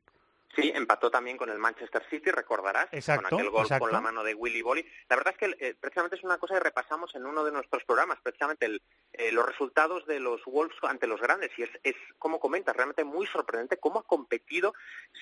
Sí, 0.57 0.73
empató 0.75 1.11
también 1.11 1.37
con 1.37 1.51
el 1.51 1.59
Manchester 1.59 2.05
City, 2.09 2.31
recordarás, 2.31 2.89
con 2.91 3.27
aquel 3.27 3.51
gol 3.51 3.67
con 3.79 3.93
la 3.93 4.01
mano 4.01 4.23
de 4.23 4.35
Willy 4.35 4.63
Bolly. 4.63 4.87
La 5.09 5.17
verdad 5.17 5.35
es 5.35 5.39
que 5.39 5.67
eh, 5.67 5.75
precisamente 5.79 6.17
es 6.17 6.25
una 6.25 6.39
cosa 6.39 6.55
que 6.55 6.61
repasamos 6.61 7.15
en 7.15 7.27
uno 7.27 7.45
de 7.45 7.53
nuestros 7.53 7.85
programas, 7.85 8.19
precisamente 8.23 8.81
eh, 9.13 9.33
los 9.33 9.47
resultados 9.47 10.07
de 10.07 10.21
los 10.21 10.45
Wolves 10.45 10.77
ante 10.83 11.07
los 11.07 11.21
grandes. 11.21 11.51
Y 11.57 11.63
es, 11.63 11.71
es, 11.83 11.97
como 12.19 12.39
comentas, 12.39 12.77
realmente 12.77 13.05
muy 13.05 13.27
sorprendente 13.27 13.79
cómo 13.79 14.01
ha 14.01 14.07
competido 14.07 14.75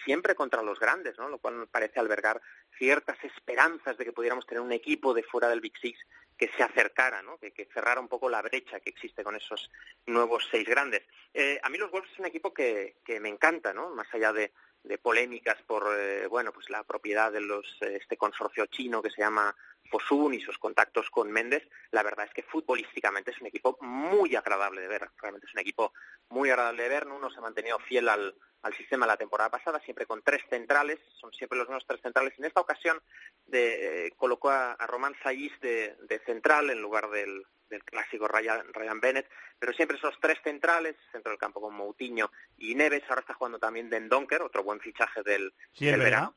siempre 0.05 0.35
contra 0.35 0.63
los 0.63 0.79
grandes, 0.79 1.17
¿no? 1.19 1.29
lo 1.29 1.39
cual 1.39 1.67
parece 1.71 2.01
albergar 2.01 2.41
ciertas 2.77 3.17
esperanzas 3.25 3.97
de 3.97 4.05
que 4.05 4.13
pudiéramos 4.13 4.47
tener 4.47 4.61
un 4.61 4.73
equipo 4.73 5.15
de 5.15 5.23
fuera 5.23 5.49
del 5.49 5.61
Big 5.61 5.77
Six 5.81 5.99
que 6.37 6.51
se 6.57 6.63
acercara, 6.63 7.23
¿no? 7.23 7.39
que, 7.39 7.69
cerrara 7.73 8.01
un 8.01 8.09
poco 8.09 8.29
la 8.29 8.43
brecha 8.43 8.81
que 8.81 8.91
existe 8.91 9.23
con 9.23 9.37
esos 9.37 9.71
nuevos 10.07 10.49
seis 10.51 10.67
grandes. 10.67 11.03
Eh, 11.33 11.61
a 11.63 11.69
mí 11.69 11.79
los 11.79 11.91
Wolves 11.91 12.11
es 12.13 12.19
un 12.19 12.27
equipo 12.27 12.53
que, 12.53 12.97
que 13.05 13.21
me 13.21 13.29
encanta, 13.29 13.73
¿no? 13.73 13.91
más 13.91 14.13
allá 14.13 14.33
de 14.33 14.53
de 14.85 14.99
polémicas 14.99 15.61
por 15.67 15.87
eh, 15.97 16.27
bueno 16.27 16.53
pues 16.53 16.69
la 16.71 16.83
propiedad 16.83 17.31
de 17.31 17.41
los 17.41 17.65
eh, 17.83 17.99
este 18.01 18.17
consorcio 18.17 18.67
chino 18.67 19.01
que 19.03 19.11
se 19.11 19.23
llama 19.23 19.55
Fosun 19.91 20.35
y 20.35 20.41
sus 20.41 20.59
contactos 20.59 21.11
con 21.11 21.31
Méndez, 21.31 21.69
la 21.91 22.03
verdad 22.03 22.27
es 22.27 22.33
que 22.33 22.43
futbolísticamente 22.43 23.31
es 23.31 23.41
un 23.41 23.49
equipo 23.49 23.77
muy 23.81 24.35
agradable 24.37 24.81
de 24.81 24.89
ver, 24.89 25.11
realmente 25.21 25.47
es 25.47 25.55
un 25.55 25.61
equipo 25.61 25.93
muy 26.31 26.51
agradable 26.51 26.85
de 26.85 26.89
ver, 26.89 27.07
uno 27.09 27.31
se 27.31 27.39
ha 27.39 27.43
mantenido 27.43 27.79
fiel 27.81 28.09
al, 28.09 28.35
al 28.63 28.77
sistema 28.77 29.07
la 29.07 29.17
temporada 29.17 29.51
pasada, 29.51 29.81
siempre 29.81 30.07
con 30.07 30.23
tres 30.23 30.43
centrales, 30.49 30.99
son 31.21 31.33
siempre 31.33 31.59
los 31.59 31.69
mismos 31.69 31.85
tres 31.87 32.01
centrales. 32.01 32.33
En 32.39 32.45
esta 32.45 32.61
ocasión 32.61 33.01
de, 33.47 34.07
eh, 34.07 34.13
colocó 34.17 34.51
a, 34.51 34.77
Román 34.87 35.15
Saiz 35.23 35.53
de, 35.61 36.23
central 36.25 36.71
en 36.71 36.81
lugar 36.81 37.11
del, 37.11 37.45
del 37.73 37.83
clásico 37.83 38.29
Ryan, 38.29 39.01
Bennett, 39.01 39.29
pero 39.59 39.73
siempre 39.73 39.97
esos 39.97 40.15
tres 40.21 40.39
centrales, 40.45 40.95
centro 41.11 41.31
del 41.31 41.39
campo 41.39 41.61
con 41.61 41.75
Moutinho 41.75 42.31
y 42.59 42.75
Neves, 42.75 43.03
ahora 43.09 43.23
está 43.23 43.35
jugando 43.35 43.59
también 43.59 43.91
Den 43.91 44.09
Donker, 44.09 44.43
otro 44.43 44.63
buen 44.63 44.79
fichaje 44.79 45.23
del, 45.23 45.53
verano. 45.81 46.35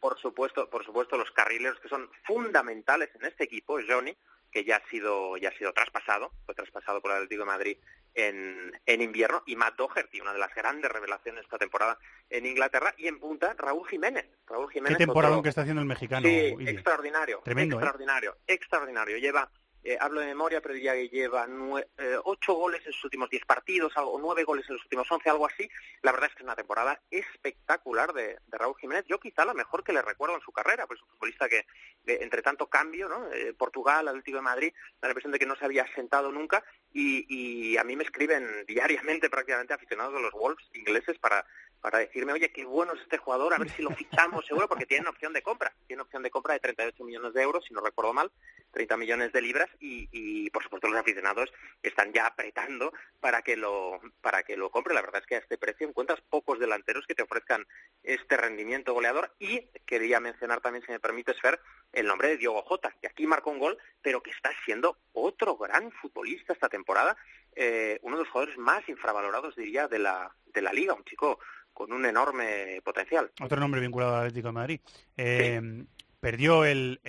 Por 0.00 0.18
supuesto, 0.18 0.70
por 0.70 0.84
supuesto 0.84 1.18
los 1.18 1.30
carrileros 1.32 1.80
que 1.80 1.88
son 1.88 2.08
fundamentales 2.24 3.10
en 3.16 3.26
este 3.26 3.44
equipo, 3.44 3.78
Johnny, 3.86 4.16
que 4.50 4.64
ya 4.64 4.76
ha 4.76 4.88
sido 4.88 5.36
ya 5.36 5.50
ha 5.50 5.58
sido 5.58 5.72
traspasado, 5.72 6.32
fue 6.46 6.54
traspasado 6.54 7.02
por 7.02 7.10
el 7.10 7.18
Atlético 7.18 7.42
de 7.42 7.46
Madrid 7.46 7.76
en, 8.14 8.72
en 8.86 9.02
invierno, 9.02 9.42
y 9.46 9.56
Matt 9.56 9.76
Doherty, 9.76 10.20
una 10.20 10.32
de 10.32 10.38
las 10.38 10.54
grandes 10.54 10.90
revelaciones 10.90 11.44
esta 11.44 11.58
temporada 11.58 11.98
en 12.30 12.46
Inglaterra, 12.46 12.94
y 12.96 13.08
en 13.08 13.18
punta 13.18 13.54
Raúl 13.58 13.86
Jiménez. 13.88 14.26
Raúl 14.46 14.70
Jiménez 14.70 14.98
Qué 14.98 15.06
temporada 15.06 15.40
que 15.42 15.48
está 15.48 15.62
haciendo 15.62 15.82
el 15.82 15.88
mexicano. 15.88 16.26
Sí, 16.26 16.56
extraordinario. 16.60 17.40
Tremendo, 17.44 17.76
¿eh? 17.76 17.78
extraordinario, 17.78 18.36
extraordinario. 18.46 19.18
Lleva 19.18 19.50
eh, 19.88 19.96
hablo 19.98 20.20
de 20.20 20.26
memoria, 20.26 20.60
pero 20.60 20.74
diría 20.74 20.92
que 20.92 21.08
lleva 21.08 21.46
eh, 21.46 22.18
ocho 22.24 22.52
goles 22.52 22.84
en 22.84 22.92
sus 22.92 23.04
últimos 23.04 23.30
diez 23.30 23.42
partidos, 23.46 23.90
o 23.96 24.18
nueve 24.20 24.44
goles 24.44 24.66
en 24.68 24.74
los 24.74 24.84
últimos 24.84 25.10
once, 25.10 25.30
algo 25.30 25.46
así. 25.46 25.66
La 26.02 26.12
verdad 26.12 26.28
es 26.28 26.34
que 26.34 26.42
es 26.42 26.44
una 26.44 26.56
temporada 26.56 27.00
espectacular 27.10 28.12
de, 28.12 28.38
Raúl 28.48 28.76
Jiménez. 28.78 29.06
Yo 29.08 29.18
quizá 29.18 29.46
la 29.46 29.54
mejor 29.54 29.82
que 29.82 29.94
le 29.94 30.02
recuerdo 30.02 30.34
en 30.34 30.42
su 30.42 30.52
carrera, 30.52 30.86
pues 30.86 31.00
un 31.00 31.08
futbolista 31.08 31.48
que, 31.48 31.64
entre 32.06 32.42
tanto 32.42 32.66
cambio, 32.66 33.08
¿no? 33.08 33.32
Eh, 33.32 33.54
Portugal, 33.54 34.08
Atlético 34.08 34.36
de 34.36 34.42
Madrid, 34.42 34.74
la 35.00 35.08
impresión 35.08 35.32
de 35.32 35.38
que 35.38 35.46
no 35.46 35.56
se 35.56 35.64
había 35.64 35.86
sentado 35.94 36.30
nunca 36.30 36.62
y, 36.92 37.24
y 37.28 37.78
a 37.78 37.84
mí 37.84 37.96
me 37.96 38.04
escriben 38.04 38.46
diariamente 38.68 39.30
prácticamente 39.30 39.72
aficionados 39.72 40.12
de 40.12 40.20
los 40.20 40.32
Wolves 40.32 40.68
ingleses 40.74 41.18
para 41.18 41.46
para 41.80 41.98
decirme, 41.98 42.32
oye, 42.32 42.50
qué 42.50 42.64
bueno 42.64 42.94
es 42.94 43.00
este 43.02 43.18
jugador, 43.18 43.54
a 43.54 43.58
ver 43.58 43.70
si 43.70 43.82
lo 43.82 43.90
fichamos 43.90 44.44
seguro, 44.46 44.68
porque 44.68 44.86
tiene 44.86 45.08
opción 45.08 45.32
de 45.32 45.42
compra, 45.42 45.72
tiene 45.86 46.02
opción 46.02 46.22
de 46.22 46.30
compra 46.30 46.54
de 46.54 46.60
38 46.60 47.04
millones 47.04 47.34
de 47.34 47.42
euros, 47.42 47.64
si 47.66 47.74
no 47.74 47.80
recuerdo 47.80 48.12
mal, 48.12 48.30
30 48.72 48.96
millones 48.96 49.32
de 49.32 49.42
libras, 49.42 49.68
y, 49.80 50.08
y 50.12 50.50
por 50.50 50.62
supuesto 50.62 50.88
los 50.88 50.98
aficionados 50.98 51.52
están 51.82 52.12
ya 52.12 52.26
apretando 52.26 52.92
para 53.20 53.42
que 53.42 53.56
lo 53.56 54.00
para 54.20 54.42
que 54.42 54.56
lo 54.56 54.70
compre. 54.70 54.94
La 54.94 55.02
verdad 55.02 55.20
es 55.20 55.26
que 55.26 55.36
a 55.36 55.38
este 55.38 55.58
precio 55.58 55.88
encuentras 55.88 56.20
pocos 56.28 56.58
delanteros 56.58 57.06
que 57.06 57.14
te 57.14 57.22
ofrezcan 57.22 57.66
este 58.02 58.36
rendimiento 58.36 58.92
goleador, 58.92 59.32
y 59.38 59.60
quería 59.86 60.20
mencionar 60.20 60.60
también, 60.60 60.84
si 60.84 60.92
me 60.92 61.00
permite, 61.00 61.34
Fer, 61.34 61.60
el 61.92 62.06
nombre 62.06 62.28
de 62.28 62.36
Diogo 62.36 62.62
Jota, 62.62 62.94
que 63.00 63.08
aquí 63.08 63.26
marcó 63.26 63.50
un 63.50 63.58
gol, 63.58 63.78
pero 64.02 64.22
que 64.22 64.30
está 64.30 64.50
siendo 64.64 64.98
otro 65.12 65.56
gran 65.56 65.90
futbolista 65.92 66.52
esta 66.52 66.68
temporada, 66.68 67.16
eh, 67.54 67.98
uno 68.02 68.16
de 68.16 68.22
los 68.22 68.32
jugadores 68.32 68.58
más 68.58 68.88
infravalorados, 68.88 69.56
diría, 69.56 69.88
de 69.88 69.98
la, 69.98 70.34
de 70.46 70.62
la 70.62 70.72
liga, 70.72 70.94
un 70.94 71.04
chico 71.04 71.38
con 71.78 71.92
un 71.92 72.04
enorme 72.04 72.80
potencial. 72.82 73.30
Otro 73.40 73.60
nombre 73.60 73.80
vinculado 73.80 74.16
al 74.16 74.22
Atlético 74.22 74.48
de 74.48 74.52
Madrid. 74.52 74.80
Eh, 75.16 75.84
perdió 76.18 76.64
el, 76.64 77.00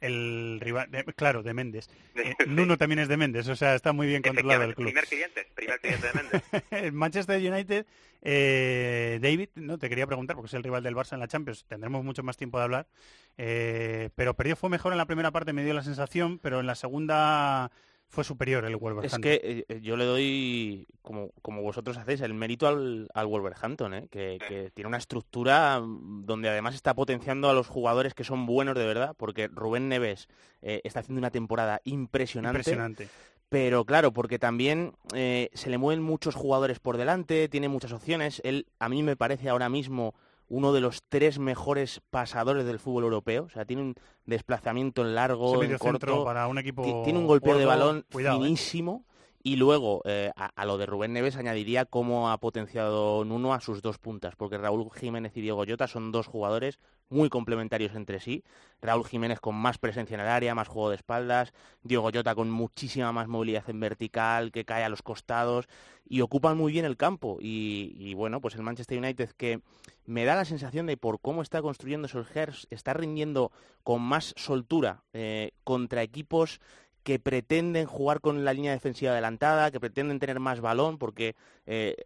el, 0.00 0.58
rival, 0.60 0.88
claro, 1.14 1.44
de 1.44 1.54
Méndez. 1.54 1.88
Eh, 2.16 2.34
Nuno 2.48 2.76
también 2.76 2.98
es 2.98 3.06
de 3.06 3.16
Méndez, 3.16 3.46
o 3.46 3.54
sea, 3.54 3.76
está 3.76 3.92
muy 3.92 4.08
bien 4.08 4.20
controlado 4.20 4.64
el 4.64 4.74
club. 4.74 4.86
Primer 4.86 5.06
cliente, 5.06 5.46
primer 5.54 5.78
cliente 5.78 6.08
de 6.08 6.12
Méndez. 6.14 6.42
el 6.72 6.92
Manchester 6.92 7.40
United, 7.40 7.86
eh, 8.22 9.20
David, 9.22 9.50
no 9.54 9.78
te 9.78 9.88
quería 9.88 10.08
preguntar, 10.08 10.34
porque 10.34 10.48
es 10.48 10.54
el 10.54 10.64
rival 10.64 10.82
del 10.82 10.96
Barça 10.96 11.12
en 11.12 11.20
la 11.20 11.28
Champions, 11.28 11.64
tendremos 11.68 12.02
mucho 12.02 12.24
más 12.24 12.36
tiempo 12.36 12.58
de 12.58 12.64
hablar, 12.64 12.88
pero 13.36 14.34
perdió 14.34 14.56
fue 14.56 14.68
mejor 14.68 14.90
en 14.90 14.98
la 14.98 15.06
primera 15.06 15.30
parte, 15.30 15.52
me 15.52 15.62
dio 15.62 15.74
la 15.74 15.84
sensación, 15.84 16.40
pero 16.40 16.58
en 16.58 16.66
la 16.66 16.74
segunda 16.74 17.70
fue 18.08 18.24
superior 18.24 18.64
el 18.64 18.76
Wolverhampton. 18.76 19.20
Es 19.20 19.22
que 19.22 19.40
eh, 19.42 19.64
eh, 19.68 19.80
yo 19.82 19.96
le 19.96 20.04
doy, 20.04 20.86
como, 21.02 21.30
como 21.42 21.62
vosotros 21.62 21.96
hacéis, 21.98 22.22
el 22.22 22.34
mérito 22.34 22.66
al, 22.66 23.08
al 23.14 23.26
Wolverhampton, 23.26 23.94
¿eh? 23.94 24.08
que, 24.10 24.70
tiene 24.74 24.88
una 24.88 24.96
estructura 24.96 25.80
mm, 25.80 26.24
donde 26.24 26.48
además 26.48 26.74
está 26.74 26.94
potenciando 26.94 27.50
a 27.50 27.52
los 27.52 27.68
jugadores 27.68 28.14
que 28.14 28.24
son 28.24 28.46
buenos 28.46 28.76
de 28.76 28.86
verdad, 28.86 29.14
porque 29.16 29.48
Rubén 29.48 29.88
Neves 29.88 30.28
está 30.60 31.00
haciendo 31.00 31.18
una 31.18 31.30
temporada 31.30 31.80
impresionante. 31.84 32.58
Impresionante. 32.58 33.08
Pero 33.48 33.84
claro, 33.84 34.12
porque 34.12 34.38
también 34.38 34.94
se 35.10 35.70
le 35.70 35.78
mueven 35.78 36.02
muchos 36.02 36.34
jugadores 36.34 36.80
por 36.80 36.96
delante, 36.96 37.48
tiene 37.48 37.68
muchas 37.68 37.92
opciones. 37.92 38.42
Él, 38.44 38.66
a 38.78 38.88
mí 38.88 39.02
me 39.02 39.16
parece 39.16 39.48
ahora 39.48 39.68
mismo 39.68 40.14
uno 40.48 40.72
de 40.72 40.80
los 40.80 41.02
tres 41.08 41.38
mejores 41.38 42.00
pasadores 42.10 42.64
del 42.64 42.78
fútbol 42.78 43.04
europeo. 43.04 43.44
O 43.44 43.50
sea, 43.50 43.64
tiene 43.64 43.82
un 43.82 43.94
desplazamiento 44.24 45.02
en 45.02 45.14
largo, 45.14 45.62
en 45.62 45.78
corto. 45.78 46.24
Para 46.24 46.48
un 46.48 46.58
equipo 46.58 47.02
tiene 47.04 47.18
un 47.18 47.26
golpeo 47.26 47.58
de 47.58 47.66
balón 47.66 48.04
¿eh? 48.10 48.30
finísimo. 48.30 49.04
Y 49.48 49.56
luego, 49.56 50.02
eh, 50.04 50.30
a, 50.36 50.66
lo 50.66 50.76
de 50.76 50.84
Rubén 50.84 51.14
Neves 51.14 51.36
añadiría 51.36 51.86
cómo 51.86 52.30
ha 52.30 52.36
potenciado 52.36 53.24
Nuno 53.24 53.54
a 53.54 53.62
sus 53.62 53.80
dos 53.80 53.96
puntas, 53.96 54.36
porque 54.36 54.58
Raúl 54.58 54.90
Jiménez 54.92 55.34
y 55.38 55.40
Diego 55.40 55.64
Llota 55.64 55.86
son 55.86 56.12
dos 56.12 56.26
jugadores 56.26 56.78
muy 57.08 57.30
complementarios 57.30 57.94
entre 57.94 58.20
sí. 58.20 58.44
Raúl 58.82 59.06
Jiménez 59.06 59.40
con 59.40 59.54
más 59.54 59.78
presencia 59.78 60.16
en 60.16 60.20
el 60.20 60.28
área, 60.28 60.54
más 60.54 60.68
juego 60.68 60.90
de 60.90 60.96
espaldas, 60.96 61.54
Diego 61.82 62.10
Llota 62.10 62.34
con 62.34 62.50
muchísima 62.50 63.10
más 63.10 63.26
movilidad 63.26 63.64
en 63.70 63.80
vertical, 63.80 64.52
que 64.52 64.66
cae 64.66 64.84
a 64.84 64.90
los 64.90 65.00
costados 65.00 65.66
y 66.06 66.20
ocupan 66.20 66.58
muy 66.58 66.70
bien 66.70 66.84
el 66.84 66.98
campo. 66.98 67.38
Y, 67.40 68.12
bueno, 68.12 68.42
pues 68.42 68.54
el 68.54 68.62
Manchester 68.62 68.98
United 68.98 69.30
que 69.30 69.62
me 70.04 70.26
da 70.26 70.34
la 70.34 70.44
sensación 70.44 70.84
de 70.84 70.98
por 70.98 71.20
cómo 71.20 71.40
está 71.40 71.62
construyendo 71.62 72.06
Solskjaer, 72.06 72.52
está 72.68 72.92
rindiendo 72.92 73.50
con 73.82 74.02
más 74.02 74.34
soltura 74.36 75.04
eh, 75.14 75.52
contra 75.64 76.02
equipos 76.02 76.60
que 77.08 77.18
pretenden 77.18 77.86
jugar 77.86 78.20
con 78.20 78.44
la 78.44 78.52
línea 78.52 78.72
defensiva 78.72 79.12
adelantada, 79.12 79.70
que 79.70 79.80
pretenden 79.80 80.18
tener 80.18 80.40
más 80.40 80.60
balón, 80.60 80.98
porque 80.98 81.36
eh, 81.64 81.96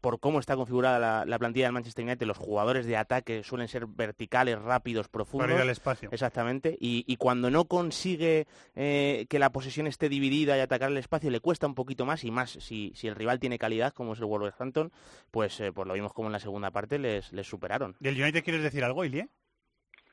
por 0.00 0.18
cómo 0.18 0.40
está 0.40 0.56
configurada 0.56 1.24
la, 1.24 1.38
plantilla 1.38 1.66
del 1.66 1.72
Manchester 1.72 2.04
United, 2.04 2.26
los 2.26 2.36
jugadores 2.36 2.84
de 2.84 2.96
ataque 2.96 3.44
suelen 3.44 3.68
ser 3.68 3.86
verticales, 3.86 4.60
rápidos, 4.60 5.06
profundos. 5.06 5.46
Para 5.46 5.54
ir 5.54 5.62
al 5.62 5.70
espacio. 5.70 6.08
Exactamente. 6.10 6.76
Y, 6.80 7.14
cuando 7.14 7.48
no 7.48 7.66
consigue 7.66 8.48
eh, 8.74 9.26
que 9.30 9.38
la 9.38 9.52
posesión 9.52 9.86
esté 9.86 10.08
dividida 10.08 10.58
y 10.58 10.60
atacar 10.62 10.90
el 10.90 10.96
espacio, 10.96 11.30
le 11.30 11.38
cuesta 11.38 11.68
un 11.68 11.76
poquito 11.76 12.04
más 12.04 12.24
y 12.24 12.32
más 12.32 12.58
si, 12.58 12.92
el 13.04 13.14
rival 13.14 13.38
tiene 13.38 13.56
calidad, 13.56 13.92
como 13.92 14.14
es 14.14 14.18
el 14.18 14.24
Wolverhampton, 14.24 14.90
pues, 15.30 15.60
eh, 15.60 15.70
pues 15.70 15.86
lo 15.86 15.94
vimos 15.94 16.12
como 16.12 16.26
en 16.26 16.32
la 16.32 16.40
segunda 16.40 16.72
parte 16.72 16.98
les, 16.98 17.32
les 17.32 17.46
superaron. 17.46 17.94
¿Del 18.00 18.20
United 18.20 18.42
quieres 18.42 18.64
decir 18.64 18.82
algo, 18.82 19.04
Ilie? 19.04 19.28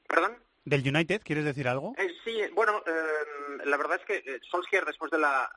¿Perdón? 0.07 0.38
¿Del 0.64 0.88
United 0.88 1.22
quieres 1.24 1.43
decir 1.43 1.68
algo? 1.68 1.95
Eh, 1.97 2.14
sí, 2.24 2.39
bueno, 2.53 2.84
eh, 2.86 3.66
la 3.66 3.78
verdad 3.78 3.99
es 3.99 4.05
que 4.05 4.32
eh, 4.32 4.39
Solskjaer 4.43 4.86
después 4.86 5.09
de 5.09 5.18
la, 5.18 5.51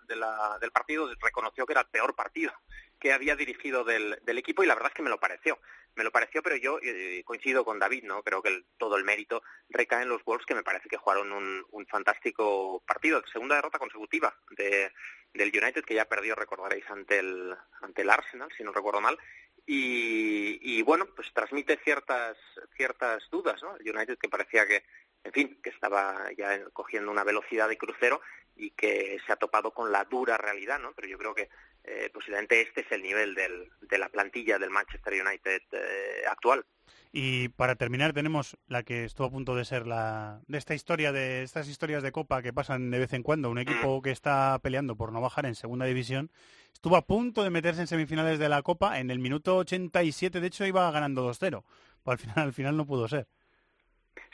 del 0.60 0.70
partido 0.70 1.10
reconoció 1.20 1.66
que 1.66 1.74
era 1.74 1.82
el 1.82 1.88
peor 1.88 2.14
partido 2.14 2.52
que 2.98 3.12
había 3.12 3.36
dirigido 3.36 3.84
del, 3.84 4.18
equipo 4.26 4.62
y 4.62 4.66
la 4.66 4.74
verdad 4.74 4.90
es 4.90 4.94
que 4.94 5.02
me 5.02 5.10
lo 5.10 5.20
pareció. 5.20 5.58
Me 5.94 6.04
lo 6.04 6.10
pareció, 6.10 6.42
pero 6.42 6.56
yo 6.56 6.78
coincido 7.24 7.64
con 7.64 7.78
David, 7.78 8.04
¿no? 8.04 8.22
Creo 8.22 8.42
que 8.42 8.64
todo 8.78 8.96
el 8.96 9.04
mérito 9.04 9.42
recae 9.68 10.02
en 10.02 10.08
los 10.08 10.24
Wolves 10.24 10.46
que 10.46 10.54
me 10.54 10.62
parece 10.62 10.88
que 10.88 10.96
jugaron 10.96 11.30
un, 11.32 11.86
fantástico 11.86 12.82
partido. 12.86 13.22
Segunda 13.30 13.56
derrota 13.56 13.78
consecutiva 13.78 14.34
de, 14.56 14.90
del 15.34 15.48
United 15.48 15.84
que 15.84 15.94
ya 15.94 16.06
perdió, 16.06 16.34
recordaréis, 16.34 16.88
ante 16.88 17.18
el, 17.18 17.54
ante 17.82 18.02
el 18.02 18.10
Arsenal, 18.10 18.48
si 18.56 18.64
no 18.64 18.72
recuerdo 18.72 19.02
mal. 19.02 19.18
Y, 19.66 20.82
bueno, 20.82 21.06
pues 21.16 21.32
transmite 21.32 21.78
ciertas 21.84 22.36
ciertas 22.76 23.22
dudas, 23.30 23.62
¿no? 23.62 23.76
El 23.76 23.94
United 23.96 24.18
que 24.18 24.28
parecía 24.28 24.66
que, 24.66 24.84
en 25.24 25.32
fin, 25.32 25.60
que 25.62 25.70
estaba 25.70 26.30
ya 26.36 26.64
cogiendo 26.72 27.10
una 27.10 27.24
velocidad 27.24 27.68
de 27.68 27.78
crucero 27.78 28.20
y 28.56 28.70
que 28.70 29.18
se 29.26 29.32
ha 29.32 29.36
topado 29.36 29.72
con 29.72 29.90
la 29.90 30.04
dura 30.04 30.36
realidad, 30.36 30.78
¿no? 30.78 30.92
Pero 30.94 31.08
yo 31.08 31.18
creo 31.18 31.34
que 31.34 31.48
eh, 31.84 32.10
posiblemente 32.12 32.62
este 32.62 32.80
es 32.80 32.92
el 32.92 33.02
nivel 33.02 33.34
del, 33.34 33.70
de 33.82 33.98
la 33.98 34.08
plantilla 34.08 34.58
del 34.58 34.70
Manchester 34.70 35.12
United 35.22 35.60
eh, 35.72 36.22
actual. 36.28 36.64
Y 37.12 37.48
para 37.50 37.76
terminar 37.76 38.12
tenemos 38.12 38.56
la 38.66 38.82
que 38.82 39.04
estuvo 39.04 39.26
a 39.26 39.30
punto 39.30 39.54
de 39.54 39.64
ser 39.64 39.86
la 39.86 40.40
de 40.48 40.58
esta 40.58 40.74
historia 40.74 41.12
de 41.12 41.42
estas 41.42 41.68
historias 41.68 42.02
de 42.02 42.10
Copa 42.10 42.42
que 42.42 42.52
pasan 42.52 42.90
de 42.90 42.98
vez 42.98 43.12
en 43.12 43.22
cuando, 43.22 43.50
un 43.50 43.58
equipo 43.58 44.02
que 44.02 44.10
está 44.10 44.58
peleando 44.62 44.96
por 44.96 45.12
no 45.12 45.20
bajar 45.20 45.46
en 45.46 45.54
Segunda 45.54 45.84
División, 45.84 46.30
estuvo 46.72 46.96
a 46.96 47.06
punto 47.06 47.44
de 47.44 47.50
meterse 47.50 47.82
en 47.82 47.86
semifinales 47.86 48.38
de 48.38 48.48
la 48.48 48.62
Copa 48.62 48.98
en 48.98 49.10
el 49.10 49.18
minuto 49.18 49.58
87, 49.58 50.40
de 50.40 50.46
hecho 50.46 50.66
iba 50.66 50.90
ganando 50.90 51.30
2-0, 51.30 51.38
pero 52.02 52.12
al 52.12 52.18
final 52.18 52.38
al 52.38 52.52
final 52.52 52.76
no 52.76 52.86
pudo 52.86 53.06
ser. 53.08 53.28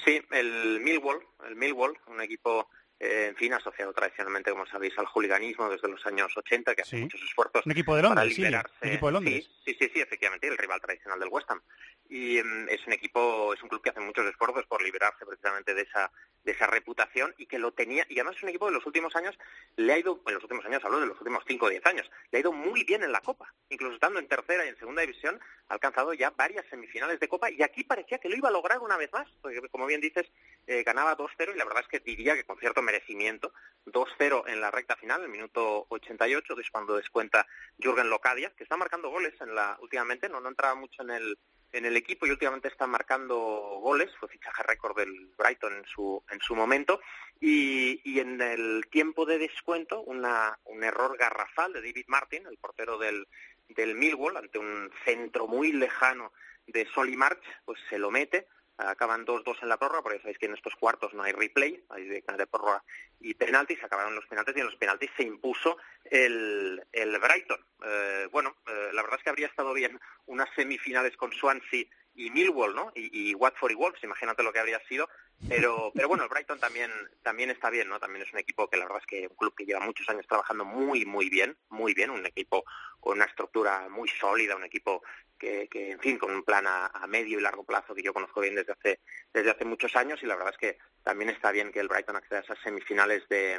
Sí, 0.04 0.20
el 0.30 0.80
Millwall, 0.80 1.20
el 1.46 1.56
Millwall, 1.56 1.98
un 2.06 2.20
equipo 2.22 2.68
eh, 3.00 3.28
en 3.30 3.36
fin, 3.36 3.54
asociado 3.54 3.94
tradicionalmente, 3.94 4.50
como 4.50 4.66
sabéis, 4.66 4.92
al 4.98 5.06
juliganismo 5.06 5.70
desde 5.70 5.88
los 5.88 6.04
años 6.04 6.36
80, 6.36 6.74
que 6.74 6.82
hace 6.82 6.98
muchos 6.98 7.22
esfuerzos 7.22 7.64
un 7.64 7.72
equipo 7.72 7.96
de 7.96 8.02
Londres, 8.02 8.34
para 8.34 8.36
liberarse. 8.36 8.74
Sí, 8.82 8.88
equipo 8.88 9.06
de 9.06 9.12
Londres. 9.12 9.50
Sí, 9.64 9.76
sí, 9.78 9.90
sí, 9.92 10.00
efectivamente, 10.00 10.46
el 10.46 10.58
rival 10.58 10.80
tradicional 10.82 11.18
del 11.18 11.30
West 11.30 11.50
Ham. 11.50 11.62
Y 12.10 12.42
mm, 12.42 12.68
es 12.68 12.86
un 12.86 12.92
equipo, 12.92 13.54
es 13.54 13.62
un 13.62 13.70
club 13.70 13.80
que 13.80 13.90
hace 13.90 14.00
muchos 14.00 14.26
esfuerzos 14.26 14.66
por 14.66 14.82
liberarse 14.82 15.24
precisamente 15.24 15.72
de 15.72 15.82
esa 15.82 16.10
de 16.44 16.52
esa 16.52 16.66
reputación 16.66 17.34
y 17.38 17.46
que 17.46 17.58
lo 17.58 17.72
tenía, 17.72 18.06
y 18.08 18.14
además 18.14 18.36
es 18.36 18.42
un 18.42 18.48
equipo 18.48 18.66
de 18.66 18.72
los 18.72 18.86
últimos 18.86 19.14
años 19.16 19.36
le 19.76 19.92
ha 19.92 19.98
ido, 19.98 20.22
en 20.26 20.34
los 20.34 20.42
últimos 20.42 20.64
años, 20.64 20.82
hablo 20.84 21.00
de 21.00 21.06
los 21.06 21.18
últimos 21.18 21.44
5 21.46 21.66
o 21.66 21.68
10 21.68 21.86
años, 21.86 22.10
le 22.30 22.38
ha 22.38 22.40
ido 22.40 22.52
muy 22.52 22.84
bien 22.84 23.02
en 23.02 23.12
la 23.12 23.20
Copa, 23.20 23.52
incluso 23.68 23.94
estando 23.94 24.18
en 24.18 24.28
tercera 24.28 24.64
y 24.64 24.68
en 24.68 24.78
segunda 24.78 25.02
división, 25.02 25.38
ha 25.68 25.74
alcanzado 25.74 26.14
ya 26.14 26.30
varias 26.30 26.66
semifinales 26.68 27.20
de 27.20 27.28
Copa 27.28 27.50
y 27.50 27.62
aquí 27.62 27.84
parecía 27.84 28.18
que 28.18 28.28
lo 28.28 28.36
iba 28.36 28.48
a 28.48 28.52
lograr 28.52 28.78
una 28.80 28.96
vez 28.96 29.12
más, 29.12 29.28
porque 29.42 29.60
como 29.68 29.86
bien 29.86 30.00
dices, 30.00 30.30
eh, 30.66 30.82
ganaba 30.82 31.16
2-0 31.16 31.54
y 31.54 31.58
la 31.58 31.64
verdad 31.64 31.82
es 31.82 31.88
que 31.88 32.00
diría 32.00 32.34
que 32.34 32.44
con 32.44 32.58
cierto 32.58 32.82
merecimiento, 32.82 33.52
2-0 33.86 34.44
en 34.48 34.60
la 34.60 34.70
recta 34.70 34.96
final, 34.96 35.22
el 35.22 35.28
minuto 35.28 35.86
88, 35.90 36.56
que 36.56 36.62
es 36.62 36.70
cuando 36.70 36.96
descuenta 36.96 37.46
Jürgen 37.78 38.10
Locadia, 38.10 38.52
que 38.56 38.62
está 38.62 38.76
marcando 38.76 39.10
goles 39.10 39.34
en 39.40 39.54
la 39.54 39.76
últimamente, 39.80 40.28
no, 40.28 40.40
no 40.40 40.48
entraba 40.48 40.74
mucho 40.74 41.02
en 41.02 41.10
el 41.10 41.38
en 41.72 41.84
el 41.84 41.96
equipo 41.96 42.26
y 42.26 42.30
últimamente 42.30 42.68
está 42.68 42.86
marcando 42.86 43.36
goles, 43.80 44.10
fue 44.18 44.28
fichaje 44.28 44.62
récord 44.62 44.96
del 44.96 45.30
Brighton 45.38 45.74
en 45.74 45.84
su, 45.84 46.22
en 46.30 46.40
su 46.40 46.54
momento, 46.54 47.00
y, 47.40 48.00
y 48.04 48.20
en 48.20 48.40
el 48.40 48.86
tiempo 48.90 49.24
de 49.24 49.38
descuento 49.38 50.02
una, 50.02 50.58
un 50.64 50.82
error 50.84 51.16
garrafal 51.16 51.72
de 51.72 51.80
David 51.80 52.06
Martin, 52.08 52.46
el 52.46 52.58
portero 52.58 52.98
del, 52.98 53.26
del 53.68 53.94
Millwall, 53.94 54.36
ante 54.36 54.58
un 54.58 54.90
centro 55.04 55.46
muy 55.46 55.72
lejano 55.72 56.32
de 56.66 56.86
Solly 56.86 57.16
March, 57.16 57.42
pues 57.64 57.78
se 57.88 57.98
lo 57.98 58.10
mete, 58.10 58.46
acaban 58.86 59.26
2-2 59.26 59.62
en 59.62 59.68
la 59.68 59.78
prórroga, 59.78 60.02
porque 60.02 60.18
sabéis 60.18 60.38
que 60.38 60.46
en 60.46 60.54
estos 60.54 60.74
cuartos 60.76 61.14
no 61.14 61.22
hay 61.22 61.32
replay, 61.32 61.84
hay 61.90 62.04
de, 62.04 62.22
de 62.22 62.46
prórroga 62.46 62.82
y 63.20 63.34
penaltis, 63.34 63.82
acabaron 63.82 64.14
los 64.14 64.26
penaltis 64.26 64.56
y 64.56 64.60
en 64.60 64.66
los 64.66 64.76
penaltis 64.76 65.10
se 65.16 65.22
impuso 65.24 65.76
el, 66.04 66.82
el 66.92 67.18
Brighton. 67.18 67.64
Eh, 67.84 68.28
bueno, 68.32 68.56
eh, 68.66 68.90
la 68.92 69.02
verdad 69.02 69.18
es 69.18 69.24
que 69.24 69.30
habría 69.30 69.46
estado 69.46 69.72
bien 69.72 70.00
unas 70.26 70.48
semifinales 70.54 71.16
con 71.16 71.32
Swansea 71.32 71.84
y 72.14 72.30
Millwall, 72.30 72.74
¿no? 72.74 72.92
Y, 72.94 73.30
y, 73.30 73.34
Watford 73.34 73.72
y 73.72 73.74
Wolves, 73.74 74.02
imagínate 74.02 74.42
lo 74.42 74.52
que 74.52 74.58
habría 74.58 74.80
sido. 74.88 75.08
Pero, 75.48 75.90
pero 75.94 76.08
bueno, 76.08 76.24
el 76.24 76.28
Brighton 76.28 76.58
también, 76.58 76.90
también 77.22 77.50
está 77.50 77.70
bien, 77.70 77.88
¿no? 77.88 77.98
También 77.98 78.26
es 78.26 78.32
un 78.32 78.38
equipo 78.38 78.68
que 78.68 78.76
la 78.76 78.84
verdad 78.84 79.00
es 79.00 79.06
que 79.06 79.26
un 79.28 79.36
club 79.36 79.54
que 79.54 79.64
lleva 79.64 79.80
muchos 79.80 80.08
años 80.08 80.26
trabajando 80.26 80.64
muy, 80.64 81.04
muy 81.04 81.30
bien, 81.30 81.56
muy 81.68 81.94
bien, 81.94 82.10
un 82.10 82.26
equipo 82.26 82.64
con 83.00 83.16
una 83.16 83.24
estructura 83.24 83.88
muy 83.88 84.08
sólida, 84.08 84.56
un 84.56 84.64
equipo 84.64 85.02
que, 85.38 85.68
que 85.68 85.92
en 85.92 86.00
fin, 86.00 86.18
con 86.18 86.30
un 86.30 86.44
plan 86.44 86.66
a, 86.66 87.06
medio 87.08 87.38
y 87.38 87.42
largo 87.42 87.64
plazo 87.64 87.94
que 87.94 88.02
yo 88.02 88.12
conozco 88.12 88.40
bien 88.40 88.54
desde 88.54 88.72
hace, 88.72 89.00
desde 89.32 89.50
hace 89.50 89.64
muchos 89.64 89.96
años 89.96 90.22
y 90.22 90.26
la 90.26 90.36
verdad 90.36 90.52
es 90.52 90.58
que 90.58 90.78
también 91.02 91.30
está 91.30 91.50
bien 91.50 91.72
que 91.72 91.80
el 91.80 91.88
Brighton 91.88 92.16
acceda 92.16 92.38
a 92.38 92.42
esas 92.42 92.58
semifinales 92.62 93.26
de, 93.28 93.58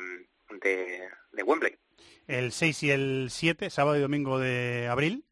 de, 0.62 1.10
de 1.32 1.44
Wembley. 1.44 1.76
El 2.28 2.52
6 2.52 2.84
y 2.84 2.92
el 2.92 3.28
7, 3.30 3.70
sábado 3.70 3.98
y 3.98 4.02
domingo 4.02 4.40
de 4.40 4.88
abril, 4.90 5.26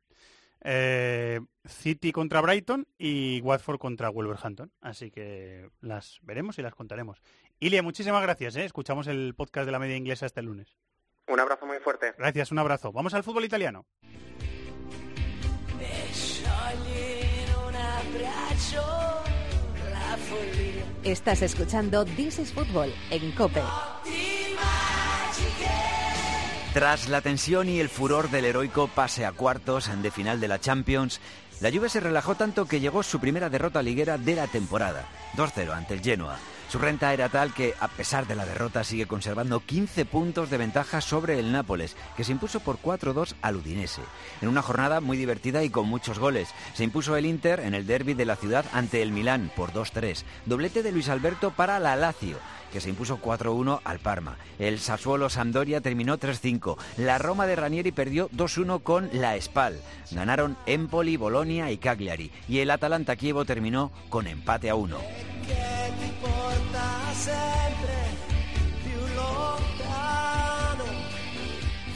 eh, 0.61 1.39
City 1.65 2.11
contra 2.11 2.41
Brighton 2.41 2.87
y 2.97 3.41
Watford 3.41 3.77
contra 3.77 4.09
Wolverhampton. 4.09 4.71
Así 4.81 5.11
que 5.11 5.69
las 5.81 6.19
veremos 6.23 6.57
y 6.57 6.61
las 6.61 6.75
contaremos. 6.75 7.21
Ilia, 7.59 7.83
muchísimas 7.83 8.21
gracias. 8.21 8.55
¿eh? 8.55 8.65
Escuchamos 8.65 9.07
el 9.07 9.35
podcast 9.35 9.65
de 9.65 9.71
la 9.71 9.79
media 9.79 9.95
inglesa 9.95 10.25
este 10.25 10.41
lunes. 10.41 10.75
Un 11.29 11.39
abrazo 11.39 11.65
muy 11.65 11.77
fuerte. 11.77 12.13
Gracias, 12.17 12.51
un 12.51 12.59
abrazo. 12.59 12.91
Vamos 12.91 13.13
al 13.13 13.23
fútbol 13.23 13.45
italiano. 13.45 13.85
Estás 21.03 21.41
escuchando 21.41 22.03
This 22.03 22.39
is 22.39 22.51
Football 22.51 22.93
en 23.11 23.31
COPE. 23.31 23.61
Tras 26.73 27.09
la 27.09 27.21
tensión 27.21 27.69
y 27.69 27.79
el 27.79 27.89
furor 27.89 28.29
del 28.29 28.45
heroico 28.45 28.87
pase 28.87 29.25
a 29.25 29.31
cuartos 29.31 29.89
de 30.01 30.11
final 30.11 30.39
de 30.39 30.47
la 30.47 30.59
Champions, 30.59 31.21
la 31.61 31.71
Juve 31.71 31.89
se 31.89 31.99
relajó 31.99 32.35
tanto 32.35 32.65
que 32.65 32.79
llegó 32.79 33.01
su 33.03 33.19
primera 33.19 33.49
derrota 33.49 33.81
liguera 33.81 34.17
de 34.17 34.35
la 34.35 34.47
temporada, 34.47 35.05
2-0 35.35 35.73
ante 35.73 35.95
el 35.95 36.01
Genoa. 36.01 36.37
Su 36.69 36.77
renta 36.77 37.11
era 37.13 37.29
tal 37.29 37.51
que, 37.51 37.73
a 37.79 37.87
pesar 37.87 38.27
de 38.27 38.35
la 38.35 38.45
derrota, 38.45 38.83
sigue 38.83 39.07
conservando 39.07 39.59
15 39.59 40.05
puntos 40.05 40.51
de 40.51 40.59
ventaja 40.59 41.01
sobre 41.01 41.39
el 41.39 41.51
Nápoles, 41.51 41.95
que 42.15 42.23
se 42.23 42.31
impuso 42.31 42.59
por 42.59 42.77
4-2 42.77 43.33
al 43.41 43.55
Udinese. 43.55 44.03
En 44.39 44.49
una 44.49 44.61
jornada 44.61 45.01
muy 45.01 45.17
divertida 45.17 45.63
y 45.63 45.71
con 45.71 45.87
muchos 45.87 46.19
goles. 46.19 46.49
Se 46.75 46.83
impuso 46.83 47.15
el 47.15 47.25
Inter 47.25 47.59
en 47.61 47.73
el 47.73 47.87
derby 47.87 48.13
de 48.13 48.25
la 48.25 48.35
ciudad 48.35 48.65
ante 48.71 49.01
el 49.01 49.11
Milán 49.11 49.51
por 49.55 49.73
2-3. 49.73 50.23
Doblete 50.45 50.83
de 50.83 50.91
Luis 50.91 51.09
Alberto 51.09 51.49
para 51.49 51.79
la 51.79 51.95
Lazio 51.95 52.37
que 52.71 52.81
se 52.81 52.89
impuso 52.89 53.19
4-1 53.19 53.81
al 53.83 53.97
Parma. 53.97 54.37
El 54.59 54.79
Sassuolo 54.79 55.29
Sampdoria 55.31 55.81
terminó 55.81 56.19
3-5. 56.19 56.77
La 56.97 57.17
Roma 57.17 57.47
de 57.47 57.55
Ranieri 57.55 57.91
perdió 57.91 58.29
2-1 58.29 58.83
con 58.83 59.09
la 59.11 59.41
Spal. 59.41 59.79
Ganaron 60.11 60.55
Empoli, 60.67 61.17
Bolonia 61.17 61.71
y 61.71 61.77
Cagliari. 61.77 62.31
Y 62.47 62.59
el 62.59 62.69
Atalanta 62.69 63.15
Kievo 63.15 63.43
terminó 63.43 63.91
con 64.09 64.27
empate 64.27 64.69
a 64.69 64.75
1. 64.75 64.97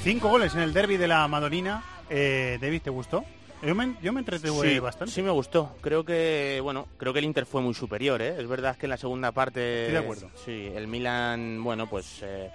Cinco 0.03 0.27
goles 0.27 0.53
en 0.53 0.61
el 0.61 0.73
derby 0.73 0.97
de 0.97 1.07
la 1.07 1.25
Madonina. 1.29 1.81
Eh, 2.09 2.57
David, 2.61 2.81
¿te 2.81 2.89
gustó? 2.89 3.23
Yo 3.61 3.73
me, 3.73 3.95
yo 4.01 4.11
me 4.11 4.19
entretuve 4.19 4.79
bastante. 4.81 5.13
Sí, 5.13 5.21
me 5.21 5.31
gustó. 5.31 5.77
Creo 5.79 6.03
que, 6.03 6.59
bueno, 6.61 6.89
creo 6.97 7.13
que 7.13 7.19
el 7.19 7.25
Inter 7.25 7.45
fue 7.45 7.61
muy 7.61 7.73
superior, 7.73 8.21
¿eh? 8.21 8.35
Es 8.37 8.45
verdad 8.45 8.75
que 8.75 8.87
en 8.87 8.89
la 8.89 8.97
segunda 8.97 9.31
parte... 9.31 9.83
Estoy 9.83 9.93
de 9.93 9.99
acuerdo. 9.99 10.29
Sí, 10.43 10.69
el 10.75 10.87
Milan, 10.87 11.63
bueno, 11.63 11.87
pues... 11.87 12.21
Eh, 12.21 12.51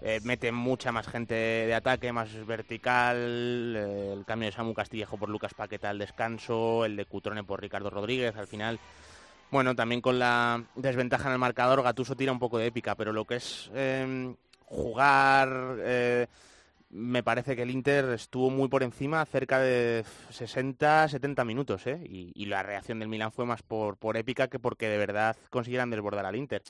eh, 0.00 0.20
mete 0.22 0.52
mucha 0.52 0.92
más 0.92 1.08
gente 1.08 1.34
de 1.34 1.74
ataque, 1.74 2.12
más 2.12 2.28
vertical, 2.46 3.16
el 3.16 4.24
cambio 4.24 4.48
de 4.48 4.52
Samu 4.54 4.72
Castillejo 4.72 5.16
por 5.16 5.28
Lucas 5.28 5.54
Paqueta 5.54 5.90
al 5.90 5.98
descanso, 5.98 6.84
el 6.84 6.94
de 6.94 7.04
Cutrone 7.04 7.42
por 7.42 7.60
Ricardo 7.60 7.90
Rodríguez, 7.90 8.36
al 8.36 8.46
final, 8.46 8.78
bueno, 9.50 9.74
también 9.74 10.00
con 10.00 10.18
la 10.18 10.62
desventaja 10.76 11.28
en 11.28 11.32
el 11.32 11.38
marcador, 11.38 11.82
Gatuso 11.82 12.16
tira 12.16 12.32
un 12.32 12.38
poco 12.38 12.58
de 12.58 12.66
épica, 12.66 12.94
pero 12.94 13.12
lo 13.12 13.24
que 13.24 13.36
es 13.36 13.70
em, 13.74 14.34
jugar 14.64 15.76
me 16.90 17.22
parece 17.22 17.54
que 17.54 17.62
el 17.62 17.70
Inter 17.70 18.06
estuvo 18.10 18.50
muy 18.50 18.68
por 18.68 18.82
encima, 18.82 19.24
cerca 19.26 19.60
de 19.60 20.04
60, 20.30 21.08
70 21.08 21.44
minutos, 21.44 21.86
¿eh? 21.86 22.00
y, 22.04 22.46
la 22.46 22.62
reacción 22.62 22.98
del 22.98 23.08
Milan 23.08 23.30
fue 23.30 23.44
más 23.44 23.62
por, 23.62 23.98
por 23.98 24.16
épica 24.16 24.48
que 24.48 24.58
porque 24.58 24.88
de 24.88 24.96
verdad 24.96 25.36
consiguieran 25.50 25.90
desbordar 25.90 26.24
al 26.24 26.36
Inter. 26.36 26.62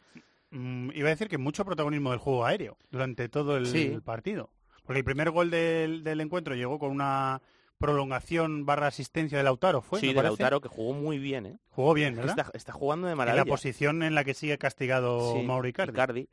Mm, 0.50 0.90
iba 0.94 1.08
a 1.08 1.10
decir 1.10 1.28
que 1.28 1.38
mucho 1.38 1.64
protagonismo 1.64 2.10
del 2.10 2.18
juego 2.18 2.44
aéreo 2.44 2.76
durante 2.90 3.28
todo 3.28 3.56
el, 3.56 4.02
partido. 4.02 4.50
Porque 4.84 4.98
el 5.00 5.04
primer 5.04 5.30
gol 5.30 5.50
del, 5.50 6.20
encuentro 6.20 6.54
llegó 6.54 6.78
con 6.78 6.90
una 6.90 7.40
prolongación 7.78 8.66
barra 8.66 8.88
asistencia 8.88 9.38
de 9.38 9.44
Lautaro, 9.44 9.80
¿fue? 9.82 10.00
Sí, 10.00 10.08
de 10.08 10.14
parece. 10.14 10.28
Lautaro, 10.30 10.60
que 10.60 10.68
jugó 10.68 10.92
muy 10.94 11.18
bien, 11.18 11.46
¿eh? 11.46 11.58
Jugó 11.70 11.94
bien, 11.94 12.16
¿verdad? 12.16 12.38
Está, 12.38 12.56
está 12.56 12.72
jugando 12.72 13.06
de 13.06 13.12
en 13.12 13.18
maravilla. 13.18 13.44
la 13.44 13.48
posición 13.50 14.02
en 14.02 14.14
la 14.14 14.24
que 14.24 14.34
sigue 14.34 14.58
castigado 14.58 15.34
Sí, 15.34 15.42
Mauro 15.42 15.68
Icardi. 15.68 15.92
Icardi. 15.92 16.28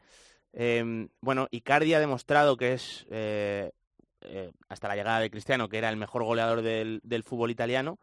Eh, 0.53 1.07
bueno, 1.21 1.47
Icardi 1.51 1.93
ha 1.93 1.99
demostrado 1.99 2.57
que 2.57 2.73
es, 2.73 3.05
eh, 3.09 3.71
eh, 4.21 4.51
hasta 4.69 4.87
la 4.87 4.95
llegada 4.95 5.19
de 5.19 5.29
Cristiano, 5.29 5.69
que 5.69 5.77
era 5.77 5.89
el 5.89 5.97
mejor 5.97 6.23
goleador 6.23 6.61
del, 6.61 6.99
del 7.03 7.23
fútbol 7.23 7.51
italiano, 7.51 7.99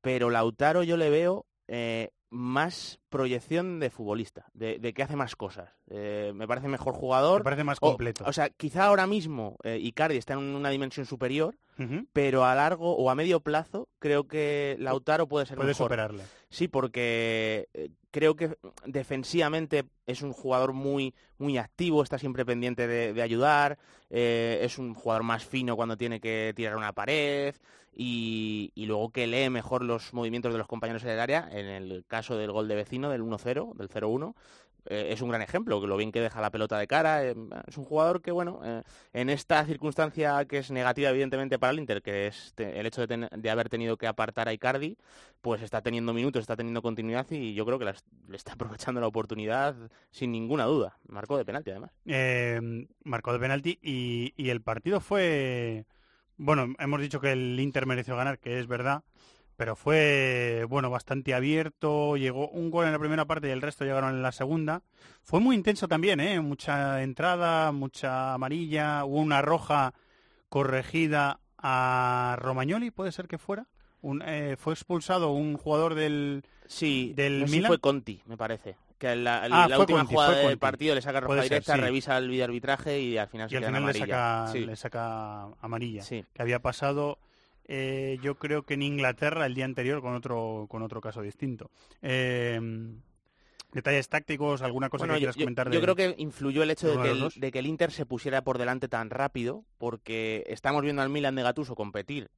pero 0.00 0.30
Lautaro 0.30 0.82
yo 0.82 0.96
le 0.96 1.10
veo 1.10 1.46
eh, 1.68 2.10
más 2.30 2.98
proyección 3.10 3.78
de 3.78 3.90
futbolista, 3.90 4.46
de, 4.54 4.78
de 4.78 4.94
que 4.94 5.02
hace 5.02 5.16
más 5.16 5.36
cosas. 5.36 5.70
Eh, 5.90 6.32
me 6.34 6.48
parece 6.48 6.66
mejor 6.66 6.94
jugador. 6.94 7.40
Me 7.42 7.44
parece 7.44 7.64
más 7.64 7.76
O- 7.80 7.88
completo. 7.90 8.24
O, 8.26 8.32
sea, 8.32 8.48
quizá 8.48 8.86
ahora 8.86 9.06
mismo 9.06 9.56
eh, 9.62 9.78
Icardi 9.80 10.16
está 10.16 10.32
en 10.32 10.38
una 10.40 10.70
dimensión 10.70 11.04
superior, 11.06 11.56
Pero 12.12 12.44
a 12.44 12.54
largo 12.54 12.94
o 12.96 13.10
a 13.10 13.14
medio 13.14 13.40
plazo 13.40 13.88
creo 13.98 14.28
que 14.28 14.76
Lautaro 14.78 15.26
puede 15.26 15.46
ser 15.46 15.56
Puede 15.56 15.70
mejor. 15.70 15.86
superarle. 15.86 16.22
Sí, 16.48 16.68
porque 16.68 17.68
eh, 17.74 17.90
creo 18.10 18.36
que 18.36 18.56
defensivamente 18.86 19.84
es 20.06 20.22
un 20.22 20.32
jugador 20.32 20.72
muy, 20.72 21.14
muy 21.38 21.58
activo, 21.58 22.02
está 22.02 22.18
siempre 22.18 22.44
pendiente 22.44 22.86
de, 22.86 23.12
de 23.12 23.22
ayudar, 23.22 23.78
eh, 24.10 24.60
es 24.62 24.78
un 24.78 24.94
jugador 24.94 25.22
más 25.24 25.44
fino 25.44 25.76
cuando 25.76 25.96
tiene 25.96 26.20
que 26.20 26.52
tirar 26.54 26.76
una 26.76 26.92
pared 26.92 27.54
y, 27.94 28.70
y 28.74 28.86
luego 28.86 29.10
que 29.10 29.26
lee 29.26 29.50
mejor 29.50 29.82
los 29.82 30.14
movimientos 30.14 30.52
de 30.52 30.58
los 30.58 30.66
compañeros 30.68 31.02
en 31.04 31.10
el 31.10 31.20
área, 31.20 31.48
en 31.50 31.66
el 31.66 32.04
caso 32.06 32.36
del 32.36 32.52
gol 32.52 32.68
de 32.68 32.74
vecino, 32.76 33.10
del 33.10 33.22
1-0, 33.22 33.74
del 33.74 33.88
0-1. 33.88 34.34
Eh, 34.86 35.08
es 35.10 35.20
un 35.22 35.28
gran 35.28 35.42
ejemplo, 35.42 35.84
lo 35.86 35.96
bien 35.96 36.12
que 36.12 36.20
deja 36.20 36.40
la 36.40 36.50
pelota 36.50 36.78
de 36.78 36.86
cara. 36.86 37.24
eh, 37.24 37.34
es 37.66 37.76
un 37.78 37.84
jugador 37.84 38.22
que, 38.22 38.30
bueno, 38.32 38.60
eh, 38.64 38.82
en 39.12 39.30
esta 39.30 39.64
circunstancia 39.64 40.44
que 40.46 40.58
es 40.58 40.70
negativa 40.70 41.10
evidentemente 41.10 41.58
para 41.58 41.72
el 41.72 41.78
Inter, 41.78 42.02
que 42.02 42.26
es 42.26 42.54
el 42.56 42.86
hecho 42.86 43.00
de, 43.02 43.06
ten- 43.08 43.28
de 43.36 43.50
haber 43.50 43.68
tenido 43.68 43.96
que 43.96 44.06
apartar 44.06 44.48
a 44.48 44.52
Icardi, 44.52 44.96
pues 45.40 45.62
está 45.62 45.82
teniendo 45.82 46.12
minutos, 46.12 46.40
está 46.40 46.56
teniendo 46.56 46.82
continuidad 46.82 47.26
y 47.30 47.54
yo 47.54 47.64
creo 47.66 47.78
que 47.78 47.84
las- 47.86 48.04
le 48.28 48.36
está 48.36 48.52
aprovechando 48.54 49.00
la 49.00 49.06
oportunidad 49.06 49.74
sin 50.10 50.32
ninguna 50.32 50.64
duda. 50.64 50.98
Marcó 51.08 51.36
de 51.38 51.44
penalti 51.44 51.70
además. 51.70 51.90
Eh, 52.06 52.60
marcó 53.04 53.32
de 53.32 53.38
penalti 53.38 53.78
y, 53.82 54.32
y 54.36 54.50
el 54.50 54.60
partido 54.62 55.00
fue... 55.00 55.86
Bueno, 56.38 56.74
hemos 56.78 57.00
dicho 57.00 57.20
que 57.20 57.32
el 57.32 57.60
Inter 57.60 57.86
mereció 57.86 58.16
ganar, 58.16 58.38
que 58.38 58.58
es 58.58 58.66
verdad, 58.66 59.04
pero 59.62 59.76
fue, 59.76 60.66
bueno, 60.68 60.90
bastante 60.90 61.34
abierto. 61.34 62.16
Llegó 62.16 62.48
un 62.48 62.68
gol 62.68 62.86
en 62.86 62.90
la 62.92 62.98
primera 62.98 63.26
parte 63.26 63.46
y 63.46 63.52
el 63.52 63.62
resto 63.62 63.84
llegaron 63.84 64.10
en 64.10 64.20
la 64.20 64.32
segunda. 64.32 64.82
Fue 65.22 65.38
muy 65.38 65.54
intenso 65.54 65.86
también, 65.86 66.18
¿eh? 66.18 66.40
Mucha 66.40 67.00
entrada, 67.00 67.70
mucha 67.70 68.34
amarilla. 68.34 69.04
Hubo 69.04 69.20
una 69.20 69.40
roja 69.40 69.94
corregida 70.48 71.38
a 71.58 72.34
Romagnoli, 72.40 72.90
puede 72.90 73.12
ser 73.12 73.28
que 73.28 73.38
fuera. 73.38 73.68
Un, 74.00 74.20
eh, 74.26 74.56
fue 74.58 74.74
expulsado 74.74 75.30
un 75.30 75.56
jugador 75.56 75.94
del, 75.94 76.42
Sí, 76.66 77.12
del 77.14 77.38
no 77.42 77.46
sé 77.46 77.50
si 77.52 77.56
Milan. 77.58 77.68
fue 77.68 77.78
Conti, 77.78 78.20
me 78.26 78.36
parece. 78.36 78.74
Que 78.98 79.14
la, 79.14 79.44
Ah, 79.44 79.68
la 79.68 79.78
última 79.78 80.00
Conti, 80.00 80.14
jugada 80.14 80.38
del 80.38 80.58
partido 80.58 80.96
le 80.96 81.02
saca 81.02 81.20
roja 81.20 81.28
Puede 81.28 81.42
ser, 81.42 81.50
directa, 81.50 81.74
sí. 81.76 81.80
revisa 81.82 82.18
el 82.18 82.28
videoarbitraje 82.28 83.00
y 83.00 83.16
al 83.16 83.28
final 83.28 83.46
y 83.46 83.50
se 83.50 83.56
al 83.58 83.60
queda 83.62 83.68
final 83.68 83.82
le 83.84 83.90
amarilla. 83.90 84.06
saca, 84.16 84.48
Sí. 84.52 84.58
le 84.66 84.74
saca 84.74 85.42
amarilla. 85.60 86.02
Sí. 86.02 86.24
Que 86.34 86.42
había 86.42 86.58
pasado, 86.58 87.20
eh, 87.74 88.18
yo 88.20 88.34
creo 88.34 88.64
que 88.64 88.74
en 88.74 88.82
Inglaterra 88.82 89.46
el 89.46 89.54
día 89.54 89.64
anterior 89.64 90.02
con 90.02 90.14
otro, 90.14 90.66
con 90.68 90.82
otro 90.82 91.00
caso 91.00 91.22
distinto. 91.22 91.70
Eh, 92.02 92.60
detalles 93.72 94.08
tácticos, 94.08 94.62
alguna 94.62 94.88
cosa 94.90 95.02
Bueno, 95.02 95.14
que 95.14 95.20
yo, 95.20 95.24
quieras 95.24 95.36
yo- 95.36 95.44
comentar 95.44 95.66
yo 95.68 95.72
de 95.72 95.80
creo 95.80 95.96
que 95.96 96.14
influyó 96.18 96.62
el 96.62 96.70
hecho 96.70 96.88
de 96.88 97.02
que, 97.02 97.10
el, 97.10 97.28
de 97.34 97.50
que 97.52 97.58
el 97.58 97.66
Inter 97.66 97.90
se 97.90 98.04
pusiera 98.06 98.42
por 98.44 98.58
delante 98.58 98.86
tan 98.88 99.08
rápido, 99.10 99.64
porque 99.78 100.44
estamos 100.46 100.82
viendo 100.82 101.02
al 101.02 101.08
Milan 101.08 101.34
de 101.34 101.42
Gattuso 101.42 101.74
competir, 101.74 102.28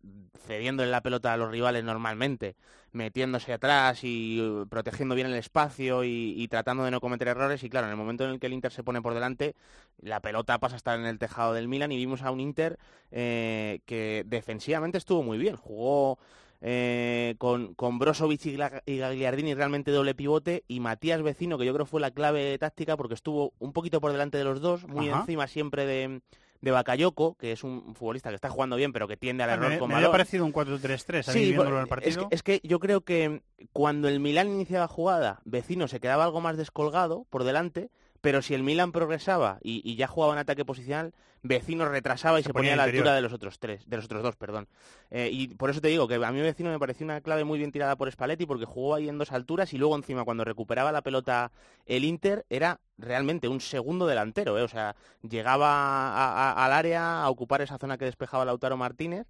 cediéndole 0.47 0.91
la 0.91 1.03
pelota 1.03 1.32
a 1.32 1.37
los 1.37 1.51
rivales 1.51 1.82
normalmente, 1.85 2.55
metiéndose 2.93 3.53
atrás 3.53 4.05
y 4.05 4.41
uh, 4.41 4.68
protegiendo 4.68 5.16
bien 5.16 5.26
el 5.26 5.35
espacio 5.35 6.05
y, 6.05 6.35
y 6.37 6.47
tratando 6.49 6.85
de 6.85 6.93
no 6.93 7.01
cometer 7.01 7.26
errores. 7.28 7.64
Y 7.64 7.68
claro, 7.70 7.87
en 7.89 7.91
el 7.93 7.97
momento 7.97 8.24
en 8.24 8.30
el 8.30 8.39
que 8.41 8.47
el 8.47 8.53
Inter 8.53 8.70
se 8.70 8.85
pone 8.85 9.03
por 9.03 9.14
delante, 9.14 9.57
la 10.01 10.20
pelota 10.20 10.59
pasa 10.61 10.76
a 10.76 10.78
estar 10.78 10.99
en 10.99 11.07
el 11.07 11.18
tejado 11.18 11.53
del 11.55 11.66
Milan 11.66 11.91
y 11.91 11.97
vimos 11.97 12.22
a 12.22 12.30
un 12.30 12.39
Inter 12.41 12.78
eh, 13.11 13.80
que 13.87 14.22
defensivamente 14.26 14.99
estuvo 14.99 15.22
muy 15.24 15.39
bien. 15.39 15.57
Jugó 15.57 16.18
eh, 16.67 17.35
con, 17.37 17.75
con 17.75 17.99
Brozovic 17.99 18.47
y, 18.47 18.57
Gagliardini 18.97 19.53
realmente 19.53 19.91
doble 19.91 20.15
pivote 20.15 20.65
y 20.67 20.81
Matías 20.81 21.21
Vecino, 21.23 21.59
que 21.59 21.67
yo 21.67 21.75
creo 21.75 21.85
fue 21.85 22.01
la 22.01 22.11
clave 22.11 22.57
táctica 22.59 22.97
porque 22.97 23.12
estuvo 23.12 23.53
un 23.59 23.75
poquito 23.75 24.01
por 24.01 24.12
delante 24.12 24.39
de 24.39 24.45
los 24.45 24.62
dos, 24.62 24.89
muy 24.89 25.11
Ajá. 25.11 25.21
encima 25.21 25.47
siempre 25.47 25.85
de, 25.85 26.23
de 26.62 26.71
Bakayoko, 26.71 27.35
que 27.37 27.53
es 27.53 27.65
un 27.65 27.95
futbolista 27.95 28.31
que 28.31 28.37
está 28.37 28.49
jugando 28.49 28.77
bien 28.77 28.95
pero 28.95 29.07
que 29.07 29.19
tiende 29.19 29.43
al 29.45 29.51
Ah, 29.51 29.55
error 29.55 29.69
me, 29.69 29.79
con 29.79 29.89
me 29.89 29.95
balón. 29.97 30.11
parecido 30.12 30.47
un 30.47 30.55
4-3-3 30.55 31.29
a 31.29 31.33
mí 31.35 31.39
Sí, 31.39 31.45
viéndolo 31.45 31.65
bueno, 31.65 31.77
en 31.77 31.83
el 31.83 31.89
partido. 31.89 32.29
Es, 32.31 32.43
que, 32.43 32.55
es 32.55 32.61
que 32.62 32.67
yo 32.67 32.81
creo 32.81 33.03
que 33.03 33.43
cuando 33.75 34.09
el 34.09 34.19
Milan 34.21 34.49
iniciaba 34.49 34.89
jugada, 34.89 35.43
Vecino 35.45 35.87
se 35.87 36.01
quedaba 36.01 36.25
algo 36.25 36.41
más 36.41 36.57
descolgado 36.57 37.27
por 37.29 37.45
delante, 37.45 37.91
pero 38.23 38.41
si 38.41 38.55
el 38.55 38.62
Milan 38.62 38.91
progresaba 38.91 39.59
y, 39.62 39.83
y 39.85 39.97
ya 39.97 40.07
jugaba 40.07 40.33
en 40.33 40.39
ataque 40.39 40.65
posicional, 40.65 41.12
Vecino 41.47 41.86
retrasaba 41.86 42.40
y 42.40 42.42
Se 42.42 42.49
se, 42.49 42.53
ponía 42.55 42.70
ponía 42.70 42.72
a 42.72 42.76
la 42.78 42.82
interior. 42.84 43.03
altura 43.03 43.14
de 43.16 43.20
los 43.22 43.32
otros 43.34 43.59
tres, 43.59 43.88
de 43.88 43.97
los 43.97 44.07
otros 44.07 44.22
dos, 44.22 44.34
perdón. 44.34 44.66
Eh, 45.11 45.28
y 45.30 45.49
por 45.49 45.68
eso 45.68 45.80
te 45.82 45.88
digo 45.88 46.09
que 46.09 46.14
a 46.16 46.32
mí 46.32 46.40
Vecino 46.40 46.70
me 46.70 46.78
pareció 46.78 47.05
una 47.05 47.20
clave 47.20 47.45
muy 47.45 47.59
bien 47.59 47.70
tirada 47.70 47.97
por 47.97 48.11
Spalletti 48.11 48.47
porque 48.47 48.64
jugó 48.64 48.95
ahí 48.95 49.11
en 49.11 49.18
dos 49.18 49.30
alturas 49.30 49.72
y 49.74 49.78
luego 49.78 49.95
encima 49.95 50.24
cuando 50.24 50.42
recuperaba 50.45 50.90
la 50.90 51.03
pelota 51.03 51.53
el 51.84 52.05
Inter 52.05 52.47
era 52.49 52.80
realmente 52.97 53.47
un 53.49 53.61
segundo 53.61 54.07
delantero, 54.07 54.57
¿eh? 54.59 54.62
o 54.62 54.68
sea, 54.68 54.97
llegaba 55.22 55.68
a- 55.70 56.51
a- 56.53 56.64
al 56.64 56.72
área 56.72 57.22
a 57.22 57.28
ocupar 57.30 57.61
esa 57.61 57.76
zona 57.76 57.99
que 57.99 58.07
despejaba 58.07 58.45
Lautaro 58.47 58.76
Martínez 58.78 59.26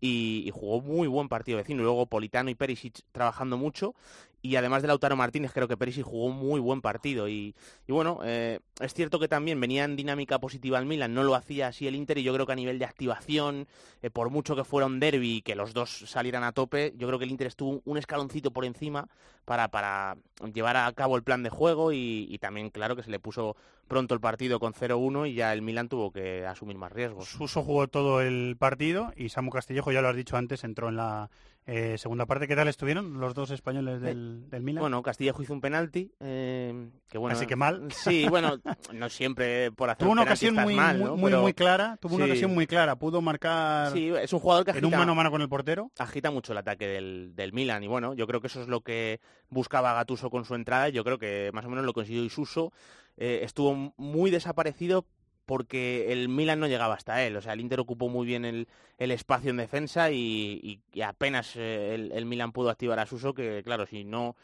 y, 0.00 0.44
y 0.46 0.50
jugó 0.50 0.80
muy 0.80 1.06
buen 1.06 1.28
partido 1.28 1.58
vecino. 1.58 1.82
Luego 1.82 2.06
Politano 2.06 2.48
y 2.48 2.54
Perisic 2.54 3.00
trabajando 3.12 3.58
mucho 3.58 3.94
y 4.40 4.54
además 4.54 4.82
de 4.82 4.88
Lautaro 4.88 5.16
Martínez 5.16 5.52
creo 5.52 5.66
que 5.66 5.76
Perisic 5.76 6.04
jugó 6.04 6.26
un 6.26 6.36
muy 6.36 6.60
buen 6.60 6.80
partido 6.80 7.28
y, 7.28 7.54
y 7.88 7.92
bueno, 7.92 8.20
eh, 8.24 8.60
es 8.80 8.94
cierto 8.94 9.18
que 9.18 9.28
también 9.28 9.60
venía 9.60 9.84
en 9.84 9.96
dinámica 9.96 10.38
positiva 10.38 10.78
al 10.78 10.86
Milan, 10.86 11.14
no 11.14 11.24
lo 11.24 11.34
hacía 11.34 11.68
así 11.68 11.86
el 11.86 11.94
Inter 11.94 12.18
y 12.18 12.22
yo 12.22 12.32
creo 12.32 12.46
que 12.46 12.52
a 12.52 12.56
nivel 12.56 12.78
de 12.78 12.84
activación, 12.84 13.66
eh, 14.02 14.10
por 14.10 14.30
mucho 14.30 14.54
que 14.54 14.64
fuera 14.64 14.86
un 14.86 15.00
derby 15.00 15.36
y 15.36 15.42
que 15.42 15.54
los 15.54 15.74
dos 15.74 16.04
salieran 16.06 16.44
a 16.44 16.52
tope, 16.52 16.94
yo 16.96 17.06
creo 17.08 17.18
que 17.18 17.24
el 17.24 17.30
Inter 17.30 17.48
estuvo 17.48 17.82
un 17.84 17.98
escaloncito 17.98 18.52
por 18.52 18.64
encima 18.64 19.08
para, 19.44 19.68
para 19.68 20.16
llevar 20.52 20.76
a 20.76 20.92
cabo 20.92 21.16
el 21.16 21.22
plan 21.22 21.42
de 21.42 21.50
juego 21.50 21.92
y 21.92 22.38
también 22.40 22.70
claro 22.70 22.94
que 22.94 23.02
se 23.02 23.10
le 23.10 23.18
puso 23.18 23.56
pronto 23.88 24.14
el 24.14 24.20
partido 24.20 24.60
con 24.60 24.72
0-1 24.72 25.28
y 25.28 25.34
ya 25.34 25.52
el 25.52 25.62
Milan 25.62 25.88
tuvo 25.88 26.12
que 26.12 26.46
asumir 26.46 26.76
más 26.76 26.92
riesgos. 26.92 27.28
Suso 27.28 27.62
jugó 27.62 27.88
todo 27.88 28.20
el 28.20 28.56
partido 28.58 29.12
y 29.16 29.30
Samu 29.30 29.50
Castillejo, 29.50 29.90
ya 29.90 30.02
lo 30.02 30.08
has 30.08 30.16
dicho 30.16 30.36
antes, 30.36 30.62
entró 30.62 30.88
en 30.88 30.96
la 30.96 31.30
eh, 31.66 31.98
segunda 31.98 32.24
parte. 32.24 32.46
¿Qué 32.48 32.56
tal 32.56 32.68
estuvieron 32.68 33.20
los 33.20 33.34
dos 33.34 33.50
españoles 33.50 34.00
del, 34.00 34.48
del 34.48 34.62
Milan? 34.62 34.82
Bueno, 34.82 35.02
Castillejo 35.02 35.42
hizo 35.42 35.52
un 35.52 35.60
penalti, 35.60 36.12
eh, 36.20 36.88
que 37.08 37.18
bueno, 37.18 37.36
Así 37.36 37.46
que 37.46 37.56
mal. 37.56 37.90
Sí, 37.92 38.26
bueno, 38.30 38.58
no 38.94 39.08
siempre 39.08 39.70
por 39.72 39.90
hacer 39.90 39.98
tuvo 39.98 40.12
un 40.12 40.18
una 40.18 40.22
ocasión 40.22 40.54
muy, 40.54 40.74
mal, 40.74 40.98
muy, 40.98 41.06
¿no? 41.06 41.16
muy, 41.16 41.30
Pero 41.30 41.42
muy 41.42 41.54
clara, 41.54 41.98
tuvo 42.00 42.16
una 42.16 42.24
ocasión 42.26 42.54
muy 42.54 42.66
clara, 42.66 42.96
pudo 42.96 43.20
marcar 43.20 43.92
Sí, 43.92 44.08
es 44.08 44.32
un 44.32 44.40
jugador 44.40 44.64
que 44.64 44.70
agita, 44.70 44.86
en 44.86 44.92
un 44.92 44.98
mano 44.98 45.12
a 45.12 45.14
mano 45.14 45.30
con 45.30 45.42
el 45.42 45.48
portero. 45.48 45.90
agita 45.98 46.30
mucho 46.30 46.52
el 46.52 46.58
ataque 46.58 46.86
del, 46.86 47.32
del 47.34 47.52
Milan 47.52 47.82
y 47.82 47.88
bueno, 47.88 48.14
yo 48.14 48.26
creo 48.26 48.40
que 48.40 48.46
eso 48.46 48.62
es 48.62 48.68
lo 48.68 48.80
que 48.80 49.20
buscaba 49.50 49.92
Gatuso 49.92 50.30
con 50.30 50.44
su 50.44 50.54
entrada 50.54 50.88
yo 50.88 51.04
creo 51.04 51.18
que 51.18 51.50
más 51.52 51.64
o 51.64 51.68
menos 51.70 51.84
lo 51.84 51.92
consiguió 51.92 52.24
Isuso. 52.24 52.72
Eh, 53.18 53.40
estuvo 53.42 53.92
muy 53.96 54.30
desaparecido 54.30 55.04
porque 55.44 56.12
el 56.12 56.28
Milan 56.28 56.60
no 56.60 56.66
llegaba 56.66 56.94
hasta 56.94 57.24
él, 57.24 57.34
o 57.36 57.40
sea, 57.40 57.54
el 57.54 57.60
Inter 57.60 57.80
ocupó 57.80 58.08
muy 58.08 58.26
bien 58.26 58.44
el, 58.44 58.68
el 58.98 59.10
espacio 59.10 59.50
en 59.50 59.56
defensa 59.56 60.10
y, 60.10 60.60
y- 60.62 60.80
y 60.92 61.00
apenas 61.02 61.56
eh, 61.56 61.94
el, 61.94 62.12
el 62.12 62.26
Milan 62.26 62.52
pudo 62.52 62.68
activar 62.70 62.98
a 62.98 63.06
Suso, 63.06 63.32
que 63.34 63.62
claro, 63.64 63.86
si 63.86 64.04
no 64.04 64.36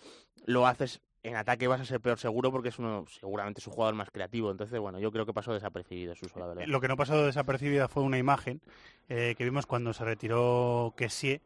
lo 0.47 0.67
haces 0.67 1.01
en 1.23 1.37
ataque 1.37 1.69
vas 1.69 1.81
a 1.81 1.85
ser 1.87 2.01
peor 2.01 2.19
seguro 2.19 2.51
porque 2.51 2.69
es 2.71 2.79
uno 2.79 3.05
seguramente 3.21 3.61
es 3.61 3.67
un 3.67 3.73
jugador 3.75 3.95
más 3.95 4.11
creativo, 4.11 4.51
entonces 4.51 4.79
bueno, 4.81 4.99
yo 4.99 5.11
creo 5.13 5.25
que 5.27 5.33
pasó 5.33 5.53
desapercibido 5.55 6.15
Suso, 6.15 6.39
la 6.39 6.47
verdad. 6.47 6.65
Lo 6.67 6.81
que 6.81 6.89
no 6.89 6.97
pasó 6.97 7.25
desapercibida 7.25 7.89
fue 7.89 8.03
una 8.03 8.19
imagen 8.19 8.61
eh, 9.09 9.35
que 9.37 9.45
vimos 9.45 9.67
cuando 9.67 9.93
se 9.93 10.05
retiró 10.05 10.95
Kessie 10.97 11.43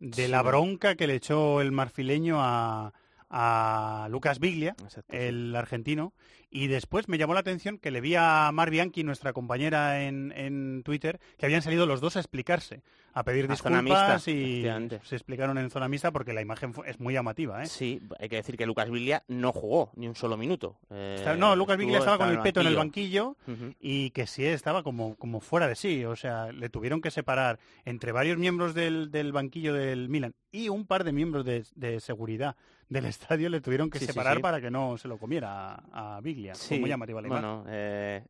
de 0.00 0.24
Sí, 0.26 0.30
la 0.30 0.42
bronca 0.42 0.94
que 0.96 1.06
le 1.06 1.14
echó 1.14 1.60
el 1.60 1.72
marfileño 1.72 2.36
a, 2.40 2.92
a 3.30 4.08
Lucas 4.10 4.38
Biglia, 4.38 4.76
Exacto, 4.84 5.12
sí. 5.12 5.18
el 5.18 5.56
argentino, 5.56 6.12
y 6.50 6.68
después 6.68 7.08
me 7.08 7.18
llamó 7.18 7.34
la 7.34 7.40
atención 7.40 7.78
que 7.78 7.90
le 7.90 8.00
vi 8.00 8.14
a 8.16 8.50
Mar 8.52 8.70
Bianchi, 8.70 9.02
nuestra 9.04 9.32
compañera 9.32 10.04
en, 10.04 10.32
en 10.36 10.82
Twitter, 10.84 11.20
que 11.38 11.46
habían 11.46 11.62
salido 11.62 11.86
los 11.86 12.00
dos 12.00 12.16
a 12.16 12.20
explicarse, 12.20 12.82
a 13.12 13.24
pedir 13.24 13.48
disculpas 13.48 14.28
y 14.28 14.62
se 15.04 15.16
explicaron 15.16 15.58
en 15.58 15.70
zona 15.70 15.88
mixta 15.88 16.12
porque 16.12 16.32
la 16.32 16.42
imagen 16.42 16.72
fue- 16.74 16.88
es 16.88 17.00
muy 17.00 17.14
llamativa. 17.14 17.62
¿eh? 17.62 17.66
Sí, 17.66 18.00
hay 18.20 18.28
que 18.28 18.36
decir 18.36 18.56
que 18.56 18.66
Lucas 18.66 18.90
Villa 18.90 19.24
no 19.28 19.52
jugó 19.52 19.90
ni 19.96 20.06
un 20.06 20.14
solo 20.14 20.36
minuto. 20.36 20.78
Eh, 20.90 21.34
no, 21.38 21.56
Lucas 21.56 21.78
estuvo- 21.78 21.96
estaba 21.98 22.18
con 22.18 22.28
el 22.30 22.40
peto 22.40 22.60
en 22.60 22.66
el 22.68 22.76
banquillo. 22.76 23.36
y 23.80 24.10
que 24.10 24.26
sí 24.26 24.44
estaba 24.44 24.82
como, 24.82 25.16
como 25.16 25.40
fuera 25.40 25.66
de 25.68 25.74
sí. 25.74 26.04
O 26.04 26.16
sea, 26.16 26.52
le 26.52 26.68
tuvieron 26.68 27.00
que 27.00 27.10
separar 27.10 27.58
entre 27.84 28.12
varios 28.12 28.38
miembros 28.38 28.74
del, 28.74 29.10
del 29.10 29.32
banquillo 29.32 29.74
del 29.74 30.08
Milan 30.08 30.34
y 30.52 30.68
un 30.68 30.86
par 30.86 31.04
de 31.04 31.12
miembros 31.12 31.44
de, 31.44 31.64
de 31.74 32.00
seguridad 32.00 32.56
del 32.88 33.04
estadio 33.06 33.48
le 33.48 33.60
tuvieron 33.60 33.90
que 33.90 33.98
Sí, 33.98 34.06
separar 34.06 34.36
sí. 34.36 34.42
para 34.42 34.60
que 34.60 34.70
no 34.70 34.96
se 34.98 35.08
lo 35.08 35.18
comiera 35.18 35.74
a, 35.92 36.16
a. 36.16 36.20
Sí, 36.54 36.82
bueno, 37.28 37.64
eh, 37.68 38.24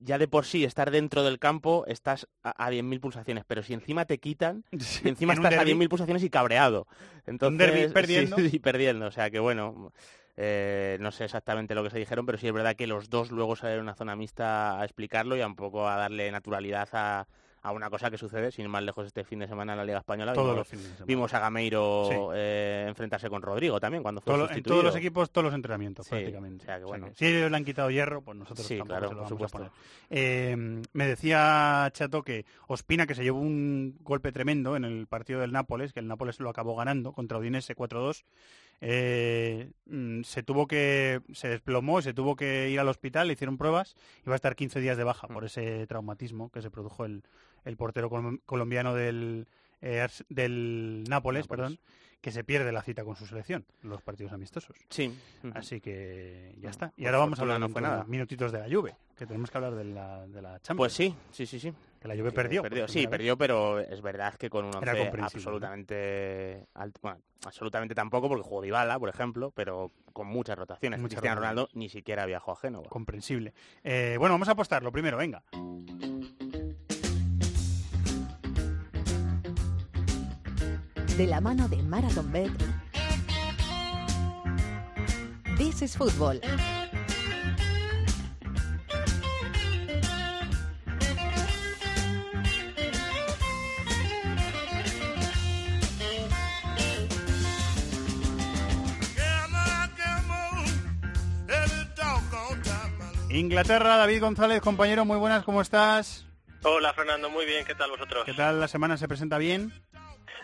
ya 0.00 0.18
de 0.18 0.28
por 0.28 0.44
sí 0.44 0.64
estar 0.64 0.90
dentro 0.90 1.22
del 1.22 1.38
campo 1.38 1.84
estás 1.86 2.28
a, 2.42 2.64
a 2.64 2.70
10.000 2.70 3.00
pulsaciones, 3.00 3.44
pero 3.46 3.62
si 3.62 3.74
encima 3.74 4.04
te 4.04 4.18
quitan, 4.18 4.64
y 4.72 5.08
encima 5.08 5.34
estás 5.34 5.54
a 5.54 5.64
derbi. 5.64 5.72
10.000 5.72 5.88
pulsaciones 5.88 6.22
y 6.22 6.30
cabreado. 6.30 6.86
Entonces, 7.26 7.58
derbi 7.58 7.88
sí, 7.88 7.92
perdiendo. 7.92 8.36
Sí, 8.50 8.58
perdiendo. 8.58 9.06
O 9.06 9.10
sea 9.10 9.30
que 9.30 9.38
bueno, 9.38 9.92
eh, 10.36 10.96
no 11.00 11.12
sé 11.12 11.24
exactamente 11.24 11.74
lo 11.74 11.82
que 11.82 11.90
se 11.90 11.98
dijeron, 11.98 12.26
pero 12.26 12.38
sí 12.38 12.46
es 12.46 12.52
verdad 12.52 12.76
que 12.76 12.86
los 12.86 13.10
dos 13.10 13.30
luego 13.30 13.56
salieron 13.56 13.86
a 13.86 13.90
una 13.90 13.94
zona 13.94 14.16
mixta 14.16 14.80
a 14.80 14.84
explicarlo 14.84 15.36
y 15.36 15.40
a 15.40 15.46
un 15.46 15.56
poco 15.56 15.88
a 15.88 15.96
darle 15.96 16.30
naturalidad 16.30 16.88
a, 16.92 17.26
a 17.64 17.72
una 17.72 17.88
cosa 17.88 18.10
que 18.10 18.18
sucede, 18.18 18.52
sin 18.52 18.66
ir 18.66 18.68
más 18.68 18.82
lejos 18.82 19.06
este 19.06 19.24
fin 19.24 19.38
de 19.38 19.48
semana 19.48 19.72
en 19.72 19.78
la 19.78 19.84
Liga 19.86 19.98
Española. 19.98 20.34
Todos 20.34 20.46
vimos, 20.48 20.58
los 20.58 20.68
fines 20.68 20.84
de 20.84 20.90
semana. 20.90 21.06
vimos 21.06 21.34
a 21.34 21.38
Gameiro 21.40 22.08
Sí. 22.10 22.16
eh, 22.34 22.84
enfrentarse 22.88 23.30
con 23.30 23.40
Rodrigo 23.40 23.80
también 23.80 24.02
cuando 24.02 24.20
fue 24.20 24.34
Todo 24.34 24.46
lo- 24.46 24.52
en 24.52 24.62
todos 24.62 24.84
los 24.84 24.94
equipos, 24.94 25.30
todos 25.30 25.46
los 25.46 25.54
entrenamientos, 25.54 26.04
Sí, 26.04 26.10
prácticamente. 26.10 26.64
o 26.64 26.66
sea 26.66 26.76
que 26.76 26.84
O 26.84 26.88
sea 26.88 26.98
bueno. 26.98 27.06
que 27.08 27.14
si 27.14 27.26
ellos 27.26 27.50
le 27.50 27.56
han 27.56 27.64
quitado 27.64 27.90
hierro, 27.90 28.20
pues 28.22 28.36
nosotros 28.36 28.66
Sí, 28.66 28.76
tampoco 28.76 28.88
claro, 28.98 29.08
se 29.08 29.14
lo 29.14 29.20
por 29.22 29.24
vamos 29.30 29.32
a 29.32 29.48
supuesto. 29.48 29.58
poner. 29.58 29.72
Eh, 30.10 30.82
me 30.92 31.06
decía 31.06 31.88
Chato 31.94 32.22
que 32.22 32.44
Ospina, 32.68 33.06
que 33.06 33.14
se 33.14 33.22
llevó 33.24 33.40
un 33.40 33.96
golpe 34.02 34.30
tremendo 34.30 34.76
en 34.76 34.84
el 34.84 35.06
partido 35.06 35.40
del 35.40 35.52
Nápoles, 35.52 35.92
que 35.94 36.00
el 36.00 36.06
Nápoles 36.06 36.40
lo 36.40 36.50
acabó 36.50 36.76
ganando 36.76 37.12
contra 37.12 37.38
Udinese 37.38 37.74
4-2, 37.74 38.24
eh, 38.80 39.70
mm, 39.86 40.22
se 40.22 40.42
tuvo 40.42 40.66
que 40.66 41.20
se 41.32 41.48
desplomó, 41.48 42.02
se 42.02 42.14
tuvo 42.14 42.36
que 42.36 42.70
ir 42.70 42.80
al 42.80 42.88
hospital, 42.88 43.26
le 43.28 43.32
hicieron 43.34 43.56
pruebas 43.58 43.96
y 44.24 44.28
va 44.28 44.34
a 44.34 44.36
estar 44.36 44.56
15 44.56 44.80
días 44.80 44.96
de 44.96 45.04
baja 45.04 45.26
Mm. 45.28 45.32
por 45.34 45.44
ese 45.44 45.86
traumatismo 45.86 46.50
que 46.50 46.62
se 46.62 46.70
produjo 46.70 47.04
el, 47.04 47.22
el 47.64 47.76
portero 47.76 48.10
colom- 48.10 48.40
colombiano 48.46 48.94
del, 48.94 49.46
eh, 49.80 50.06
del 50.28 51.04
Nápoles, 51.08 51.44
Nápoles. 51.44 51.46
perdón, 51.48 51.78
que 52.24 52.32
se 52.32 52.42
pierde 52.42 52.72
la 52.72 52.80
cita 52.80 53.04
con 53.04 53.16
su 53.16 53.26
selección, 53.26 53.66
los 53.82 54.00
partidos 54.00 54.32
amistosos. 54.32 54.78
Sí. 54.88 55.14
Así 55.52 55.78
que 55.78 56.54
ya 56.58 56.70
está. 56.70 56.90
Y 56.96 57.04
ahora 57.04 57.18
vamos 57.18 57.38
a 57.38 57.42
hablar 57.42 57.60
no 57.60 57.68
no 57.68 57.72
fue 57.74 57.82
nada. 57.82 58.04
minutitos 58.04 58.50
de 58.50 58.60
la 58.60 58.74
Juve, 58.74 58.96
que 59.14 59.26
tenemos 59.26 59.50
que 59.50 59.58
hablar 59.58 59.74
de 59.74 59.84
la, 59.84 60.26
de 60.26 60.40
la 60.40 60.52
Champions. 60.60 60.78
Pues 60.78 60.92
sí, 60.94 61.14
sí, 61.30 61.44
sí, 61.44 61.60
sí. 61.60 61.70
Que 62.00 62.08
la 62.08 62.16
Juve 62.16 62.32
perdió. 62.32 62.62
por 62.62 62.88
Sí, 62.88 63.06
perdió, 63.08 63.36
pero 63.36 63.78
es 63.78 64.00
verdad 64.00 64.36
que 64.36 64.48
con 64.48 64.64
un 64.64 64.74
once 64.74 65.10
absolutamente 65.20 66.66
alto. 66.72 66.98
Bueno, 67.02 67.18
absolutamente 67.44 67.94
tampoco, 67.94 68.26
porque 68.30 68.42
jugó 68.42 68.62
Dybala, 68.62 68.98
por 68.98 69.10
ejemplo, 69.10 69.50
pero 69.50 69.90
con 70.14 70.26
muchas 70.26 70.56
rotaciones. 70.56 71.00
Muchas 71.00 71.18
Cristiano. 71.18 71.42
Ronaldo 71.42 71.68
ni 71.74 71.90
siquiera 71.90 72.24
viajó 72.24 72.52
a 72.52 72.56
Génova. 72.56 72.88
Comprensible. 72.88 73.52
Eh, 73.82 74.16
bueno, 74.18 74.32
vamos 74.32 74.48
a 74.48 74.52
apostar 74.52 74.82
lo 74.82 74.90
primero, 74.90 75.18
venga. 75.18 75.42
De 81.16 81.28
la 81.28 81.40
mano 81.40 81.68
de 81.68 81.80
Marathon 81.80 82.32
Bet. 82.32 82.50
This 85.56 85.82
is 85.82 85.96
Football. 85.96 86.40
Inglaterra, 103.30 103.96
David 103.96 104.20
González, 104.20 104.60
compañero, 104.60 105.04
muy 105.04 105.18
buenas, 105.18 105.44
¿cómo 105.44 105.60
estás? 105.60 106.26
Hola 106.64 106.92
Fernando, 106.92 107.30
muy 107.30 107.46
bien, 107.46 107.64
¿qué 107.64 107.74
tal 107.74 107.90
vosotros? 107.90 108.24
¿Qué 108.24 108.32
tal 108.32 108.58
la 108.58 108.68
semana 108.68 108.96
se 108.96 109.06
presenta 109.06 109.38
bien? 109.38 109.72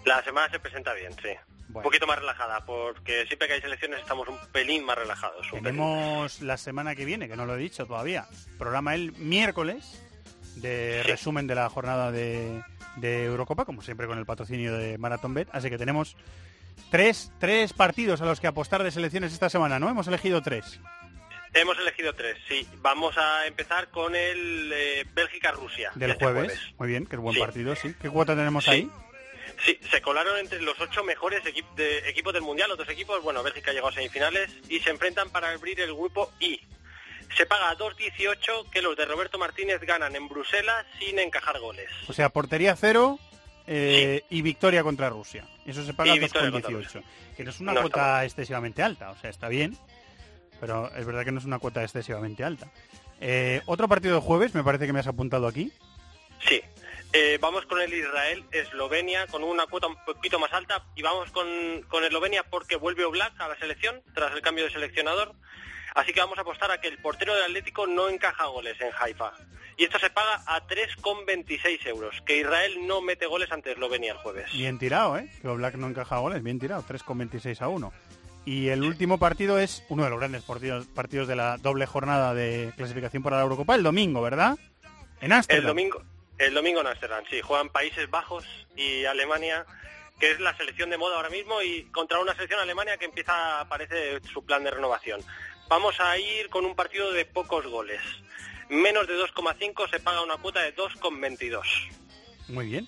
La 0.05 0.23
semana 0.25 0.51
se 0.51 0.59
presenta 0.61 0.95
bien, 0.95 1.13
sí. 1.23 1.29
Un 1.73 1.83
poquito 1.83 2.07
más 2.07 2.19
relajada, 2.19 2.65
porque 2.67 3.27
siempre 3.27 3.47
que 3.47 3.55
hay 3.55 3.61
selecciones 3.61 4.01
estamos 4.01 4.27
un 4.29 4.39
pelín 4.51 4.85
más 4.85 4.97
relajados. 4.99 5.47
pelín. 5.49 5.63
Tenemos 5.65 6.41
la 6.43 6.57
semana 6.57 6.97
que 6.97 7.05
viene, 7.05 7.29
que 7.29 7.37
no 7.37 7.47
lo 7.47 7.55
he 7.55 7.59
dicho 7.59 7.87
todavía, 7.87 8.27
programa 8.59 8.95
el 8.97 9.13
miércoles 9.13 10.03
de 10.57 11.03
Sí. 11.05 11.11
resumen 11.13 11.47
de 11.47 11.55
la 11.55 11.69
jornada 11.71 12.11
de, 12.11 12.61
de 12.97 13.25
Eurocopa, 13.27 13.65
como 13.65 13.83
siempre 13.83 14.09
con 14.09 14.19
el 14.19 14.27
patrocinio 14.27 14.77
de 14.77 14.99
Marathon 14.99 15.33
Bet. 15.33 15.49
Así 15.53 15.71
que 15.71 15.79
tenemos 15.79 16.17
tres, 16.91 17.31
tres 17.39 17.73
partidos 17.73 18.21
a 18.21 18.25
los 18.25 18.41
que 18.41 18.49
apostar 18.49 18.83
de 18.83 18.91
selecciones 18.91 19.33
esta 19.33 19.49
semana, 19.49 19.79
¿no? 19.79 19.89
Hemos 19.89 20.09
elegido 20.09 20.43
tres. 20.43 20.81
Hemos 21.53 21.79
elegido 21.79 22.13
tres, 22.15 22.37
sí. 22.49 22.67
Vamos 22.79 23.17
a 23.17 23.47
empezar 23.47 23.91
con 23.91 24.15
el 24.17 24.73
eh, 24.73 25.05
Bélgica-Rusia. 25.15 25.91
Del 25.95 26.09
de 26.09 26.13
este 26.15 26.25
jueves. 26.25 26.61
Muy 26.79 26.89
bien, 26.89 27.07
que 27.07 27.15
es 27.17 27.23
buen 27.23 27.35
Sí. 27.35 27.41
partido, 27.41 27.77
sí. 27.77 27.95
¿Qué 28.01 28.09
cuota 28.11 28.35
tenemos 28.35 28.65
Sí. 28.65 28.71
ahí? 28.71 28.91
Sí, 29.65 29.79
se 29.91 30.01
colaron 30.01 30.39
entre 30.39 30.61
los 30.63 30.79
ocho 30.81 31.05
mejores 31.05 31.43
equip- 31.45 31.75
de- 31.75 32.09
equipos 32.09 32.33
del 32.33 32.43
Mundial, 32.43 32.71
otros 32.71 32.89
equipos, 32.89 33.23
bueno, 33.23 33.43
Bélgica 33.43 33.73
llegó 33.73 33.89
a 33.89 33.93
semifinales 33.93 34.51
y 34.69 34.81
se 34.81 34.91
enfrentan 34.91 35.29
para 35.31 35.51
abrir 35.51 35.81
el 35.81 35.93
grupo 35.95 36.33
I. 36.41 36.61
Se 37.37 37.47
paga 37.47 37.77
2.18 37.77 38.71
que 38.71 38.83
los 38.83 38.97
de 38.97 39.05
Roberto 39.05 39.39
Martínez 39.39 39.81
ganan 39.83 40.17
en 40.17 40.29
Bruselas 40.29 40.85
sin 40.99 41.19
encajar 41.19 41.61
goles. 41.61 41.89
O 42.09 42.13
sea, 42.13 42.29
portería 42.31 42.75
cero 42.75 43.19
eh, 43.67 44.23
y 44.31 44.43
victoria 44.43 44.83
contra 44.83 45.11
Rusia. 45.11 45.47
Eso 45.67 45.85
se 45.85 45.95
paga 45.95 46.15
Y 46.17 46.19
victoria 46.19 46.51
contra 46.51 46.71
2,18. 46.71 47.03
Que 47.37 47.45
no 47.45 47.51
es 47.51 47.61
una 47.61 47.73
No 47.75 47.81
cuota 47.83 48.25
excesivamente 48.25 48.83
alta. 48.83 49.11
O 49.11 49.17
sea, 49.19 49.31
está 49.31 49.49
bien, 49.49 49.77
pero 50.59 50.91
es 50.97 51.05
verdad 51.07 51.25
que 51.25 51.31
no 51.33 51.39
es 51.39 51.45
una 51.45 51.59
cuota 51.61 51.83
excesivamente 51.85 52.43
alta. 52.43 52.69
Eh, 53.21 53.61
otro 53.67 53.87
partido 53.87 54.15
de 54.17 54.21
jueves, 54.23 54.55
me 54.55 54.65
parece 54.65 54.87
que 54.87 54.93
me 54.93 55.01
has 55.01 55.07
apuntado 55.07 55.47
aquí. 55.47 55.71
Sí. 56.49 56.61
Eh, 57.13 57.39
vamos 57.41 57.67
con 57.67 57.81
el 57.81 57.93
Israel-Eslovenia 57.93 59.27
con 59.27 59.43
una 59.43 59.67
cuota 59.67 59.89
un 59.89 59.97
poquito 60.05 60.39
más 60.39 60.53
alta 60.53 60.85
y 60.95 61.03
vamos 61.03 61.31
con, 61.33 61.47
con 61.89 62.05
Eslovenia 62.05 62.45
porque 62.45 62.77
vuelve 62.77 63.05
Oblak 63.05 63.41
a 63.41 63.49
la 63.49 63.59
selección 63.59 64.01
tras 64.15 64.33
el 64.33 64.43
cambio 64.43 64.65
de 64.65 64.71
seleccionador. 64.71 65.35
Así 65.95 66.13
que 66.13 66.21
vamos 66.21 66.39
a 66.39 66.43
apostar 66.43 66.71
a 66.71 66.81
que 66.81 66.87
el 66.87 66.99
portero 66.99 67.35
del 67.35 67.43
Atlético 67.45 67.89
no 67.89 68.09
encaja 68.09 68.47
goles 68.47 68.81
en 68.81 68.91
Haifa. 68.97 69.33
Y 69.77 69.85
esto 69.85 69.99
se 69.99 70.11
paga 70.11 70.41
a 70.47 70.65
3,26 70.69 71.85
euros. 71.87 72.23
Que 72.25 72.39
Israel 72.39 72.87
no 72.87 73.01
mete 73.01 73.27
goles 73.27 73.51
ante 73.51 73.73
Eslovenia 73.73 74.13
el 74.13 74.19
jueves. 74.19 74.53
Bien 74.53 74.79
tirado, 74.79 75.19
¿eh? 75.19 75.29
Que 75.43 75.49
Black 75.49 75.75
no 75.75 75.89
encaja 75.89 76.19
goles, 76.19 76.45
bien 76.45 76.61
tirado, 76.61 76.85
3,26 76.85 77.61
a 77.61 77.69
1. 77.69 77.93
Y 78.45 78.69
el 78.69 78.83
último 78.85 79.19
partido 79.19 79.59
es 79.59 79.85
uno 79.89 80.05
de 80.05 80.11
los 80.11 80.19
grandes 80.21 80.43
partidos, 80.43 80.87
partidos 80.87 81.27
de 81.27 81.35
la 81.35 81.57
doble 81.57 81.87
jornada 81.87 82.35
de 82.35 82.73
clasificación 82.77 83.23
para 83.23 83.37
la 83.39 83.43
Eurocopa, 83.43 83.75
el 83.75 83.83
domingo, 83.83 84.23
¿verdad? 84.23 84.57
En 85.21 85.27
El 85.27 85.33
Ámsterdam. 85.33 85.67
domingo, 85.67 86.03
el 86.41 86.55
domingo 86.55 86.81
en 86.81 86.87
Ámsterdam, 86.87 87.23
sí. 87.29 87.41
Juegan 87.43 87.69
Países 87.69 88.11
Bajos 88.11 88.45
y 88.75 89.05
Alemania, 89.05 89.67
que 90.19 90.31
es 90.31 90.41
la 90.41 90.57
selección 90.57 90.89
de 90.89 90.97
moda 90.97 91.17
ahora 91.17 91.29
mismo, 91.29 91.61
y 91.61 91.85
contra 91.93 92.19
una 92.19 92.35
selección 92.35 92.61
Alemania 92.61 92.97
que 92.97 93.05
empieza, 93.05 93.67
parece, 93.69 94.21
su 94.33 94.43
plan 94.45 94.65
de 94.65 94.71
renovación. 94.71 95.21
Vamos 95.69 96.01
a 96.01 96.17
ir 96.19 96.49
con 96.49 96.65
un 96.65 96.75
partido 96.75 97.13
de 97.13 97.27
pocos 97.27 97.67
goles. 97.67 98.01
Menos 98.71 99.07
de 99.07 99.19
2,5 99.19 99.91
se 99.91 100.01
paga 100.01 100.23
una 100.23 100.39
cuota 100.39 100.63
de 100.63 100.75
2,22. 100.75 101.63
Muy 102.49 102.67
bien. 102.67 102.87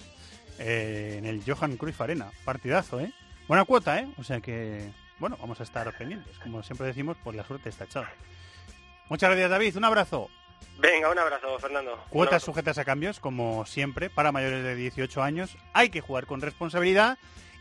Eh, 0.59 1.17
en 1.19 1.27
el 1.27 1.43
Johan 1.47 1.77
Cruyff 1.77 2.01
Arena. 2.01 2.33
Partidazo, 2.45 3.01
¿eh? 3.01 3.13
Buena 3.49 3.65
cuota, 3.67 3.99
¿eh? 3.99 4.09
O 4.17 4.25
sea 4.25 4.41
que, 4.41 4.91
bueno, 5.19 5.37
vamos 5.39 5.61
a 5.61 5.65
estar 5.65 5.95
pendientes. 5.99 6.39
Como 6.39 6.63
siempre 6.63 6.87
decimos, 6.87 7.19
pues 7.23 7.37
la 7.37 7.45
suerte 7.45 7.69
está 7.69 7.85
echada. 7.85 8.13
Muchas 9.11 9.31
gracias, 9.31 9.51
David. 9.51 9.77
Un 9.77 9.85
abrazo. 9.85 10.31
Venga, 10.79 11.11
un 11.11 11.19
abrazo, 11.19 11.59
Fernando. 11.59 11.97
Cuotas 12.11 12.35
abrazo. 12.35 12.47
sujetas 12.47 12.79
a 12.79 12.85
cambios, 12.85 13.21
como 13.21 13.65
siempre, 13.67 14.11
para 14.11 14.33
mayores 14.33 14.65
de 14.65 14.75
18 14.75 15.23
años. 15.23 15.57
Hay 15.73 15.91
que 15.91 16.01
jugar 16.01 16.27
con 16.27 16.41
responsabilidad 16.41 17.19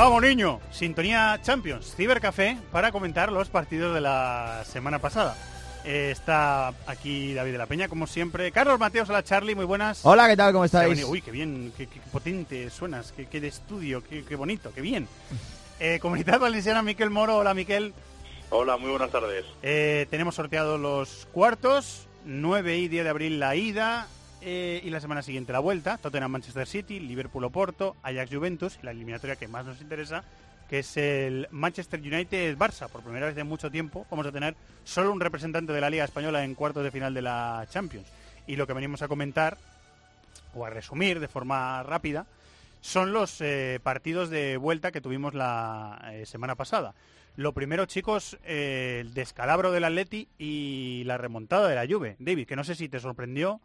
Vamos, 0.00 0.22
niño. 0.22 0.60
Sintonía 0.70 1.38
Champions, 1.42 1.94
Cibercafé, 1.94 2.56
para 2.72 2.90
comentar 2.90 3.30
los 3.30 3.50
partidos 3.50 3.92
de 3.92 4.00
la 4.00 4.62
semana 4.64 4.98
pasada. 4.98 5.36
Eh, 5.84 6.08
está 6.10 6.68
aquí 6.86 7.34
David 7.34 7.52
de 7.52 7.58
la 7.58 7.66
Peña, 7.66 7.86
como 7.86 8.06
siempre. 8.06 8.50
Carlos 8.50 8.80
Mateos, 8.80 9.10
hola 9.10 9.22
Charlie, 9.22 9.54
muy 9.54 9.66
buenas. 9.66 10.00
Hola, 10.02 10.26
¿qué 10.26 10.38
tal? 10.38 10.54
¿Cómo 10.54 10.64
estáis? 10.64 11.04
Uy, 11.04 11.20
qué 11.20 11.30
bien, 11.30 11.70
qué, 11.76 11.86
qué 11.86 12.00
potente 12.10 12.70
suenas, 12.70 13.12
qué, 13.12 13.26
qué 13.26 13.42
de 13.42 13.48
estudio, 13.48 14.02
qué, 14.02 14.24
qué 14.24 14.36
bonito, 14.36 14.72
qué 14.74 14.80
bien. 14.80 15.06
Eh, 15.82 15.98
Comunidad 15.98 16.38
Valenciana, 16.38 16.82
Miquel 16.82 17.08
Moro, 17.08 17.38
hola 17.38 17.54
Miquel. 17.54 17.94
Hola, 18.50 18.76
muy 18.76 18.90
buenas 18.90 19.10
tardes. 19.10 19.46
Eh, 19.62 20.06
tenemos 20.10 20.34
sorteados 20.34 20.78
los 20.78 21.26
cuartos, 21.32 22.06
9 22.26 22.76
y 22.76 22.88
10 22.88 23.04
de 23.04 23.08
abril 23.10 23.40
la 23.40 23.56
ida 23.56 24.06
eh, 24.40 24.80
y 24.82 24.90
la 24.90 25.00
semana 25.00 25.22
siguiente 25.22 25.52
la 25.52 25.58
vuelta, 25.58 25.98
Tottenham 25.98 26.30
Manchester 26.30 26.66
City, 26.66 27.00
Liverpool 27.00 27.44
Oporto, 27.44 27.96
Ajax 28.02 28.30
Juventus 28.34 28.78
y 28.82 28.86
la 28.86 28.92
eliminatoria 28.92 29.36
que 29.36 29.48
más 29.48 29.66
nos 29.66 29.80
interesa, 29.80 30.24
que 30.68 30.80
es 30.80 30.96
el 30.96 31.48
Manchester 31.50 32.00
United 32.00 32.56
Barça. 32.56 32.88
Por 32.88 33.02
primera 33.02 33.26
vez 33.26 33.36
en 33.36 33.46
mucho 33.46 33.70
tiempo 33.70 34.06
vamos 34.10 34.26
a 34.26 34.32
tener 34.32 34.54
solo 34.84 35.12
un 35.12 35.20
representante 35.20 35.72
de 35.72 35.80
la 35.80 35.90
Liga 35.90 36.04
Española 36.04 36.44
en 36.44 36.54
cuartos 36.54 36.84
de 36.84 36.90
final 36.90 37.12
de 37.12 37.22
la 37.22 37.66
Champions. 37.70 38.06
Y 38.46 38.56
lo 38.56 38.66
que 38.66 38.72
venimos 38.72 39.02
a 39.02 39.08
comentar, 39.08 39.58
o 40.54 40.64
a 40.64 40.70
resumir 40.70 41.20
de 41.20 41.28
forma 41.28 41.82
rápida, 41.82 42.26
son 42.80 43.12
los 43.12 43.40
eh, 43.40 43.78
partidos 43.82 44.30
de 44.30 44.56
vuelta 44.56 44.90
que 44.90 45.00
tuvimos 45.00 45.34
la 45.34 46.10
eh, 46.12 46.24
semana 46.24 46.54
pasada. 46.54 46.94
Lo 47.36 47.52
primero, 47.52 47.86
chicos, 47.86 48.38
el 48.44 49.14
descalabro 49.14 49.70
del 49.70 49.84
Atleti 49.84 50.28
y 50.38 51.04
la 51.04 51.18
remontada 51.18 51.68
de 51.68 51.74
la 51.74 51.86
Juve. 51.86 52.16
David, 52.18 52.46
que 52.46 52.56
no 52.56 52.64
sé 52.64 52.74
si 52.74 52.88
te 52.88 53.00
sorprendió, 53.00 53.60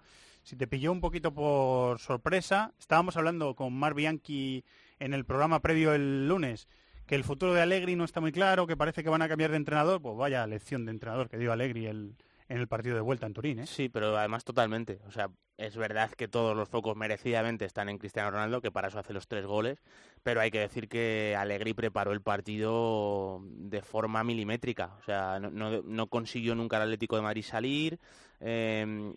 si 0.45 0.55
te 0.55 0.67
pilló 0.67 0.91
un 0.91 1.01
poquito 1.01 1.33
por 1.33 1.97
sorpresa. 1.99 2.71
Estábamos 2.79 3.17
hablando 3.17 3.55
con 3.55 3.73
Mar 3.73 3.95
Bianchi 3.95 4.63
en 4.99 5.15
el 5.15 5.25
programa 5.25 5.59
previo 5.59 5.93
el 5.93 6.27
lunes 6.27 6.67
que 7.07 7.15
el 7.15 7.23
futuro 7.23 7.53
de 7.53 7.61
Allegri 7.61 7.95
no 7.95 8.03
está 8.03 8.21
muy 8.21 8.31
claro, 8.31 8.67
que 8.67 8.77
parece 8.77 9.03
que 9.03 9.09
van 9.09 9.23
a 9.23 9.27
cambiar 9.27 9.49
de 9.49 9.57
entrenador. 9.57 10.01
Pues 10.01 10.15
vaya 10.15 10.45
lección 10.45 10.85
de 10.85 10.91
entrenador 10.91 11.29
que 11.29 11.39
dio 11.39 11.51
Allegri 11.51 11.87
el, 11.87 12.15
en 12.47 12.57
el 12.57 12.67
partido 12.67 12.95
de 12.95 13.01
vuelta 13.01 13.25
en 13.25 13.33
Turín. 13.33 13.59
¿eh? 13.59 13.65
Sí, 13.65 13.89
pero 13.89 14.17
además 14.17 14.43
totalmente. 14.43 14.99
O 15.07 15.11
sea, 15.11 15.29
es 15.57 15.75
verdad 15.77 16.11
que 16.11 16.27
todos 16.27 16.55
los 16.55 16.69
focos 16.69 16.95
merecidamente 16.95 17.65
están 17.65 17.89
en 17.89 17.97
Cristiano 17.97 18.29
Ronaldo, 18.31 18.61
que 18.61 18.71
para 18.71 18.89
eso 18.89 18.99
hace 18.99 19.13
los 19.13 19.27
tres 19.27 19.45
goles, 19.45 19.81
pero 20.21 20.41
hay 20.41 20.51
que 20.51 20.59
decir 20.59 20.87
que 20.87 21.35
Allegri 21.37 21.73
preparó 21.73 22.11
el 22.11 22.21
partido 22.21 23.41
de 23.43 23.81
forma 23.81 24.23
milimétrica. 24.23 24.95
O 24.99 25.03
sea, 25.03 25.39
no, 25.39 26.07
consiguió 26.07 26.55
nunca 26.55 26.77
el 26.77 26.83
Atlético 26.83 27.15
de 27.15 27.21
Madrid 27.21 27.43
salir, 27.43 27.99
em, 28.39 29.15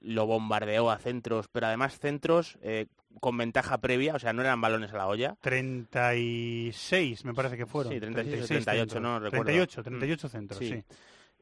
lo 0.00 0.26
bombardeó 0.26 0.90
a 0.90 0.98
centros, 0.98 1.48
pero 1.48 1.66
además 1.66 1.98
centros 1.98 2.58
eh, 2.62 2.86
con 3.20 3.36
ventaja 3.36 3.78
previa, 3.78 4.14
o 4.14 4.18
sea, 4.18 4.32
no 4.32 4.40
eran 4.42 4.60
balones 4.60 4.92
a 4.94 4.96
la 4.96 5.08
olla. 5.08 5.36
36 5.42 7.24
me 7.24 7.34
parece 7.34 7.56
que 7.56 7.66
fueron. 7.66 7.92
Sí, 7.92 8.00
36, 8.00 8.46
38, 8.46 9.00
no 9.00 9.18
recuerdo. 9.18 9.44
38, 9.44 9.82
38 9.82 10.28
centros, 10.28 10.58
sí. 10.58 10.68
sí. 10.68 10.84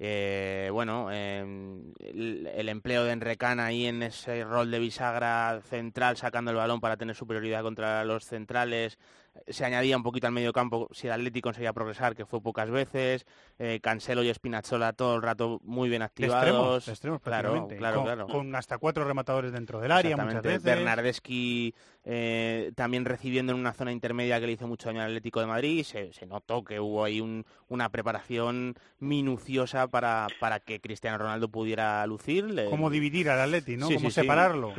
Eh, 0.03 0.71
bueno, 0.73 1.13
em, 1.13 1.93
el, 1.99 2.69
empleo 2.71 3.05
de 3.05 3.13
Enrecana 3.13 3.67
ahí 3.67 3.85
en 3.85 4.03
ese 4.03 4.45
rol 4.45 4.71
de 4.71 4.79
bisagra 4.79 5.61
central, 5.63 6.17
sacando 6.17 6.51
el 6.51 6.57
balón 6.57 6.81
para 6.81 6.97
tener 6.97 7.15
superioridad 7.15 7.63
contra 7.63 8.03
los 8.07 8.25
centrales, 8.25 8.99
se 9.47 9.65
añadía 9.65 9.97
un 9.97 10.03
poquito 10.03 10.27
al 10.27 10.33
medio 10.33 10.53
campo 10.53 10.89
si 10.93 11.07
el 11.07 11.13
Atlético 11.13 11.49
conseguía 11.49 11.73
progresar, 11.73 12.15
que 12.15 12.27
fue 12.27 12.41
pocas 12.41 12.71
veces, 12.71 13.27
eh, 13.59 13.81
Cancelo 13.83 14.23
y 14.23 14.33
Spinazzola 14.33 14.93
todo 14.93 15.17
el 15.17 15.23
rato 15.23 15.61
muy 15.65 15.89
bien 15.89 16.03
activados. 16.03 16.89
Extremos, 16.89 17.21
claro, 17.21 17.69
claro, 17.69 18.27
con, 18.27 18.27
con, 18.27 18.55
hasta 18.55 18.79
cuatro 18.79 19.05
rematadores 19.05 19.53
dentro 19.53 19.81
del 19.81 19.93
área 19.93 20.17
muchas 20.17 20.43
veces. 20.43 20.63
Bernardeschi 20.63 21.75
eh, 22.05 22.73
también 22.75 23.05
recibiendo 23.05 23.53
en 23.53 23.59
una 23.59 23.73
zona 23.73 23.93
intermedia 23.93 24.41
que 24.41 24.47
le 24.47 24.53
hizo 24.53 24.67
mucho 24.67 24.89
daño 24.89 25.01
al 25.01 25.09
Atlético 25.09 25.41
de 25.41 25.47
Madrid, 25.47 25.85
se, 25.85 26.11
notó 26.27 26.65
que 26.65 26.81
hubo 26.81 27.05
ahí 27.05 27.21
una 27.69 27.89
preparación 27.91 28.75
minuciosa 28.99 29.89
para, 29.89 30.29
para 30.39 30.61
que 30.61 30.81
Cristiano 30.81 31.19
Ronaldo 31.19 31.49
pudiera 31.49 32.07
lucir. 32.07 32.67
Cómo 32.71 32.91
dividir 32.91 33.31
al 33.31 33.41
Atleti, 33.41 33.77
¿no? 33.77 33.89
Cómo 33.89 34.11
separarlo. 34.11 34.73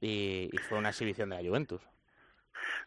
y 0.00 0.50
fue 0.68 0.78
una 0.78 0.90
exhibición 0.90 1.30
de 1.30 1.42
la 1.42 1.48
Juventus. 1.48 1.80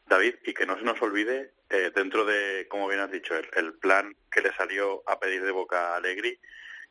David, 0.08 0.36
y 0.46 0.54
que 0.54 0.66
no 0.66 0.78
se 0.78 0.84
nos 0.84 1.02
olvide, 1.02 1.52
eh, 1.70 1.92
dentro 1.94 2.26
de, 2.26 2.68
como 2.70 2.88
bien 2.88 3.02
has 3.02 3.12
dicho, 3.12 3.34
el, 3.36 3.74
plan 3.76 4.16
que 4.32 4.42
le 4.42 4.54
salió 4.54 5.04
a 5.06 5.20
pedir 5.20 5.44
de 5.44 5.52
boca 5.52 5.94
a 5.94 5.98
Allegri, 5.98 6.40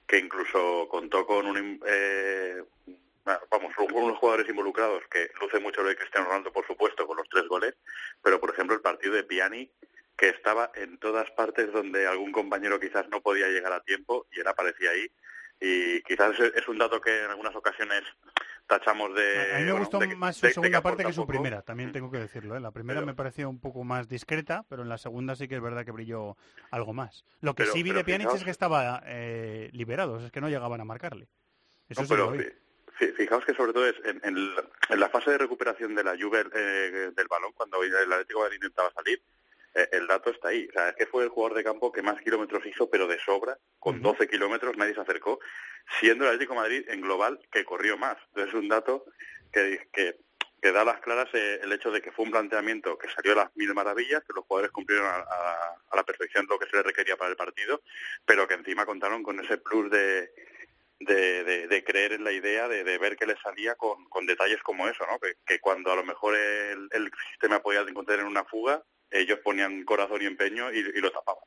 que 0.07 0.19
incluso 0.19 0.87
contó 0.89 1.27
con 1.27 1.47
un, 1.47 1.81
eh, 1.87 2.63
vamos, 3.51 3.73
unos 3.93 4.19
jugadores 4.19 4.49
involucrados 4.49 5.03
que 5.11 5.31
luce 5.41 5.59
mucho 5.59 5.83
lo 5.83 5.89
de 5.89 5.97
Cristiano 5.97 6.27
Ronaldo, 6.27 6.53
por 6.53 6.67
supuesto, 6.67 7.07
con 7.07 7.17
los 7.17 7.29
tres 7.29 7.47
goles, 7.49 7.75
pero 8.23 8.39
por 8.39 8.51
ejemplo 8.51 8.77
el 8.77 8.83
partido 8.83 9.15
de 9.15 9.25
Piani, 9.25 9.71
que 10.17 10.29
estaba 10.29 10.71
en 10.75 10.99
todas 10.99 11.31
partes 11.33 11.73
donde 11.73 12.07
algún 12.07 12.33
compañero 12.33 12.81
quizás 12.81 13.09
no 13.09 13.21
podía 13.21 13.49
llegar 13.49 13.73
a 13.73 13.83
tiempo 13.83 14.27
y 14.33 14.41
él 14.41 14.47
aparecía 14.47 14.91
ahí. 14.91 15.11
Y 15.61 16.03
quizás 16.03 16.39
es 16.39 16.69
un 16.69 16.79
dato 16.79 17.01
que 17.01 17.25
en 17.25 17.31
algunas 17.31 17.55
ocasiones 17.55 18.03
tachamos 18.67 19.15
de... 19.15 19.55
A 19.55 19.59
mí 19.59 19.65
me 19.65 19.73
gustó 19.73 20.01
más 20.17 20.37
su 20.37 20.49
segunda 20.49 20.83
parte 20.83 21.05
que 21.05 21.13
su 21.13 21.27
primera, 21.27 21.63
también 21.63 21.93
tengo 21.93 22.11
que 22.11 22.19
decirlo. 22.19 22.57
¿eh? 22.57 22.61
La 22.61 22.71
primera 22.71 23.01
me 23.03 23.15
pareció 23.15 23.49
un 23.49 23.61
poco 23.61 23.85
más 23.85 24.09
discreta, 24.09 24.65
pero 24.69 24.83
en 24.83 24.89
la 24.89 24.99
segunda 24.99 25.37
sí 25.37 25.49
que 25.49 25.57
es 25.57 25.63
verdad 25.63 25.85
que 25.85 25.93
brilló 25.93 26.37
algo 26.71 26.93
más. 26.93 27.25
Lo 27.41 27.55
que 27.55 27.67
sí 27.67 27.83
vi 27.83 27.93
de 27.93 28.05
Pjanic 28.05 28.33
es 28.35 28.45
que 28.45 28.51
estaba 28.51 29.03
eh, 29.07 29.71
liberado, 29.73 30.19
es 30.25 30.31
que 30.31 30.41
no 30.41 30.49
llegaban 30.49 30.81
a 30.81 30.85
marcarle. 30.85 31.29
Eso 31.89 32.03
sí 32.03 32.09
pero, 32.09 32.33
Fijaos 33.17 33.45
que 33.45 33.55
sobre 33.55 33.75
todo 33.75 33.87
es 33.87 33.97
en, 34.05 34.55
la 34.99 35.09
fase 35.11 35.31
de 35.31 35.39
recuperación 35.39 35.95
de 35.95 36.03
la 36.03 36.15
lluvia 36.15 36.47
eh, 36.55 37.11
del 37.15 37.29
balón, 37.29 37.53
cuando 37.53 37.83
el 37.83 37.93
Atlético 37.95 38.41
de 38.41 38.45
Madrid 38.47 38.57
intentaba 38.57 38.91
salir, 38.93 39.21
el 39.93 40.07
dato 40.07 40.31
está 40.31 40.49
ahí. 40.49 40.67
O 40.69 40.73
sea, 40.73 40.89
es 40.91 40.97
que 40.97 41.07
fue 41.07 41.25
el 41.25 41.29
jugador 41.29 41.57
de 41.57 41.65
campo 41.65 41.93
que 41.93 42.03
más 42.03 42.21
kilómetros 42.23 42.65
hizo, 42.67 42.89
pero 42.89 43.07
de 43.07 43.19
sobra, 43.21 43.59
con 43.79 44.01
12 44.01 44.29
kilómetros 44.29 44.77
nadie 44.77 44.95
se 44.95 45.01
acercó, 45.01 45.39
siendo 46.01 46.25
el 46.25 46.31
Atlético 46.31 46.55
de 46.55 46.61
Madrid 46.61 46.85
en 46.89 47.01
global 47.03 47.39
que 47.51 47.65
corrió 47.65 47.99
más. 47.99 48.17
Entonces 48.29 48.55
es 48.55 48.61
un 48.61 48.69
dato 48.69 49.05
que, 49.53 49.89
que, 49.93 50.17
da 50.73 50.85
las 50.85 50.99
claras 50.99 51.29
eh, 51.33 51.61
el 51.63 51.73
hecho 51.73 51.93
de 51.93 52.03
que 52.03 52.11
fue 52.11 52.25
un 52.25 52.33
planteamiento 52.33 52.99
que 52.99 53.09
salió 53.09 53.35
a 53.35 53.45
las 53.45 53.57
mil 53.57 53.73
maravillas, 53.73 54.25
que 54.25 54.33
los 54.35 54.45
jugadores 54.47 54.73
cumplieron 54.73 55.07
a, 55.07 55.77
la 55.95 56.03
perfección 56.03 56.45
lo 56.51 56.59
que 56.59 56.69
se 56.69 56.77
les 56.77 56.85
requería 56.85 57.17
para 57.17 57.31
el 57.31 57.37
partido, 57.37 57.83
pero 58.25 58.49
que 58.49 58.55
encima 58.55 58.85
contaron 58.85 59.23
con 59.23 59.39
ese 59.39 59.59
plus 59.59 59.89
de, 59.93 60.33
de, 60.99 61.85
creer 61.87 62.15
en 62.15 62.25
la 62.25 62.33
idea, 62.33 62.67
de, 62.67 62.99
ver 62.99 63.17
que 63.17 63.27
les 63.27 63.41
salía 63.41 63.77
con, 63.77 64.07
con, 64.07 64.27
detalles 64.27 64.61
como 64.65 64.89
eso, 64.89 65.07
¿no? 65.07 65.21
Que, 65.21 65.61
cuando 65.61 65.93
a 65.93 65.97
lo 65.97 66.03
mejor 66.03 66.35
el, 66.35 66.89
el 66.91 67.13
sistema 67.31 67.61
podía 67.61 67.83
encontrar 67.83 68.19
en 68.19 68.27
una 68.27 68.45
fuga, 68.45 68.83
ellos 69.11 69.39
ponían 69.43 69.85
corazón 69.85 70.23
y 70.23 70.27
empeño 70.27 70.73
y, 70.73 70.83
lo 71.01 71.11
tapaban. 71.11 71.43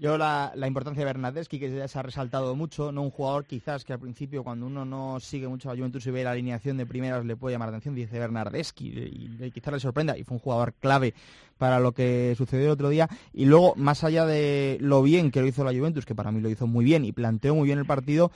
Yo 0.00 0.16
la, 0.16 0.52
importancia 0.64 1.00
de 1.00 1.06
Bernardeschi, 1.06 1.58
que 1.58 1.70
ya 1.70 1.88
se 1.88 1.98
ha 1.98 2.02
resaltado 2.02 2.54
mucho, 2.54 2.92
no 2.92 3.02
un 3.02 3.10
jugador 3.10 3.46
quizás 3.46 3.84
que 3.84 3.92
al 3.92 3.98
principio 3.98 4.44
cuando 4.44 4.66
uno 4.66 4.84
no 4.84 5.18
sigue 5.18 5.48
mucho 5.48 5.70
a 5.70 5.74
Juventus 5.74 6.06
y 6.06 6.12
ve 6.12 6.22
la 6.22 6.30
alineación 6.30 6.76
de 6.76 6.86
primeras 6.86 7.24
le 7.24 7.34
puede 7.34 7.54
llamar 7.54 7.70
la 7.70 7.78
atención, 7.78 7.96
dice 7.96 8.16
Bernardeschi, 8.16 8.86
y, 8.86 9.50
quizás 9.50 9.72
le 9.72 9.80
sorprenda, 9.80 10.16
y 10.16 10.22
fue 10.22 10.36
un 10.36 10.40
jugador 10.40 10.74
clave 10.74 11.14
para 11.56 11.80
lo 11.80 11.90
que 11.90 12.34
sucedió 12.38 12.66
el 12.66 12.72
otro 12.72 12.90
día. 12.90 13.08
Y 13.32 13.46
luego, 13.46 13.74
más 13.74 14.04
allá 14.04 14.24
de 14.24 14.78
lo 14.80 15.02
bien 15.02 15.32
que 15.32 15.40
lo 15.40 15.48
hizo 15.48 15.64
la 15.64 15.76
Juventus, 15.76 16.06
que 16.06 16.14
para 16.14 16.30
mí 16.30 16.40
lo 16.40 16.48
hizo 16.48 16.68
muy 16.68 16.84
bien 16.84 17.04
y 17.04 17.10
planteó 17.10 17.56
muy 17.56 17.66
bien 17.66 17.80
el 17.80 17.86
partido, 17.86 18.30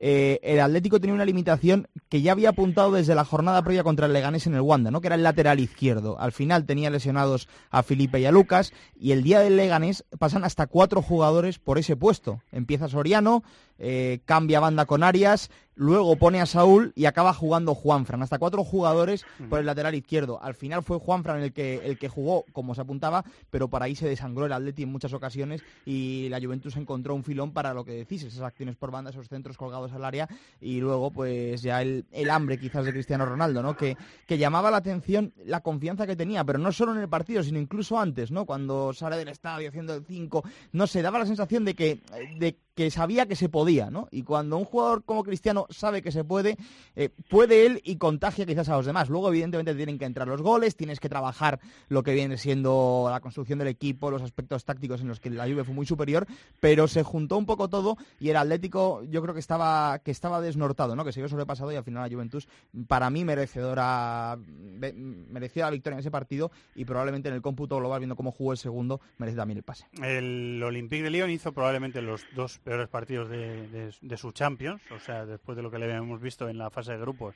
eh, 0.00 0.38
el 0.42 0.60
Atlético 0.60 1.00
tenía 1.00 1.14
una 1.14 1.24
limitación 1.24 1.88
que 2.08 2.22
ya 2.22 2.32
había 2.32 2.50
apuntado 2.50 2.92
desde 2.92 3.14
la 3.14 3.24
jornada 3.24 3.62
previa 3.62 3.82
contra 3.82 4.06
el 4.06 4.12
Leganés 4.12 4.46
en 4.46 4.54
el 4.54 4.60
Wanda, 4.60 4.90
¿no? 4.90 5.00
que 5.00 5.08
era 5.08 5.16
el 5.16 5.22
lateral 5.22 5.60
izquierdo. 5.60 6.18
Al 6.20 6.32
final 6.32 6.66
tenía 6.66 6.90
lesionados 6.90 7.48
a 7.70 7.82
Felipe 7.82 8.20
y 8.20 8.26
a 8.26 8.32
Lucas 8.32 8.72
y 8.94 9.12
el 9.12 9.22
día 9.22 9.40
del 9.40 9.56
Leganés 9.56 10.04
pasan 10.18 10.44
hasta 10.44 10.66
cuatro 10.66 11.02
jugadores 11.02 11.58
por 11.58 11.78
ese 11.78 11.96
puesto. 11.96 12.40
Empieza 12.52 12.88
Soriano, 12.88 13.42
eh, 13.78 14.20
cambia 14.24 14.60
banda 14.60 14.86
con 14.86 15.02
Arias, 15.02 15.50
luego 15.74 16.16
pone 16.16 16.40
a 16.40 16.46
Saúl 16.46 16.92
y 16.96 17.06
acaba 17.06 17.32
jugando 17.32 17.74
Juanfran. 17.74 18.22
Hasta 18.22 18.38
cuatro 18.38 18.64
jugadores 18.64 19.24
por 19.48 19.60
el 19.60 19.66
lateral 19.66 19.94
izquierdo. 19.94 20.42
Al 20.42 20.54
final 20.54 20.82
fue 20.82 20.98
Juanfran 20.98 21.42
el 21.42 21.52
que, 21.52 21.80
el 21.84 21.98
que 21.98 22.08
jugó, 22.08 22.44
como 22.52 22.74
se 22.74 22.80
apuntaba, 22.80 23.24
pero 23.50 23.68
para 23.68 23.86
ahí 23.86 23.94
se 23.94 24.08
desangró 24.08 24.46
el 24.46 24.52
Atleti 24.52 24.82
en 24.82 24.92
muchas 24.92 25.12
ocasiones 25.12 25.62
y 25.84 26.28
la 26.28 26.40
Juventus 26.40 26.76
encontró 26.76 27.14
un 27.14 27.24
filón 27.24 27.52
para 27.52 27.74
lo 27.74 27.84
que 27.84 27.92
decís, 27.92 28.22
esas 28.24 28.42
acciones 28.42 28.76
por 28.76 28.90
banda, 28.90 29.10
esos 29.10 29.28
centros 29.28 29.56
colgados 29.56 29.87
al 29.92 30.04
área 30.04 30.28
y 30.60 30.80
luego 30.80 31.10
pues 31.10 31.62
ya 31.62 31.82
el, 31.82 32.04
hambre 32.30 32.58
quizás 32.58 32.84
de 32.84 32.92
Cristiano 32.92 33.24
Ronaldo, 33.26 33.62
¿no? 33.62 33.76
Que, 33.76 33.96
que 34.26 34.38
llamaba 34.38 34.70
la 34.70 34.78
atención 34.78 35.32
la 35.44 35.60
confianza 35.60 36.06
que 36.06 36.16
tenía, 36.16 36.44
pero 36.44 36.58
no 36.58 36.72
solo 36.72 36.92
en 36.92 36.98
el 36.98 37.08
partido, 37.08 37.42
sino 37.42 37.58
incluso 37.58 37.98
antes, 37.98 38.30
¿no? 38.30 38.44
Cuando 38.44 38.92
sale 38.92 39.16
del 39.16 39.28
estadio 39.28 39.68
haciendo 39.68 39.94
el 39.94 40.04
5, 40.04 40.44
no 40.72 40.86
sé, 40.86 41.02
daba 41.02 41.18
la 41.18 41.26
sensación 41.26 41.64
de 41.64 41.74
que, 41.74 42.00
de 42.38 42.58
que 42.78 42.92
sabía 42.92 43.26
que 43.26 43.34
se 43.34 43.48
podía, 43.48 43.90
¿no? 43.90 44.06
Y 44.12 44.22
cuando 44.22 44.56
un 44.56 44.64
jugador 44.64 45.02
como 45.02 45.24
Cristiano 45.24 45.66
sabe 45.68 46.00
que 46.00 46.12
se 46.12 46.22
puede, 46.22 46.56
eh, 46.94 47.08
puede 47.28 47.66
él 47.66 47.80
y 47.82 47.96
contagia 47.96 48.46
quizás 48.46 48.68
a 48.68 48.76
los 48.76 48.86
demás. 48.86 49.08
Luego, 49.08 49.30
evidentemente, 49.30 49.74
tienen 49.74 49.98
que 49.98 50.04
entrar 50.04 50.28
los 50.28 50.42
goles, 50.42 50.76
tienes 50.76 51.00
que 51.00 51.08
trabajar 51.08 51.58
lo 51.88 52.04
que 52.04 52.14
viene 52.14 52.36
siendo 52.36 53.08
la 53.10 53.18
construcción 53.18 53.58
del 53.58 53.66
equipo, 53.66 54.12
los 54.12 54.22
aspectos 54.22 54.64
tácticos 54.64 55.00
en 55.00 55.08
los 55.08 55.18
que 55.18 55.28
la 55.28 55.48
Juve 55.48 55.64
fue 55.64 55.74
muy 55.74 55.86
superior, 55.86 56.28
pero 56.60 56.86
se 56.86 57.02
juntó 57.02 57.36
un 57.36 57.46
poco 57.46 57.68
todo 57.68 57.96
y 58.20 58.28
el 58.28 58.36
Atlético 58.36 59.02
yo 59.10 59.22
creo 59.22 59.34
que 59.34 59.40
estaba, 59.40 59.98
que 59.98 60.12
estaba 60.12 60.40
desnortado, 60.40 60.94
¿no? 60.94 61.04
Que 61.04 61.10
se 61.10 61.18
vio 61.18 61.28
sobrepasado 61.28 61.72
y 61.72 61.74
al 61.74 61.82
final 61.82 62.08
la 62.08 62.14
Juventus, 62.14 62.46
para 62.86 63.10
mí, 63.10 63.24
merecedora, 63.24 64.38
merecía 64.38 65.64
la 65.64 65.70
victoria 65.70 65.96
en 65.96 66.00
ese 66.00 66.12
partido 66.12 66.52
y 66.76 66.84
probablemente 66.84 67.28
en 67.28 67.34
el 67.34 67.42
cómputo 67.42 67.76
global, 67.78 67.98
viendo 67.98 68.14
cómo 68.14 68.30
jugó 68.30 68.52
el 68.52 68.58
segundo, 68.58 69.00
merece 69.16 69.36
también 69.36 69.58
el 69.58 69.64
pase. 69.64 69.84
El 70.00 70.62
Olympique 70.62 71.02
de 71.02 71.10
Lyon 71.10 71.30
hizo 71.30 71.52
probablemente 71.52 72.02
los 72.02 72.24
dos 72.36 72.60
peores 72.68 72.88
partidos 72.88 73.30
de, 73.30 73.90
de, 73.98 74.16
su 74.18 74.30
Champions, 74.30 74.82
o 74.90 74.98
sea, 75.00 75.24
después 75.24 75.56
de 75.56 75.62
lo 75.62 75.70
que 75.70 75.78
le 75.78 75.90
hemos 75.90 76.20
visto 76.20 76.50
en 76.50 76.58
la 76.58 76.68
fase 76.68 76.92
de 76.92 76.98
grupos, 76.98 77.34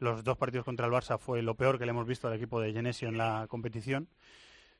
los 0.00 0.24
dos 0.24 0.36
partidos 0.36 0.64
contra 0.64 0.86
el 0.86 0.92
Barça 0.92 1.16
fue 1.16 1.42
lo 1.42 1.54
peor 1.54 1.78
que 1.78 1.86
le 1.86 1.90
hemos 1.90 2.08
visto 2.08 2.26
al 2.26 2.34
equipo 2.34 2.60
de 2.60 2.72
Genesio 2.72 3.06
en 3.08 3.16
la 3.16 3.46
competición, 3.48 4.08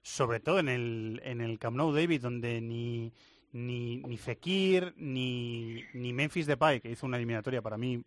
sobre 0.02 0.40
todo 0.40 0.58
en 0.58 0.68
el, 0.68 1.22
en 1.22 1.40
el 1.40 1.60
Camp 1.60 1.76
Nou 1.76 1.92
David, 1.92 2.22
donde 2.22 2.60
ni, 2.60 3.12
ni, 3.52 3.98
ni 3.98 4.16
Fekir, 4.16 4.94
ni, 4.96 5.84
ni 5.92 6.12
Memphis 6.12 6.46
Depay, 6.46 6.80
que 6.80 6.90
hizo 6.90 7.06
una 7.06 7.16
eliminatoria 7.16 7.62
para 7.62 7.78
mí 7.78 8.02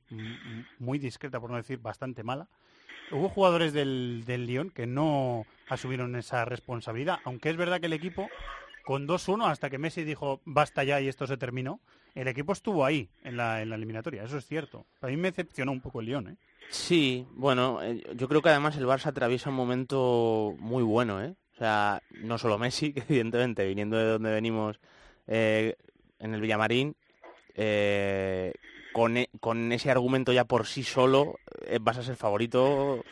muy 0.80 1.00
discreta, 1.00 1.40
por 1.40 1.52
no 1.52 1.56
decir 1.56 1.80
bastante 1.80 2.22
mala. 2.22 2.50
Hubo 3.12 3.30
jugadores 3.30 3.72
del, 3.72 4.26
del 4.26 4.46
Lyon 4.46 4.72
que 4.72 4.88
no 4.88 5.46
asumieron 5.70 6.18
esa 6.18 6.44
responsabilidad, 6.44 7.20
aunque 7.24 7.50
es 7.50 7.56
verdad 7.56 7.80
que 7.80 7.86
el 7.86 7.94
equipo, 7.94 8.28
con 8.88 9.06
2-1, 9.06 9.48
hasta 9.48 9.70
que 9.70 9.78
Messi 9.78 10.06
dijo 10.06 10.40
basta 10.46 10.82
ya 10.86 11.02
y 11.02 11.10
esto 11.10 11.28
se 11.28 11.36
terminó, 11.36 11.82
el 12.16 12.30
equipo 12.30 12.54
estuvo 12.54 12.86
ahí 12.86 13.10
en 13.22 13.36
la, 13.36 13.62
en 13.62 13.70
la 13.70 13.76
eliminatoria, 13.76 14.24
eso 14.24 14.38
es 14.38 14.46
cierto. 14.46 14.86
A 15.02 15.08
mí 15.08 15.18
me 15.18 15.30
decepcionó 15.30 15.74
un 15.74 15.82
poco 15.82 16.00
el 16.00 16.06
Lyon, 16.06 16.30
¿eh? 16.30 16.36
Sí, 16.70 17.26
bueno, 17.32 17.84
eh, 17.84 18.02
yo 18.16 18.30
creo 18.30 18.42
que 18.42 18.48
además 18.48 18.78
el 18.78 18.86
Barça 18.86 19.08
atraviesa 19.08 19.50
un 19.50 19.58
momento 19.58 20.56
muy 20.60 20.84
bueno, 20.84 21.22
¿eh? 21.22 21.36
O 21.54 21.58
sea, 21.58 22.02
no 22.22 22.38
solo 22.38 22.58
Messi, 22.58 22.94
que 22.94 23.02
evidentemente, 23.02 23.68
viniendo 23.68 23.98
de 23.98 24.06
donde 24.06 24.32
venimos 24.32 24.80
eh, 25.28 25.76
en 26.20 26.34
el 26.34 26.40
Villamarín, 26.40 26.96
eh, 27.56 28.54
con, 28.94 29.18
e- 29.18 29.30
con 29.42 29.74
ese 29.74 29.92
argumento 29.92 30.32
ya 30.32 30.46
por 30.46 30.66
sí 30.66 30.84
solo 30.84 31.36
eh, 31.66 31.80
vas 31.82 31.98
a 31.98 32.04
ser 32.04 32.16
favorito 32.16 33.04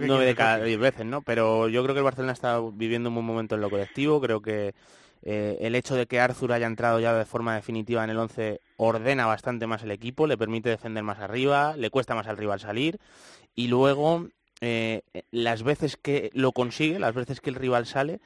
nueve 0.00 0.24
de 0.24 0.34
cada 0.34 0.64
diez 0.64 0.78
veces, 0.78 1.04
¿no? 1.04 1.20
Pero 1.20 1.68
yo 1.68 1.82
creo 1.82 1.94
que 1.94 1.98
el 2.00 2.04
Barcelona 2.04 2.32
está 2.32 2.60
viviendo 2.72 3.10
un 3.10 3.16
buen 3.16 3.26
momento 3.26 3.56
en 3.56 3.60
lo 3.60 3.68
colectivo, 3.68 4.20
creo 4.22 4.40
que 4.40 4.74
eh, 5.22 5.58
el 5.60 5.74
hecho 5.74 5.94
de 5.94 6.06
que 6.06 6.20
Arthur 6.20 6.52
haya 6.52 6.66
entrado 6.66 7.00
ya 7.00 7.14
de 7.14 7.24
forma 7.24 7.54
definitiva 7.54 8.02
en 8.04 8.10
el 8.10 8.18
11 8.18 8.60
ordena 8.76 9.26
bastante 9.26 9.66
más 9.66 9.82
el 9.82 9.90
equipo, 9.90 10.26
le 10.26 10.36
permite 10.36 10.68
defender 10.68 11.02
más 11.02 11.20
arriba, 11.20 11.76
le 11.76 11.90
cuesta 11.90 12.14
más 12.14 12.26
al 12.26 12.36
rival 12.36 12.60
salir 12.60 12.98
y 13.54 13.68
luego 13.68 14.28
eh, 14.60 15.02
las 15.30 15.62
veces 15.62 15.96
que 15.96 16.30
lo 16.34 16.52
consigue, 16.52 16.98
las 16.98 17.14
veces 17.14 17.40
que 17.40 17.50
el 17.50 17.56
rival 17.56 17.86
sale, 17.86 18.20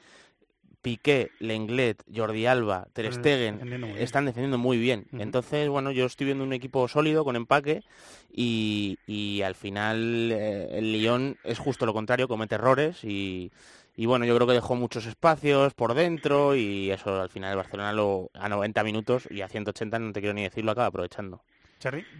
Piqué, 0.81 1.31
Lenglet, 1.39 2.01
Jordi 2.15 2.45
Alba, 2.45 2.87
Ter 2.93 3.05
Están 3.05 3.21
Stegen 3.21 3.55
defendiendo 3.55 3.87
muy 3.87 3.93
bien. 3.93 4.03
están 4.03 4.25
defendiendo 4.25 4.57
muy 4.57 4.77
bien. 4.77 5.07
Entonces, 5.13 5.67
bueno, 5.67 5.91
yo 5.91 6.05
estoy 6.05 6.25
viendo 6.25 6.43
un 6.43 6.53
equipo 6.53 6.87
sólido, 6.87 7.25
con 7.25 7.35
empaque, 7.35 7.83
y, 8.31 8.97
y 9.05 9.41
al 9.41 9.55
final 9.55 10.31
eh, 10.31 10.77
el 10.77 10.93
Lyon 10.93 11.37
es 11.43 11.59
justo 11.59 11.85
lo 11.85 11.93
contrario, 11.93 12.27
comete 12.27 12.55
errores 12.55 13.03
y, 13.03 13.51
y 13.97 14.05
bueno, 14.05 14.25
yo 14.25 14.35
creo 14.35 14.47
que 14.47 14.53
dejó 14.53 14.75
muchos 14.75 15.07
espacios 15.07 15.73
por 15.73 15.95
dentro 15.95 16.55
y 16.55 16.91
eso 16.91 17.19
al 17.19 17.29
final 17.29 17.49
el 17.51 17.57
Barcelona 17.57 17.93
lo, 17.93 18.29
a 18.35 18.47
90 18.47 18.83
minutos 18.83 19.27
y 19.31 19.41
a 19.41 19.49
180 19.49 19.97
no 19.97 20.13
te 20.13 20.19
quiero 20.21 20.35
ni 20.35 20.43
decir, 20.43 20.63
lo 20.63 20.71
acaba 20.71 20.87
aprovechando. 20.87 21.41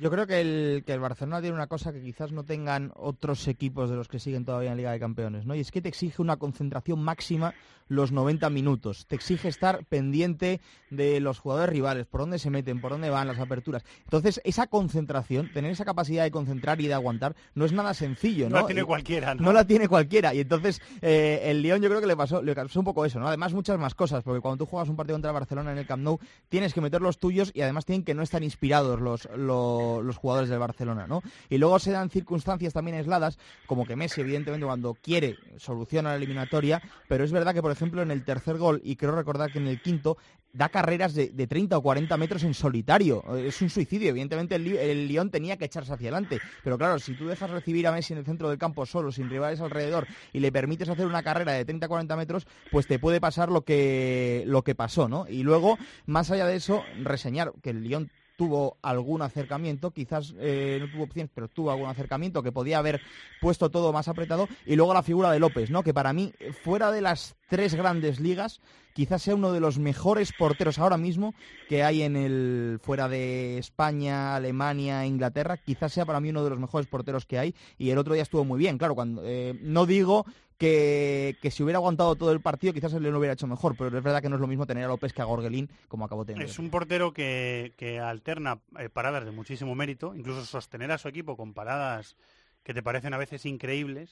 Yo 0.02 0.12
creo 0.12 0.28
que 0.28 0.40
el, 0.42 0.84
que 0.86 0.94
el 0.94 1.00
Barcelona 1.00 1.42
tiene 1.42 1.56
una 1.56 1.68
cosa 1.68 1.92
que 1.92 2.02
quizás 2.02 2.32
no 2.32 2.44
tengan 2.44 2.92
otros 2.96 3.48
equipos 3.48 3.90
de 3.90 3.96
los 3.96 4.08
que 4.08 4.20
siguen 4.20 4.46
todavía 4.46 4.72
en 4.72 4.78
Liga 4.78 4.92
de 4.92 5.00
Campeones, 5.00 5.46
¿no? 5.46 5.56
Y 5.56 5.60
es 5.60 5.72
que 5.72 5.82
te 5.82 5.90
exige 5.90 6.22
una 6.22 6.38
concentración 6.38 7.02
máxima 7.04 7.54
los 7.90 8.12
90 8.12 8.50
minutos. 8.50 9.06
Te 9.08 9.16
exige 9.16 9.48
estar 9.48 9.86
pendiente 9.86 10.60
de 10.90 11.20
los 11.22 11.40
jugadores 11.40 11.72
rivales, 11.74 12.06
por 12.06 12.20
dónde 12.22 12.38
se 12.38 12.50
meten, 12.50 12.82
por 12.82 12.92
dónde 12.92 13.10
van 13.10 13.28
las 13.28 13.40
aperturas. 13.40 13.84
Entonces, 14.04 14.42
esa 14.44 14.68
concentración, 14.68 15.52
tener 15.54 15.72
esa 15.72 15.86
capacidad 15.86 16.24
de 16.24 16.32
concentrar 16.32 16.82
y 16.82 16.88
de 16.88 16.94
aguantar, 16.94 17.36
no 17.56 17.64
es 17.66 17.72
nada 17.72 17.94
sencillo, 17.94 18.50
No 18.50 18.56
¿no? 18.58 18.62
la 18.62 18.66
tiene 18.68 18.82
Y- 18.82 18.86
cualquiera, 18.86 19.34
¿no? 19.36 19.42
No 19.44 19.54
la 19.54 19.66
tiene 19.66 19.88
cualquiera. 19.88 20.34
Y 20.34 20.42
entonces, 20.42 20.82
eh, 21.02 21.42
el 21.46 21.62
Lyon 21.62 21.82
yo 21.82 21.88
creo 21.90 22.02
que 22.02 22.08
le 22.08 22.18
pasó, 22.18 22.42
le 22.44 22.54
pasó 22.54 22.80
un 22.80 22.86
poco 22.86 23.06
eso, 23.06 23.20
¿no? 23.20 23.28
Además, 23.28 23.54
muchas 23.54 23.80
más 23.80 23.96
cosas, 23.96 24.24
porque 24.24 24.42
cuando 24.42 24.66
tú 24.66 24.70
juegas 24.70 24.90
un 24.90 24.98
partido 24.98 25.16
contra 25.16 25.32
el 25.32 25.36
Barcelona 25.36 25.72
en 25.72 25.78
el 25.78 25.88
Camp 25.88 26.04
Nou, 26.04 26.20
tienes 26.50 26.74
que 26.74 26.82
meter 26.82 27.02
los 27.02 27.18
tuyos 27.20 27.52
y 27.54 27.62
además 27.62 27.86
tienen 27.86 28.04
que 28.04 28.14
no 28.14 28.22
estar 28.22 28.44
inspirados 28.44 29.00
los, 29.00 29.30
lo- 29.48 30.02
los 30.04 30.18
jugadores 30.18 30.50
del 30.50 30.60
Barcelona, 30.60 31.08
¿no? 31.08 31.24
Y 31.50 31.58
luego 31.58 31.80
se 31.80 31.92
dan 31.92 32.10
circunstancias 32.12 32.74
también 32.74 32.98
aisladas, 32.98 33.40
como 33.66 33.86
que 33.86 33.96
Messi, 33.96 34.22
evidentemente, 34.22 34.66
cuando 34.66 34.96
quiere, 34.96 35.40
soluciona 35.58 36.10
la 36.10 36.16
eliminatoria, 36.18 36.82
pero 37.08 37.24
es 37.24 37.32
verdad 37.32 37.54
que, 37.54 37.62
por 37.62 37.72
ejemplo, 37.72 38.02
en 38.02 38.12
el 38.12 38.24
tercer 38.24 38.58
gol, 38.58 38.82
y 38.84 38.96
creo 38.96 39.16
recordar 39.16 39.52
que 39.52 39.58
en 39.58 39.68
el 39.68 39.82
quinto, 39.82 40.18
da 40.54 40.70
carreras 40.70 41.14
de, 41.14 41.30
de 41.30 41.46
30 41.46 41.78
o 41.78 41.82
40 41.84 42.18
metros 42.18 42.44
en 42.44 42.54
solitario. 42.54 43.24
Es 43.38 43.62
un 43.62 43.70
suicidio. 43.70 44.10
Evidentemente 44.10 44.56
el, 44.56 44.66
el 44.76 45.08
Lyon 45.08 45.30
tenía 45.30 45.58
que 45.58 45.66
echarse 45.66 45.94
hacia 45.94 46.08
adelante. 46.08 46.42
Pero 46.64 46.78
claro, 46.80 46.98
si 47.00 47.16
tú 47.16 47.28
dejas 47.28 47.50
recibir 47.52 47.86
a 47.86 47.92
Messi 47.92 48.14
en 48.14 48.20
el 48.20 48.26
centro 48.26 48.50
del 48.50 48.58
campo 48.58 48.86
solo, 48.86 49.12
sin 49.12 49.30
rivales 49.30 49.62
alrededor, 49.62 50.08
y 50.34 50.40
le 50.40 50.52
permites 50.52 50.90
hacer 50.90 51.06
una 51.06 51.22
carrera 51.24 51.52
de 51.54 51.66
30-40 51.66 52.16
metros, 52.18 52.48
pues 52.70 52.88
te 52.88 52.98
puede 53.00 53.22
pasar 53.22 53.52
lo 53.52 53.62
que, 53.66 54.44
lo 54.48 54.64
que 54.64 54.74
pasó, 54.76 55.08
¿no? 55.08 55.26
Y 55.28 55.44
luego, 55.44 55.78
más 56.06 56.32
allá 56.32 56.48
de 56.48 56.56
eso, 56.56 56.90
reseñar 56.96 57.54
que 57.62 57.70
el 57.70 57.84
Lyon 57.84 58.10
tuvo 58.38 58.78
algún 58.82 59.22
acercamiento, 59.22 59.92
quizás 59.92 60.34
eh, 60.38 60.78
no 60.80 60.90
tuvo 60.90 61.04
opciones, 61.04 61.32
pero 61.34 61.50
tuvo 61.50 61.72
algún 61.72 61.90
acercamiento 61.90 62.42
que 62.42 62.54
podía 62.54 62.78
haber 62.78 63.02
puesto 63.42 63.70
todo 63.70 63.92
más 63.92 64.08
apretado. 64.08 64.48
Y 64.66 64.78
luego 64.78 64.94
la 64.94 65.04
figura 65.04 65.32
de 65.32 65.40
López, 65.40 65.70
¿no? 65.70 65.84
Que 65.84 65.94
para 65.94 66.14
mí, 66.14 66.32
fuera 66.64 66.92
de 66.92 67.02
las 67.02 67.36
tres 67.50 67.76
grandes 67.76 68.20
ligas, 68.20 68.62
quizás 68.94 69.22
sea 69.22 69.36
uno 69.36 69.52
de 69.52 69.60
los 69.60 69.78
mejores 69.78 70.32
porteros 70.34 70.80
ahora 70.80 70.98
mismo 70.98 71.36
que 71.70 71.84
hay 71.84 72.02
en 72.02 72.16
el 72.16 72.80
fuera 72.82 73.08
de 73.08 73.58
España, 73.58 74.36
Alemania, 74.36 75.06
Inglaterra, 75.06 75.58
quizás 75.58 75.94
sea 75.94 76.06
para 76.06 76.20
mí 76.20 76.30
uno 76.30 76.44
de 76.44 76.50
los 76.50 76.60
mejores 76.60 76.88
porteros 76.88 77.26
que 77.26 77.38
hay 77.38 77.56
y 77.78 77.92
el 77.92 78.00
otro 78.00 78.16
día 78.16 78.24
estuvo 78.24 78.44
muy 78.44 78.58
bien, 78.58 78.80
claro, 78.80 78.96
cuando 78.96 79.22
eh, 79.24 79.58
no 79.62 79.86
digo 79.86 80.26
que, 80.58 81.38
que 81.42 81.52
si 81.52 81.64
hubiera 81.64 81.78
aguantado 81.78 82.16
todo 82.16 82.32
el 82.32 82.42
partido 82.42 82.74
quizás 82.74 82.94
él 82.94 83.04
lo 83.04 83.18
hubiera 83.18 83.34
hecho 83.34 83.48
mejor, 83.48 83.76
pero 83.78 83.96
es 83.96 84.04
verdad 84.04 84.22
que 84.22 84.30
no 84.30 84.36
es 84.36 84.42
lo 84.42 84.48
mismo 84.48 84.66
tener 84.66 84.86
a 84.86 84.88
López 84.88 85.14
que 85.14 85.22
a 85.22 85.26
Gorgelín 85.26 85.70
como 85.88 86.06
acabó 86.06 86.26
teniendo. 86.26 86.50
Es 86.50 86.60
un 86.60 86.70
portero 86.70 87.14
que, 87.14 87.74
que 87.78 88.00
alterna 88.00 88.60
eh, 88.80 88.90
paradas 88.90 89.26
de 89.26 89.32
muchísimo 89.32 89.76
mérito, 89.76 90.16
incluso 90.16 90.46
sostener 90.46 90.92
a 90.92 90.98
su 90.98 91.08
equipo 91.08 91.38
con 91.38 91.54
paradas 91.54 92.18
que 92.64 92.74
te 92.74 92.84
parecen 92.84 93.14
a 93.14 93.18
veces 93.18 93.46
increíbles. 93.46 94.12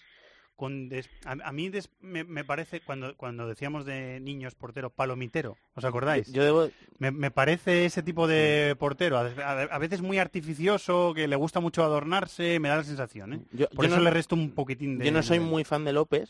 Con 0.55 0.87
des- 0.87 1.09
a, 1.25 1.31
a 1.43 1.51
mí 1.51 1.67
des- 1.69 1.89
me, 1.99 2.23
me 2.23 2.45
parece, 2.45 2.79
cuando, 2.79 3.15
cuando 3.17 3.45
decíamos 3.47 3.83
de 3.85 4.19
niños 4.21 4.55
porteros, 4.55 4.91
palomitero, 4.93 5.57
¿os 5.75 5.83
acordáis? 5.83 6.31
Yo 6.31 6.43
debo... 6.45 6.69
me, 6.97 7.11
me 7.11 7.29
parece 7.29 7.85
ese 7.85 8.01
tipo 8.03 8.25
de 8.25 8.73
portero, 8.79 9.17
a, 9.17 9.77
veces 9.79 10.01
muy 10.01 10.17
artificioso, 10.17 11.13
que 11.13 11.27
le 11.27 11.35
gusta 11.35 11.59
mucho 11.59 11.83
adornarse, 11.83 12.59
me 12.61 12.69
da 12.69 12.77
la 12.77 12.83
sensación, 12.85 13.33
¿eh? 13.33 13.39
Yo- 13.51 13.67
Por 13.69 13.83
yo 13.85 13.89
eso 13.91 13.97
no- 13.97 14.03
le 14.05 14.11
resto 14.11 14.35
un 14.35 14.51
poquitín 14.51 14.97
de... 14.97 15.05
Yo 15.05 15.11
no 15.11 15.23
soy 15.23 15.41
muy 15.41 15.65
fan 15.65 15.83
de 15.83 15.91
López, 15.91 16.29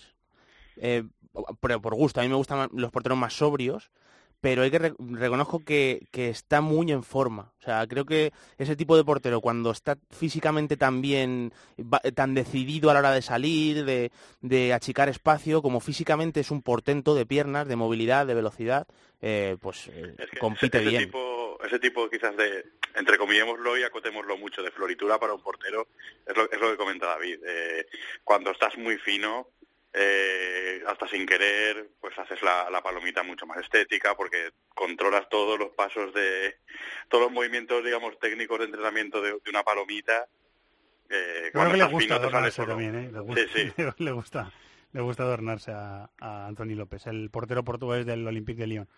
eh, 0.78 1.04
pero 1.60 1.80
por 1.82 1.94
gusto. 1.94 2.20
A 2.20 2.24
mí 2.24 2.30
me 2.30 2.36
gustan 2.36 2.68
los 2.74 2.92
porteros 2.92 3.18
más 3.20 3.34
sobrios, 3.34 3.92
pero 4.46 4.62
hay 4.62 4.70
que 4.70 4.78
re- 4.78 4.94
reconozco 5.00 5.58
que, 5.66 6.06
que 6.12 6.30
está 6.30 6.62
muy 6.62 6.92
en 6.92 7.02
forma. 7.02 7.52
O 7.60 7.64
sea, 7.64 7.88
creo 7.88 8.06
que 8.06 8.32
ese 8.60 8.76
tipo 8.76 8.96
de 8.96 9.04
portero, 9.04 9.42
cuando 9.42 9.72
está 9.72 9.98
físicamente 10.12 10.78
tan 10.78 11.02
bien, 11.02 11.52
va- 11.80 12.00
tan 12.14 12.36
decidido 12.36 12.92
a 12.92 12.94
la 12.94 13.00
hora 13.00 13.12
de 13.12 13.24
salir, 13.24 13.86
de, 13.86 14.12
de 14.42 14.72
achicar 14.72 15.10
espacio, 15.10 15.64
como 15.64 15.80
físicamente 15.80 16.42
es 16.42 16.52
un 16.52 16.62
portento 16.62 17.16
de 17.16 17.26
piernas, 17.26 17.68
de 17.68 17.76
movilidad, 17.76 18.28
de 18.28 18.36
velocidad, 18.36 18.86
eh, 19.20 19.58
pues 19.60 19.88
eh, 19.92 20.16
compite 20.40 20.78
ese 20.78 20.90
bien. 20.90 21.06
tipo 21.06 21.58
ese 21.66 21.80
tipo 21.80 22.08
quizás 22.08 22.38
de 22.38 22.66
entrecomillémoslo 22.96 23.78
y 23.80 23.84
acotémoslo 23.84 24.38
mucho 24.38 24.62
de 24.62 24.70
floritura 24.70 25.18
para 25.18 25.34
un 25.34 25.42
portero 25.42 25.88
es 26.28 26.36
lo, 26.38 26.44
es 26.52 26.60
lo 26.60 26.70
que 26.70 26.78
comenta 26.78 27.08
David 27.08 27.40
Eh, 27.48 27.88
cuando 28.24 28.52
estás 28.52 28.78
muy 28.78 28.98
fino 28.98 29.48
eh, 29.98 30.82
hasta 30.88 31.08
sin 31.08 31.26
querer 31.26 31.90
pues 32.02 32.18
haces 32.20 32.42
la, 32.42 32.70
la 32.70 32.82
palomita 32.84 33.24
mucho 33.24 33.46
más 33.46 33.58
estética 33.60 34.16
porque 34.16 34.52
controlas 34.74 35.30
todos 35.30 35.58
los 35.58 35.70
pasos 35.72 36.14
de 36.14 36.58
todos 37.08 37.26
los 37.26 37.32
movimientos 37.32 37.84
digamos 37.84 38.20
técnicos 38.20 38.60
de 38.60 38.66
entrenamiento 38.66 39.22
de, 39.22 39.32
de 39.32 39.50
una 39.50 39.64
palomita 39.64 40.28
eh, 41.10 41.50
Creo 41.54 41.72
que 41.72 41.78
le 41.78 41.86
gusta 41.86 42.16
adornarse 42.16 42.52
solo. 42.52 42.70
también, 42.70 42.96
¿eh? 42.96 43.12
Le 43.12 43.20
gusta, 43.20 43.42
Sí, 43.54 43.72
sí. 43.78 43.84
le 44.00 44.12
gusta, 44.12 44.52
le 44.92 45.02
gusta 45.02 45.24
adornarse 45.24 45.72
a, 45.72 46.10
a 46.20 46.48
Anthony 46.48 46.76
López, 46.76 47.06
el 47.08 47.30
portero 47.30 47.64
portugués 47.64 48.06
del 48.06 48.28
Olympique 48.28 48.60
de 48.62 48.68
Lyon. 48.68 48.90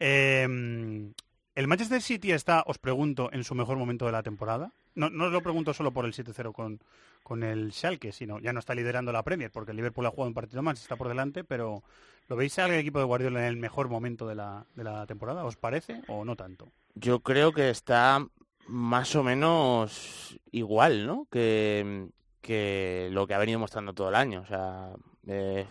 Eh, 0.00 0.42
¿El 1.54 1.68
Manchester 1.68 2.02
City 2.02 2.32
está, 2.32 2.64
os 2.66 2.78
pregunto, 2.78 3.30
en 3.32 3.44
su 3.44 3.54
mejor 3.54 3.76
momento 3.78 4.06
de 4.06 4.12
la 4.12 4.24
temporada? 4.24 4.72
No, 4.94 5.10
no 5.10 5.26
os 5.26 5.32
lo 5.32 5.42
pregunto 5.42 5.74
solo 5.74 5.92
por 5.92 6.04
el 6.04 6.12
7-0 6.12 6.52
con, 6.52 6.80
con 7.22 7.42
el 7.42 7.72
Schalke, 7.72 8.12
sino 8.12 8.38
ya 8.38 8.52
no 8.52 8.60
está 8.60 8.74
liderando 8.74 9.12
la 9.12 9.22
Premier, 9.22 9.50
porque 9.50 9.72
el 9.72 9.76
Liverpool 9.76 10.06
ha 10.06 10.10
jugado 10.10 10.28
un 10.28 10.34
partido 10.34 10.62
más, 10.62 10.80
está 10.80 10.96
por 10.96 11.08
delante, 11.08 11.42
pero 11.44 11.82
¿lo 12.28 12.36
veis 12.36 12.58
al 12.58 12.72
equipo 12.72 12.98
de 12.98 13.04
Guardiola 13.04 13.40
en 13.40 13.46
el 13.46 13.56
mejor 13.56 13.88
momento 13.88 14.26
de 14.26 14.34
la, 14.34 14.66
de 14.74 14.84
la 14.84 15.06
temporada? 15.06 15.44
¿Os 15.44 15.56
parece 15.56 16.02
o 16.08 16.24
no 16.24 16.36
tanto? 16.36 16.70
Yo 16.94 17.20
creo 17.20 17.52
que 17.52 17.70
está 17.70 18.24
más 18.66 19.14
o 19.16 19.22
menos 19.22 20.38
igual, 20.52 21.06
¿no? 21.06 21.26
Que, 21.30 22.08
que 22.40 23.08
lo 23.10 23.26
que 23.26 23.34
ha 23.34 23.38
venido 23.38 23.58
mostrando 23.58 23.92
todo 23.92 24.08
el 24.08 24.14
año. 24.14 24.42
O 24.42 24.46
sea, 24.46 24.90
eh, 25.26 25.66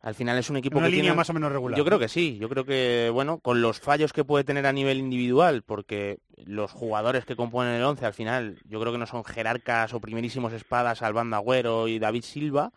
al 0.00 0.14
final 0.14 0.38
es 0.38 0.48
un 0.48 0.56
equipo 0.56 0.78
Una 0.78 0.86
que 0.86 0.92
línea 0.92 1.04
tiene... 1.04 1.16
más 1.16 1.28
o 1.30 1.32
menos 1.32 1.50
regular, 1.50 1.76
Yo 1.76 1.84
creo 1.84 1.98
que 1.98 2.08
sí. 2.08 2.38
Yo 2.38 2.48
creo 2.48 2.64
que, 2.64 3.10
bueno, 3.12 3.38
con 3.38 3.60
los 3.60 3.80
fallos 3.80 4.12
que 4.12 4.24
puede 4.24 4.44
tener 4.44 4.64
a 4.66 4.72
nivel 4.72 4.98
individual, 4.98 5.62
porque 5.62 6.18
los 6.44 6.70
jugadores 6.70 7.24
que 7.24 7.34
componen 7.34 7.74
el 7.74 7.82
11 7.82 8.06
al 8.06 8.14
final, 8.14 8.58
yo 8.68 8.80
creo 8.80 8.92
que 8.92 8.98
no 8.98 9.06
son 9.06 9.24
jerarcas 9.24 9.92
o 9.94 10.00
primerísimos 10.00 10.52
espadas 10.52 11.02
Albanda 11.02 11.38
Agüero 11.38 11.88
y 11.88 11.98
David 11.98 12.22
Silva, 12.22 12.72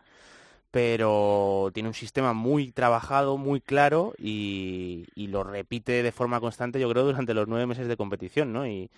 pero 0.71 1.69
tiene 1.73 1.89
un 1.89 1.95
sistema 1.95 2.33
muy 2.33 2.71
trabajado, 2.71 3.37
muy 3.37 3.61
claro 3.61 4.13
y, 4.17 5.05
y 5.13 5.27
lo 5.27 5.43
repite 5.43 6.01
de 6.01 6.11
forma 6.11 6.39
constante, 6.39 6.79
yo 6.79 6.89
creo, 6.89 7.03
durante 7.03 7.33
los 7.33 7.47
nueve 7.47 7.67
meses 7.67 7.87
de 7.87 7.97
competición, 7.97 8.51
¿no? 8.51 8.65
Y 8.65 8.89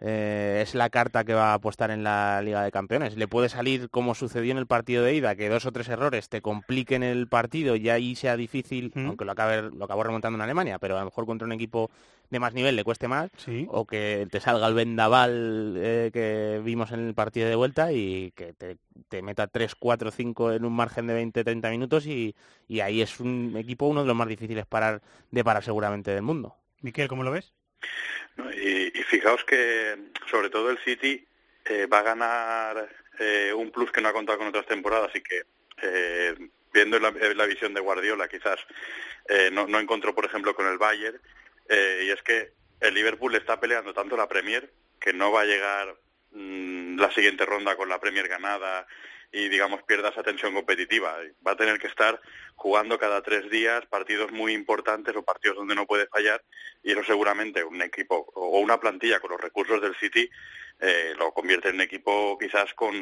eh, 0.00 0.60
es 0.62 0.74
la 0.74 0.90
carta 0.90 1.24
que 1.24 1.34
va 1.34 1.50
a 1.50 1.54
apostar 1.54 1.90
en 1.90 2.04
la 2.04 2.40
Liga 2.42 2.62
de 2.62 2.70
Campeones. 2.70 3.16
Le 3.16 3.26
puede 3.26 3.48
salir 3.48 3.90
como 3.90 4.14
sucedió 4.14 4.52
en 4.52 4.58
el 4.58 4.66
partido 4.66 5.02
de 5.02 5.14
ida, 5.14 5.34
que 5.34 5.48
dos 5.48 5.66
o 5.66 5.72
tres 5.72 5.88
errores 5.88 6.28
te 6.28 6.40
compliquen 6.40 7.02
el 7.02 7.26
partido 7.26 7.74
y 7.74 7.88
ahí 7.88 8.14
sea 8.14 8.36
difícil, 8.36 8.92
aunque 8.94 9.24
lo, 9.24 9.32
acabe, 9.32 9.70
lo 9.70 9.84
acabó 9.84 10.04
remontando 10.04 10.36
en 10.36 10.42
Alemania, 10.42 10.78
pero 10.78 10.96
a 10.96 11.00
lo 11.00 11.06
mejor 11.06 11.26
contra 11.26 11.46
un 11.46 11.52
equipo 11.52 11.90
de 12.30 12.38
más 12.38 12.54
nivel 12.54 12.76
le 12.76 12.84
cueste 12.84 13.08
más, 13.08 13.30
o 13.68 13.86
que 13.86 14.28
te 14.30 14.38
salga 14.40 14.68
el 14.68 14.74
vendaval 14.74 15.74
eh, 15.78 16.10
que 16.12 16.60
vimos 16.62 16.92
en 16.92 17.00
el 17.00 17.14
partido 17.14 17.48
de 17.48 17.54
vuelta 17.56 17.90
y 17.92 18.32
que 18.32 18.52
te, 18.52 19.22
meta 19.22 19.46
3, 19.46 19.74
4, 19.74 20.10
5 20.10 20.52
en 20.52 20.64
un 20.64 20.74
margen 20.74 21.06
de 21.06 21.14
20, 21.14 21.42
30 21.42 21.70
minutos 21.70 22.06
y, 22.06 22.36
y 22.68 22.80
ahí 22.80 23.00
es 23.00 23.18
un 23.18 23.54
equipo 23.56 23.86
uno 23.86 24.02
de 24.02 24.06
los 24.06 24.16
más 24.16 24.28
difíciles 24.28 24.66
parar, 24.66 25.02
de 25.30 25.42
parar 25.42 25.64
seguramente 25.64 26.10
del 26.10 26.22
mundo. 26.22 26.54
Miquel, 26.82 27.08
¿cómo 27.08 27.24
lo 27.24 27.32
ves? 27.32 27.52
Y, 28.54 28.90
fijaos 29.04 29.44
que 29.44 29.96
sobre 30.30 30.50
todo 30.50 30.70
el 30.70 30.78
City 30.78 31.26
eh, 31.64 31.86
va 31.86 32.00
a 32.00 32.02
ganar 32.02 32.88
eh, 33.18 33.52
un 33.54 33.70
plus 33.70 33.90
que 33.90 34.00
no 34.00 34.08
ha 34.08 34.12
contado 34.12 34.38
con 34.38 34.48
otras 34.48 34.66
temporadas 34.66 35.10
y 35.14 35.22
que 35.22 35.42
eh, 35.82 36.34
viendo 36.72 36.98
la, 36.98 37.10
la, 37.10 37.46
visión 37.46 37.72
de 37.74 37.80
Guardiola 37.80 38.28
quizás 38.28 38.58
no, 39.52 39.66
no 39.66 39.78
encontró 39.78 40.14
por 40.14 40.24
ejemplo 40.24 40.54
con 40.54 40.66
el 40.66 40.78
Bayern 40.78 41.18
y 41.68 42.10
es 42.10 42.22
que 42.22 42.52
el 42.80 42.94
Liverpool 42.94 43.34
está 43.34 43.58
peleando 43.58 43.92
tanto 43.92 44.16
la 44.16 44.28
Premier 44.28 44.70
que 45.00 45.12
no 45.12 45.32
va 45.32 45.42
a 45.42 45.46
llegar 45.46 45.96
mm, 46.32 46.98
la 46.98 47.10
siguiente 47.12 47.44
ronda 47.46 47.76
con 47.76 47.88
la 47.88 48.00
Premier 48.00 48.28
ganada 48.28 48.86
y 49.32 49.48
digamos 49.48 49.82
pierda 49.82 50.08
esa 50.08 50.22
tensión 50.22 50.54
competitiva. 50.54 51.16
Va 51.46 51.52
a 51.52 51.56
tener 51.56 51.78
que 51.78 51.86
estar 51.86 52.20
jugando 52.54 52.98
cada 52.98 53.22
tres 53.22 53.50
días 53.50 53.86
partidos 53.86 54.32
muy 54.32 54.52
importantes 54.52 55.14
o 55.14 55.22
partidos 55.22 55.58
donde 55.58 55.74
no 55.74 55.86
puede 55.86 56.06
fallar 56.06 56.42
y 56.82 56.92
eso 56.92 57.04
seguramente 57.04 57.62
un 57.62 57.82
equipo 57.82 58.30
o 58.34 58.58
una 58.60 58.80
plantilla 58.80 59.20
con 59.20 59.30
los 59.30 59.40
recursos 59.40 59.80
del 59.80 59.94
City 59.96 60.28
eh, 60.80 61.14
lo 61.18 61.32
convierte 61.32 61.68
en 61.68 61.80
equipo 61.80 62.38
quizás 62.38 62.72
con 62.74 62.94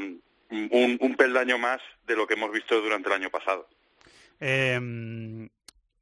un, 0.51 0.99
un 1.01 1.17
peldaño 1.17 1.59
más 1.59 1.81
de 2.07 2.17
lo 2.17 2.27
que 2.27 2.35
hemos 2.35 2.53
visto 2.53 2.81
durante 2.81 3.09
el 3.09 3.15
año 3.15 3.31
pasado. 3.31 3.69
Eh, 4.41 5.49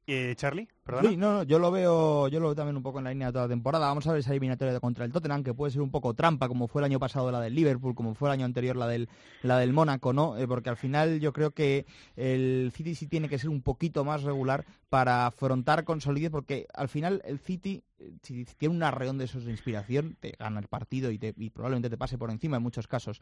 eh, 0.07 0.33
Charlie, 0.35 0.67
Sí, 1.01 1.17
no, 1.17 1.33
no, 1.33 1.43
yo 1.43 1.57
lo 1.57 1.71
veo, 1.71 2.27
yo 2.27 2.39
lo 2.39 2.47
veo 2.47 2.55
también 2.55 2.77
un 2.77 2.83
poco 2.83 2.99
en 2.99 3.05
la 3.05 3.09
línea 3.09 3.27
de 3.27 3.33
toda 3.33 3.45
la 3.45 3.49
temporada. 3.49 3.87
Vamos 3.87 4.05
a 4.05 4.11
ver 4.11 4.19
esa 4.19 4.29
eliminatoria 4.31 4.79
contra 4.79 5.03
el 5.03 5.11
Tottenham, 5.11 5.43
que 5.43 5.55
puede 5.55 5.71
ser 5.71 5.81
un 5.81 5.89
poco 5.89 6.13
trampa, 6.13 6.47
como 6.47 6.67
fue 6.67 6.81
el 6.81 6.85
año 6.85 6.99
pasado 6.99 7.31
la 7.31 7.41
del 7.41 7.55
Liverpool, 7.55 7.95
como 7.95 8.13
fue 8.13 8.29
el 8.29 8.33
año 8.33 8.45
anterior 8.45 8.75
la 8.75 8.87
del, 8.87 9.09
la 9.41 9.57
del 9.57 9.73
Mónaco, 9.73 10.13
¿no? 10.13 10.37
Eh, 10.37 10.47
porque 10.47 10.69
al 10.69 10.77
final 10.77 11.19
yo 11.19 11.33
creo 11.33 11.51
que 11.51 11.87
el 12.15 12.71
City 12.75 12.93
sí 12.93 13.07
tiene 13.07 13.29
que 13.29 13.39
ser 13.39 13.49
un 13.49 13.63
poquito 13.63 14.05
más 14.05 14.21
regular 14.21 14.63
para 14.89 15.25
afrontar 15.25 15.85
con 15.85 16.01
solidez, 16.01 16.29
porque 16.29 16.67
al 16.73 16.87
final 16.87 17.21
el 17.25 17.39
City, 17.39 17.83
eh, 17.97 18.11
si 18.21 18.45
tiene 18.45 18.75
un 18.75 18.83
arreón 18.83 19.17
de 19.17 19.25
esos 19.25 19.43
de 19.43 19.51
inspiración, 19.51 20.17
te 20.19 20.35
gana 20.37 20.59
el 20.59 20.67
partido 20.67 21.09
y, 21.09 21.17
te, 21.17 21.33
y 21.35 21.49
probablemente 21.49 21.89
te 21.89 21.97
pase 21.97 22.19
por 22.19 22.29
encima 22.29 22.57
en 22.57 22.63
muchos 22.63 22.87
casos. 22.87 23.21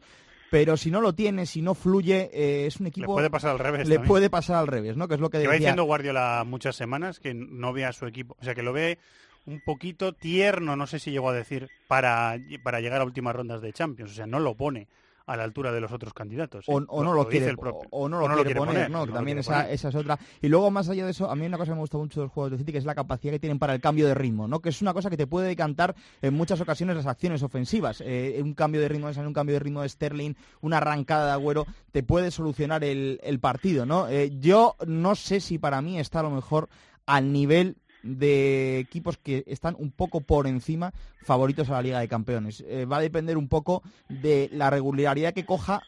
Pero 0.50 0.76
si 0.76 0.90
no 0.90 1.00
lo 1.00 1.14
tiene, 1.14 1.46
si 1.46 1.62
no 1.62 1.74
fluye, 1.74 2.30
eh, 2.32 2.66
es 2.66 2.78
un 2.78 2.86
equipo... 2.86 3.06
Le 3.06 3.14
puede 3.14 3.30
pasar 3.30 3.52
al 3.52 3.58
revés. 3.58 3.88
Le 3.88 4.00
puede 4.00 4.28
pasar 4.28 4.56
al 4.56 4.66
revés, 4.66 4.96
¿no? 4.96 5.08
Que 5.08 5.14
es 5.14 5.20
lo 5.20 5.30
que 5.30 5.38
decía... 5.38 5.54
diciendo 5.54 5.84
Guardiola 5.84 6.44
muchas 6.46 6.76
semanas 6.76 7.18
que 7.18 7.32
no 7.54 7.72
ve 7.72 7.84
a 7.84 7.92
su 7.92 8.06
equipo, 8.06 8.36
o 8.40 8.44
sea, 8.44 8.54
que 8.54 8.62
lo 8.62 8.72
ve 8.72 8.98
un 9.46 9.60
poquito 9.60 10.12
tierno, 10.12 10.76
no 10.76 10.86
sé 10.86 10.98
si 10.98 11.10
llegó 11.10 11.30
a 11.30 11.34
decir, 11.34 11.68
para, 11.88 12.36
para 12.62 12.80
llegar 12.80 13.00
a 13.00 13.04
últimas 13.04 13.36
rondas 13.36 13.60
de 13.60 13.72
Champions, 13.72 14.12
o 14.12 14.14
sea, 14.14 14.26
no 14.26 14.40
lo 14.40 14.54
pone 14.54 14.88
a 15.26 15.36
la 15.36 15.44
altura 15.44 15.72
de 15.72 15.80
los 15.80 15.92
otros 15.92 16.12
candidatos. 16.12 16.66
O, 16.68 16.80
no 16.80 17.14
lo, 17.14 17.28
quiere, 17.28 17.54
o, 17.90 18.08
no 18.08 18.18
lo, 18.18 18.44
quiere, 18.44 18.54
poner, 18.54 18.90
¿no? 18.90 19.06
también 19.06 19.38
esa, 19.38 19.70
esa, 19.70 19.88
es 19.88 19.94
otra. 19.94 20.18
Y 20.42 20.48
luego, 20.48 20.70
más 20.70 20.88
allá 20.88 21.04
de 21.04 21.12
eso, 21.12 21.30
a 21.30 21.34
mí 21.34 21.46
una 21.46 21.56
cosa 21.56 21.72
que 21.72 21.76
me 21.76 21.80
gusta 21.80 21.96
mucho 21.96 22.20
de 22.20 22.26
los 22.26 22.32
juegos 22.32 22.52
de 22.52 22.58
City, 22.58 22.72
que 22.72 22.78
es 22.78 22.84
la 22.84 22.94
capacidad 22.94 23.32
que 23.32 23.38
tienen 23.38 23.58
para 23.58 23.74
el 23.74 23.80
cambio 23.80 24.06
de 24.06 24.14
ritmo, 24.14 24.46
¿no? 24.46 24.60
Que 24.60 24.68
es 24.68 24.82
una 24.82 24.92
cosa 24.92 25.10
que 25.10 25.16
te 25.16 25.26
puede 25.26 25.48
decantar 25.48 25.94
en 26.20 26.34
muchas 26.34 26.60
ocasiones 26.60 26.96
las 26.96 27.06
acciones 27.06 27.42
ofensivas. 27.42 28.02
Eh, 28.04 28.38
un 28.42 28.54
cambio 28.54 28.80
de 28.80 28.88
ritmo 28.88 29.10
de 29.10 29.26
un 29.26 29.32
cambio 29.32 29.54
de 29.54 29.60
ritmo 29.60 29.82
de 29.82 29.88
Sterling, 29.88 30.34
una 30.60 30.78
arrancada 30.78 31.26
de 31.26 31.32
Agüero, 31.32 31.66
te 31.90 32.02
puede 32.02 32.30
solucionar 32.30 32.84
el, 32.84 33.20
el 33.22 33.40
partido, 33.40 33.86
¿no? 33.86 34.08
Eh, 34.08 34.32
yo 34.40 34.76
no 34.86 35.14
sé 35.14 35.40
si 35.40 35.58
para 35.58 35.80
mí 35.80 35.98
está 35.98 36.20
a 36.20 36.24
lo 36.24 36.30
mejor 36.30 36.68
al 37.06 37.32
nivel 37.32 37.76
de 38.02 38.78
equipos 38.78 39.16
que 39.16 39.44
están 39.46 39.74
un 39.78 39.90
poco 39.90 40.20
por 40.20 40.46
encima 40.46 40.92
favoritos 41.22 41.70
a 41.70 41.74
la 41.74 41.82
Liga 41.82 42.00
de 42.00 42.08
Campeones. 42.08 42.62
Eh, 42.66 42.84
va 42.84 42.98
a 42.98 43.00
depender 43.00 43.38
un 43.38 43.48
poco 43.48 43.82
de 44.08 44.50
la 44.52 44.70
regularidad 44.70 45.32
que 45.32 45.46
coja 45.46 45.82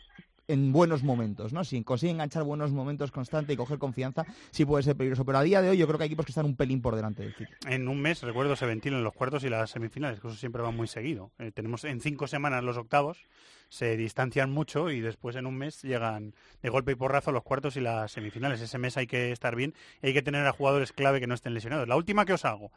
en 0.49 0.73
buenos 0.73 1.03
momentos, 1.03 1.53
¿no? 1.53 1.65
Si 1.65 1.83
consigue 1.83 2.13
enganchar 2.13 2.45
buenos 2.45 2.71
momentos 2.73 3.11
constante 3.11 3.53
y 3.53 3.57
coger 3.57 3.79
confianza, 3.79 4.25
sí 4.51 4.65
puede 4.65 4.83
ser 4.83 4.97
peligroso. 4.97 5.25
Pero 5.25 5.39
a 5.39 5.43
día 5.43 5.63
de 5.63 5.71
hoy 5.71 5.77
yo 5.77 5.87
creo 5.87 5.99
que 5.99 6.05
hay 6.05 6.09
equipos 6.09 6.27
que 6.27 6.33
están 6.33 6.47
un 6.47 6.57
pelín 6.57 6.81
por 6.81 6.95
delante 6.95 7.23
del 7.23 7.35
City. 7.35 7.51
En 7.67 7.89
un 7.89 8.01
mes, 8.01 8.23
recuerdo, 8.23 8.55
se 8.57 8.67
ventilan 8.67 9.03
los 9.03 9.13
cuartos 9.13 9.45
y 9.45 9.49
las 9.49 9.71
semifinales, 9.71 10.21
que 10.21 10.29
eso 10.29 10.37
siempre 10.37 10.63
va 10.63 10.71
muy 10.71 10.87
seguido. 10.87 11.33
Eh, 11.39 11.51
tenemos 11.53 11.85
en 11.85 12.01
cinco 12.01 12.27
semanas 12.27 12.63
los 12.63 12.77
octavos, 12.77 13.25
se 13.69 13.97
distancian 13.97 14.51
mucho 14.51 14.91
y 14.91 15.01
después 15.01 15.35
en 15.37 15.47
un 15.47 15.57
mes 15.57 15.83
llegan 15.83 16.35
de 16.63 16.69
golpe 16.69 16.93
y 16.93 16.95
porrazo 16.95 17.33
los 17.33 17.43
cuartos 17.43 17.77
y 17.77 17.81
las 17.81 18.13
semifinales. 18.13 18.61
Ese 18.61 18.79
mes 18.79 18.97
hay 18.97 19.07
que 19.07 19.33
estar 19.33 19.57
bien 19.57 19.75
y 20.03 20.09
hay 20.09 20.15
que 20.15 20.23
tener 20.23 20.47
a 20.47 20.53
jugadores 20.53 20.93
clave 20.93 21.21
que 21.21 21.27
no 21.27 21.35
estén 21.35 21.55
lesionados. 21.55 21.89
La 21.89 21.97
última 21.97 22.25
que 22.25 22.33
os 22.33 22.45
hago. 22.45 22.71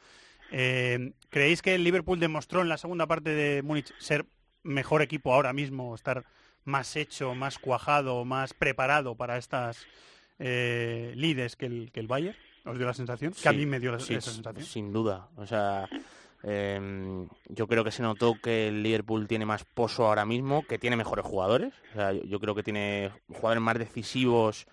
Eh, 0.52 1.12
¿Creéis 1.30 1.62
que 1.62 1.76
el 1.76 1.84
Liverpool 1.84 2.20
demostró 2.20 2.62
en 2.62 2.70
la 2.70 2.78
segunda 2.78 3.06
parte 3.06 3.30
de 3.30 3.62
Múnich 3.62 3.94
ser 4.00 4.26
mejor 4.64 5.02
equipo 5.02 5.34
ahora 5.34 5.54
mismo, 5.54 5.94
estar 5.94 6.26
más 6.70 6.96
hecho, 6.96 7.36
más 7.36 7.60
cuajado, 7.60 8.24
más 8.26 8.54
preparado 8.54 9.16
para 9.16 9.38
estas 9.38 9.86
eh, 10.40 11.14
lides 11.16 11.56
que 11.56 11.66
el, 11.66 11.92
que 11.92 12.00
el 12.00 12.08
Bayern? 12.08 12.38
¿Os 12.66 12.78
dio 12.78 12.88
la 12.88 12.94
sensación? 12.94 13.34
que 13.34 13.50
a 13.50 13.54
mí 13.54 13.66
me 13.66 13.80
dio 13.80 13.96
esa 13.96 14.22
sensación. 14.22 14.66
Sin 14.66 14.94
duda. 14.94 15.28
O 15.38 15.46
sea, 15.46 15.90
em, 16.44 17.28
yo 17.48 17.68
creo 17.68 17.84
que 17.84 17.92
se 17.92 18.04
notó 18.04 18.36
que 18.42 18.68
el 18.68 18.84
Liverpool 18.84 19.28
tiene 19.28 19.46
más 19.46 19.66
pozo 19.66 20.06
ahora 20.06 20.26
mismo, 20.26 20.66
que 20.68 20.78
tiene 20.78 20.96
mejores 20.96 21.26
jugadores. 21.26 21.74
O 21.92 21.96
sea, 21.96 22.14
yo 22.14 22.40
creo 22.40 22.56
que 22.56 22.64
tiene 22.64 23.12
jugadores 23.28 23.62
más 23.62 23.80
decisivos, 23.80 24.68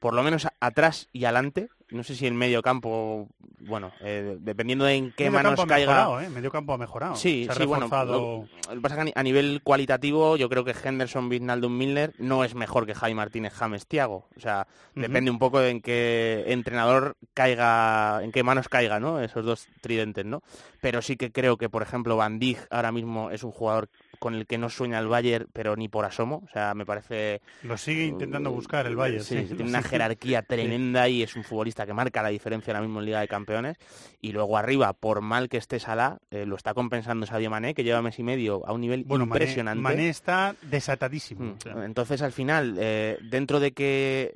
por 0.00 0.14
lo 0.14 0.22
menos 0.22 0.48
atrás 0.58 1.08
y 1.12 1.24
adelante 1.24 1.68
no 1.90 2.04
sé 2.04 2.14
si 2.14 2.26
en 2.26 2.36
medio 2.36 2.62
campo, 2.62 3.28
bueno, 3.60 3.92
eh, 4.00 4.36
dependiendo 4.40 4.84
de 4.84 4.94
en 4.94 5.12
qué 5.12 5.30
medio 5.30 5.50
manos 5.50 5.66
caiga. 5.66 5.92
Mejorado, 5.92 6.20
¿eh? 6.20 6.28
Medio 6.30 6.50
campo 6.50 6.72
ha 6.72 6.78
mejorado. 6.78 7.16
Sí, 7.16 7.48
sí, 7.56 7.64
bueno. 7.66 7.88
Lo, 7.88 8.46
que 8.72 8.80
pasa 8.80 9.02
que 9.04 9.12
a 9.14 9.22
nivel 9.22 9.60
cualitativo, 9.62 10.36
yo 10.36 10.48
creo 10.48 10.64
que 10.64 10.74
Henderson, 10.82 11.28
Wijnaldum, 11.28 11.76
Milner 11.76 12.14
no 12.18 12.44
es 12.44 12.54
mejor 12.54 12.86
que 12.86 12.94
Jaime 12.94 13.16
Martínez, 13.16 13.52
James, 13.52 13.86
Tiago. 13.86 14.28
O 14.36 14.40
sea, 14.40 14.66
depende 14.94 15.30
un 15.30 15.38
poco 15.38 15.60
de 15.60 15.70
en 15.70 15.80
qué 15.80 16.44
entrenador 16.48 17.16
caiga, 17.34 18.20
en 18.22 18.32
qué 18.32 18.42
manos 18.42 18.68
caiga, 18.68 19.00
¿no? 19.00 19.20
Esos 19.20 19.44
dos 19.44 19.66
tridentes, 19.80 20.24
¿no? 20.24 20.42
Pero 20.80 21.02
sí 21.02 21.16
que 21.16 21.32
creo 21.32 21.56
que, 21.56 21.68
por 21.68 21.82
ejemplo, 21.82 22.16
Van 22.16 22.38
Dijk 22.38 22.66
ahora 22.70 22.92
mismo 22.92 23.30
es 23.30 23.42
un 23.42 23.50
jugador 23.50 23.88
con 24.20 24.34
el 24.34 24.46
que 24.46 24.58
no 24.58 24.68
sueña 24.68 24.98
el 25.00 25.08
Bayern, 25.08 25.48
pero 25.52 25.74
ni 25.74 25.88
por 25.88 26.04
asomo. 26.04 26.42
O 26.46 26.52
sea, 26.52 26.74
me 26.74 26.86
parece... 26.86 27.40
Lo 27.62 27.76
sigue 27.76 28.04
intentando 28.04 28.52
buscar 28.52 28.86
el 28.86 28.94
Bayern. 28.94 29.24
Sí, 29.24 29.34
tiene 29.46 29.64
una 29.64 29.82
jerarquía 29.82 30.42
tremenda 30.42 31.08
y 31.08 31.22
es 31.22 31.34
un 31.34 31.42
futbolista 31.42 31.86
que 31.86 31.94
marca 31.94 32.22
la 32.22 32.28
diferencia 32.28 32.72
ahora 32.72 32.86
mismo 32.86 33.00
en 33.00 33.06
Liga 33.06 33.20
de 33.20 33.28
Campeones. 33.28 33.78
Y 34.20 34.32
luego 34.32 34.58
arriba, 34.58 34.92
por 34.92 35.22
mal 35.22 35.48
que 35.48 35.56
esté 35.56 35.80
Salah, 35.80 36.18
eh, 36.30 36.44
lo 36.46 36.54
está 36.54 36.74
compensando 36.74 37.26
Sadio 37.26 37.50
Mané, 37.50 37.74
que 37.74 37.82
lleva 37.82 38.02
mes 38.02 38.18
y 38.18 38.22
medio 38.22 38.64
a 38.66 38.72
un 38.72 38.82
nivel 38.82 39.06
impresionante. 39.08 39.82
Mané, 39.82 40.10
está 40.10 40.54
desatadísimo. 40.62 41.56
Mm, 41.64 41.82
entonces, 41.82 42.20
al 42.22 42.32
final, 42.32 42.76
eh, 42.78 43.18
dentro 43.22 43.58
de 43.58 43.72
que 43.72 44.34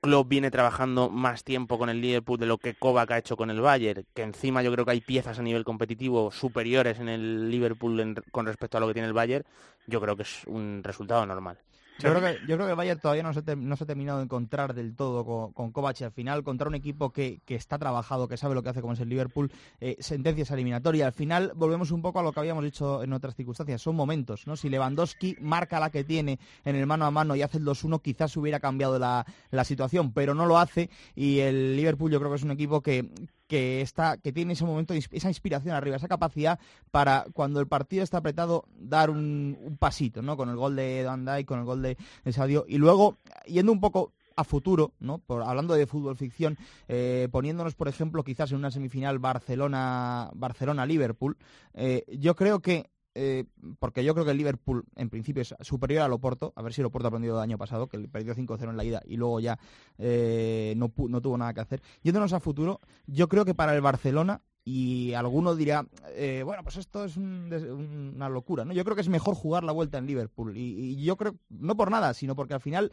Klopp 0.00 0.28
viene 0.28 0.50
trabajando 0.50 1.10
más 1.10 1.44
tiempo 1.44 1.78
con 1.78 1.90
el 1.90 2.00
Liverpool 2.00 2.38
de 2.38 2.46
lo 2.46 2.58
que 2.58 2.74
Kovac 2.74 3.10
ha 3.10 3.18
hecho 3.18 3.36
con 3.36 3.50
el 3.50 3.60
Bayern, 3.60 4.06
que 4.14 4.22
encima 4.22 4.62
yo 4.62 4.72
creo 4.72 4.84
que 4.84 4.92
hay 4.92 5.00
piezas 5.00 5.38
a 5.38 5.42
nivel 5.42 5.64
competitivo 5.64 6.30
superiores 6.30 6.98
en 7.00 7.08
el 7.08 7.50
Liverpool 7.50 8.14
con 8.32 8.46
respecto 8.46 8.78
a 8.78 8.80
lo 8.80 8.86
que 8.88 8.94
tiene 8.94 9.08
el 9.08 9.14
Bayern, 9.14 9.19
yo 9.26 10.00
creo 10.00 10.16
que 10.16 10.22
es 10.22 10.44
un 10.46 10.82
resultado 10.82 11.24
normal. 11.26 11.58
Yo 12.02 12.14
creo, 12.14 12.22
que, 12.22 12.46
yo 12.46 12.56
creo 12.56 12.66
que 12.66 12.74
Bayern 12.74 12.98
todavía 12.98 13.22
no 13.22 13.34
se, 13.34 13.56
no 13.56 13.76
se 13.76 13.84
ha 13.84 13.86
terminado 13.86 14.18
de 14.18 14.24
encontrar 14.24 14.72
del 14.72 14.96
todo 14.96 15.24
con, 15.24 15.52
con 15.52 15.70
Kovac. 15.70 16.00
Al 16.00 16.12
final, 16.12 16.42
contra 16.42 16.68
un 16.68 16.74
equipo 16.74 17.12
que, 17.12 17.40
que, 17.44 17.54
está 17.54 17.78
trabajado, 17.78 18.26
que 18.26 18.38
sabe 18.38 18.54
lo 18.54 18.62
que 18.62 18.70
hace, 18.70 18.80
como 18.80 18.94
es 18.94 19.00
el 19.00 19.10
Liverpool, 19.10 19.52
eh, 19.80 19.96
sentencias 20.00 20.50
eliminatorias. 20.50 21.06
Al 21.06 21.12
final, 21.12 21.52
volvemos 21.54 21.90
un 21.90 22.00
poco 22.00 22.20
a 22.20 22.22
lo 22.22 22.32
que 22.32 22.40
habíamos 22.40 22.64
dicho 22.64 23.02
en 23.02 23.12
otras 23.12 23.34
circunstancias. 23.34 23.82
Son 23.82 23.94
momentos, 23.96 24.46
¿no? 24.46 24.56
Si 24.56 24.70
Lewandowski 24.70 25.36
marca 25.40 25.78
la 25.78 25.90
que 25.90 26.04
tiene 26.04 26.38
en 26.64 26.76
el 26.76 26.86
mano 26.86 27.04
a 27.04 27.10
mano 27.10 27.36
y 27.36 27.42
hace 27.42 27.58
el 27.58 27.64
2-1, 27.64 28.00
quizás 28.00 28.34
hubiera 28.36 28.60
cambiado 28.60 28.98
la, 28.98 29.26
la 29.50 29.64
situación, 29.64 30.12
pero 30.12 30.34
no 30.34 30.46
lo 30.46 30.58
hace. 30.58 30.88
Y 31.14 31.40
el 31.40 31.76
Liverpool, 31.76 32.10
yo 32.10 32.18
creo 32.18 32.30
que 32.30 32.36
es 32.36 32.44
un 32.44 32.52
equipo 32.52 32.80
que, 32.80 33.10
que 33.50 33.80
está 33.80 34.16
que 34.16 34.32
tiene 34.32 34.52
ese 34.52 34.64
momento 34.64 34.94
esa 34.94 35.28
inspiración 35.28 35.74
arriba 35.74 35.96
esa 35.96 36.06
capacidad 36.06 36.60
para 36.92 37.26
cuando 37.32 37.58
el 37.58 37.66
partido 37.66 38.04
está 38.04 38.18
apretado 38.18 38.64
dar 38.78 39.10
un, 39.10 39.76
pasito 39.80 40.22
no 40.22 40.36
con 40.36 40.48
el 40.50 40.56
gol 40.56 40.76
de 40.76 41.02
Dijk 41.02 41.46
con 41.46 41.58
el 41.58 41.64
gol 41.64 41.82
de, 41.82 41.96
Sadio 42.30 42.64
y 42.68 42.78
luego 42.78 43.18
yendo 43.46 43.72
un 43.72 43.80
poco 43.80 44.12
a 44.36 44.44
futuro, 44.44 44.92
¿no? 45.00 45.18
Por, 45.18 45.42
hablando 45.42 45.74
de 45.74 45.86
fútbol 45.86 46.16
ficción, 46.16 46.56
eh, 46.88 47.28
poniéndonos, 47.30 47.74
por 47.74 47.88
ejemplo, 47.88 48.22
quizás 48.22 48.52
en 48.52 48.58
una 48.58 48.70
semifinal 48.70 49.18
Barcelona, 49.18 50.30
Barcelona 50.32 50.86
Liverpool, 50.86 51.36
eh, 51.74 52.04
yo 52.08 52.34
creo 52.36 52.60
que 52.60 52.88
eh, 53.14 53.44
porque 53.78 54.04
yo 54.04 54.14
creo 54.14 54.24
que 54.24 54.30
el 54.30 54.36
Liverpool 54.36 54.84
en 54.96 55.10
principio 55.10 55.42
es 55.42 55.54
superior 55.60 56.02
al 56.02 56.12
Oporto, 56.12 56.52
a 56.56 56.62
ver 56.62 56.72
si 56.72 56.80
el 56.80 56.86
Oporto 56.86 57.06
ha 57.06 57.10
aprendido 57.10 57.36
del 57.36 57.42
año 57.42 57.58
pasado, 57.58 57.88
que 57.88 57.98
perdió 58.08 58.34
5-0 58.34 58.70
en 58.70 58.76
la 58.76 58.84
ida 58.84 59.02
y 59.04 59.16
luego 59.16 59.40
ya 59.40 59.58
eh, 59.98 60.74
no, 60.76 60.92
no 61.08 61.20
tuvo 61.20 61.36
nada 61.36 61.54
que 61.54 61.60
hacer. 61.60 61.82
Yéndonos 62.02 62.32
a 62.32 62.40
futuro, 62.40 62.80
yo 63.06 63.28
creo 63.28 63.44
que 63.44 63.54
para 63.54 63.74
el 63.74 63.80
Barcelona 63.80 64.42
y 64.64 65.14
alguno 65.14 65.56
dirá, 65.56 65.86
eh, 66.10 66.42
bueno, 66.44 66.62
pues 66.62 66.76
esto 66.76 67.04
es 67.04 67.16
una 67.16 68.28
locura, 68.28 68.64
¿no? 68.64 68.72
Yo 68.72 68.84
creo 68.84 68.94
que 68.94 69.02
es 69.02 69.08
mejor 69.08 69.34
jugar 69.34 69.64
la 69.64 69.72
vuelta 69.72 69.98
en 69.98 70.06
Liverpool 70.06 70.56
y 70.56 71.02
yo 71.02 71.16
creo, 71.16 71.34
no 71.48 71.76
por 71.76 71.90
nada, 71.90 72.14
sino 72.14 72.36
porque 72.36 72.54
al 72.54 72.60
final 72.60 72.90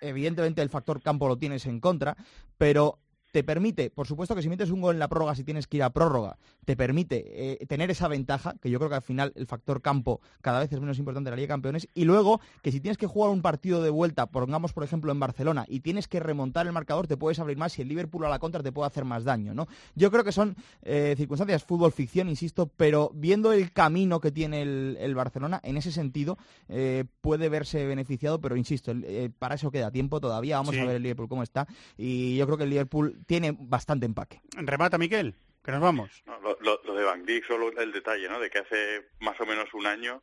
evidentemente 0.00 0.62
el 0.62 0.68
factor 0.68 1.00
campo 1.00 1.28
lo 1.28 1.36
tienes 1.36 1.66
en 1.66 1.80
contra, 1.80 2.16
pero 2.58 2.98
te 3.34 3.42
permite, 3.42 3.90
por 3.90 4.06
supuesto 4.06 4.36
que 4.36 4.42
si 4.42 4.48
metes 4.48 4.70
un 4.70 4.80
gol 4.80 4.94
en 4.94 5.00
la 5.00 5.08
prórroga, 5.08 5.34
si 5.34 5.42
tienes 5.42 5.66
que 5.66 5.78
ir 5.78 5.82
a 5.82 5.90
prórroga, 5.90 6.38
te 6.64 6.76
permite 6.76 7.24
eh, 7.26 7.66
tener 7.66 7.90
esa 7.90 8.06
ventaja, 8.06 8.54
que 8.62 8.70
yo 8.70 8.78
creo 8.78 8.88
que 8.88 8.94
al 8.94 9.02
final 9.02 9.32
el 9.34 9.48
factor 9.48 9.82
campo 9.82 10.20
cada 10.40 10.60
vez 10.60 10.72
es 10.72 10.78
menos 10.78 11.00
importante 11.00 11.30
en 11.30 11.32
la 11.32 11.36
Liga 11.38 11.46
de 11.46 11.54
Campeones, 11.54 11.88
y 11.94 12.04
luego 12.04 12.40
que 12.62 12.70
si 12.70 12.78
tienes 12.78 12.96
que 12.96 13.08
jugar 13.08 13.32
un 13.32 13.42
partido 13.42 13.82
de 13.82 13.90
vuelta, 13.90 14.26
pongamos 14.26 14.72
por 14.72 14.84
ejemplo 14.84 15.10
en 15.10 15.18
Barcelona, 15.18 15.64
y 15.66 15.80
tienes 15.80 16.06
que 16.06 16.20
remontar 16.20 16.64
el 16.68 16.72
marcador, 16.72 17.08
te 17.08 17.16
puedes 17.16 17.40
abrir 17.40 17.56
más 17.56 17.76
y 17.76 17.82
el 17.82 17.88
Liverpool 17.88 18.24
a 18.24 18.28
la 18.28 18.38
contra 18.38 18.62
te 18.62 18.70
puede 18.70 18.86
hacer 18.86 19.04
más 19.04 19.24
daño, 19.24 19.52
¿no? 19.52 19.66
Yo 19.96 20.12
creo 20.12 20.22
que 20.22 20.30
son 20.30 20.54
eh, 20.82 21.14
circunstancias 21.16 21.64
fútbol 21.64 21.90
ficción, 21.90 22.28
insisto, 22.28 22.70
pero 22.76 23.10
viendo 23.14 23.52
el 23.52 23.72
camino 23.72 24.20
que 24.20 24.30
tiene 24.30 24.62
el, 24.62 25.14
Barcelona, 25.16 25.60
en 25.64 25.76
ese 25.76 25.90
sentido 25.90 26.38
eh, 26.68 27.04
puede 27.20 27.48
verse 27.48 27.84
beneficiado, 27.84 28.40
pero 28.40 28.56
insisto, 28.56 28.92
para 29.40 29.56
eso 29.56 29.72
queda 29.72 29.90
tiempo 29.90 30.20
todavía, 30.20 30.58
vamos 30.58 30.76
a 30.76 30.84
ver 30.84 30.94
el 30.94 31.02
Liverpool 31.02 31.28
cómo 31.28 31.42
está, 31.42 31.66
y 31.98 32.36
yo 32.36 32.46
creo 32.46 32.58
que 32.58 32.64
el 32.64 32.70
Liverpool 32.70 33.23
tiene 33.26 33.54
bastante 33.58 34.06
empaque. 34.06 34.40
Remata, 34.56 34.98
Miquel, 34.98 35.34
que 35.64 35.72
nos 35.72 35.80
vamos. 35.80 36.22
lo, 36.26 36.76
de 36.94 37.04
Van 37.04 37.24
Dijk, 37.24 37.46
solo 37.46 37.70
el 37.80 37.92
detalle, 37.92 38.28
¿no? 38.28 38.38
De 38.40 38.50
que 38.50 38.58
hace 38.58 39.08
más 39.20 39.40
o 39.40 39.46
menos 39.46 39.72
un 39.74 39.86
año, 39.86 40.22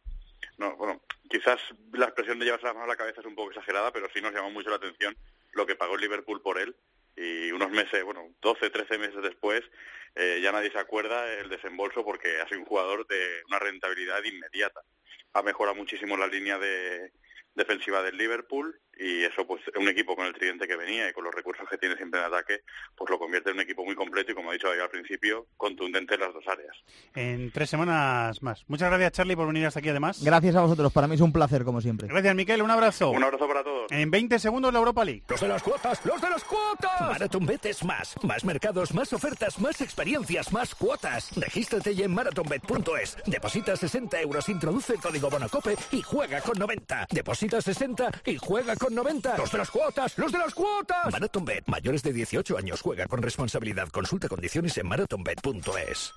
no, 0.58 0.76
bueno, 0.76 1.02
quizás 1.30 1.60
la 1.94 2.06
expresión 2.06 2.40
de 2.40 2.46
llevarse 2.46 2.68
la 2.68 2.74
mano 2.74 2.86
a 2.86 2.90
la 2.90 2.96
cabeza 2.96 3.22
es 3.22 3.28
un 3.28 3.36
poco 3.36 3.52
exagerada, 3.52 3.92
pero 3.92 4.08
sí 4.14 4.22
nos 4.22 4.34
llamó 4.34 4.52
mucho 4.52 4.70
la 4.70 4.76
atención 4.76 5.16
lo 5.54 5.66
que 5.66 5.76
pagó 5.76 5.96
el 5.96 6.02
Liverpool 6.02 6.42
por 6.42 6.60
él 6.60 6.76
y 7.16 7.52
unos 7.52 7.70
meses, 7.72 8.04
bueno, 8.04 8.30
12, 8.42 8.70
13 8.70 8.98
meses 8.98 9.22
después, 9.22 9.62
eh, 10.16 10.40
ya 10.42 10.52
nadie 10.52 10.72
se 10.72 10.80
acuerda 10.80 11.32
el 11.34 11.50
desembolso 11.50 12.04
porque 12.04 12.40
ha 12.40 12.48
sido 12.48 12.62
un 12.62 12.66
jugador 12.66 13.06
de 13.08 13.44
una 13.48 13.60
rentabilidad 13.60 14.24
inmediata. 14.24 14.82
Ha 15.34 15.42
mejorado 15.42 15.76
muchísimo 15.76 16.18
la 16.18 16.28
línea 16.28 16.58
de, 16.58 17.12
defensiva 17.56 18.02
del 18.02 18.18
Liverpool 18.18 18.80
y 19.02 19.24
eso 19.24 19.46
pues 19.48 19.62
un 19.80 19.88
equipo 19.88 20.16
con 20.16 20.28
el 20.28 20.34
tridente 20.34 20.68
que 20.68 20.76
venía 20.76 21.10
y 21.10 21.14
con 21.14 21.24
los 21.24 21.34
recursos 21.34 21.68
que 21.68 21.78
tiene 21.78 21.96
siempre 21.96 22.20
en 22.20 22.28
ataque 22.28 22.62
pues 22.96 23.10
lo 23.10 23.18
convierte 23.18 23.50
en 23.50 23.56
un 23.56 23.62
equipo 23.62 23.84
muy 23.84 23.96
completo 23.96 24.32
y 24.32 24.36
como 24.36 24.52
ha 24.52 24.54
dicho 24.54 24.70
al 24.70 24.90
principio 24.90 25.48
contundente 25.58 26.16
en 26.16 26.22
las 26.22 26.34
dos 26.34 26.48
áreas. 26.48 26.76
En 27.16 27.52
tres 27.52 27.70
semanas 27.70 28.42
más. 28.44 28.64
Muchas 28.68 28.90
gracias 28.90 29.14
Charlie 29.14 29.36
por 29.36 29.48
venir 29.48 29.66
hasta 29.66 29.80
aquí 29.80 29.90
además. 29.90 30.24
Gracias 30.24 30.56
a 30.56 30.62
vosotros. 30.62 30.94
Para 30.94 31.08
mí 31.08 31.16
es 31.16 31.22
un 31.22 31.34
placer 31.34 31.64
como 31.64 31.82
siempre. 31.82 32.08
Gracias 32.08 32.36
Miquel. 32.36 32.62
Un 32.62 32.72
abrazo. 32.72 33.10
Un 33.10 33.24
abrazo 33.24 33.48
para 33.48 33.64
todos. 33.64 33.92
En 33.92 34.12
20 34.12 34.38
segundos 34.38 34.72
la 34.72 34.80
Europa 34.80 35.04
League. 35.04 35.24
Los 35.28 35.42
de 35.42 35.48
las 35.48 35.64
cuotas 35.64 36.06
los 36.06 36.22
de 36.22 36.30
las 36.30 36.44
cuotas. 36.44 37.02
Marathon 37.02 37.46
Bet 37.46 37.66
es 37.66 37.84
más. 37.84 38.16
Más 38.24 38.46
mercados 38.46 38.94
más 38.94 39.12
ofertas 39.14 39.60
más 39.60 39.82
experiencias 39.82 40.54
más 40.54 40.76
cuotas. 40.76 41.32
Regístrate 41.36 41.96
ya 41.96 42.06
en 42.06 42.14
marathonbet.es 42.14 43.18
deposita 43.26 43.76
60 43.76 44.22
euros 44.22 44.48
introduce 44.50 44.94
el 44.94 45.00
código 45.00 45.30
Bonacope 45.30 45.76
y 45.92 46.02
juega 46.02 46.42
con 46.42 46.60
90 46.60 47.08
deposita 47.12 47.62
60 47.62 48.12
y 48.26 48.38
juega 48.38 48.76
con 48.76 48.91
90. 48.94 49.38
¡Los 49.38 49.52
de 49.52 49.58
las 49.58 49.72
cuotas! 49.72 50.18
¡Los 50.18 50.32
de 50.32 50.38
las 50.38 50.54
cuotas! 50.54 51.12
MarathonBet. 51.12 51.64
Mayores 51.68 52.04
de 52.04 52.14
18 52.14 52.58
años. 52.58 52.82
Juega 52.82 53.08
con 53.08 53.22
responsabilidad. 53.22 53.90
Consulta 53.90 54.28
condiciones 54.28 54.78
en 54.78 54.88
marathonbet.es. 54.88 56.14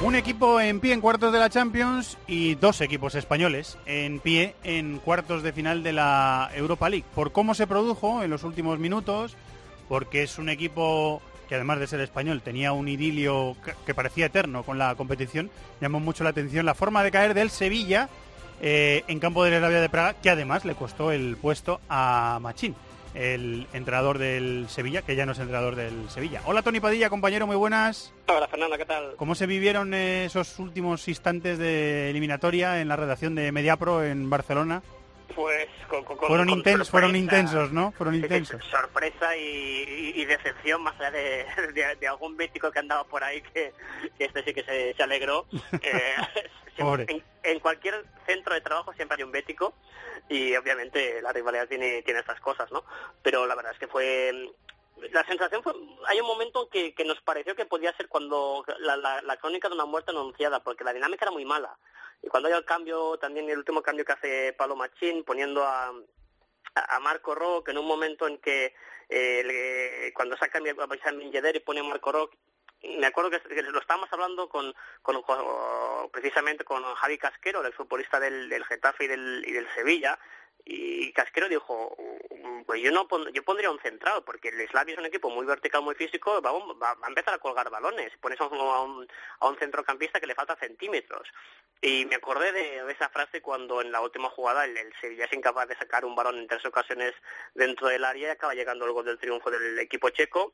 Un 0.00 0.14
equipo 0.14 0.60
en 0.60 0.78
pie 0.78 0.92
en 0.92 1.00
cuartos 1.00 1.32
de 1.32 1.40
la 1.40 1.50
Champions 1.50 2.18
y 2.28 2.54
dos 2.54 2.80
equipos 2.80 3.16
españoles 3.16 3.76
en 3.84 4.20
pie 4.20 4.54
en 4.62 5.00
cuartos 5.00 5.42
de 5.42 5.52
final 5.52 5.82
de 5.82 5.92
la 5.92 6.50
Europa 6.54 6.88
League. 6.88 7.04
Por 7.16 7.32
cómo 7.32 7.52
se 7.52 7.66
produjo 7.66 8.22
en 8.22 8.30
los 8.30 8.44
últimos 8.44 8.78
minutos, 8.78 9.36
porque 9.88 10.22
es 10.22 10.38
un 10.38 10.50
equipo 10.50 11.20
que 11.48 11.54
además 11.54 11.80
de 11.80 11.86
ser 11.86 12.00
español 12.00 12.42
tenía 12.42 12.72
un 12.72 12.88
idilio 12.88 13.56
que 13.86 13.94
parecía 13.94 14.26
eterno 14.26 14.62
con 14.62 14.78
la 14.78 14.94
competición, 14.94 15.50
llamó 15.80 15.98
mucho 15.98 16.24
la 16.24 16.30
atención 16.30 16.66
la 16.66 16.74
forma 16.74 17.02
de 17.02 17.10
caer 17.10 17.34
del 17.34 17.50
Sevilla 17.50 18.08
eh, 18.60 19.04
en 19.08 19.18
campo 19.20 19.44
de 19.44 19.52
la 19.52 19.56
Arabia 19.58 19.80
de 19.80 19.88
Praga, 19.88 20.14
que 20.14 20.30
además 20.30 20.64
le 20.64 20.74
costó 20.74 21.10
el 21.12 21.36
puesto 21.36 21.80
a 21.88 22.38
Machín, 22.42 22.74
el 23.14 23.66
entrenador 23.72 24.18
del 24.18 24.66
Sevilla, 24.68 25.02
que 25.02 25.16
ya 25.16 25.26
no 25.26 25.32
es 25.32 25.38
entrenador 25.38 25.74
del 25.74 26.10
Sevilla. 26.10 26.42
Hola 26.44 26.62
Tony 26.62 26.80
Padilla, 26.80 27.08
compañero, 27.08 27.46
muy 27.46 27.56
buenas. 27.56 28.12
Hola 28.26 28.48
Fernanda, 28.48 28.76
¿qué 28.76 28.84
tal? 28.84 29.14
¿Cómo 29.16 29.34
se 29.34 29.46
vivieron 29.46 29.94
esos 29.94 30.58
últimos 30.58 31.08
instantes 31.08 31.58
de 31.58 32.10
eliminatoria 32.10 32.80
en 32.80 32.88
la 32.88 32.96
redacción 32.96 33.34
de 33.34 33.52
Mediapro 33.52 34.04
en 34.04 34.28
Barcelona? 34.28 34.82
Pues 35.34 35.68
con, 35.88 36.04
fueron, 36.04 36.48
intensos, 36.48 36.90
fueron 36.90 37.14
intensos, 37.14 37.70
¿no? 37.70 37.92
Fueron 37.92 38.14
intensos. 38.14 38.64
Sorpresa 38.64 39.36
y, 39.36 40.24
decepción, 40.24 40.82
más 40.82 40.98
allá 41.00 41.10
de, 41.10 42.06
algún 42.08 42.36
bético 42.36 42.70
que 42.70 42.78
andaba 42.78 43.04
por 43.04 43.22
ahí 43.22 43.42
que, 43.42 43.72
este 44.18 44.42
sí 44.42 44.54
que 44.54 44.64
se, 44.64 45.02
alegró. 45.02 45.46
Eh, 45.82 46.14
en, 47.42 47.60
cualquier 47.60 48.04
centro 48.26 48.54
de 48.54 48.60
trabajo 48.60 48.92
siempre 48.92 49.16
hay 49.16 49.24
un 49.24 49.32
bético 49.32 49.74
y 50.28 50.54
obviamente 50.56 51.20
la 51.22 51.32
rivalidad 51.32 51.66
tiene, 51.66 52.02
tiene 52.02 52.20
estas 52.20 52.40
cosas, 52.40 52.70
¿no? 52.70 52.84
Pero 53.22 53.46
la 53.46 53.54
verdad 53.54 53.72
es 53.72 53.78
que 53.78 53.88
fue 53.88 54.50
la 55.12 55.24
sensación 55.24 55.62
fue, 55.62 55.72
hay 56.06 56.20
un 56.20 56.26
momento 56.26 56.68
que, 56.68 56.94
que 56.94 57.04
nos 57.04 57.20
pareció 57.20 57.54
que 57.54 57.66
podía 57.66 57.96
ser 57.96 58.08
cuando 58.08 58.64
la, 58.80 58.96
la, 58.96 59.36
crónica 59.36 59.68
de 59.68 59.74
una 59.74 59.84
muerte 59.84 60.10
anunciada, 60.10 60.60
porque 60.60 60.84
la 60.84 60.92
dinámica 60.92 61.24
era 61.24 61.32
muy 61.32 61.44
mala. 61.44 61.76
Y 62.22 62.28
cuando 62.28 62.48
hay 62.48 62.54
el 62.54 62.64
cambio, 62.64 63.16
también 63.18 63.48
el 63.48 63.58
último 63.58 63.82
cambio 63.82 64.04
que 64.04 64.12
hace 64.12 64.52
Palo 64.54 64.76
Machín, 64.76 65.24
poniendo 65.24 65.64
a, 65.64 65.92
Marco 67.00 67.34
Rock 67.34 67.70
en 67.70 67.78
un 67.78 67.86
momento 67.86 68.28
en 68.28 68.38
que 68.38 68.74
eh, 69.08 70.12
cuando 70.14 70.36
saca 70.36 70.58
a 70.58 71.12
Minjeder 71.12 71.56
y 71.56 71.60
pone 71.60 71.80
a 71.80 71.82
Marco 71.82 72.12
Rock, 72.12 72.36
me 72.82 73.06
acuerdo 73.06 73.30
que, 73.30 73.62
lo 73.62 73.80
estábamos 73.80 74.12
hablando 74.12 74.48
con, 74.48 74.74
con, 75.02 75.22
precisamente 76.12 76.64
con 76.64 76.82
Javi 76.82 77.18
Casquero, 77.18 77.64
el 77.64 77.72
futbolista 77.72 78.20
del, 78.20 78.48
del 78.48 78.64
Getafe 78.64 79.04
y 79.04 79.08
del, 79.08 79.44
y 79.46 79.52
del 79.52 79.68
Sevilla, 79.74 80.18
y 80.64 81.12
Casquero 81.12 81.48
dijo, 81.48 81.96
pues 82.66 82.82
yo 82.82 82.90
no 82.92 83.08
yo 83.32 83.42
pondría 83.42 83.70
un 83.70 83.80
central, 83.80 84.22
porque 84.24 84.48
el 84.48 84.68
Slavia 84.68 84.92
es 84.92 84.98
un 84.98 85.06
equipo 85.06 85.30
muy 85.30 85.46
vertical, 85.46 85.82
muy 85.82 85.94
físico, 85.94 86.42
va, 86.42 86.50
a 86.50 87.08
empezar 87.08 87.32
a 87.32 87.38
colgar 87.38 87.70
balones, 87.70 88.12
pones 88.20 88.38
a 88.40 88.46
un, 88.46 89.08
a 89.40 89.48
un, 89.48 89.56
centrocampista 89.58 90.20
que 90.20 90.26
le 90.26 90.34
falta 90.34 90.56
centímetros. 90.56 91.26
Y 91.80 92.04
me 92.06 92.16
acordé 92.16 92.52
de 92.52 92.92
esa 92.92 93.08
frase 93.08 93.40
cuando 93.40 93.80
en 93.80 93.90
la 93.90 94.02
última 94.02 94.28
jugada 94.28 94.66
el, 94.66 94.76
Sevilla 95.00 95.24
es 95.24 95.32
incapaz 95.32 95.68
de 95.68 95.76
sacar 95.76 96.04
un 96.04 96.14
balón 96.14 96.36
en 96.36 96.46
tres 96.46 96.64
ocasiones 96.66 97.14
dentro 97.54 97.88
del 97.88 98.04
área 98.04 98.28
y 98.28 98.30
acaba 98.32 98.54
llegando 98.54 98.84
el 98.84 98.92
gol 98.92 99.06
del 99.06 99.18
triunfo 99.18 99.50
del 99.50 99.78
equipo 99.78 100.10
checo 100.10 100.52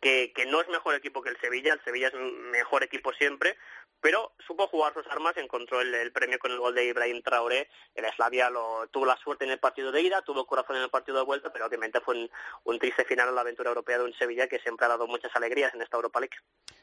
que, 0.00 0.32
que, 0.34 0.46
no 0.46 0.60
es 0.60 0.68
mejor 0.68 0.94
equipo 0.94 1.22
que 1.22 1.30
el 1.30 1.40
Sevilla, 1.40 1.74
el 1.74 1.80
Sevilla 1.84 2.08
es 2.08 2.14
mejor 2.14 2.82
equipo 2.82 3.12
siempre, 3.12 3.56
pero 4.02 4.32
supo 4.44 4.66
jugar 4.66 4.92
sus 4.92 5.06
armas, 5.06 5.36
encontró 5.36 5.80
el, 5.80 6.10
premio 6.10 6.38
con 6.40 6.50
el 6.50 6.58
gol 6.58 6.74
de 6.74 6.86
Ibrahim 6.86 7.22
Traoré, 7.22 7.68
el 7.94 8.04
Slavia 8.16 8.50
lo, 8.50 8.88
tuvo 8.90 9.06
la 9.06 9.16
suerte 9.16 9.44
en 9.44 9.52
el 9.52 9.60
partido 9.60 9.92
de 9.92 10.02
ida, 10.02 10.22
tuvo 10.22 10.44
corazón 10.44 10.74
en 10.76 10.82
el 10.82 10.90
partido 10.90 11.18
de 11.18 11.24
vuelta, 11.24 11.52
pero 11.52 11.66
obviamente 11.66 12.00
fue 12.00 12.28
un, 12.64 12.78
triste 12.80 13.04
final 13.04 13.28
en 13.28 13.36
la 13.36 13.42
aventura 13.42 13.68
europea 13.68 13.98
de 13.98 14.04
un 14.04 14.12
Sevilla 14.14 14.48
que 14.48 14.58
siempre 14.58 14.86
ha 14.86 14.88
dado 14.88 15.06
muchas 15.06 15.30
alegrías 15.36 15.72
en 15.72 15.82
esta 15.82 15.96
Europa 15.96 16.18
League. 16.18 16.34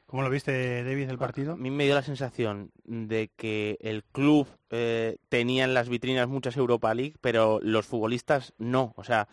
¿Cómo 0.06 0.24
lo 0.24 0.30
viste, 0.30 0.82
David, 0.84 1.10
el 1.10 1.18
partido? 1.18 1.54
A 1.54 1.58
mí 1.58 1.70
me 1.70 1.84
dio 1.84 1.94
la 1.94 2.04
sensación 2.04 2.72
de 2.86 3.30
que 3.36 3.78
el 3.82 4.06
club 4.06 4.48
eh, 4.70 5.18
tenía 5.28 5.66
en 5.66 5.74
las 5.74 5.90
vitrinas 5.90 6.30
muchas 6.30 6.56
Europa 6.56 6.94
League, 6.94 7.16
pero 7.20 7.60
los 7.62 7.86
futbolistas 7.86 8.54
no, 8.58 8.94
o 8.96 9.04
sea 9.04 9.28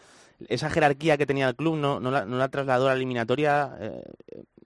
esa 0.49 0.69
jerarquía 0.69 1.17
que 1.17 1.25
tenía 1.25 1.49
el 1.49 1.57
club 1.57 1.77
no, 1.77 1.99
no, 1.99 2.11
la, 2.11 2.49
trasladó 2.49 2.87
a 2.87 2.89
la 2.91 2.97
eliminatoria 2.97 3.75
eh, 3.81 4.03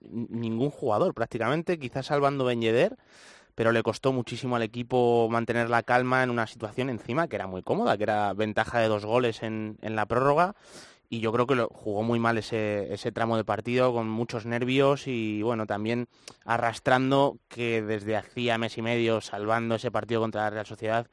ningún 0.09 0.69
jugador 0.69 1.13
prácticamente, 1.13 1.79
quizás 1.79 2.07
salvando 2.07 2.45
Ben 2.45 2.61
pero 3.55 3.71
le 3.71 3.83
costó 3.83 4.13
muchísimo 4.13 4.55
al 4.55 4.63
equipo 4.63 5.27
mantener 5.29 5.69
la 5.69 5.83
calma 5.83 6.23
en 6.23 6.29
una 6.29 6.47
situación 6.47 6.89
encima 6.89 7.27
que 7.27 7.35
era 7.35 7.47
muy 7.47 7.61
cómoda, 7.61 7.97
que 7.97 8.03
era 8.03 8.33
ventaja 8.33 8.79
de 8.79 8.87
dos 8.87 9.05
goles 9.05 9.43
en, 9.43 9.77
en 9.81 9.95
la 9.95 10.05
prórroga 10.05 10.55
y 11.11 11.19
yo 11.19 11.33
creo 11.33 11.45
que 11.45 11.67
jugó 11.69 12.03
muy 12.03 12.19
mal 12.19 12.37
ese, 12.37 12.91
ese 12.93 13.11
tramo 13.11 13.35
de 13.35 13.43
partido 13.43 13.93
con 13.93 14.09
muchos 14.09 14.45
nervios 14.45 15.07
y 15.07 15.41
bueno, 15.41 15.67
también 15.67 16.07
arrastrando 16.45 17.37
que 17.49 17.81
desde 17.81 18.15
hacía 18.15 18.57
mes 18.57 18.77
y 18.77 18.81
medio 18.81 19.19
salvando 19.19 19.75
ese 19.75 19.91
partido 19.91 20.21
contra 20.21 20.43
la 20.43 20.49
Real 20.51 20.65
Sociedad 20.65 21.07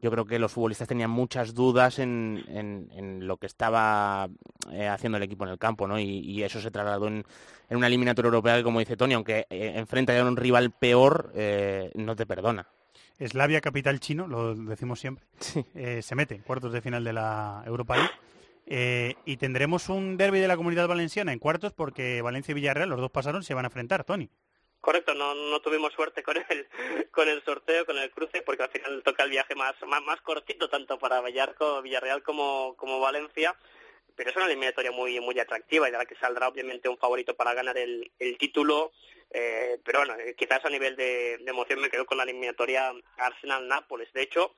yo 0.00 0.10
creo 0.10 0.24
que 0.24 0.38
los 0.38 0.52
futbolistas 0.52 0.88
tenían 0.88 1.10
muchas 1.10 1.54
dudas 1.54 1.98
en, 1.98 2.44
en, 2.48 3.26
lo 3.26 3.36
que 3.36 3.46
estaba 3.46 4.28
eh, 4.72 4.88
haciendo 4.88 5.18
el 5.18 5.24
equipo 5.24 5.44
en 5.44 5.50
el 5.50 5.58
campo, 5.58 5.86
¿no? 5.86 5.98
Y, 5.98 6.42
eso 6.42 6.60
se 6.60 6.70
trasladó 6.70 7.08
en, 7.08 7.24
en, 7.68 7.76
una 7.76 7.86
eliminatoria 7.86 8.28
europea 8.28 8.56
que, 8.56 8.62
como 8.62 8.78
dice 8.78 8.96
Tony, 8.96 9.14
aunque 9.14 9.46
eh, 9.50 9.72
enfrenta 9.76 10.18
a 10.18 10.24
un 10.24 10.36
rival 10.36 10.70
peor, 10.70 11.32
eh, 11.34 11.90
no 11.94 12.16
te 12.16 12.24
perdona. 12.24 12.66
Eslavia, 13.18 13.60
capital 13.60 14.00
chino, 14.00 14.26
lo 14.26 14.54
decimos 14.54 14.98
siempre, 15.00 15.26
se 16.02 16.14
mete 16.14 16.34
en 16.34 16.42
cuartos 16.42 16.72
de 16.72 16.80
final 16.80 17.04
de 17.04 17.12
la 17.12 17.62
Europa 17.66 17.96
League. 17.96 19.16
y 19.26 19.36
tendremos 19.36 19.90
un 19.90 20.16
derby 20.16 20.40
de 20.40 20.48
la 20.48 20.56
comunidad 20.56 20.88
valenciana 20.88 21.32
en 21.32 21.38
cuartos 21.38 21.74
porque 21.74 22.22
Valencia 22.22 22.52
y 22.52 22.54
Villarreal, 22.54 22.88
los 22.88 23.00
dos 23.00 23.10
pasaron, 23.10 23.42
se 23.42 23.52
van 23.52 23.66
a 23.66 23.68
enfrentar, 23.68 24.04
Tony. 24.04 24.30
Correcto, 24.80 25.14
no, 25.14 25.34
no 25.34 25.60
tuvimos 25.60 25.92
suerte 25.92 26.22
con 26.22 26.36
el, 26.36 26.68
con 27.10 27.28
el 27.28 27.44
sorteo, 27.44 27.84
con 27.84 27.98
el 27.98 28.10
cruce, 28.10 28.42
porque 28.42 28.62
al 28.62 28.70
final 28.70 29.02
toca 29.02 29.24
el 29.24 29.30
viaje 29.30 29.54
más, 29.54 29.74
más, 29.86 30.02
más 30.02 30.20
cortito, 30.22 30.70
tanto 30.70 30.98
para 30.98 31.20
Vallarco, 31.20 31.82
Villarreal 31.82 32.22
como, 32.22 32.74
como 32.76 32.98
Valencia, 32.98 33.54
pero 34.16 34.30
es 34.30 34.36
una 34.36 34.46
eliminatoria 34.46 34.90
muy, 34.90 35.20
muy 35.20 35.38
atractiva 35.38 35.88
y 35.88 35.92
de 35.92 35.98
la 35.98 36.06
que 36.06 36.14
saldrá 36.16 36.48
obviamente 36.48 36.88
un 36.88 36.98
favorito 36.98 37.36
para 37.36 37.54
ganar 37.54 37.76
el, 37.76 38.10
el 38.18 38.38
título, 38.38 38.92
eh, 39.30 39.78
pero 39.84 40.00
bueno, 40.00 40.14
eh, 40.18 40.34
quizás 40.36 40.64
a 40.64 40.70
nivel 40.70 40.96
de, 40.96 41.38
de 41.38 41.50
emoción 41.50 41.80
me 41.80 41.90
quedo 41.90 42.06
con 42.06 42.18
la 42.18 42.24
eliminatoria 42.24 42.92
Arsenal-Nápoles. 43.18 44.12
De 44.12 44.22
hecho, 44.22 44.54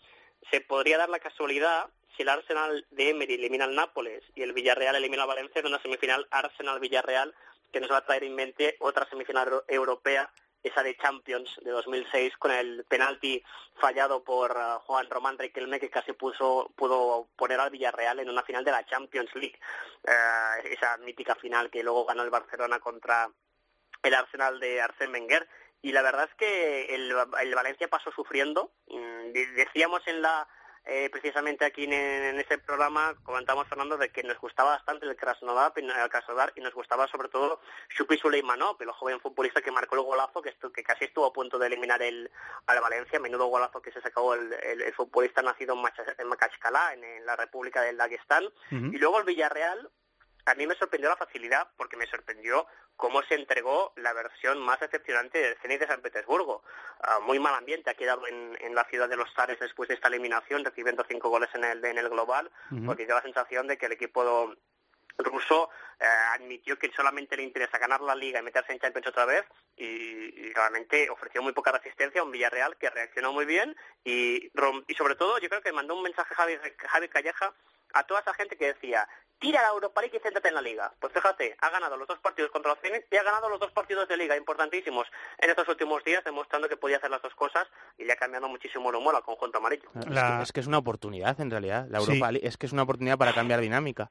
se 0.51 0.61
podría 0.61 0.99
dar 0.99 1.11
la 1.11 1.19
casualidad 1.19 1.91
si 2.17 2.23
el 2.23 2.29
Arsenal 2.29 2.87
de 2.91 3.11
Emery 3.11 3.35
elimina 3.35 3.65
al 3.65 3.75
Nápoles 3.75 4.23
y 4.35 4.43
el 4.43 4.53
Villarreal 4.53 4.97
elimina 4.97 5.23
al 5.23 5.29
Valencia 5.29 5.61
en 5.61 5.67
una 5.67 5.83
semifinal 5.83 6.27
Arsenal-Villarreal 6.31 7.35
que 7.73 7.81
nos 7.81 7.91
va 7.91 7.99
a 7.99 8.05
traer 8.05 8.25
en 8.25 8.35
mente 8.35 8.77
otra 8.81 9.09
semifinal 9.09 9.47
euro- 9.49 9.65
europea, 9.69 10.31
esa 10.63 10.83
de 10.85 10.97
Champions 10.97 11.59
de 11.65 11.73
2006, 11.73 12.37
con 12.37 12.53
el 12.53 12.85
penalti 12.85 13.43
fallado 13.81 14.23
por 14.23 14.53
uh, 14.57 14.79
Juan 14.87 15.11
Román 15.11 15.37
Riquelme, 15.37 15.81
que 15.81 15.91
casi 15.91 16.13
puso, 16.13 16.71
pudo 16.77 17.29
poner 17.35 17.59
al 17.59 17.71
Villarreal 17.71 18.21
en 18.21 18.31
una 18.31 18.45
final 18.45 18.65
de 18.65 18.71
la 18.71 18.87
Champions 18.87 19.35
League. 19.35 19.59
Eh, 20.07 20.69
esa 20.73 20.97
mítica 20.99 21.35
final 21.35 21.69
que 21.69 21.83
luego 21.83 22.05
ganó 22.05 22.23
el 22.23 22.31
Barcelona 22.31 22.79
contra 22.79 23.29
el 24.05 24.15
Arsenal 24.15 24.61
de 24.61 24.81
Arsène 24.81 25.13
Wenger. 25.13 25.49
Y 25.83 25.91
la 25.91 26.03
verdad 26.03 26.29
es 26.31 26.35
que 26.37 26.95
el, 26.95 27.13
el 27.41 27.55
Valencia 27.57 27.89
pasó 27.89 28.13
sufriendo. 28.13 28.71
Mm, 28.87 29.33
de- 29.33 29.47
Decíamos 29.57 30.07
en 30.07 30.23
la 30.23 30.47
eh, 30.85 31.09
precisamente 31.11 31.65
aquí 31.65 31.85
en, 31.85 31.93
en 31.93 32.39
este 32.41 32.59
programa 32.59 33.15
comentamos 33.23 33.69
Fernando 33.69 33.97
de 33.97 34.11
que 34.11 34.23
nos 34.25 34.39
gustaba 34.39 34.71
bastante 34.71 35.07
el 35.07 35.15
Krasnodar, 35.17 35.73
el 35.77 36.09
Krasnodar 36.11 36.53
y 36.57 36.61
nos 36.61 36.75
gustaba 36.75 37.07
sobre 37.09 37.29
todo 37.29 37.61
Shupi 37.97 38.17
Suleimanov, 38.19 38.77
el 38.83 38.91
joven 38.91 39.21
futbolista 39.21 39.63
que 39.63 39.71
marcó 39.71 39.95
el 39.95 40.03
golazo 40.03 40.43
que, 40.43 40.51
estu- 40.59 40.73
que 40.73 40.83
casi 40.83 41.05
estuvo 41.05 41.27
a 41.27 41.33
punto 41.33 41.59
de 41.59 41.69
eliminar 41.69 42.03
el, 42.03 42.31
al 42.67 42.81
Valencia, 42.81 43.21
menudo 43.21 43.47
golazo 43.47 43.81
que 43.81 43.93
se 43.93 44.01
sacó 44.01 44.35
el, 44.35 44.53
el- 44.53 44.83
el 44.83 44.93
futbolista 44.95 45.41
nacido 45.43 45.75
en, 45.75 45.83
Macha- 45.83 46.15
en 46.19 46.27
Makachkala, 46.29 46.95
en, 46.95 47.05
en 47.05 47.27
la 47.27 47.37
República 47.37 47.81
del 47.83 47.97
Dagestán. 47.97 48.45
Ujú. 48.47 48.87
Y 48.93 48.99
luego 48.99 49.19
el 49.19 49.25
Villarreal, 49.25 49.89
a 50.47 50.55
mí 50.57 50.67
me 50.67 50.75
sorprendió 50.75 51.09
la 51.09 51.17
facilidad 51.17 51.69
porque 51.77 51.97
me 51.97 52.07
sorprendió 52.09 52.67
cómo 52.97 53.23
se 53.23 53.35
entregó 53.35 53.93
la 53.97 54.13
versión 54.13 54.61
más 54.61 54.81
decepcionante 54.81 55.39
del 55.39 55.57
Zenit 55.59 55.81
de 55.81 55.87
San 55.87 56.03
Petersburgo. 56.03 56.63
Ah, 57.01 57.19
muy 57.21 57.39
mal 57.39 57.55
ambiente 57.55 57.91
ha 57.91 57.95
quedado 57.95 58.27
en, 58.27 58.57
en 58.61 58.75
la 58.75 58.85
ciudad 58.85 59.09
de 59.09 59.17
los 59.17 59.33
Zares 59.35 59.59
después 59.59 59.89
de 59.89 59.95
esta 59.95 60.09
eliminación, 60.09 60.65
recibiendo 60.65 61.05
cinco 61.09 61.29
goles 61.29 61.51
en 61.55 61.65
el, 61.65 61.85
en 61.85 61.99
el 61.99 62.09
global, 62.09 62.51
porque 62.87 63.07
dio 63.07 63.15
la 63.15 63.23
sensación 63.23 63.67
de 63.67 63.77
que 63.77 63.87
el 63.87 63.93
equipo 63.93 64.55
ruso 65.19 65.71
eh, 66.01 66.05
admitió 66.35 66.79
que 66.79 66.91
solamente 66.93 67.37
le 67.37 67.43
interesa 67.43 67.79
ganar 67.79 68.01
la 68.01 68.15
liga 68.15 68.41
y 68.41 68.43
meterse 68.43 68.73
en 68.73 68.81
Champions 68.81 69.09
otra 69.09 69.25
vez 69.25 69.45
y, 69.77 69.85
y 69.85 70.53
realmente 70.53 71.11
ofreció 71.11 71.43
muy 71.43 71.53
poca 71.53 71.73
resistencia 71.73 72.21
a 72.21 72.25
un 72.25 72.31
Villarreal 72.31 72.77
que 72.77 72.91
reaccionó 72.91 73.33
muy 73.33 73.45
bien 73.45 73.77
y, 74.05 74.47
y 74.47 74.95
sobre 74.95 75.15
todo 75.15 75.39
yo 75.39 75.49
creo 75.49 75.61
que 75.61 75.73
mandó 75.73 75.95
un 75.95 76.03
mensaje 76.03 76.35
Javi, 76.35 76.59
Javi 76.79 77.09
Calleja 77.09 77.53
a 77.95 78.05
toda 78.05 78.21
esa 78.21 78.35
gente 78.35 78.57
que 78.57 78.67
decía 78.67 79.09
tira 79.39 79.61
la 79.61 79.71
Europa 79.71 80.01
League 80.01 80.17
y 80.17 80.21
céntrate 80.21 80.49
en 80.51 80.55
la 80.55 80.63
liga. 80.63 80.93
Pues 81.01 81.13
fíjate, 81.13 81.57
ha 81.61 81.69
ganado 81.71 81.97
los 81.97 82.07
dos 82.07 82.21
partidos 82.21 82.53
contra 82.53 82.71
el 82.73 82.79
Zenit 82.79 83.03
y 83.11 83.17
ha 83.17 83.25
ganado 83.25 83.49
los 83.49 83.59
dos 83.59 83.73
partidos 83.73 84.07
de 84.09 84.17
liga 84.17 84.37
importantísimos 84.37 85.09
en 85.39 85.51
estos 85.51 85.67
últimos 85.69 86.05
días, 86.05 86.23
demostrando 86.25 86.69
que 86.69 86.77
podía 86.77 86.99
hacer 86.99 87.11
las 87.11 87.21
dos 87.23 87.35
cosas 87.35 87.67
y 87.99 88.05
le 88.05 88.13
ha 88.13 88.17
cambiado 88.17 88.49
muchísimo 88.49 88.91
el 88.91 88.95
humor 88.97 89.17
al 89.17 89.25
conjunto 89.25 89.59
amarillo. 89.59 89.91
Es, 89.99 90.05
que, 90.07 90.43
es 90.43 90.53
que 90.53 90.61
es 90.61 90.67
una 90.69 90.79
oportunidad, 90.79 91.41
en 91.41 91.51
realidad. 91.51 91.87
La 91.91 91.99
Europa 91.99 92.29
Sí. 92.29 92.33
League- 92.35 92.47
es 92.47 92.57
que 92.57 92.67
es 92.67 92.73
una 92.73 92.83
oportunidad 92.85 93.19
para 93.19 93.33
cambiar 93.33 93.61
dinámica. 93.61 94.11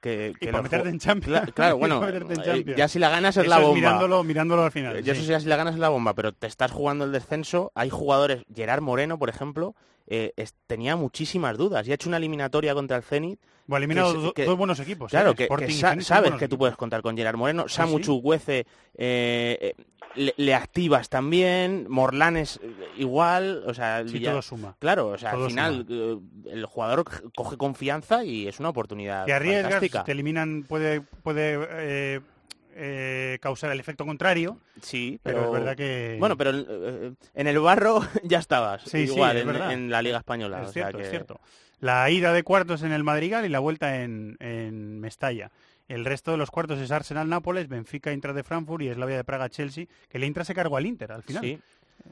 Que, 0.00 0.32
que 0.40 0.46
para 0.46 0.58
los 0.62 0.62
meterte 0.70 0.88
en 0.88 0.98
Champions. 1.00 1.40
Cla- 1.48 1.52
Claro, 1.52 1.76
Y 1.76 1.78
bueno, 1.80 2.00
para 2.00 2.12
meterte 2.12 2.34
en 2.34 2.40
eh, 2.40 2.44
Champions. 2.44 2.78
ya 2.78 2.88
si 2.88 2.98
la 3.00 3.10
ganas 3.10 3.36
es 3.36 3.42
Eso 3.42 3.50
la 3.50 3.58
bomba. 3.58 3.74
mirándolo, 3.74 4.22
mirándolo 4.22 4.62
al 4.62 4.72
final. 4.72 4.96
Eh, 4.96 5.02
Yo 5.02 5.14
sí. 5.14 5.22
eso 5.22 5.30
ya 5.32 5.40
si 5.40 5.46
la 5.46 5.56
ganas 5.56 5.74
es 5.74 5.80
la 5.80 5.88
bomba, 5.90 6.14
pero 6.14 6.32
te 6.32 6.46
estás 6.46 6.70
jugando 6.70 7.04
el 7.04 7.12
descenso. 7.12 7.70
Hay 7.74 7.90
jugadores, 7.90 8.44
Gerard 8.54 8.80
Moreno, 8.82 9.18
por 9.18 9.28
ejemplo, 9.28 9.74
eh, 10.06 10.32
es- 10.36 10.54
tenía 10.66 10.96
muchísimas 10.96 11.56
dudas 11.56 11.86
y 11.86 11.92
ha 11.92 11.94
hecho 11.94 12.08
una 12.08 12.16
eliminatoria 12.18 12.74
contra 12.74 12.96
el 12.96 13.02
Zenit. 13.02 13.38
Bueno, 13.66 13.76
ha 13.82 13.84
eliminado 13.84 14.12
que 14.12 14.18
es- 14.18 14.24
do- 14.24 14.32
que- 14.34 14.44
dos 14.46 14.58
buenos 14.58 14.80
equipos, 14.80 15.10
Claro, 15.10 15.30
¿eh? 15.30 15.34
que, 15.36 15.42
Sporting 15.44 15.66
que 15.68 15.72
sa- 15.74 15.90
Zenit 15.90 16.04
sabes 16.06 16.34
que 16.34 16.48
tú 16.48 16.58
puedes 16.58 16.76
contar 16.76 17.02
con 17.02 17.16
Gerard 17.16 17.36
Moreno. 17.36 17.68
Samu 17.68 17.98
sí. 17.98 18.04
Chukwueze, 18.04 18.58
eh, 18.58 18.66
eh, 18.96 19.74
le, 20.16 20.34
le 20.36 20.54
activas 20.56 21.08
también. 21.08 21.86
Morlanes 21.88 22.58
igual. 22.96 23.62
O 23.66 23.74
sea, 23.74 24.02
Sí, 24.06 24.14
Villar- 24.14 24.32
todo 24.32 24.42
suma. 24.42 24.76
Claro, 24.80 25.08
o 25.08 25.18
sea, 25.18 25.30
Todo 25.30 25.44
al 25.44 25.50
final 25.50 25.86
el 26.50 26.66
jugador 26.66 27.04
coge 27.36 27.56
confianza 27.56 28.24
y 28.24 28.48
es 28.48 28.58
una 28.58 28.70
oportunidad 28.70 29.24
Te 29.26 29.32
arriesgas, 29.34 29.62
fantástica. 29.74 30.02
te 30.04 30.12
eliminan, 30.12 30.64
puede, 30.68 31.00
puede 31.02 32.22
eh, 32.74 33.38
causar 33.40 33.70
el 33.72 33.80
efecto 33.80 34.04
contrario. 34.06 34.58
Sí, 34.82 35.18
pero, 35.22 35.38
pero, 35.38 35.46
es 35.48 35.52
verdad 35.60 35.76
que... 35.76 36.16
Bueno, 36.18 36.36
pero 36.36 36.50
eh, 36.54 37.12
en 37.34 37.46
el 37.46 37.58
barro 37.58 38.00
ya 38.24 38.38
estabas. 38.38 38.82
Sí, 38.82 39.06
sí, 39.06 39.12
igual 39.14 39.36
es 39.36 39.46
en, 39.72 39.90
la 39.90 40.02
Liga 40.02 40.18
Española. 40.18 40.62
Es 40.62 40.68
o 40.70 40.72
sea 40.72 40.82
cierto, 40.84 40.98
que- 40.98 41.04
es 41.04 41.10
cierto. 41.10 41.40
La 41.80 42.10
ida 42.10 42.32
de 42.34 42.42
cuartos 42.42 42.82
en 42.82 42.92
el 42.92 43.04
Madrigal 43.04 43.46
y 43.46 43.48
la 43.48 43.58
vuelta 43.58 44.02
en, 44.02 44.36
en 44.40 45.00
Mestalla. 45.00 45.50
El 45.88 46.04
resto 46.04 46.30
de 46.30 46.36
los 46.36 46.50
cuartos 46.50 46.78
es 46.78 46.90
Arsenal-Nápoles, 46.90 47.68
Benfica, 47.68 48.12
Intra 48.12 48.32
de 48.34 48.44
Frankfurt 48.44 48.82
y 48.82 48.88
Eslavia 48.88 49.16
de 49.16 49.24
Praga-Chelsea, 49.24 49.86
que 50.08 50.18
el 50.18 50.24
Intra 50.24 50.44
se 50.44 50.54
cargó 50.54 50.76
al 50.76 50.86
Inter 50.86 51.10
al 51.10 51.22
final, 51.22 51.42
Sí. 51.42 51.58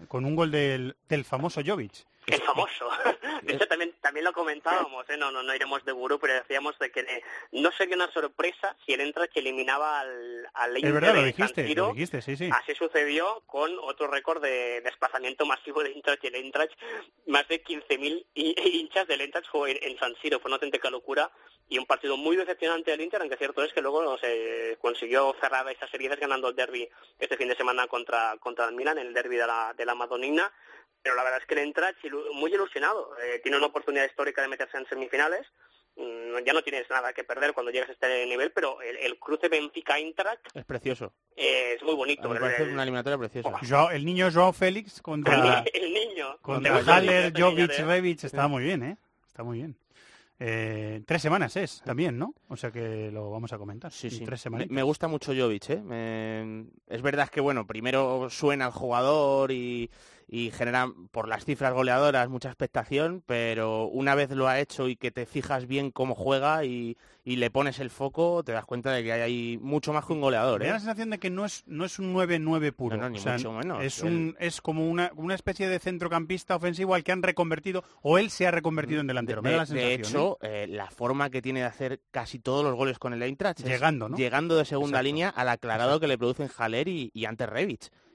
con 0.08 0.24
un 0.24 0.34
gol 0.34 0.50
del, 0.50 0.96
del 1.08 1.24
famoso 1.24 1.60
Jovic. 1.64 2.04
El 2.34 2.42
famoso. 2.42 2.88
De 3.42 3.54
hecho, 3.54 3.66
también, 3.68 3.94
también 4.00 4.24
lo 4.24 4.32
comentábamos, 4.32 5.08
¿eh? 5.10 5.16
no, 5.16 5.30
no, 5.30 5.42
no 5.42 5.54
iremos 5.54 5.84
de 5.84 5.92
gurú, 5.92 6.18
pero 6.18 6.34
decíamos 6.34 6.78
de 6.78 6.90
que 6.90 7.00
eh, 7.00 7.22
no 7.52 7.70
sería 7.72 7.96
una 7.96 8.10
sorpresa 8.12 8.76
si 8.84 8.92
el 8.92 9.00
Eintracht 9.00 9.36
eliminaba 9.36 10.00
al, 10.00 10.48
al 10.54 10.70
Es 10.76 10.82
Inter 10.82 10.92
verdad, 10.92 11.14
lo 11.14 11.22
dijiste, 11.24 11.62
lo 11.74 11.94
sí, 12.20 12.36
sí. 12.36 12.50
Así 12.52 12.74
sucedió 12.74 13.42
con 13.46 13.78
otro 13.80 14.08
récord 14.08 14.42
de 14.42 14.80
desplazamiento 14.82 15.46
masivo 15.46 15.82
de 15.82 15.90
Eintracht 15.92 16.22
y 16.24 16.26
el 16.28 16.34
Eintracht. 16.36 16.72
Más 17.26 17.46
de 17.48 17.62
15.000 17.62 18.26
hi- 18.34 18.54
hinchas 18.80 19.06
del 19.06 19.20
Eintracht 19.22 19.48
jugó 19.48 19.66
en, 19.66 19.78
en 19.82 19.98
San 19.98 20.14
Siro. 20.22 20.38
Fue 20.40 20.48
una 20.48 20.56
auténtica 20.56 20.90
locura 20.90 21.30
y 21.70 21.78
un 21.78 21.86
partido 21.86 22.16
muy 22.16 22.34
decepcionante 22.36 22.90
del 22.90 23.00
Inter, 23.02 23.20
aunque 23.20 23.36
cierto 23.36 23.62
es 23.62 23.72
que 23.72 23.82
luego 23.82 24.16
se 24.18 24.78
consiguió 24.80 25.34
cerrar 25.40 25.68
esas 25.70 25.92
heridas 25.92 26.18
ganando 26.18 26.48
el 26.48 26.56
derby 26.56 26.88
este 27.18 27.36
fin 27.36 27.48
de 27.48 27.56
semana 27.56 27.86
contra, 27.86 28.36
contra 28.40 28.66
el 28.66 28.74
Milan, 28.74 28.98
el 28.98 29.12
derby 29.12 29.36
de 29.36 29.46
la, 29.46 29.74
de 29.76 29.84
la 29.84 29.94
Madonina. 29.94 30.50
Pero 31.02 31.14
la 31.14 31.22
verdad 31.24 31.40
es 31.40 31.46
que 31.46 31.54
el 31.54 31.60
Eintracht 31.60 32.02
ilu- 32.04 32.32
muy 32.34 32.52
ilusionado. 32.52 33.10
Eh, 33.22 33.40
tiene 33.42 33.56
una 33.56 33.66
oportunidad 33.66 34.04
histórica 34.06 34.42
de 34.42 34.48
meterse 34.48 34.76
en 34.76 34.86
semifinales. 34.88 35.46
Mm, 35.96 36.44
Ya 36.46 36.52
no 36.52 36.62
tienes 36.62 36.88
nada 36.90 37.12
que 37.12 37.24
perder 37.24 37.52
cuando 37.54 37.72
llegues 37.72 37.88
a 37.88 37.92
este 37.92 38.26
nivel, 38.26 38.52
pero 38.52 38.80
el, 38.82 38.96
el 38.98 39.18
cruce 39.18 39.48
Benfica-Eintracht 39.48 40.46
Es 40.54 40.64
precioso. 40.64 41.12
eh, 41.36 41.74
es 41.76 41.82
muy 41.82 41.94
bonito. 41.94 42.28
Me 42.28 42.38
parece 42.38 42.62
El- 42.64 42.70
una 42.72 42.82
eliminatoria 42.82 43.18
preciosa. 43.18 43.50
Joao- 43.62 43.90
el 43.90 44.04
niño 44.04 44.28
Joao 44.32 44.52
Félix 44.52 45.00
contra, 45.02 45.64
el 45.72 45.92
niño. 45.92 46.38
contra 46.42 46.76
Haller, 46.78 47.32
Jovic, 47.36 47.68
Peñarol. 47.68 47.88
Revic. 47.88 48.24
Está 48.24 48.46
muy 48.48 48.62
bien, 48.64 48.82
¿eh? 48.84 48.96
Está 49.26 49.42
muy 49.42 49.58
bien. 49.58 49.76
Eh, 50.40 51.02
tres 51.04 51.20
semanas 51.20 51.56
es 51.56 51.82
también, 51.84 52.16
¿no? 52.16 52.32
O 52.48 52.56
sea 52.56 52.70
que 52.70 53.10
lo 53.10 53.28
vamos 53.30 53.52
a 53.52 53.58
comentar. 53.58 53.90
Sí, 53.90 54.08
sí. 54.08 54.18
Tres 54.24 54.38
Me, 54.38 54.38
semanas. 54.38 54.68
me 54.70 54.82
gusta 54.84 55.08
mucho 55.08 55.32
Jovic, 55.34 55.70
¿eh? 55.70 55.76
Me- 55.82 56.66
es 56.86 57.02
verdad 57.02 57.28
que, 57.28 57.40
bueno, 57.40 57.66
primero 57.66 58.30
suena 58.30 58.66
el 58.66 58.72
jugador 58.72 59.50
y, 59.50 59.90
y 60.30 60.50
genera 60.50 60.92
por 61.10 61.26
las 61.26 61.44
cifras 61.46 61.72
goleadoras 61.72 62.28
mucha 62.28 62.48
expectación, 62.50 63.22
pero 63.26 63.86
una 63.86 64.14
vez 64.14 64.30
lo 64.30 64.46
ha 64.46 64.60
hecho 64.60 64.86
y 64.88 64.96
que 64.96 65.10
te 65.10 65.24
fijas 65.24 65.66
bien 65.66 65.90
cómo 65.90 66.14
juega 66.14 66.64
y, 66.64 66.98
y 67.24 67.36
le 67.36 67.50
pones 67.50 67.78
el 67.80 67.88
foco, 67.88 68.42
te 68.44 68.52
das 68.52 68.66
cuenta 68.66 68.92
de 68.92 69.02
que 69.02 69.12
hay 69.12 69.20
ahí 69.22 69.58
mucho 69.62 69.92
más 69.94 70.04
que 70.04 70.12
un 70.12 70.20
goleador, 70.20 70.60
Me 70.60 70.66
da 70.66 70.70
¿eh? 70.70 70.74
la 70.74 70.80
sensación 70.80 71.10
de 71.10 71.18
que 71.18 71.30
no 71.30 71.44
es, 71.46 71.64
no 71.66 71.84
es 71.86 71.98
un 71.98 72.14
9-9 72.14 72.72
puro. 72.72 72.96
No, 72.96 73.04
no, 73.04 73.08
ni 73.10 73.18
O 73.18 73.22
sea, 73.22 73.32
mucho 73.34 73.52
menos. 73.52 73.82
Es, 73.82 74.00
Él- 74.02 74.06
un, 74.08 74.36
es 74.38 74.60
como 74.60 74.88
una, 74.88 75.10
una 75.16 75.34
especie 75.34 75.66
de 75.66 75.78
centrocampista 75.78 76.54
ofensivo 76.56 76.94
al 76.94 77.02
que 77.04 77.12
han 77.12 77.22
reconvertido, 77.22 77.82
o 78.02 78.18
él 78.18 78.30
se 78.30 78.46
ha 78.46 78.50
reconvertido 78.50 79.00
en 79.00 79.06
delantero. 79.06 79.40
Me 79.42 79.48
De, 79.48 79.54
da 79.56 79.62
la 79.62 79.66
sensación. 79.66 79.90
¿eh? 79.92 79.94
hecho, 79.94 80.38
eh, 80.42 80.66
la 80.68 80.90
forma 80.90 81.30
que 81.30 81.40
tiene 81.40 81.60
de 81.60 81.66
hacer 81.66 82.00
casi 82.10 82.38
todos 82.38 82.62
los 82.64 82.74
goles 82.74 82.98
con 82.98 83.14
el 83.14 83.22
Eintracht 83.22 83.60
es 83.60 83.66
Llegando, 83.66 84.08
¿no? 84.10 84.16
llegando 84.16 84.56
de 84.56 84.66
segunda 84.66 84.98
Exacto. 84.98 85.04
línea 85.04 85.28
al 85.30 85.48
aclarado 85.48 86.00
que 86.00 86.06
le 86.06 86.18
producen 86.18 86.50
Haller 86.54 86.86
y, 86.88 87.10
y 87.14 87.24
ante. 87.24 87.38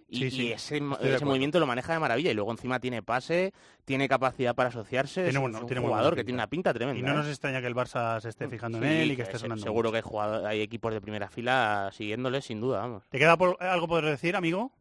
Y, 0.09 0.17
Sí, 0.17 0.31
sí, 0.31 0.47
y 0.47 0.51
ese, 0.51 0.79
movimiento 0.81 1.59
lo 1.59 1.65
maneja 1.65 1.93
de 1.93 1.99
maravilla 1.99 2.29
y 2.31 2.33
luego 2.33 2.51
encima 2.51 2.79
tiene 2.79 3.01
pase, 3.01 3.51
tiene 3.85 4.07
capacidad 4.07 4.53
para 4.53 4.69
asociarse, 4.69 5.23
Tiene 5.23 5.29
es, 5.29 5.35
un- 5.37 5.41
bueno- 5.43 5.57
es 5.57 5.61
un 5.63 5.67
tiene 5.67 5.81
jugador 5.81 6.15
que 6.15 6.23
tiene 6.23 6.37
una 6.37 6.47
pinta 6.49 6.73
tremenda. 6.73 6.99
Y 6.99 7.03
no 7.03 7.11
¿eh? 7.11 7.15
nos 7.15 7.27
extraña 7.27 7.61
que 7.61 7.67
el 7.67 7.75
Barça 7.75 8.19
se 8.21 8.29
esté 8.29 8.47
fijando 8.47 8.77
Sí, 8.79 8.83
en 8.85 8.91
él 8.91 9.11
y 9.11 9.15
que 9.15 9.23
esté 9.23 9.39
sonando. 9.39 9.63
Seguro 9.63 9.89
mucho. 9.89 9.91
que 9.93 9.97
hay, 9.97 10.03
jugador- 10.11 10.45
hay 10.45 10.61
equipos 10.61 10.93
de 10.93 11.01
primera 11.01 11.29
fila 11.29 11.89
siguiéndole, 11.93 12.41
sin 12.41 12.61
duda, 12.61 12.79
vamos. 12.81 13.07
¿Te 13.09 13.17
queda 13.17 13.37
por- 13.37 13.57
algo 13.63 13.87
por 13.87 14.05
decir, 14.05 14.35
amigo? 14.35 14.71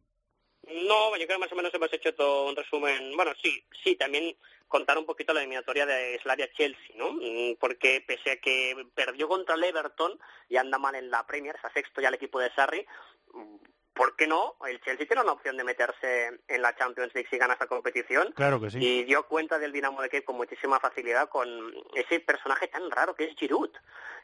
No, 0.67 1.09
yo 1.17 1.25
creo 1.25 1.37
que 1.37 1.43
más 1.45 1.51
o 1.51 1.55
menos 1.55 1.73
hemos 1.73 1.91
hecho 1.91 2.13
todo 2.15 2.49
un 2.49 2.55
resumen. 2.55 3.15
Bueno, 3.15 3.31
sí, 3.41 3.63
sí, 3.83 3.95
también 3.95 4.35
contar 4.67 4.97
un 4.97 5.05
poquito 5.05 5.33
la 5.33 5.41
eliminatoria 5.41 5.85
de 5.85 6.19
Slavia-Chelsea, 6.21 6.95
¿no? 6.95 7.13
Mm, 7.13 7.55
Porque 7.59 8.03
pese 8.07 8.31
a 8.31 8.37
que 8.37 8.75
perdió 8.95 9.27
contra 9.27 9.55
el 9.55 9.63
Everton 9.63 10.17
y 10.49 10.55
anda 10.57 10.77
mal 10.79 10.95
en 10.95 11.11
la 11.11 11.25
Premier, 11.27 11.55
está 11.55 11.71
sexto 11.73 12.01
ya 12.01 12.07
el 12.07 12.15
equipo 12.15 12.39
de 12.39 12.49
Sarri, 12.55 12.85
mm, 13.33 13.55
¿por 13.93 14.15
qué 14.15 14.27
no? 14.27 14.55
El 14.67 14.81
Chelsea 14.81 15.07
tiene 15.07 15.21
una 15.21 15.33
opción 15.33 15.57
de 15.57 15.63
meterse 15.63 16.39
en 16.47 16.61
la 16.61 16.75
Champions 16.75 17.13
League 17.13 17.29
si 17.29 17.37
gana 17.37 17.53
esta 17.53 17.67
competición. 17.67 18.31
Claro 18.33 18.59
que 18.59 18.71
sí. 18.71 18.79
Y 18.79 19.03
dio 19.03 19.27
cuenta 19.27 19.59
del 19.59 19.71
Dinamo 19.71 20.01
de 20.01 20.09
Kiev 20.09 20.23
con 20.23 20.37
muchísima 20.37 20.79
facilidad 20.79 21.29
con 21.29 21.47
ese 21.95 22.19
personaje 22.19 22.67
tan 22.67 22.89
raro 22.91 23.15
que 23.15 23.25
es 23.25 23.35
Giroud. 23.35 23.71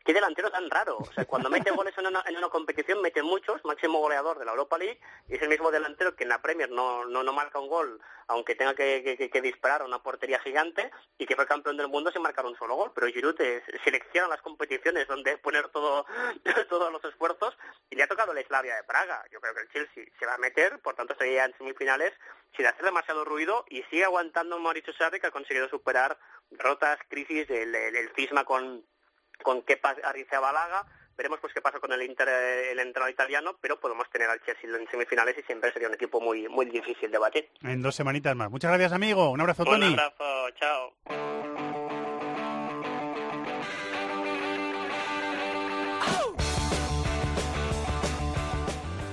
Qué 0.06 0.14
delantero 0.14 0.50
tan 0.50 0.70
raro. 0.70 0.98
O 0.98 1.12
sea, 1.14 1.26
cuando 1.26 1.50
mete 1.50 1.72
goles 1.72 1.98
en 1.98 2.08
una, 2.08 2.24
en 2.26 2.38
una 2.38 2.50
competición, 2.50 3.02
mete 3.02 3.22
muchos, 3.22 3.64
máximo 3.66 4.00
goleador 4.00 4.40
de 4.40 4.46
la 4.46 4.52
Europa 4.52 4.78
League, 4.78 5.00
y 5.28 5.36
es 5.36 5.42
el 5.42 5.50
mismo 5.50 5.72
delantero 5.72 6.16
que 6.16 6.24
en 6.24 6.30
la 6.30 6.42
Premier 6.42 6.72
no, 6.72 7.06
no, 7.06 7.24
no 7.24 7.34
marca 7.34 7.60
un 7.60 7.68
gol, 7.68 8.02
aunque 8.28 8.56
tenga 8.56 8.74
que, 8.74 9.18
que, 9.18 9.30
que 9.30 9.42
disparar 9.42 9.82
a 9.82 9.86
una 9.86 10.02
portería 10.02 10.40
gigante, 10.40 10.90
y 11.18 11.26
que 11.26 11.36
fue 11.36 11.46
campeón 11.46 11.78
del 11.78 11.90
mundo 11.90 12.12
sin 12.12 12.22
marcar 12.22 12.46
un 12.46 12.58
solo 12.58 12.76
gol. 12.76 12.92
Pero 12.96 13.08
Giroud 13.08 13.40
es, 13.42 13.64
selecciona 13.84 14.28
las 14.28 14.42
competiciones 14.42 15.08
donde 15.08 15.38
poner 15.38 15.68
todo, 15.70 16.06
todos 16.70 16.92
los 16.92 17.04
esfuerzos, 17.04 17.58
y 17.90 17.96
le 17.96 18.04
ha 18.04 18.08
tocado 18.08 18.34
la 18.34 18.42
Slavia 18.42 18.76
de 18.76 18.84
Praga. 18.84 19.24
Yo 19.32 19.42
creo 19.42 19.54
que 19.54 19.59
el 19.60 19.70
Chelsea 19.70 20.06
se 20.20 20.26
va 20.26 20.36
a 20.36 20.38
meter, 20.40 20.80
por 20.80 20.96
tanto 20.96 21.14
estaría 21.14 21.46
en 21.46 21.58
semifinales 21.58 22.14
sin 22.56 22.66
hacer 22.66 22.84
demasiado 22.84 23.26
ruido, 23.26 23.66
y 23.70 23.84
sigue 23.84 24.06
aguantando 24.06 24.60
Mauricio 24.60 24.94
Sarri, 24.94 25.20
que 25.20 25.28
ha 25.28 25.32
conseguido 25.32 25.70
superar 25.70 26.18
derrotas, 26.50 26.98
crisis, 27.08 27.50
el, 27.50 27.76
el, 27.76 27.96
el 27.96 28.10
cisma 28.16 28.44
con 28.44 28.84
con 29.44 29.62
Kepa 29.62 29.96
Arrizabalaga. 30.04 30.86
Veremos 31.18 31.40
pues 31.42 31.54
qué 31.54 31.62
pasa 31.62 31.80
con 31.80 31.92
el 31.92 32.02
Inter, 32.02 32.30
el 32.30 32.80
entrenador 32.80 33.12
italiano, 33.12 33.58
pero 33.60 33.78
podemos 33.80 34.10
tener 34.10 34.30
al 34.30 34.42
Chelsea 34.42 34.70
en 34.70 34.88
semifinales 34.90 35.38
y 35.38 35.42
siempre 35.44 35.72
sería 35.74 35.90
un 35.90 35.94
equipo 35.96 36.22
muy 36.22 36.48
muy 36.48 36.66
difícil 36.68 37.12
de 37.12 37.18
batir. 37.18 37.50
En 37.62 37.82
dos 37.82 37.96
semanitas 37.96 38.36
más. 38.38 38.50
Muchas 38.50 38.72
gracias, 38.72 38.94
amigo. 38.94 39.30
Un 39.30 39.42
abrazo, 39.42 39.66
Tony. 39.66 39.94
Un 39.94 40.00
abrazo, 40.00 40.50
chao. 40.52 41.49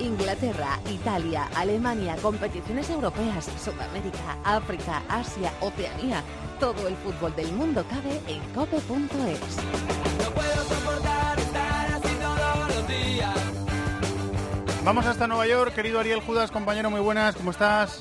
Inglaterra, 0.07 0.79
Italia, 0.89 1.49
Alemania, 1.57 2.17
competiciones 2.23 2.89
europeas, 2.91 3.51
Sudamérica, 3.63 4.39
África, 4.45 5.03
Asia, 5.09 5.53
Oceanía. 5.61 6.23
Todo 6.61 6.87
el 6.87 6.95
fútbol 6.97 7.35
del 7.35 7.53
mundo 7.53 7.85
cabe 7.91 8.21
en 8.29 8.41
cope.es. 8.55 9.57
Vamos 14.85 15.07
hasta 15.07 15.27
Nueva 15.27 15.49
York, 15.49 15.75
querido 15.75 15.99
Ariel 15.99 16.21
Judas, 16.21 16.53
compañero, 16.53 16.89
muy 16.89 17.01
buenas, 17.01 17.35
¿cómo 17.35 17.51
estás? 17.51 18.01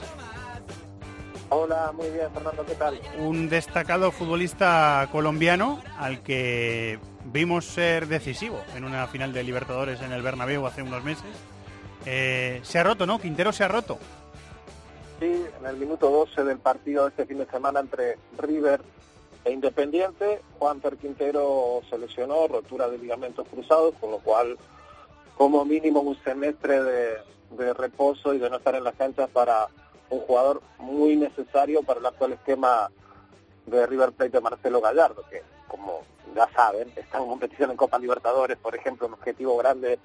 Hola, 1.49 1.91
muy 1.91 2.09
bien, 2.11 2.27
Fernando, 2.31 2.63
¿qué 2.65 2.75
tal? 2.75 2.99
Un 3.17 3.49
destacado 3.49 4.11
futbolista 4.11 5.09
colombiano 5.11 5.81
al 5.97 6.21
que 6.21 6.99
vimos 7.25 7.65
ser 7.65 8.07
decisivo 8.07 8.61
en 8.75 8.83
una 8.83 9.07
final 9.07 9.33
de 9.33 9.43
Libertadores 9.43 10.01
en 10.01 10.11
el 10.11 10.21
Bernabéu 10.21 10.67
hace 10.67 10.83
unos 10.83 11.03
meses. 11.03 11.25
Eh, 12.05 12.59
se 12.63 12.79
ha 12.79 12.83
roto, 12.83 13.05
¿no? 13.05 13.19
Quintero 13.19 13.51
se 13.51 13.63
ha 13.63 13.67
roto. 13.67 13.97
Sí, 15.19 15.45
en 15.59 15.65
el 15.65 15.77
minuto 15.77 16.09
12 16.09 16.43
del 16.43 16.59
partido 16.59 17.03
de 17.03 17.09
este 17.09 17.25
fin 17.25 17.37
de 17.37 17.45
semana 17.45 17.79
entre 17.79 18.17
River 18.37 18.81
e 19.45 19.51
Independiente, 19.51 20.41
Juanfer 20.59 20.97
Quintero 20.97 21.81
se 21.89 21.97
lesionó, 21.97 22.47
rotura 22.47 22.89
de 22.89 22.97
ligamentos 22.97 23.47
cruzados, 23.47 23.95
con 23.99 24.11
lo 24.11 24.19
cual 24.19 24.57
como 25.37 25.63
mínimo 25.65 26.01
un 26.01 26.21
semestre 26.23 26.83
de, 26.83 27.17
de 27.51 27.73
reposo 27.73 28.33
y 28.33 28.39
de 28.39 28.49
no 28.49 28.57
estar 28.57 28.75
en 28.75 28.83
las 28.83 28.95
canchas 28.95 29.29
para 29.29 29.67
un 30.09 30.19
jugador 30.21 30.61
muy 30.79 31.15
necesario 31.15 31.83
para 31.83 31.99
el 31.99 32.05
actual 32.05 32.33
esquema 32.33 32.89
de 33.65 33.85
River 33.85 34.11
Plate 34.11 34.31
de 34.31 34.41
Marcelo 34.41 34.81
Gallardo, 34.81 35.23
que 35.29 35.41
como 35.67 36.01
ya 36.35 36.49
saben, 36.53 36.91
está 36.95 37.19
en 37.19 37.27
competición 37.27 37.71
en 37.71 37.77
Copa 37.77 37.97
Libertadores, 37.97 38.57
por 38.57 38.75
ejemplo, 38.75 39.07
un 39.07 39.13
objetivo 39.13 39.57
grande 39.57 39.99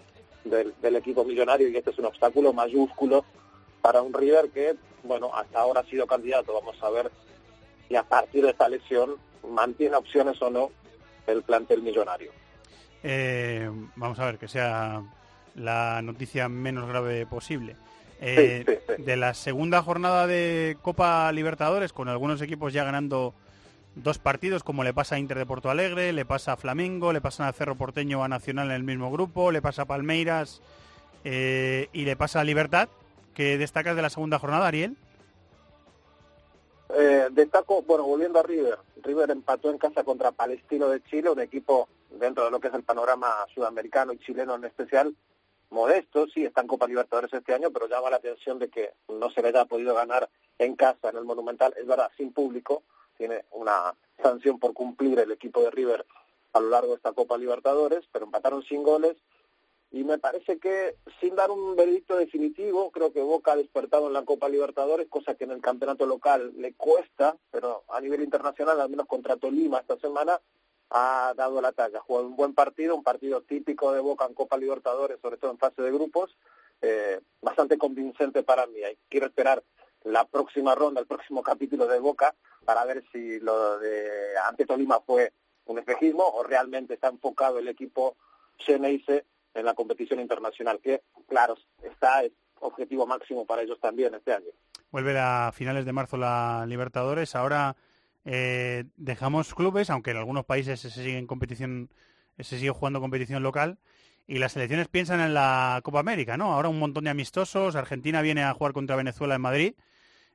del, 0.45 0.75
del, 0.81 0.97
equipo 0.97 1.25
millonario 1.25 1.69
y 1.69 1.77
este 1.77 1.91
es 1.91 1.99
un 1.99 2.07
obstáculo 2.07 2.53
mayúsculo 2.53 3.25
para 3.81 4.03
un 4.03 4.12
River 4.12 4.51
que, 4.51 4.77
bueno, 5.03 5.31
hasta 5.35 5.61
ahora 5.61 5.81
ha 5.81 5.85
sido 5.85 6.07
candidato. 6.07 6.55
Vamos 6.55 6.77
a 6.83 6.91
ver 6.91 7.11
si 7.89 7.97
a 7.97 8.03
partir 8.03 8.45
de 8.45 8.51
esta 8.51 8.69
lesión 8.69 9.17
mantiene 9.49 9.97
opciones 9.97 10.41
o 10.43 10.51
no 10.51 10.71
el 11.27 11.43
plantel 11.43 11.83
millonario. 11.83 12.33
Eh, 13.03 13.71
vamos 13.97 14.19
a 14.19 14.27
ver, 14.27 14.39
que 14.39 14.49
sea 14.49 15.03
la 15.55 16.03
noticia 16.03 16.49
menos 16.49 16.89
grave 16.89 17.27
posible. 17.27 17.77
Eh, 18.21 18.65
sí, 18.67 18.73
sí, 18.73 18.95
sí. 18.97 19.03
De 19.03 19.17
la 19.17 19.33
segunda 19.33 19.83
jornada 19.83 20.27
de 20.27 20.77
Copa 20.83 21.33
Libertadores, 21.33 21.93
con 21.93 22.09
algunos 22.09 22.43
equipos 22.43 22.73
ya 22.73 22.85
ganando 22.85 23.35
dos 23.95 24.19
partidos, 24.19 24.62
como 24.62 24.85
le 24.85 24.95
pasa 24.95 25.17
a 25.17 25.19
Inter 25.19 25.39
de 25.39 25.47
Porto 25.47 25.71
Alegre, 25.71 26.12
le 26.12 26.25
pasa 26.25 26.53
a 26.53 26.57
Flamengo, 26.57 27.12
le 27.12 27.21
pasa 27.21 27.49
a 27.49 27.53
Cerro 27.53 27.77
Porteño 27.77 28.23
a 28.23 28.29
Nacional 28.29 28.69
en 28.69 28.77
el 28.77 28.83
mismo 28.83 29.11
grupo, 29.11 29.51
le 29.51 29.62
pasa 29.62 29.83
a 29.83 29.87
Palmeiras 29.87 30.62
eh, 31.25 31.89
y 31.93 32.05
le 32.05 32.17
pasa 32.17 32.41
a 32.41 32.45
Libertad. 32.45 32.89
¿Qué 33.35 33.59
destacas 33.59 33.97
de 33.97 34.03
la 34.03 34.11
segunda 34.11 34.39
jornada, 34.39 34.67
Ariel? 34.67 34.97
Eh, 36.97 37.29
destaco, 37.31 37.83
bueno, 37.83 38.05
volviendo 38.05 38.41
a 38.41 38.43
River. 38.43 38.79
River 39.03 39.31
empató 39.31 39.71
en 39.71 39.79
casa 39.79 40.03
contra 40.03 40.33
Palestino 40.33 40.89
de 40.89 41.03
Chile, 41.05 41.31
un 41.31 41.41
equipo 41.41 41.89
dentro 42.11 42.45
de 42.45 42.51
lo 42.51 42.61
que 42.61 42.69
es 42.69 42.75
el 42.75 42.83
panorama 42.83 43.29
sudamericano 43.55 44.12
y 44.12 44.19
chileno 44.19 44.57
en 44.57 44.65
especial, 44.65 45.15
modesto, 45.71 46.27
sí, 46.27 46.45
está 46.45 46.61
en 46.61 46.67
Copa 46.67 46.87
Libertadores 46.87 47.33
este 47.33 47.55
año, 47.55 47.71
pero 47.71 47.89
llama 47.89 48.11
la 48.11 48.17
atención 48.17 48.59
de 48.59 48.69
que 48.69 48.91
no 49.09 49.31
se 49.31 49.41
le 49.41 49.49
haya 49.49 49.65
podido 49.65 49.95
ganar 49.95 50.29
en 50.59 50.75
casa, 50.75 51.11
en 51.11 51.17
el 51.17 51.25
Monumental, 51.25 51.73
es 51.79 51.87
verdad, 51.87 52.11
sin 52.17 52.33
público, 52.33 52.83
tiene 53.21 53.45
una 53.51 53.95
sanción 54.23 54.59
por 54.59 54.73
cumplir 54.73 55.19
el 55.19 55.31
equipo 55.31 55.61
de 55.61 55.71
River 55.71 56.07
a 56.55 56.61
lo 56.61 56.71
largo 56.71 56.93
de 56.93 56.97
esta 56.97 57.13
Copa 57.13 57.37
Libertadores, 57.37 58.03
pero 58.11 58.25
empataron 58.25 58.63
sin 58.63 58.83
goles 58.83 59.15
y 59.91 60.05
me 60.05 60.17
parece 60.17 60.59
que 60.59 60.97
sin 61.21 61.37
dar 61.37 61.51
un 61.51 61.77
veredicto 61.77 62.17
definitivo, 62.17 62.91
creo 62.91 63.13
que 63.13 63.21
Boca 63.21 63.53
ha 63.53 63.57
despertado 63.57 64.07
en 64.07 64.15
la 64.15 64.25
Copa 64.25 64.49
Libertadores, 64.49 65.07
cosa 65.09 65.35
que 65.35 65.45
en 65.45 65.51
el 65.51 65.61
campeonato 65.61 66.07
local 66.07 66.55
le 66.57 66.73
cuesta, 66.73 67.37
pero 67.51 67.85
a 67.91 68.01
nivel 68.01 68.23
internacional, 68.23 68.81
al 68.81 68.89
menos 68.89 69.07
contra 69.07 69.37
Tolima 69.37 69.81
esta 69.81 69.99
semana, 69.99 70.41
ha 70.89 71.35
dado 71.37 71.61
la 71.61 71.73
talla. 71.73 71.99
Ha 71.99 72.03
jugado 72.03 72.27
un 72.27 72.37
buen 72.37 72.55
partido, 72.55 72.97
un 72.97 73.03
partido 73.03 73.43
típico 73.43 73.93
de 73.93 74.01
Boca 74.01 74.25
en 74.25 74.33
Copa 74.33 74.57
Libertadores, 74.57 75.21
sobre 75.21 75.37
todo 75.37 75.51
en 75.51 75.59
fase 75.59 75.83
de 75.83 75.93
grupos, 75.93 76.35
eh, 76.81 77.21
bastante 77.43 77.77
convincente 77.77 78.43
para 78.43 78.67
mí. 78.67 78.79
Quiero 79.11 79.27
esperar 79.27 79.63
la 80.05 80.27
próxima 80.27 80.75
ronda, 80.75 81.01
el 81.01 81.07
próximo 81.07 81.43
capítulo 81.43 81.87
de 81.87 81.99
Boca, 81.99 82.35
para 82.65 82.85
ver 82.85 83.05
si 83.13 83.41
lo 83.41 83.79
de 83.79 84.09
ante 84.49 84.67
Tolima 84.67 85.01
fue 85.01 85.33
un 85.67 85.79
espejismo 85.79 86.25
o 86.25 86.43
realmente 86.43 86.95
está 86.95 87.09
enfocado 87.09 87.59
el 87.59 87.69
equipo 87.69 88.17
Xeneize 88.59 89.25
en 89.55 89.65
la 89.65 89.75
competición 89.75 90.21
internacional, 90.21 90.81
que 90.81 91.03
claro, 91.29 91.57
está 91.83 92.23
es 92.23 92.33
objetivo 92.61 93.07
máximo 93.07 93.47
para 93.47 93.63
ellos 93.63 93.81
también 93.81 94.15
este 94.15 94.33
año. 94.33 94.51
Vuelve 94.91 95.19
a 95.19 95.51
finales 95.53 95.85
de 95.85 95.93
marzo 95.93 96.17
la 96.17 96.65
Libertadores, 96.67 97.35
ahora 97.35 97.77
eh, 98.25 98.85
dejamos 98.97 99.55
clubes, 99.55 99.91
aunque 99.91 100.11
en 100.11 100.19
algunos 100.19 100.45
países 100.45 100.81
se 100.81 100.91
sigue 100.91 101.17
en 101.17 101.27
competición, 101.27 101.91
se 102.39 102.59
sigue 102.59 102.71
jugando 102.71 103.01
competición 103.01 103.43
local, 103.43 103.79
y 104.27 104.39
las 104.39 104.53
selecciones 104.53 104.89
piensan 104.89 105.21
en 105.21 105.35
la 105.35 105.81
Copa 105.83 106.01
América, 106.01 106.37
¿no? 106.37 106.53
Ahora 106.53 106.69
un 106.69 106.79
montón 106.79 107.05
de 107.05 107.11
amistosos, 107.11 107.77
Argentina 107.77 108.21
viene 108.23 108.43
a 108.43 108.53
jugar 108.53 108.73
contra 108.73 108.97
Venezuela 108.97 109.35
en 109.37 109.41
Madrid, 109.41 109.75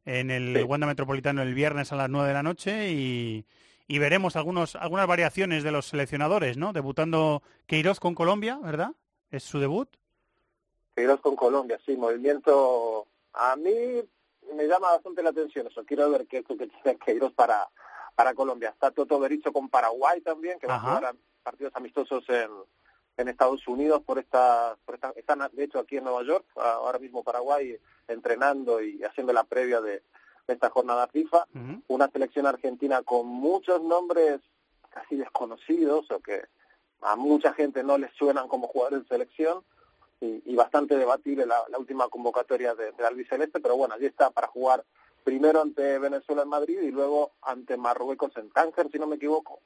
en 0.06 0.32
el 0.32 0.56
sí. 0.58 0.64
Wanda 0.64 0.88
Metropolitano 0.88 1.42
el 1.42 1.54
viernes 1.54 1.92
a 1.92 1.96
las 1.96 2.10
9 2.10 2.28
de 2.28 2.34
la 2.34 2.44
noche 2.44 2.92
y, 2.92 3.46
y 3.88 4.00
veremos 4.00 4.36
algunos, 4.36 4.76
algunas 4.76 5.08
variaciones 5.08 5.64
de 5.64 5.72
los 5.72 5.88
seleccionadores, 5.88 6.58
¿no? 6.58 6.74
Debutando 6.74 7.44
Queiroz 7.66 8.00
con 8.00 8.16
Colombia, 8.16 8.60
¿verdad? 8.62 8.92
¿Es 9.32 9.44
su 9.44 9.60
debut? 9.60 9.90
Queiroz 10.96 11.20
con 11.22 11.36
Colombia, 11.36 11.80
sí, 11.86 11.96
movimiento... 11.96 13.08
A 13.34 13.58
mí 13.58 13.74
me 14.56 14.66
llama 14.66 14.92
bastante 14.92 15.22
la 15.22 15.32
atención 15.32 15.68
eso. 15.68 15.84
Quiero 15.84 16.10
ver 16.10 16.26
qué 16.26 16.38
es 16.38 16.50
lo 16.50 16.56
que 16.56 16.68
tiene 16.68 16.98
Queiroz 16.98 17.34
para, 17.34 17.68
para 18.16 18.34
Colombia. 18.34 18.70
Está 18.70 18.92
Toto 18.92 19.20
Bericho 19.20 19.52
con 19.52 19.68
Paraguay 19.68 20.22
también, 20.22 20.58
que 20.58 20.68
va 20.68 20.76
Ajá. 20.76 20.94
a 20.94 20.96
jugar 20.96 21.16
partidos 21.44 21.76
amistosos 21.76 22.24
en, 22.30 22.50
en 23.18 23.28
Estados 23.28 23.68
Unidos 23.68 24.02
por 24.04 24.20
esta, 24.20 24.78
por 24.86 24.96
esta... 24.96 25.12
Están, 25.16 25.48
de 25.52 25.64
hecho, 25.64 25.80
aquí 25.80 25.98
en 25.98 26.04
Nueva 26.04 26.24
York, 26.24 26.46
ahora 26.56 27.00
mismo 27.00 27.24
Paraguay, 27.24 27.78
entrenando 28.08 28.82
y 28.82 29.04
haciendo 29.04 29.34
la 29.34 29.44
previa 29.44 29.82
de 29.82 30.02
esta 30.48 30.70
jornada 30.70 31.08
FIFA. 31.08 31.48
Uh 31.54 31.58
-huh. 31.58 31.82
Una 31.88 32.10
selección 32.10 32.46
argentina 32.46 33.02
con 33.04 33.28
muchos 33.28 33.82
nombres 33.82 34.42
casi 34.90 35.16
desconocidos 35.16 36.10
o 36.12 36.20
que 36.20 36.44
a 37.02 37.16
mucha 37.16 37.54
gente 37.54 37.84
no 37.84 37.98
les 37.98 38.12
suenan 38.14 38.48
como 38.48 38.68
jugadores 38.68 39.04
de 39.04 39.08
selección 39.08 39.64
y, 40.22 40.42
y 40.46 40.56
bastante 40.56 40.98
debatible 40.98 41.46
la, 41.46 41.58
la, 41.70 41.78
última 41.78 42.08
convocatoria 42.08 42.74
de, 42.74 42.94
de 42.94 43.06
albiceleste, 43.06 43.60
pero 43.60 43.76
bueno, 43.76 43.96
allí 43.96 44.06
está 44.06 44.32
para 44.32 44.48
jugar 44.48 44.84
primero 45.24 45.62
ante 45.62 46.00
Venezuela 46.00 46.44
en 46.44 46.50
Madrid 46.50 46.80
y 46.82 46.92
luego 46.92 47.32
ante 47.42 47.76
Marruecos 47.78 48.32
en 48.38 48.50
Tánger, 48.52 48.90
si 48.92 48.98
no 48.98 49.08
me 49.08 49.18
equivoco, 49.18 49.60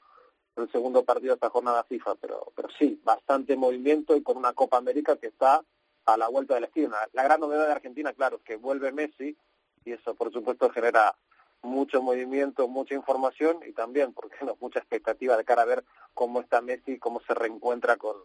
el 0.61 0.71
segundo 0.71 1.03
partido 1.03 1.29
de 1.29 1.35
esta 1.35 1.49
jornada 1.49 1.83
FIFA, 1.83 2.15
pero, 2.15 2.51
pero 2.55 2.69
sí, 2.77 2.99
bastante 3.03 3.55
movimiento 3.55 4.15
y 4.15 4.23
con 4.23 4.37
una 4.37 4.53
Copa 4.53 4.77
América 4.77 5.17
que 5.17 5.27
está 5.27 5.63
a 6.05 6.17
la 6.17 6.27
vuelta 6.27 6.55
de 6.55 6.61
la 6.61 6.67
esquina. 6.67 6.97
La 7.13 7.23
gran 7.23 7.39
novedad 7.39 7.65
de 7.65 7.73
Argentina, 7.73 8.13
claro, 8.13 8.37
es 8.37 8.43
que 8.43 8.55
vuelve 8.55 8.91
Messi 8.91 9.37
y 9.85 9.91
eso 9.91 10.15
por 10.15 10.31
supuesto 10.31 10.69
genera 10.69 11.15
mucho 11.61 12.01
movimiento, 12.01 12.67
mucha 12.67 12.95
información 12.95 13.59
y 13.67 13.73
también, 13.73 14.13
porque 14.13 14.37
no, 14.45 14.57
mucha 14.59 14.79
expectativa 14.79 15.35
de 15.37 15.43
cara 15.43 15.63
a 15.63 15.65
ver 15.65 15.83
cómo 16.13 16.41
está 16.41 16.61
Messi, 16.61 16.97
cómo 16.99 17.21
se 17.21 17.33
reencuentra 17.33 17.97
con, 17.97 18.15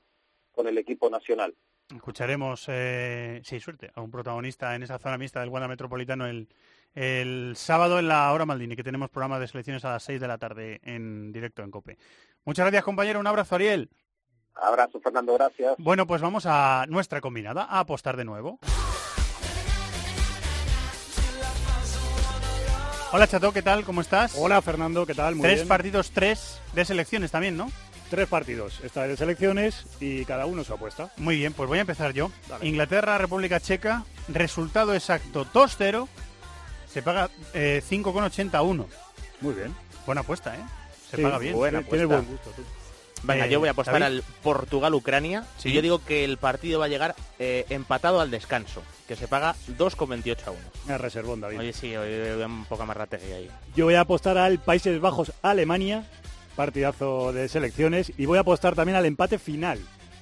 con 0.52 0.66
el 0.66 0.78
equipo 0.78 1.10
nacional. 1.10 1.54
Escucharemos, 1.94 2.64
eh, 2.68 3.42
sí, 3.44 3.60
suerte, 3.60 3.90
a 3.94 4.00
un 4.00 4.10
protagonista 4.10 4.74
en 4.74 4.82
esa 4.82 4.98
zona 4.98 5.18
mixta 5.18 5.40
del 5.40 5.50
Wanda 5.50 5.68
Metropolitano 5.68 6.26
el, 6.26 6.48
el 6.94 7.54
sábado 7.56 7.98
en 7.98 8.08
la 8.08 8.32
hora 8.32 8.46
Maldini, 8.46 8.76
que 8.76 8.84
tenemos 8.84 9.10
programa 9.10 9.38
de 9.38 9.48
selecciones 9.48 9.84
a 9.84 9.90
las 9.92 10.02
6 10.04 10.20
de 10.20 10.28
la 10.28 10.38
tarde 10.38 10.80
en 10.84 11.32
directo 11.32 11.62
en 11.62 11.70
COPE. 11.70 11.98
Muchas 12.44 12.64
gracias, 12.64 12.84
compañero. 12.84 13.20
Un 13.20 13.26
abrazo, 13.26 13.54
Ariel. 13.56 13.90
Abrazo, 14.54 15.00
Fernando, 15.00 15.34
gracias. 15.34 15.74
Bueno, 15.78 16.06
pues 16.06 16.22
vamos 16.22 16.46
a 16.46 16.86
nuestra 16.88 17.20
combinada, 17.20 17.64
a 17.64 17.80
apostar 17.80 18.16
de 18.16 18.24
nuevo. 18.24 18.60
Hola, 23.12 23.28
Chato, 23.28 23.52
¿qué 23.52 23.62
tal? 23.62 23.84
¿Cómo 23.84 24.00
estás? 24.00 24.34
Hola, 24.36 24.60
Fernando, 24.60 25.06
¿qué 25.06 25.14
tal? 25.14 25.36
Muy 25.36 25.42
tres 25.42 25.60
bien. 25.60 25.68
partidos, 25.68 26.10
tres 26.10 26.60
de 26.72 26.84
selecciones 26.84 27.30
también, 27.30 27.56
¿no? 27.56 27.70
Tres 28.10 28.28
partidos. 28.28 28.80
Esta 28.82 29.06
de 29.06 29.16
selecciones 29.16 29.86
y 30.00 30.24
cada 30.24 30.46
uno 30.46 30.64
su 30.64 30.74
apuesta. 30.74 31.10
Muy 31.16 31.36
bien, 31.36 31.52
pues 31.52 31.68
voy 31.68 31.78
a 31.78 31.82
empezar 31.82 32.12
yo. 32.12 32.30
Inglaterra, 32.62 33.16
República 33.18 33.60
Checa, 33.60 34.04
resultado 34.28 34.94
exacto 34.94 35.46
2-0, 35.46 36.08
se 36.94 37.02
paga 37.02 37.28
eh, 37.52 37.82
5,81. 37.86 38.86
Muy 39.42 39.54
bien. 39.54 39.74
Buena 40.06 40.22
apuesta, 40.22 40.54
¿eh? 40.56 40.60
Se 41.10 41.16
Sí, 41.18 41.22
paga 41.22 41.38
bien. 41.38 41.54
buena 41.54 41.80
Sí, 41.80 41.84
apuesta. 41.84 42.06
tienes 42.06 42.08
buen 42.08 42.36
gusto, 42.36 42.50
tú. 42.56 42.62
Venga, 43.24 43.46
Eh, 43.46 43.50
yo 43.50 43.58
voy 43.58 43.68
a 43.68 43.72
apostar 43.72 43.94
David. 44.00 44.04
al 44.18 44.22
Portugal-Ucrania. 44.42 45.44
Sí. 45.58 45.70
Y 45.70 45.72
yo 45.72 45.82
digo 45.82 46.04
que 46.04 46.24
el 46.24 46.36
partido 46.36 46.78
va 46.78 46.84
a 46.86 46.88
llegar 46.88 47.14
eh, 47.38 47.64
empatado 47.70 48.20
al 48.20 48.30
descanso, 48.30 48.82
que 49.08 49.16
se 49.16 49.26
paga 49.28 49.54
2,28 49.78 50.46
a 50.46 50.50
1. 50.50 50.60
Me 50.86 50.98
reservón, 50.98 51.40
David. 51.40 51.58
Oye, 51.58 51.72
sí, 51.72 51.96
hoy 51.96 52.08
veo 52.08 52.46
un 52.46 52.64
poco 52.66 52.84
más 52.86 52.96
ratería 52.96 53.36
ahí. 53.36 53.50
Yo 53.74 53.86
voy 53.86 53.94
a 53.94 54.00
apostar 54.00 54.36
al 54.38 54.58
Países 54.58 55.00
Bajos-Alemania, 55.00 56.04
partidazo 56.54 57.32
de 57.32 57.48
selecciones, 57.48 58.12
y 58.16 58.26
voy 58.26 58.38
a 58.38 58.42
apostar 58.42 58.74
también 58.74 58.96
al 58.96 59.06
empate 59.06 59.38
final. 59.38 59.78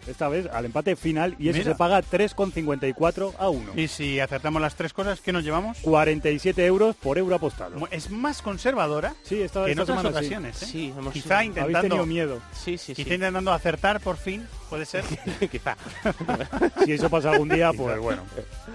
Esta 0.07 0.29
vez 0.29 0.47
al 0.53 0.65
empate 0.65 0.97
final 0.97 1.37
y 1.39 1.49
eso 1.49 1.59
Mira. 1.59 1.73
se 1.73 1.79
paga 1.79 2.03
3,54 2.03 3.35
a 3.39 3.49
1. 3.49 3.73
Y 3.77 3.89
si 3.89 4.19
acertamos 4.21 4.61
las 4.61 4.75
tres 4.75 4.93
cosas, 4.93 5.21
¿qué 5.21 5.33
nos 5.33 5.45
llevamos? 5.45 5.79
47 5.83 6.67
euros 6.67 6.97
por 6.97 7.19
euro 7.19 7.37
apostado. 7.37 7.77
Es 7.91 8.11
más 8.11 8.43
conservadora 8.43 9.15
Sí, 9.23 9.41
esta, 9.41 9.65
que 9.65 9.73
en 9.73 9.79
esta 9.79 9.83
otras 9.93 9.99
semana 9.99 10.19
sí. 10.19 10.25
ocasiones, 10.27 10.63
¿eh? 10.63 10.67
Sí, 10.67 10.95
hemos- 10.97 11.13
Quizá 11.13 11.45
intentando... 11.45 11.81
tenido 11.83 12.07
miedo. 12.07 12.41
Sí, 12.53 12.79
sí, 12.79 12.95
Quizá 12.95 13.15
intentando 13.15 13.53
acertar 13.53 14.01
por 14.01 14.17
fin, 14.17 14.47
puede 14.69 14.87
ser. 14.87 15.05
Quizá. 15.51 15.77
Si 16.85 16.93
eso 16.93 17.09
pasa 17.09 17.31
algún 17.31 17.49
día, 17.49 17.73
pues 17.73 17.99
bueno. 18.01 18.23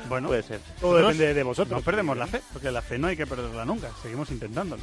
Bueno, 0.07 0.27
Puede 0.29 0.43
ser. 0.43 0.59
Todo 0.79 0.91
nosotros 0.93 1.17
depende 1.17 1.33
de 1.33 1.43
vosotros. 1.43 1.79
No 1.79 1.83
perdemos 1.83 2.17
la 2.17 2.27
fe, 2.27 2.41
porque 2.53 2.71
la 2.71 2.81
fe 2.81 2.97
no 2.97 3.07
hay 3.07 3.17
que 3.17 3.27
perderla 3.27 3.65
nunca. 3.65 3.89
Seguimos 4.01 4.29
intentándolo. 4.31 4.81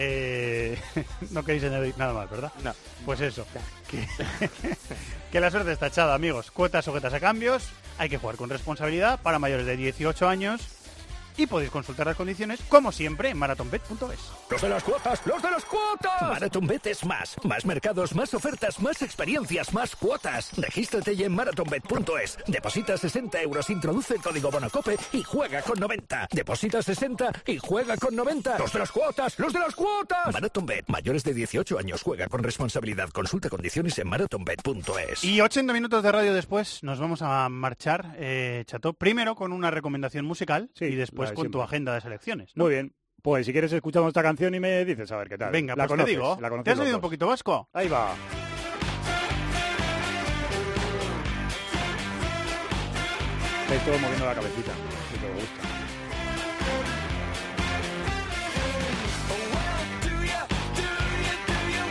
Eh, 0.00 0.78
no 1.30 1.44
queréis 1.44 1.64
añadir 1.64 1.94
nada 1.98 2.12
más, 2.12 2.30
¿verdad? 2.30 2.52
No. 2.62 2.72
Pues 3.04 3.20
eso. 3.20 3.44
Que, 3.90 4.06
que 5.32 5.40
la 5.40 5.50
suerte 5.50 5.72
está 5.72 5.88
echada, 5.88 6.14
amigos. 6.14 6.52
Cuotas 6.52 6.84
sujetas 6.84 7.12
a 7.12 7.20
cambios. 7.20 7.68
Hay 7.98 8.08
que 8.08 8.18
jugar 8.18 8.36
con 8.36 8.48
responsabilidad 8.48 9.20
para 9.20 9.40
mayores 9.40 9.66
de 9.66 9.76
18 9.76 10.28
años. 10.28 10.60
Y 11.36 11.46
podéis 11.46 11.70
consultar 11.70 12.06
las 12.06 12.16
condiciones, 12.16 12.60
como 12.68 12.92
siempre, 12.92 13.30
en 13.30 13.38
marathonbet.es. 13.38 14.37
Los 14.50 14.62
de 14.62 14.68
las 14.70 14.82
cuotas, 14.82 15.26
los 15.26 15.42
de 15.42 15.50
las 15.50 15.64
cuotas. 15.66 16.22
MarathonBet 16.22 16.86
es 16.86 17.04
más. 17.04 17.36
Más 17.44 17.66
mercados, 17.66 18.14
más 18.14 18.32
ofertas, 18.32 18.80
más 18.80 19.02
experiencias, 19.02 19.74
más 19.74 19.94
cuotas. 19.94 20.52
Regístrate 20.56 21.14
ya 21.14 21.26
en 21.26 21.34
marathonbet.es. 21.34 22.38
Deposita 22.46 22.96
60 22.96 23.42
euros, 23.42 23.68
introduce 23.68 24.14
el 24.14 24.22
código 24.22 24.50
Bonocope 24.50 24.96
y 25.12 25.22
juega 25.22 25.60
con 25.60 25.78
90. 25.78 26.28
Deposita 26.32 26.82
60 26.82 27.42
y 27.46 27.58
juega 27.58 27.98
con 27.98 28.16
90. 28.16 28.58
Los 28.58 28.72
de 28.72 28.78
las 28.78 28.90
cuotas, 28.90 29.38
los 29.38 29.52
de 29.52 29.58
las 29.58 29.74
cuotas. 29.74 30.32
MarathonBet, 30.32 30.88
mayores 30.88 31.24
de 31.24 31.34
18 31.34 31.78
años, 31.78 32.02
juega 32.02 32.26
con 32.28 32.42
responsabilidad. 32.42 33.10
Consulta 33.10 33.50
condiciones 33.50 33.98
en 33.98 34.08
marathonbet.es. 34.08 35.24
Y 35.24 35.42
80 35.42 35.74
minutos 35.74 36.02
de 36.02 36.10
radio 36.10 36.32
después 36.32 36.82
nos 36.82 36.98
vamos 36.98 37.20
a 37.20 37.48
marchar, 37.50 38.14
eh, 38.16 38.64
Chato, 38.66 38.94
primero 38.94 39.34
con 39.34 39.52
una 39.52 39.70
recomendación 39.70 40.24
musical 40.24 40.70
y 40.80 40.94
después 40.94 41.32
con 41.32 41.50
tu 41.50 41.60
agenda 41.60 41.92
de 41.92 42.00
selecciones. 42.00 42.52
¿no? 42.54 42.64
Muy 42.64 42.72
bien. 42.72 42.94
Pues 43.22 43.46
si 43.46 43.52
quieres 43.52 43.72
escuchamos 43.72 44.08
esta 44.08 44.22
canción 44.22 44.54
y 44.54 44.60
me 44.60 44.84
dices 44.84 45.10
a 45.10 45.16
ver 45.16 45.28
qué 45.28 45.36
tal. 45.36 45.50
Venga, 45.50 45.74
la 45.74 45.84
pues 45.84 45.88
conoces, 45.88 46.14
te 46.14 46.20
digo. 46.20 46.38
la 46.40 46.62
¿Te 46.62 46.70
has 46.70 46.78
oído 46.78 46.96
un 46.96 47.00
poquito 47.02 47.26
vasco? 47.26 47.68
Ahí 47.72 47.88
va. 47.88 48.14
Todos 53.84 54.00
moviendo 54.00 54.26
la 54.26 54.34
cabecita. 54.34 54.72
Que 55.12 55.26
me 55.26 55.34
gusta. 55.34 55.62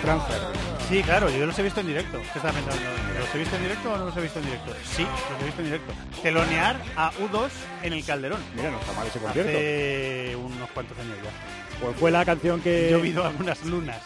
Transfer. 0.01 0.56
Sí, 0.89 1.03
claro, 1.03 1.29
yo 1.29 1.45
los 1.45 1.59
he 1.59 1.63
visto 1.63 1.81
en 1.81 1.87
directo. 1.87 2.17
¿Qué 2.31 2.39
estás 2.39 2.53
pensando? 2.53 2.81
¿Los 3.19 3.35
he 3.35 3.37
visto 3.39 3.55
en 3.57 3.61
directo 3.63 3.91
o 3.91 3.97
no 3.97 4.05
los 4.05 4.15
he 4.15 4.21
visto 4.21 4.39
en 4.39 4.45
directo? 4.45 4.71
Sí, 4.85 5.03
los 5.03 5.41
he 5.41 5.45
visto 5.45 5.61
en 5.61 5.65
directo. 5.65 5.93
Telonear 6.23 6.77
a 6.95 7.11
U2 7.11 7.49
en 7.83 7.93
el 7.93 8.05
Calderón. 8.05 8.39
Mira, 8.55 8.71
no 8.71 8.79
está 8.79 8.93
mal 8.93 9.07
ese 9.07 9.19
concierto. 9.19 9.51
Hace 9.51 10.35
unos 10.37 10.69
cuantos 10.71 10.97
años 10.97 11.17
ya. 11.21 11.77
Pues 11.81 11.97
fue 11.97 12.09
la 12.09 12.23
canción 12.23 12.61
que... 12.61 12.87
He 12.87 12.91
llovido 12.91 13.25
algunas 13.25 13.65
lunas. 13.65 14.01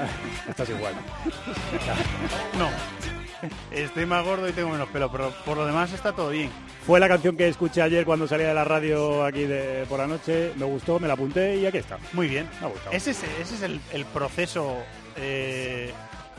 Estás 0.48 0.70
igual. 0.70 0.94
No. 2.58 2.68
Estoy 3.72 4.06
más 4.06 4.24
gordo 4.24 4.48
y 4.48 4.52
tengo 4.52 4.70
menos 4.70 4.88
pelo, 4.90 5.10
pero 5.10 5.30
por 5.44 5.56
lo 5.56 5.66
demás 5.66 5.92
está 5.92 6.12
todo 6.12 6.30
bien. 6.30 6.48
Fue 6.86 7.00
la 7.00 7.08
canción 7.08 7.36
que 7.36 7.48
escuché 7.48 7.82
ayer 7.82 8.04
cuando 8.04 8.28
salía 8.28 8.46
de 8.48 8.54
la 8.54 8.62
radio 8.62 9.24
aquí 9.24 9.44
de, 9.44 9.84
por 9.88 9.98
la 9.98 10.06
noche. 10.06 10.52
Me 10.56 10.64
gustó, 10.64 11.00
me 11.00 11.08
la 11.08 11.14
apunté 11.14 11.56
y 11.56 11.66
aquí 11.66 11.78
está. 11.78 11.98
Muy 12.12 12.28
bien. 12.28 12.48
Me 12.60 12.66
ha 12.68 12.70
gustado. 12.70 12.92
Ese 12.92 13.10
es, 13.10 13.22
ese 13.40 13.54
es 13.56 13.62
el, 13.62 13.80
el 13.92 14.04
proceso 14.06 14.76
eh, 15.16 15.92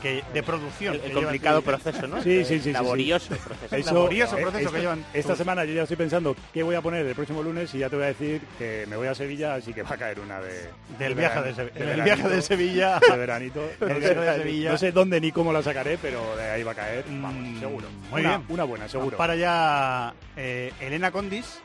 que, 0.04 0.22
de 0.34 0.42
producción. 0.42 1.00
El, 1.02 1.12
complicado 1.12 1.62
proceso, 1.62 2.06
¿no? 2.06 2.22
Sí, 2.22 2.44
sí, 2.44 2.44
sí, 2.44 2.54
sí, 2.58 2.62
sí. 2.64 2.72
Laborioso 2.72 3.34
proceso. 3.36 3.74
Eso- 3.76 3.94
laborioso 3.94 4.38
eh, 4.38 4.42
proceso 4.42 4.70
que 4.72 4.80
llevan 4.80 5.04
Esta 5.14 5.34
semana 5.34 5.64
yo 5.64 5.72
ya 5.72 5.82
estoy 5.82 5.96
pensando 5.96 6.36
qué 6.52 6.62
voy 6.62 6.74
a 6.74 6.82
poner 6.82 7.06
el 7.06 7.14
próximo 7.14 7.42
lunes 7.42 7.74
y 7.74 7.78
ya 7.78 7.88
te 7.88 7.96
voy 7.96 8.04
a 8.04 8.08
decir 8.08 8.42
que 8.58 8.84
me 8.88 8.96
voy 8.96 9.08
a 9.08 9.14
Sevilla, 9.14 9.54
así 9.54 9.72
que 9.72 9.82
va 9.82 9.94
a 9.94 9.96
caer 9.96 10.20
una 10.20 10.40
de... 10.40 10.68
Del 10.98 11.14
de 11.14 11.14
viaje 11.14 11.40
de 11.42 11.54
Sevilla. 11.54 11.70
de 11.80 11.90
El 11.94 12.02
viaje 12.02 12.22
de 12.22 12.28
veranito, 12.28 12.42
Sevilla. 12.42 13.00
De 13.00 13.16
veranito. 13.16 13.70
El 13.80 13.88
No 13.88 13.94
viaje 13.98 14.14
de 14.14 14.26
sé- 14.32 14.38
Sevilla. 14.38 14.70
No 14.72 14.78
sé 14.78 14.92
dónde 14.92 15.20
ni 15.20 15.32
cómo 15.32 15.52
la 15.52 15.62
sacaré, 15.62 15.96
pero 15.96 16.36
de 16.36 16.50
ahí 16.50 16.62
va 16.62 16.72
a 16.72 16.76
caer. 16.76 17.04
Vamos, 17.08 17.58
seguro. 17.58 17.88
Mm, 17.88 18.10
Muy 18.10 18.20
una, 18.20 18.28
bien. 18.36 18.44
Una 18.50 18.64
buena, 18.64 18.88
seguro. 18.88 19.16
Para 19.16 19.32
allá 19.32 20.14
eh, 20.36 20.70
Elena 20.80 21.10
Condis 21.10 21.60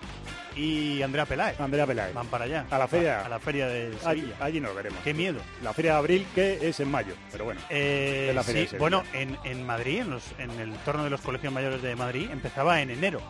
y 0.55 1.01
Andrea 1.01 1.25
Peláez. 1.25 1.59
Andrea 1.59 1.85
Peláez. 1.85 2.13
Van 2.13 2.27
para 2.27 2.45
allá. 2.45 2.65
A 2.69 2.77
la 2.77 2.87
feria. 2.87 3.25
A, 3.25 3.29
la 3.29 3.39
feria 3.39 3.67
de 3.67 3.93
Allí, 4.05 4.21
Sevilla. 4.21 4.35
allí 4.39 4.59
nos 4.59 4.75
veremos. 4.75 4.99
Qué 5.03 5.13
miedo. 5.13 5.39
La 5.63 5.73
feria 5.73 5.93
de 5.93 5.97
abril, 5.97 6.27
que 6.35 6.67
es 6.69 6.79
en 6.79 6.89
mayo, 6.91 7.13
pero 7.31 7.45
bueno. 7.45 7.61
Eh, 7.69 8.27
Es 8.29 8.35
la 8.35 8.43
feria 8.43 8.59
sí, 8.61 8.65
de 8.65 8.69
Sevilla. 8.69 8.79
bueno, 8.79 9.03
en, 9.13 9.37
en 9.43 9.65
Madrid, 9.65 9.99
en, 10.01 10.09
los, 10.11 10.23
en 10.37 10.51
el 10.59 10.73
torno 10.85 11.03
de 11.03 11.09
los 11.09 11.21
colegios 11.21 11.53
mayores 11.53 11.81
de 11.81 11.95
Madrid, 11.95 12.29
empezaba 12.31 12.81
en 12.81 12.89
enero. 12.91 13.21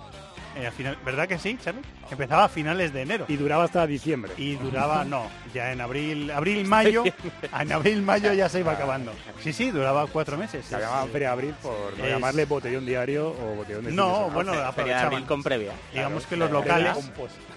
Eh, 0.60 0.72
final, 0.72 0.98
¿Verdad 1.06 1.28
que 1.28 1.38
sí, 1.40 1.58
Charlie? 1.64 1.82
Empezaba 2.12 2.46
a 2.46 2.50
finales 2.50 2.92
de 2.94 3.02
enero. 3.02 3.26
Y 3.28 3.38
duraba 3.38 3.64
hasta 3.64 3.86
diciembre. 3.88 4.32
Y 4.38 4.56
duraba, 4.56 5.04
no, 5.06 5.28
ya 5.54 5.72
en 5.72 5.82
abril, 5.82 6.30
abril, 6.32 6.66
mayo, 6.66 7.04
en 7.60 7.72
abril, 7.72 8.02
mayo 8.02 8.34
ya 8.34 8.50
se 8.50 8.60
iba 8.60 8.74
acabando. 8.74 9.12
Sí, 9.42 9.54
sí, 9.54 9.72
duraba 9.72 10.06
cuatro 10.08 10.38
meses. 10.38 10.66
Se 10.66 10.80
llamaban 10.80 11.06
Es- 11.08 11.12
Feria 11.14 11.28
de 11.30 11.34
Abril 11.34 11.56
por 11.62 11.98
no 11.98 12.04
es- 12.06 12.12
llamarle 12.12 12.46
botellón 12.46 12.86
diario 12.86 13.30
o 13.30 13.56
botellón 13.56 13.86
de 13.86 13.92
No, 13.92 14.14
semana. 14.16 14.34
bueno, 14.34 14.52
Feria 14.52 14.62
de 14.64 14.70
aprovechaban. 14.70 15.06
abril 15.14 15.26
con 15.26 15.44
previa. 15.44 15.72
Digamos 15.94 16.26
Claro, 16.26 16.30
que 16.30 16.36
los 16.38 16.52
locales, 16.52 16.96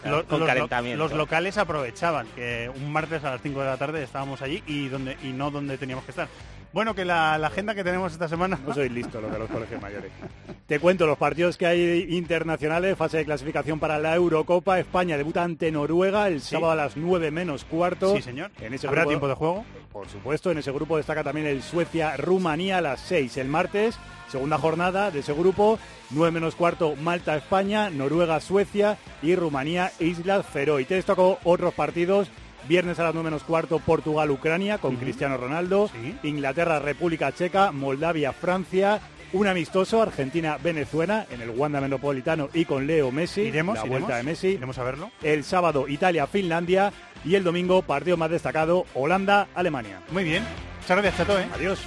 lo- 0.04 0.24
con 0.26 0.30
los, 0.30 0.40
lo- 0.40 0.46
calentamiento. 0.46 0.98
los 1.04 1.12
locales 1.12 1.58
aprovechaban 1.58 2.26
que 2.34 2.70
un 2.74 2.92
martes 2.92 3.24
a 3.24 3.30
las 3.32 3.42
5 3.42 3.60
de 3.60 3.66
la 3.66 3.76
tarde 3.76 4.02
estábamos 4.02 4.42
allí 4.42 4.62
y 4.66 4.88
donde 4.88 5.16
y 5.22 5.32
no 5.32 5.50
donde 5.50 5.78
teníamos 5.78 6.04
que 6.04 6.12
estar. 6.12 6.28
Bueno, 6.72 6.94
que 6.94 7.04
la, 7.04 7.36
la 7.36 7.48
agenda 7.48 7.74
que 7.74 7.84
tenemos 7.84 8.12
esta 8.12 8.28
semana. 8.28 8.58
No 8.66 8.72
soy 8.72 8.88
listo 8.88 9.20
los 9.20 9.30
de 9.30 9.38
los 9.38 9.50
colegios 9.50 9.80
mayores. 9.82 10.10
Te 10.66 10.78
cuento 10.80 11.06
los 11.06 11.18
partidos 11.18 11.58
que 11.58 11.66
hay 11.66 12.06
internacionales, 12.16 12.96
fase 12.96 13.18
de 13.18 13.24
clasificación 13.26 13.78
para 13.78 13.98
la 13.98 14.14
Eurocopa. 14.14 14.78
España 14.78 15.18
debuta 15.18 15.42
ante 15.42 15.70
Noruega 15.70 16.28
el 16.28 16.40
Sí. 16.40 16.50
sábado 16.54 16.72
a 16.72 16.76
las 16.76 16.96
9 16.96 17.30
menos 17.30 17.64
cuarto. 17.64 18.16
Sí, 18.16 18.22
señor. 18.22 18.50
En 18.60 18.72
ese 18.72 18.86
¿Habrá 18.86 19.02
grupo- 19.02 19.10
tiempo 19.10 19.28
de 19.28 19.34
juego? 19.34 19.64
Por 19.92 20.08
supuesto, 20.08 20.50
en 20.50 20.58
ese 20.58 20.72
grupo 20.72 20.96
destaca 20.96 21.22
también 21.22 21.46
el 21.46 21.62
Suecia-Rumanía 21.62 22.78
a 22.78 22.80
las 22.80 23.00
6 23.00 23.36
el 23.36 23.48
martes. 23.48 23.98
Segunda 24.30 24.56
jornada 24.56 25.10
de 25.10 25.18
ese 25.18 25.34
grupo, 25.34 25.78
9 26.10 26.30
menos 26.30 26.54
cuarto 26.54 26.94
Malta-España, 26.96 27.90
Noruega-Suecia 27.90 28.96
y 29.20 29.34
Rumanía-Islas 29.34 30.46
Feroe. 30.46 30.86
Te 30.86 30.94
destaco 30.94 31.38
otros 31.44 31.74
partidos. 31.74 32.28
Viernes 32.68 32.98
a 33.00 33.02
las 33.02 33.12
9 33.12 33.24
menos 33.28 33.42
cuarto 33.42 33.80
Portugal-Ucrania 33.80 34.78
con 34.78 34.94
Cristiano 34.96 35.36
Ronaldo. 35.36 35.90
Inglaterra-República 36.22 37.32
Checa, 37.32 37.72
Moldavia-Francia. 37.72 39.00
Un 39.32 39.46
amistoso 39.46 40.02
Argentina-Venezuela 40.02 41.26
en 41.30 41.40
el 41.40 41.50
Wanda 41.50 41.80
Metropolitano 41.80 42.50
y 42.52 42.66
con 42.66 42.86
Leo 42.86 43.10
Messi. 43.10 43.42
Iremos, 43.42 43.76
la 43.76 43.86
iremos. 43.86 44.00
vuelta 44.00 44.16
de 44.18 44.22
Messi. 44.24 44.48
Iremos 44.48 44.76
a 44.76 44.82
verlo. 44.82 45.10
El 45.22 45.42
sábado 45.42 45.88
Italia-Finlandia 45.88 46.92
y 47.24 47.34
el 47.34 47.44
domingo 47.44 47.80
partido 47.82 48.18
más 48.18 48.30
destacado 48.30 48.84
Holanda-Alemania. 48.94 50.00
Muy 50.10 50.24
bien. 50.24 50.44
Muchas 50.82 50.96
gracias, 50.98 51.16
Chato, 51.16 51.38
¿eh? 51.40 51.46
Adiós. 51.54 51.80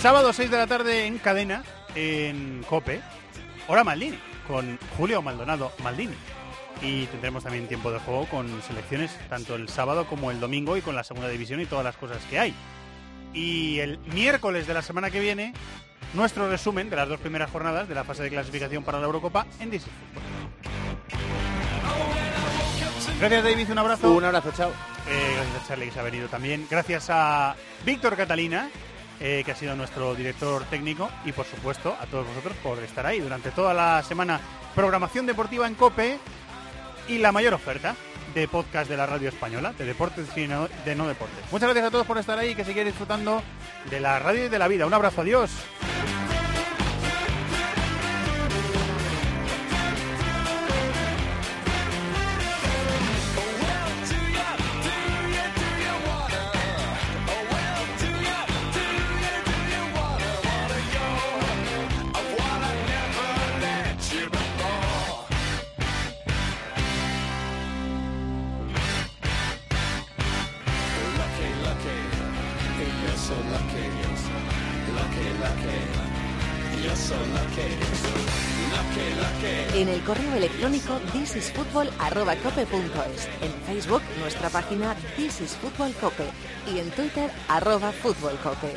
Sábado 0.00 0.32
6 0.32 0.50
de 0.50 0.56
la 0.56 0.66
tarde 0.66 1.06
en 1.06 1.18
cadena, 1.18 1.62
en 1.94 2.62
Cope, 2.68 3.00
hora 3.66 3.84
Maldini, 3.84 4.18
con 4.46 4.78
Julio 4.96 5.20
Maldonado 5.20 5.72
Maldini. 5.82 6.14
Y 6.80 7.06
tendremos 7.06 7.42
también 7.42 7.66
tiempo 7.66 7.90
de 7.90 7.98
juego 7.98 8.26
con 8.26 8.62
selecciones 8.62 9.10
tanto 9.28 9.56
el 9.56 9.68
sábado 9.68 10.06
como 10.06 10.30
el 10.30 10.38
domingo 10.38 10.76
y 10.76 10.80
con 10.80 10.94
la 10.94 11.02
segunda 11.02 11.28
división 11.28 11.60
y 11.60 11.66
todas 11.66 11.84
las 11.84 11.96
cosas 11.96 12.24
que 12.30 12.38
hay. 12.38 12.54
Y 13.34 13.78
el 13.80 13.98
miércoles 14.12 14.66
de 14.66 14.74
la 14.74 14.82
semana 14.82 15.10
que 15.10 15.20
viene 15.20 15.52
nuestro 16.14 16.48
resumen 16.48 16.90
de 16.90 16.96
las 16.96 17.08
dos 17.08 17.20
primeras 17.20 17.50
jornadas 17.50 17.88
de 17.88 17.94
la 17.94 18.04
fase 18.04 18.22
de 18.22 18.30
clasificación 18.30 18.82
para 18.82 18.98
la 18.98 19.06
Eurocopa 19.06 19.46
en 19.60 19.70
DC 19.70 19.88
Gracias 23.20 23.42
David, 23.42 23.70
un 23.72 23.78
abrazo. 23.78 24.12
Un 24.12 24.24
abrazo, 24.24 24.52
chao. 24.56 24.70
Eh, 25.08 25.32
gracias 25.34 25.64
a 25.64 25.66
Charlie 25.66 25.86
que 25.86 25.92
se 25.92 25.98
ha 25.98 26.02
venido 26.04 26.28
también. 26.28 26.66
Gracias 26.70 27.10
a 27.10 27.56
Víctor 27.84 28.16
Catalina, 28.16 28.70
eh, 29.18 29.42
que 29.44 29.50
ha 29.50 29.56
sido 29.56 29.74
nuestro 29.74 30.14
director 30.14 30.62
técnico. 30.66 31.10
Y 31.24 31.32
por 31.32 31.44
supuesto 31.44 31.96
a 32.00 32.06
todos 32.06 32.28
vosotros 32.28 32.56
por 32.62 32.78
estar 32.78 33.04
ahí 33.06 33.18
durante 33.18 33.50
toda 33.50 33.74
la 33.74 34.04
semana. 34.04 34.40
Programación 34.72 35.26
deportiva 35.26 35.66
en 35.66 35.74
COPE 35.74 36.18
y 37.08 37.18
la 37.18 37.32
mayor 37.32 37.54
oferta 37.54 37.96
de 38.34 38.48
podcast 38.48 38.90
de 38.90 38.96
la 38.96 39.06
radio 39.06 39.28
española, 39.28 39.72
de 39.76 39.84
deportes 39.84 40.26
y 40.36 40.46
de 40.46 40.94
no 40.94 41.08
deportes. 41.08 41.38
Muchas 41.50 41.68
gracias 41.68 41.86
a 41.86 41.90
todos 41.90 42.06
por 42.06 42.18
estar 42.18 42.38
ahí 42.38 42.50
y 42.50 42.54
que 42.54 42.64
sigáis 42.64 42.86
disfrutando 42.86 43.42
de 43.90 44.00
la 44.00 44.18
radio 44.18 44.46
y 44.46 44.48
de 44.48 44.58
la 44.58 44.68
vida. 44.68 44.86
Un 44.86 44.94
abrazo, 44.94 45.22
adiós. 45.22 45.50
en 79.80 79.88
el 79.88 80.02
correo 80.02 80.34
electrónico 80.34 80.98
thisisfutbol.cope.es, 81.12 83.28
en 83.40 83.52
Facebook 83.64 84.02
nuestra 84.18 84.50
página 84.50 84.96
thisisfutbolcope 85.16 86.24
y 86.74 86.80
en 86.80 86.90
Twitter 86.90 87.30
arroba 87.48 87.92
futbolcope. 87.92 88.74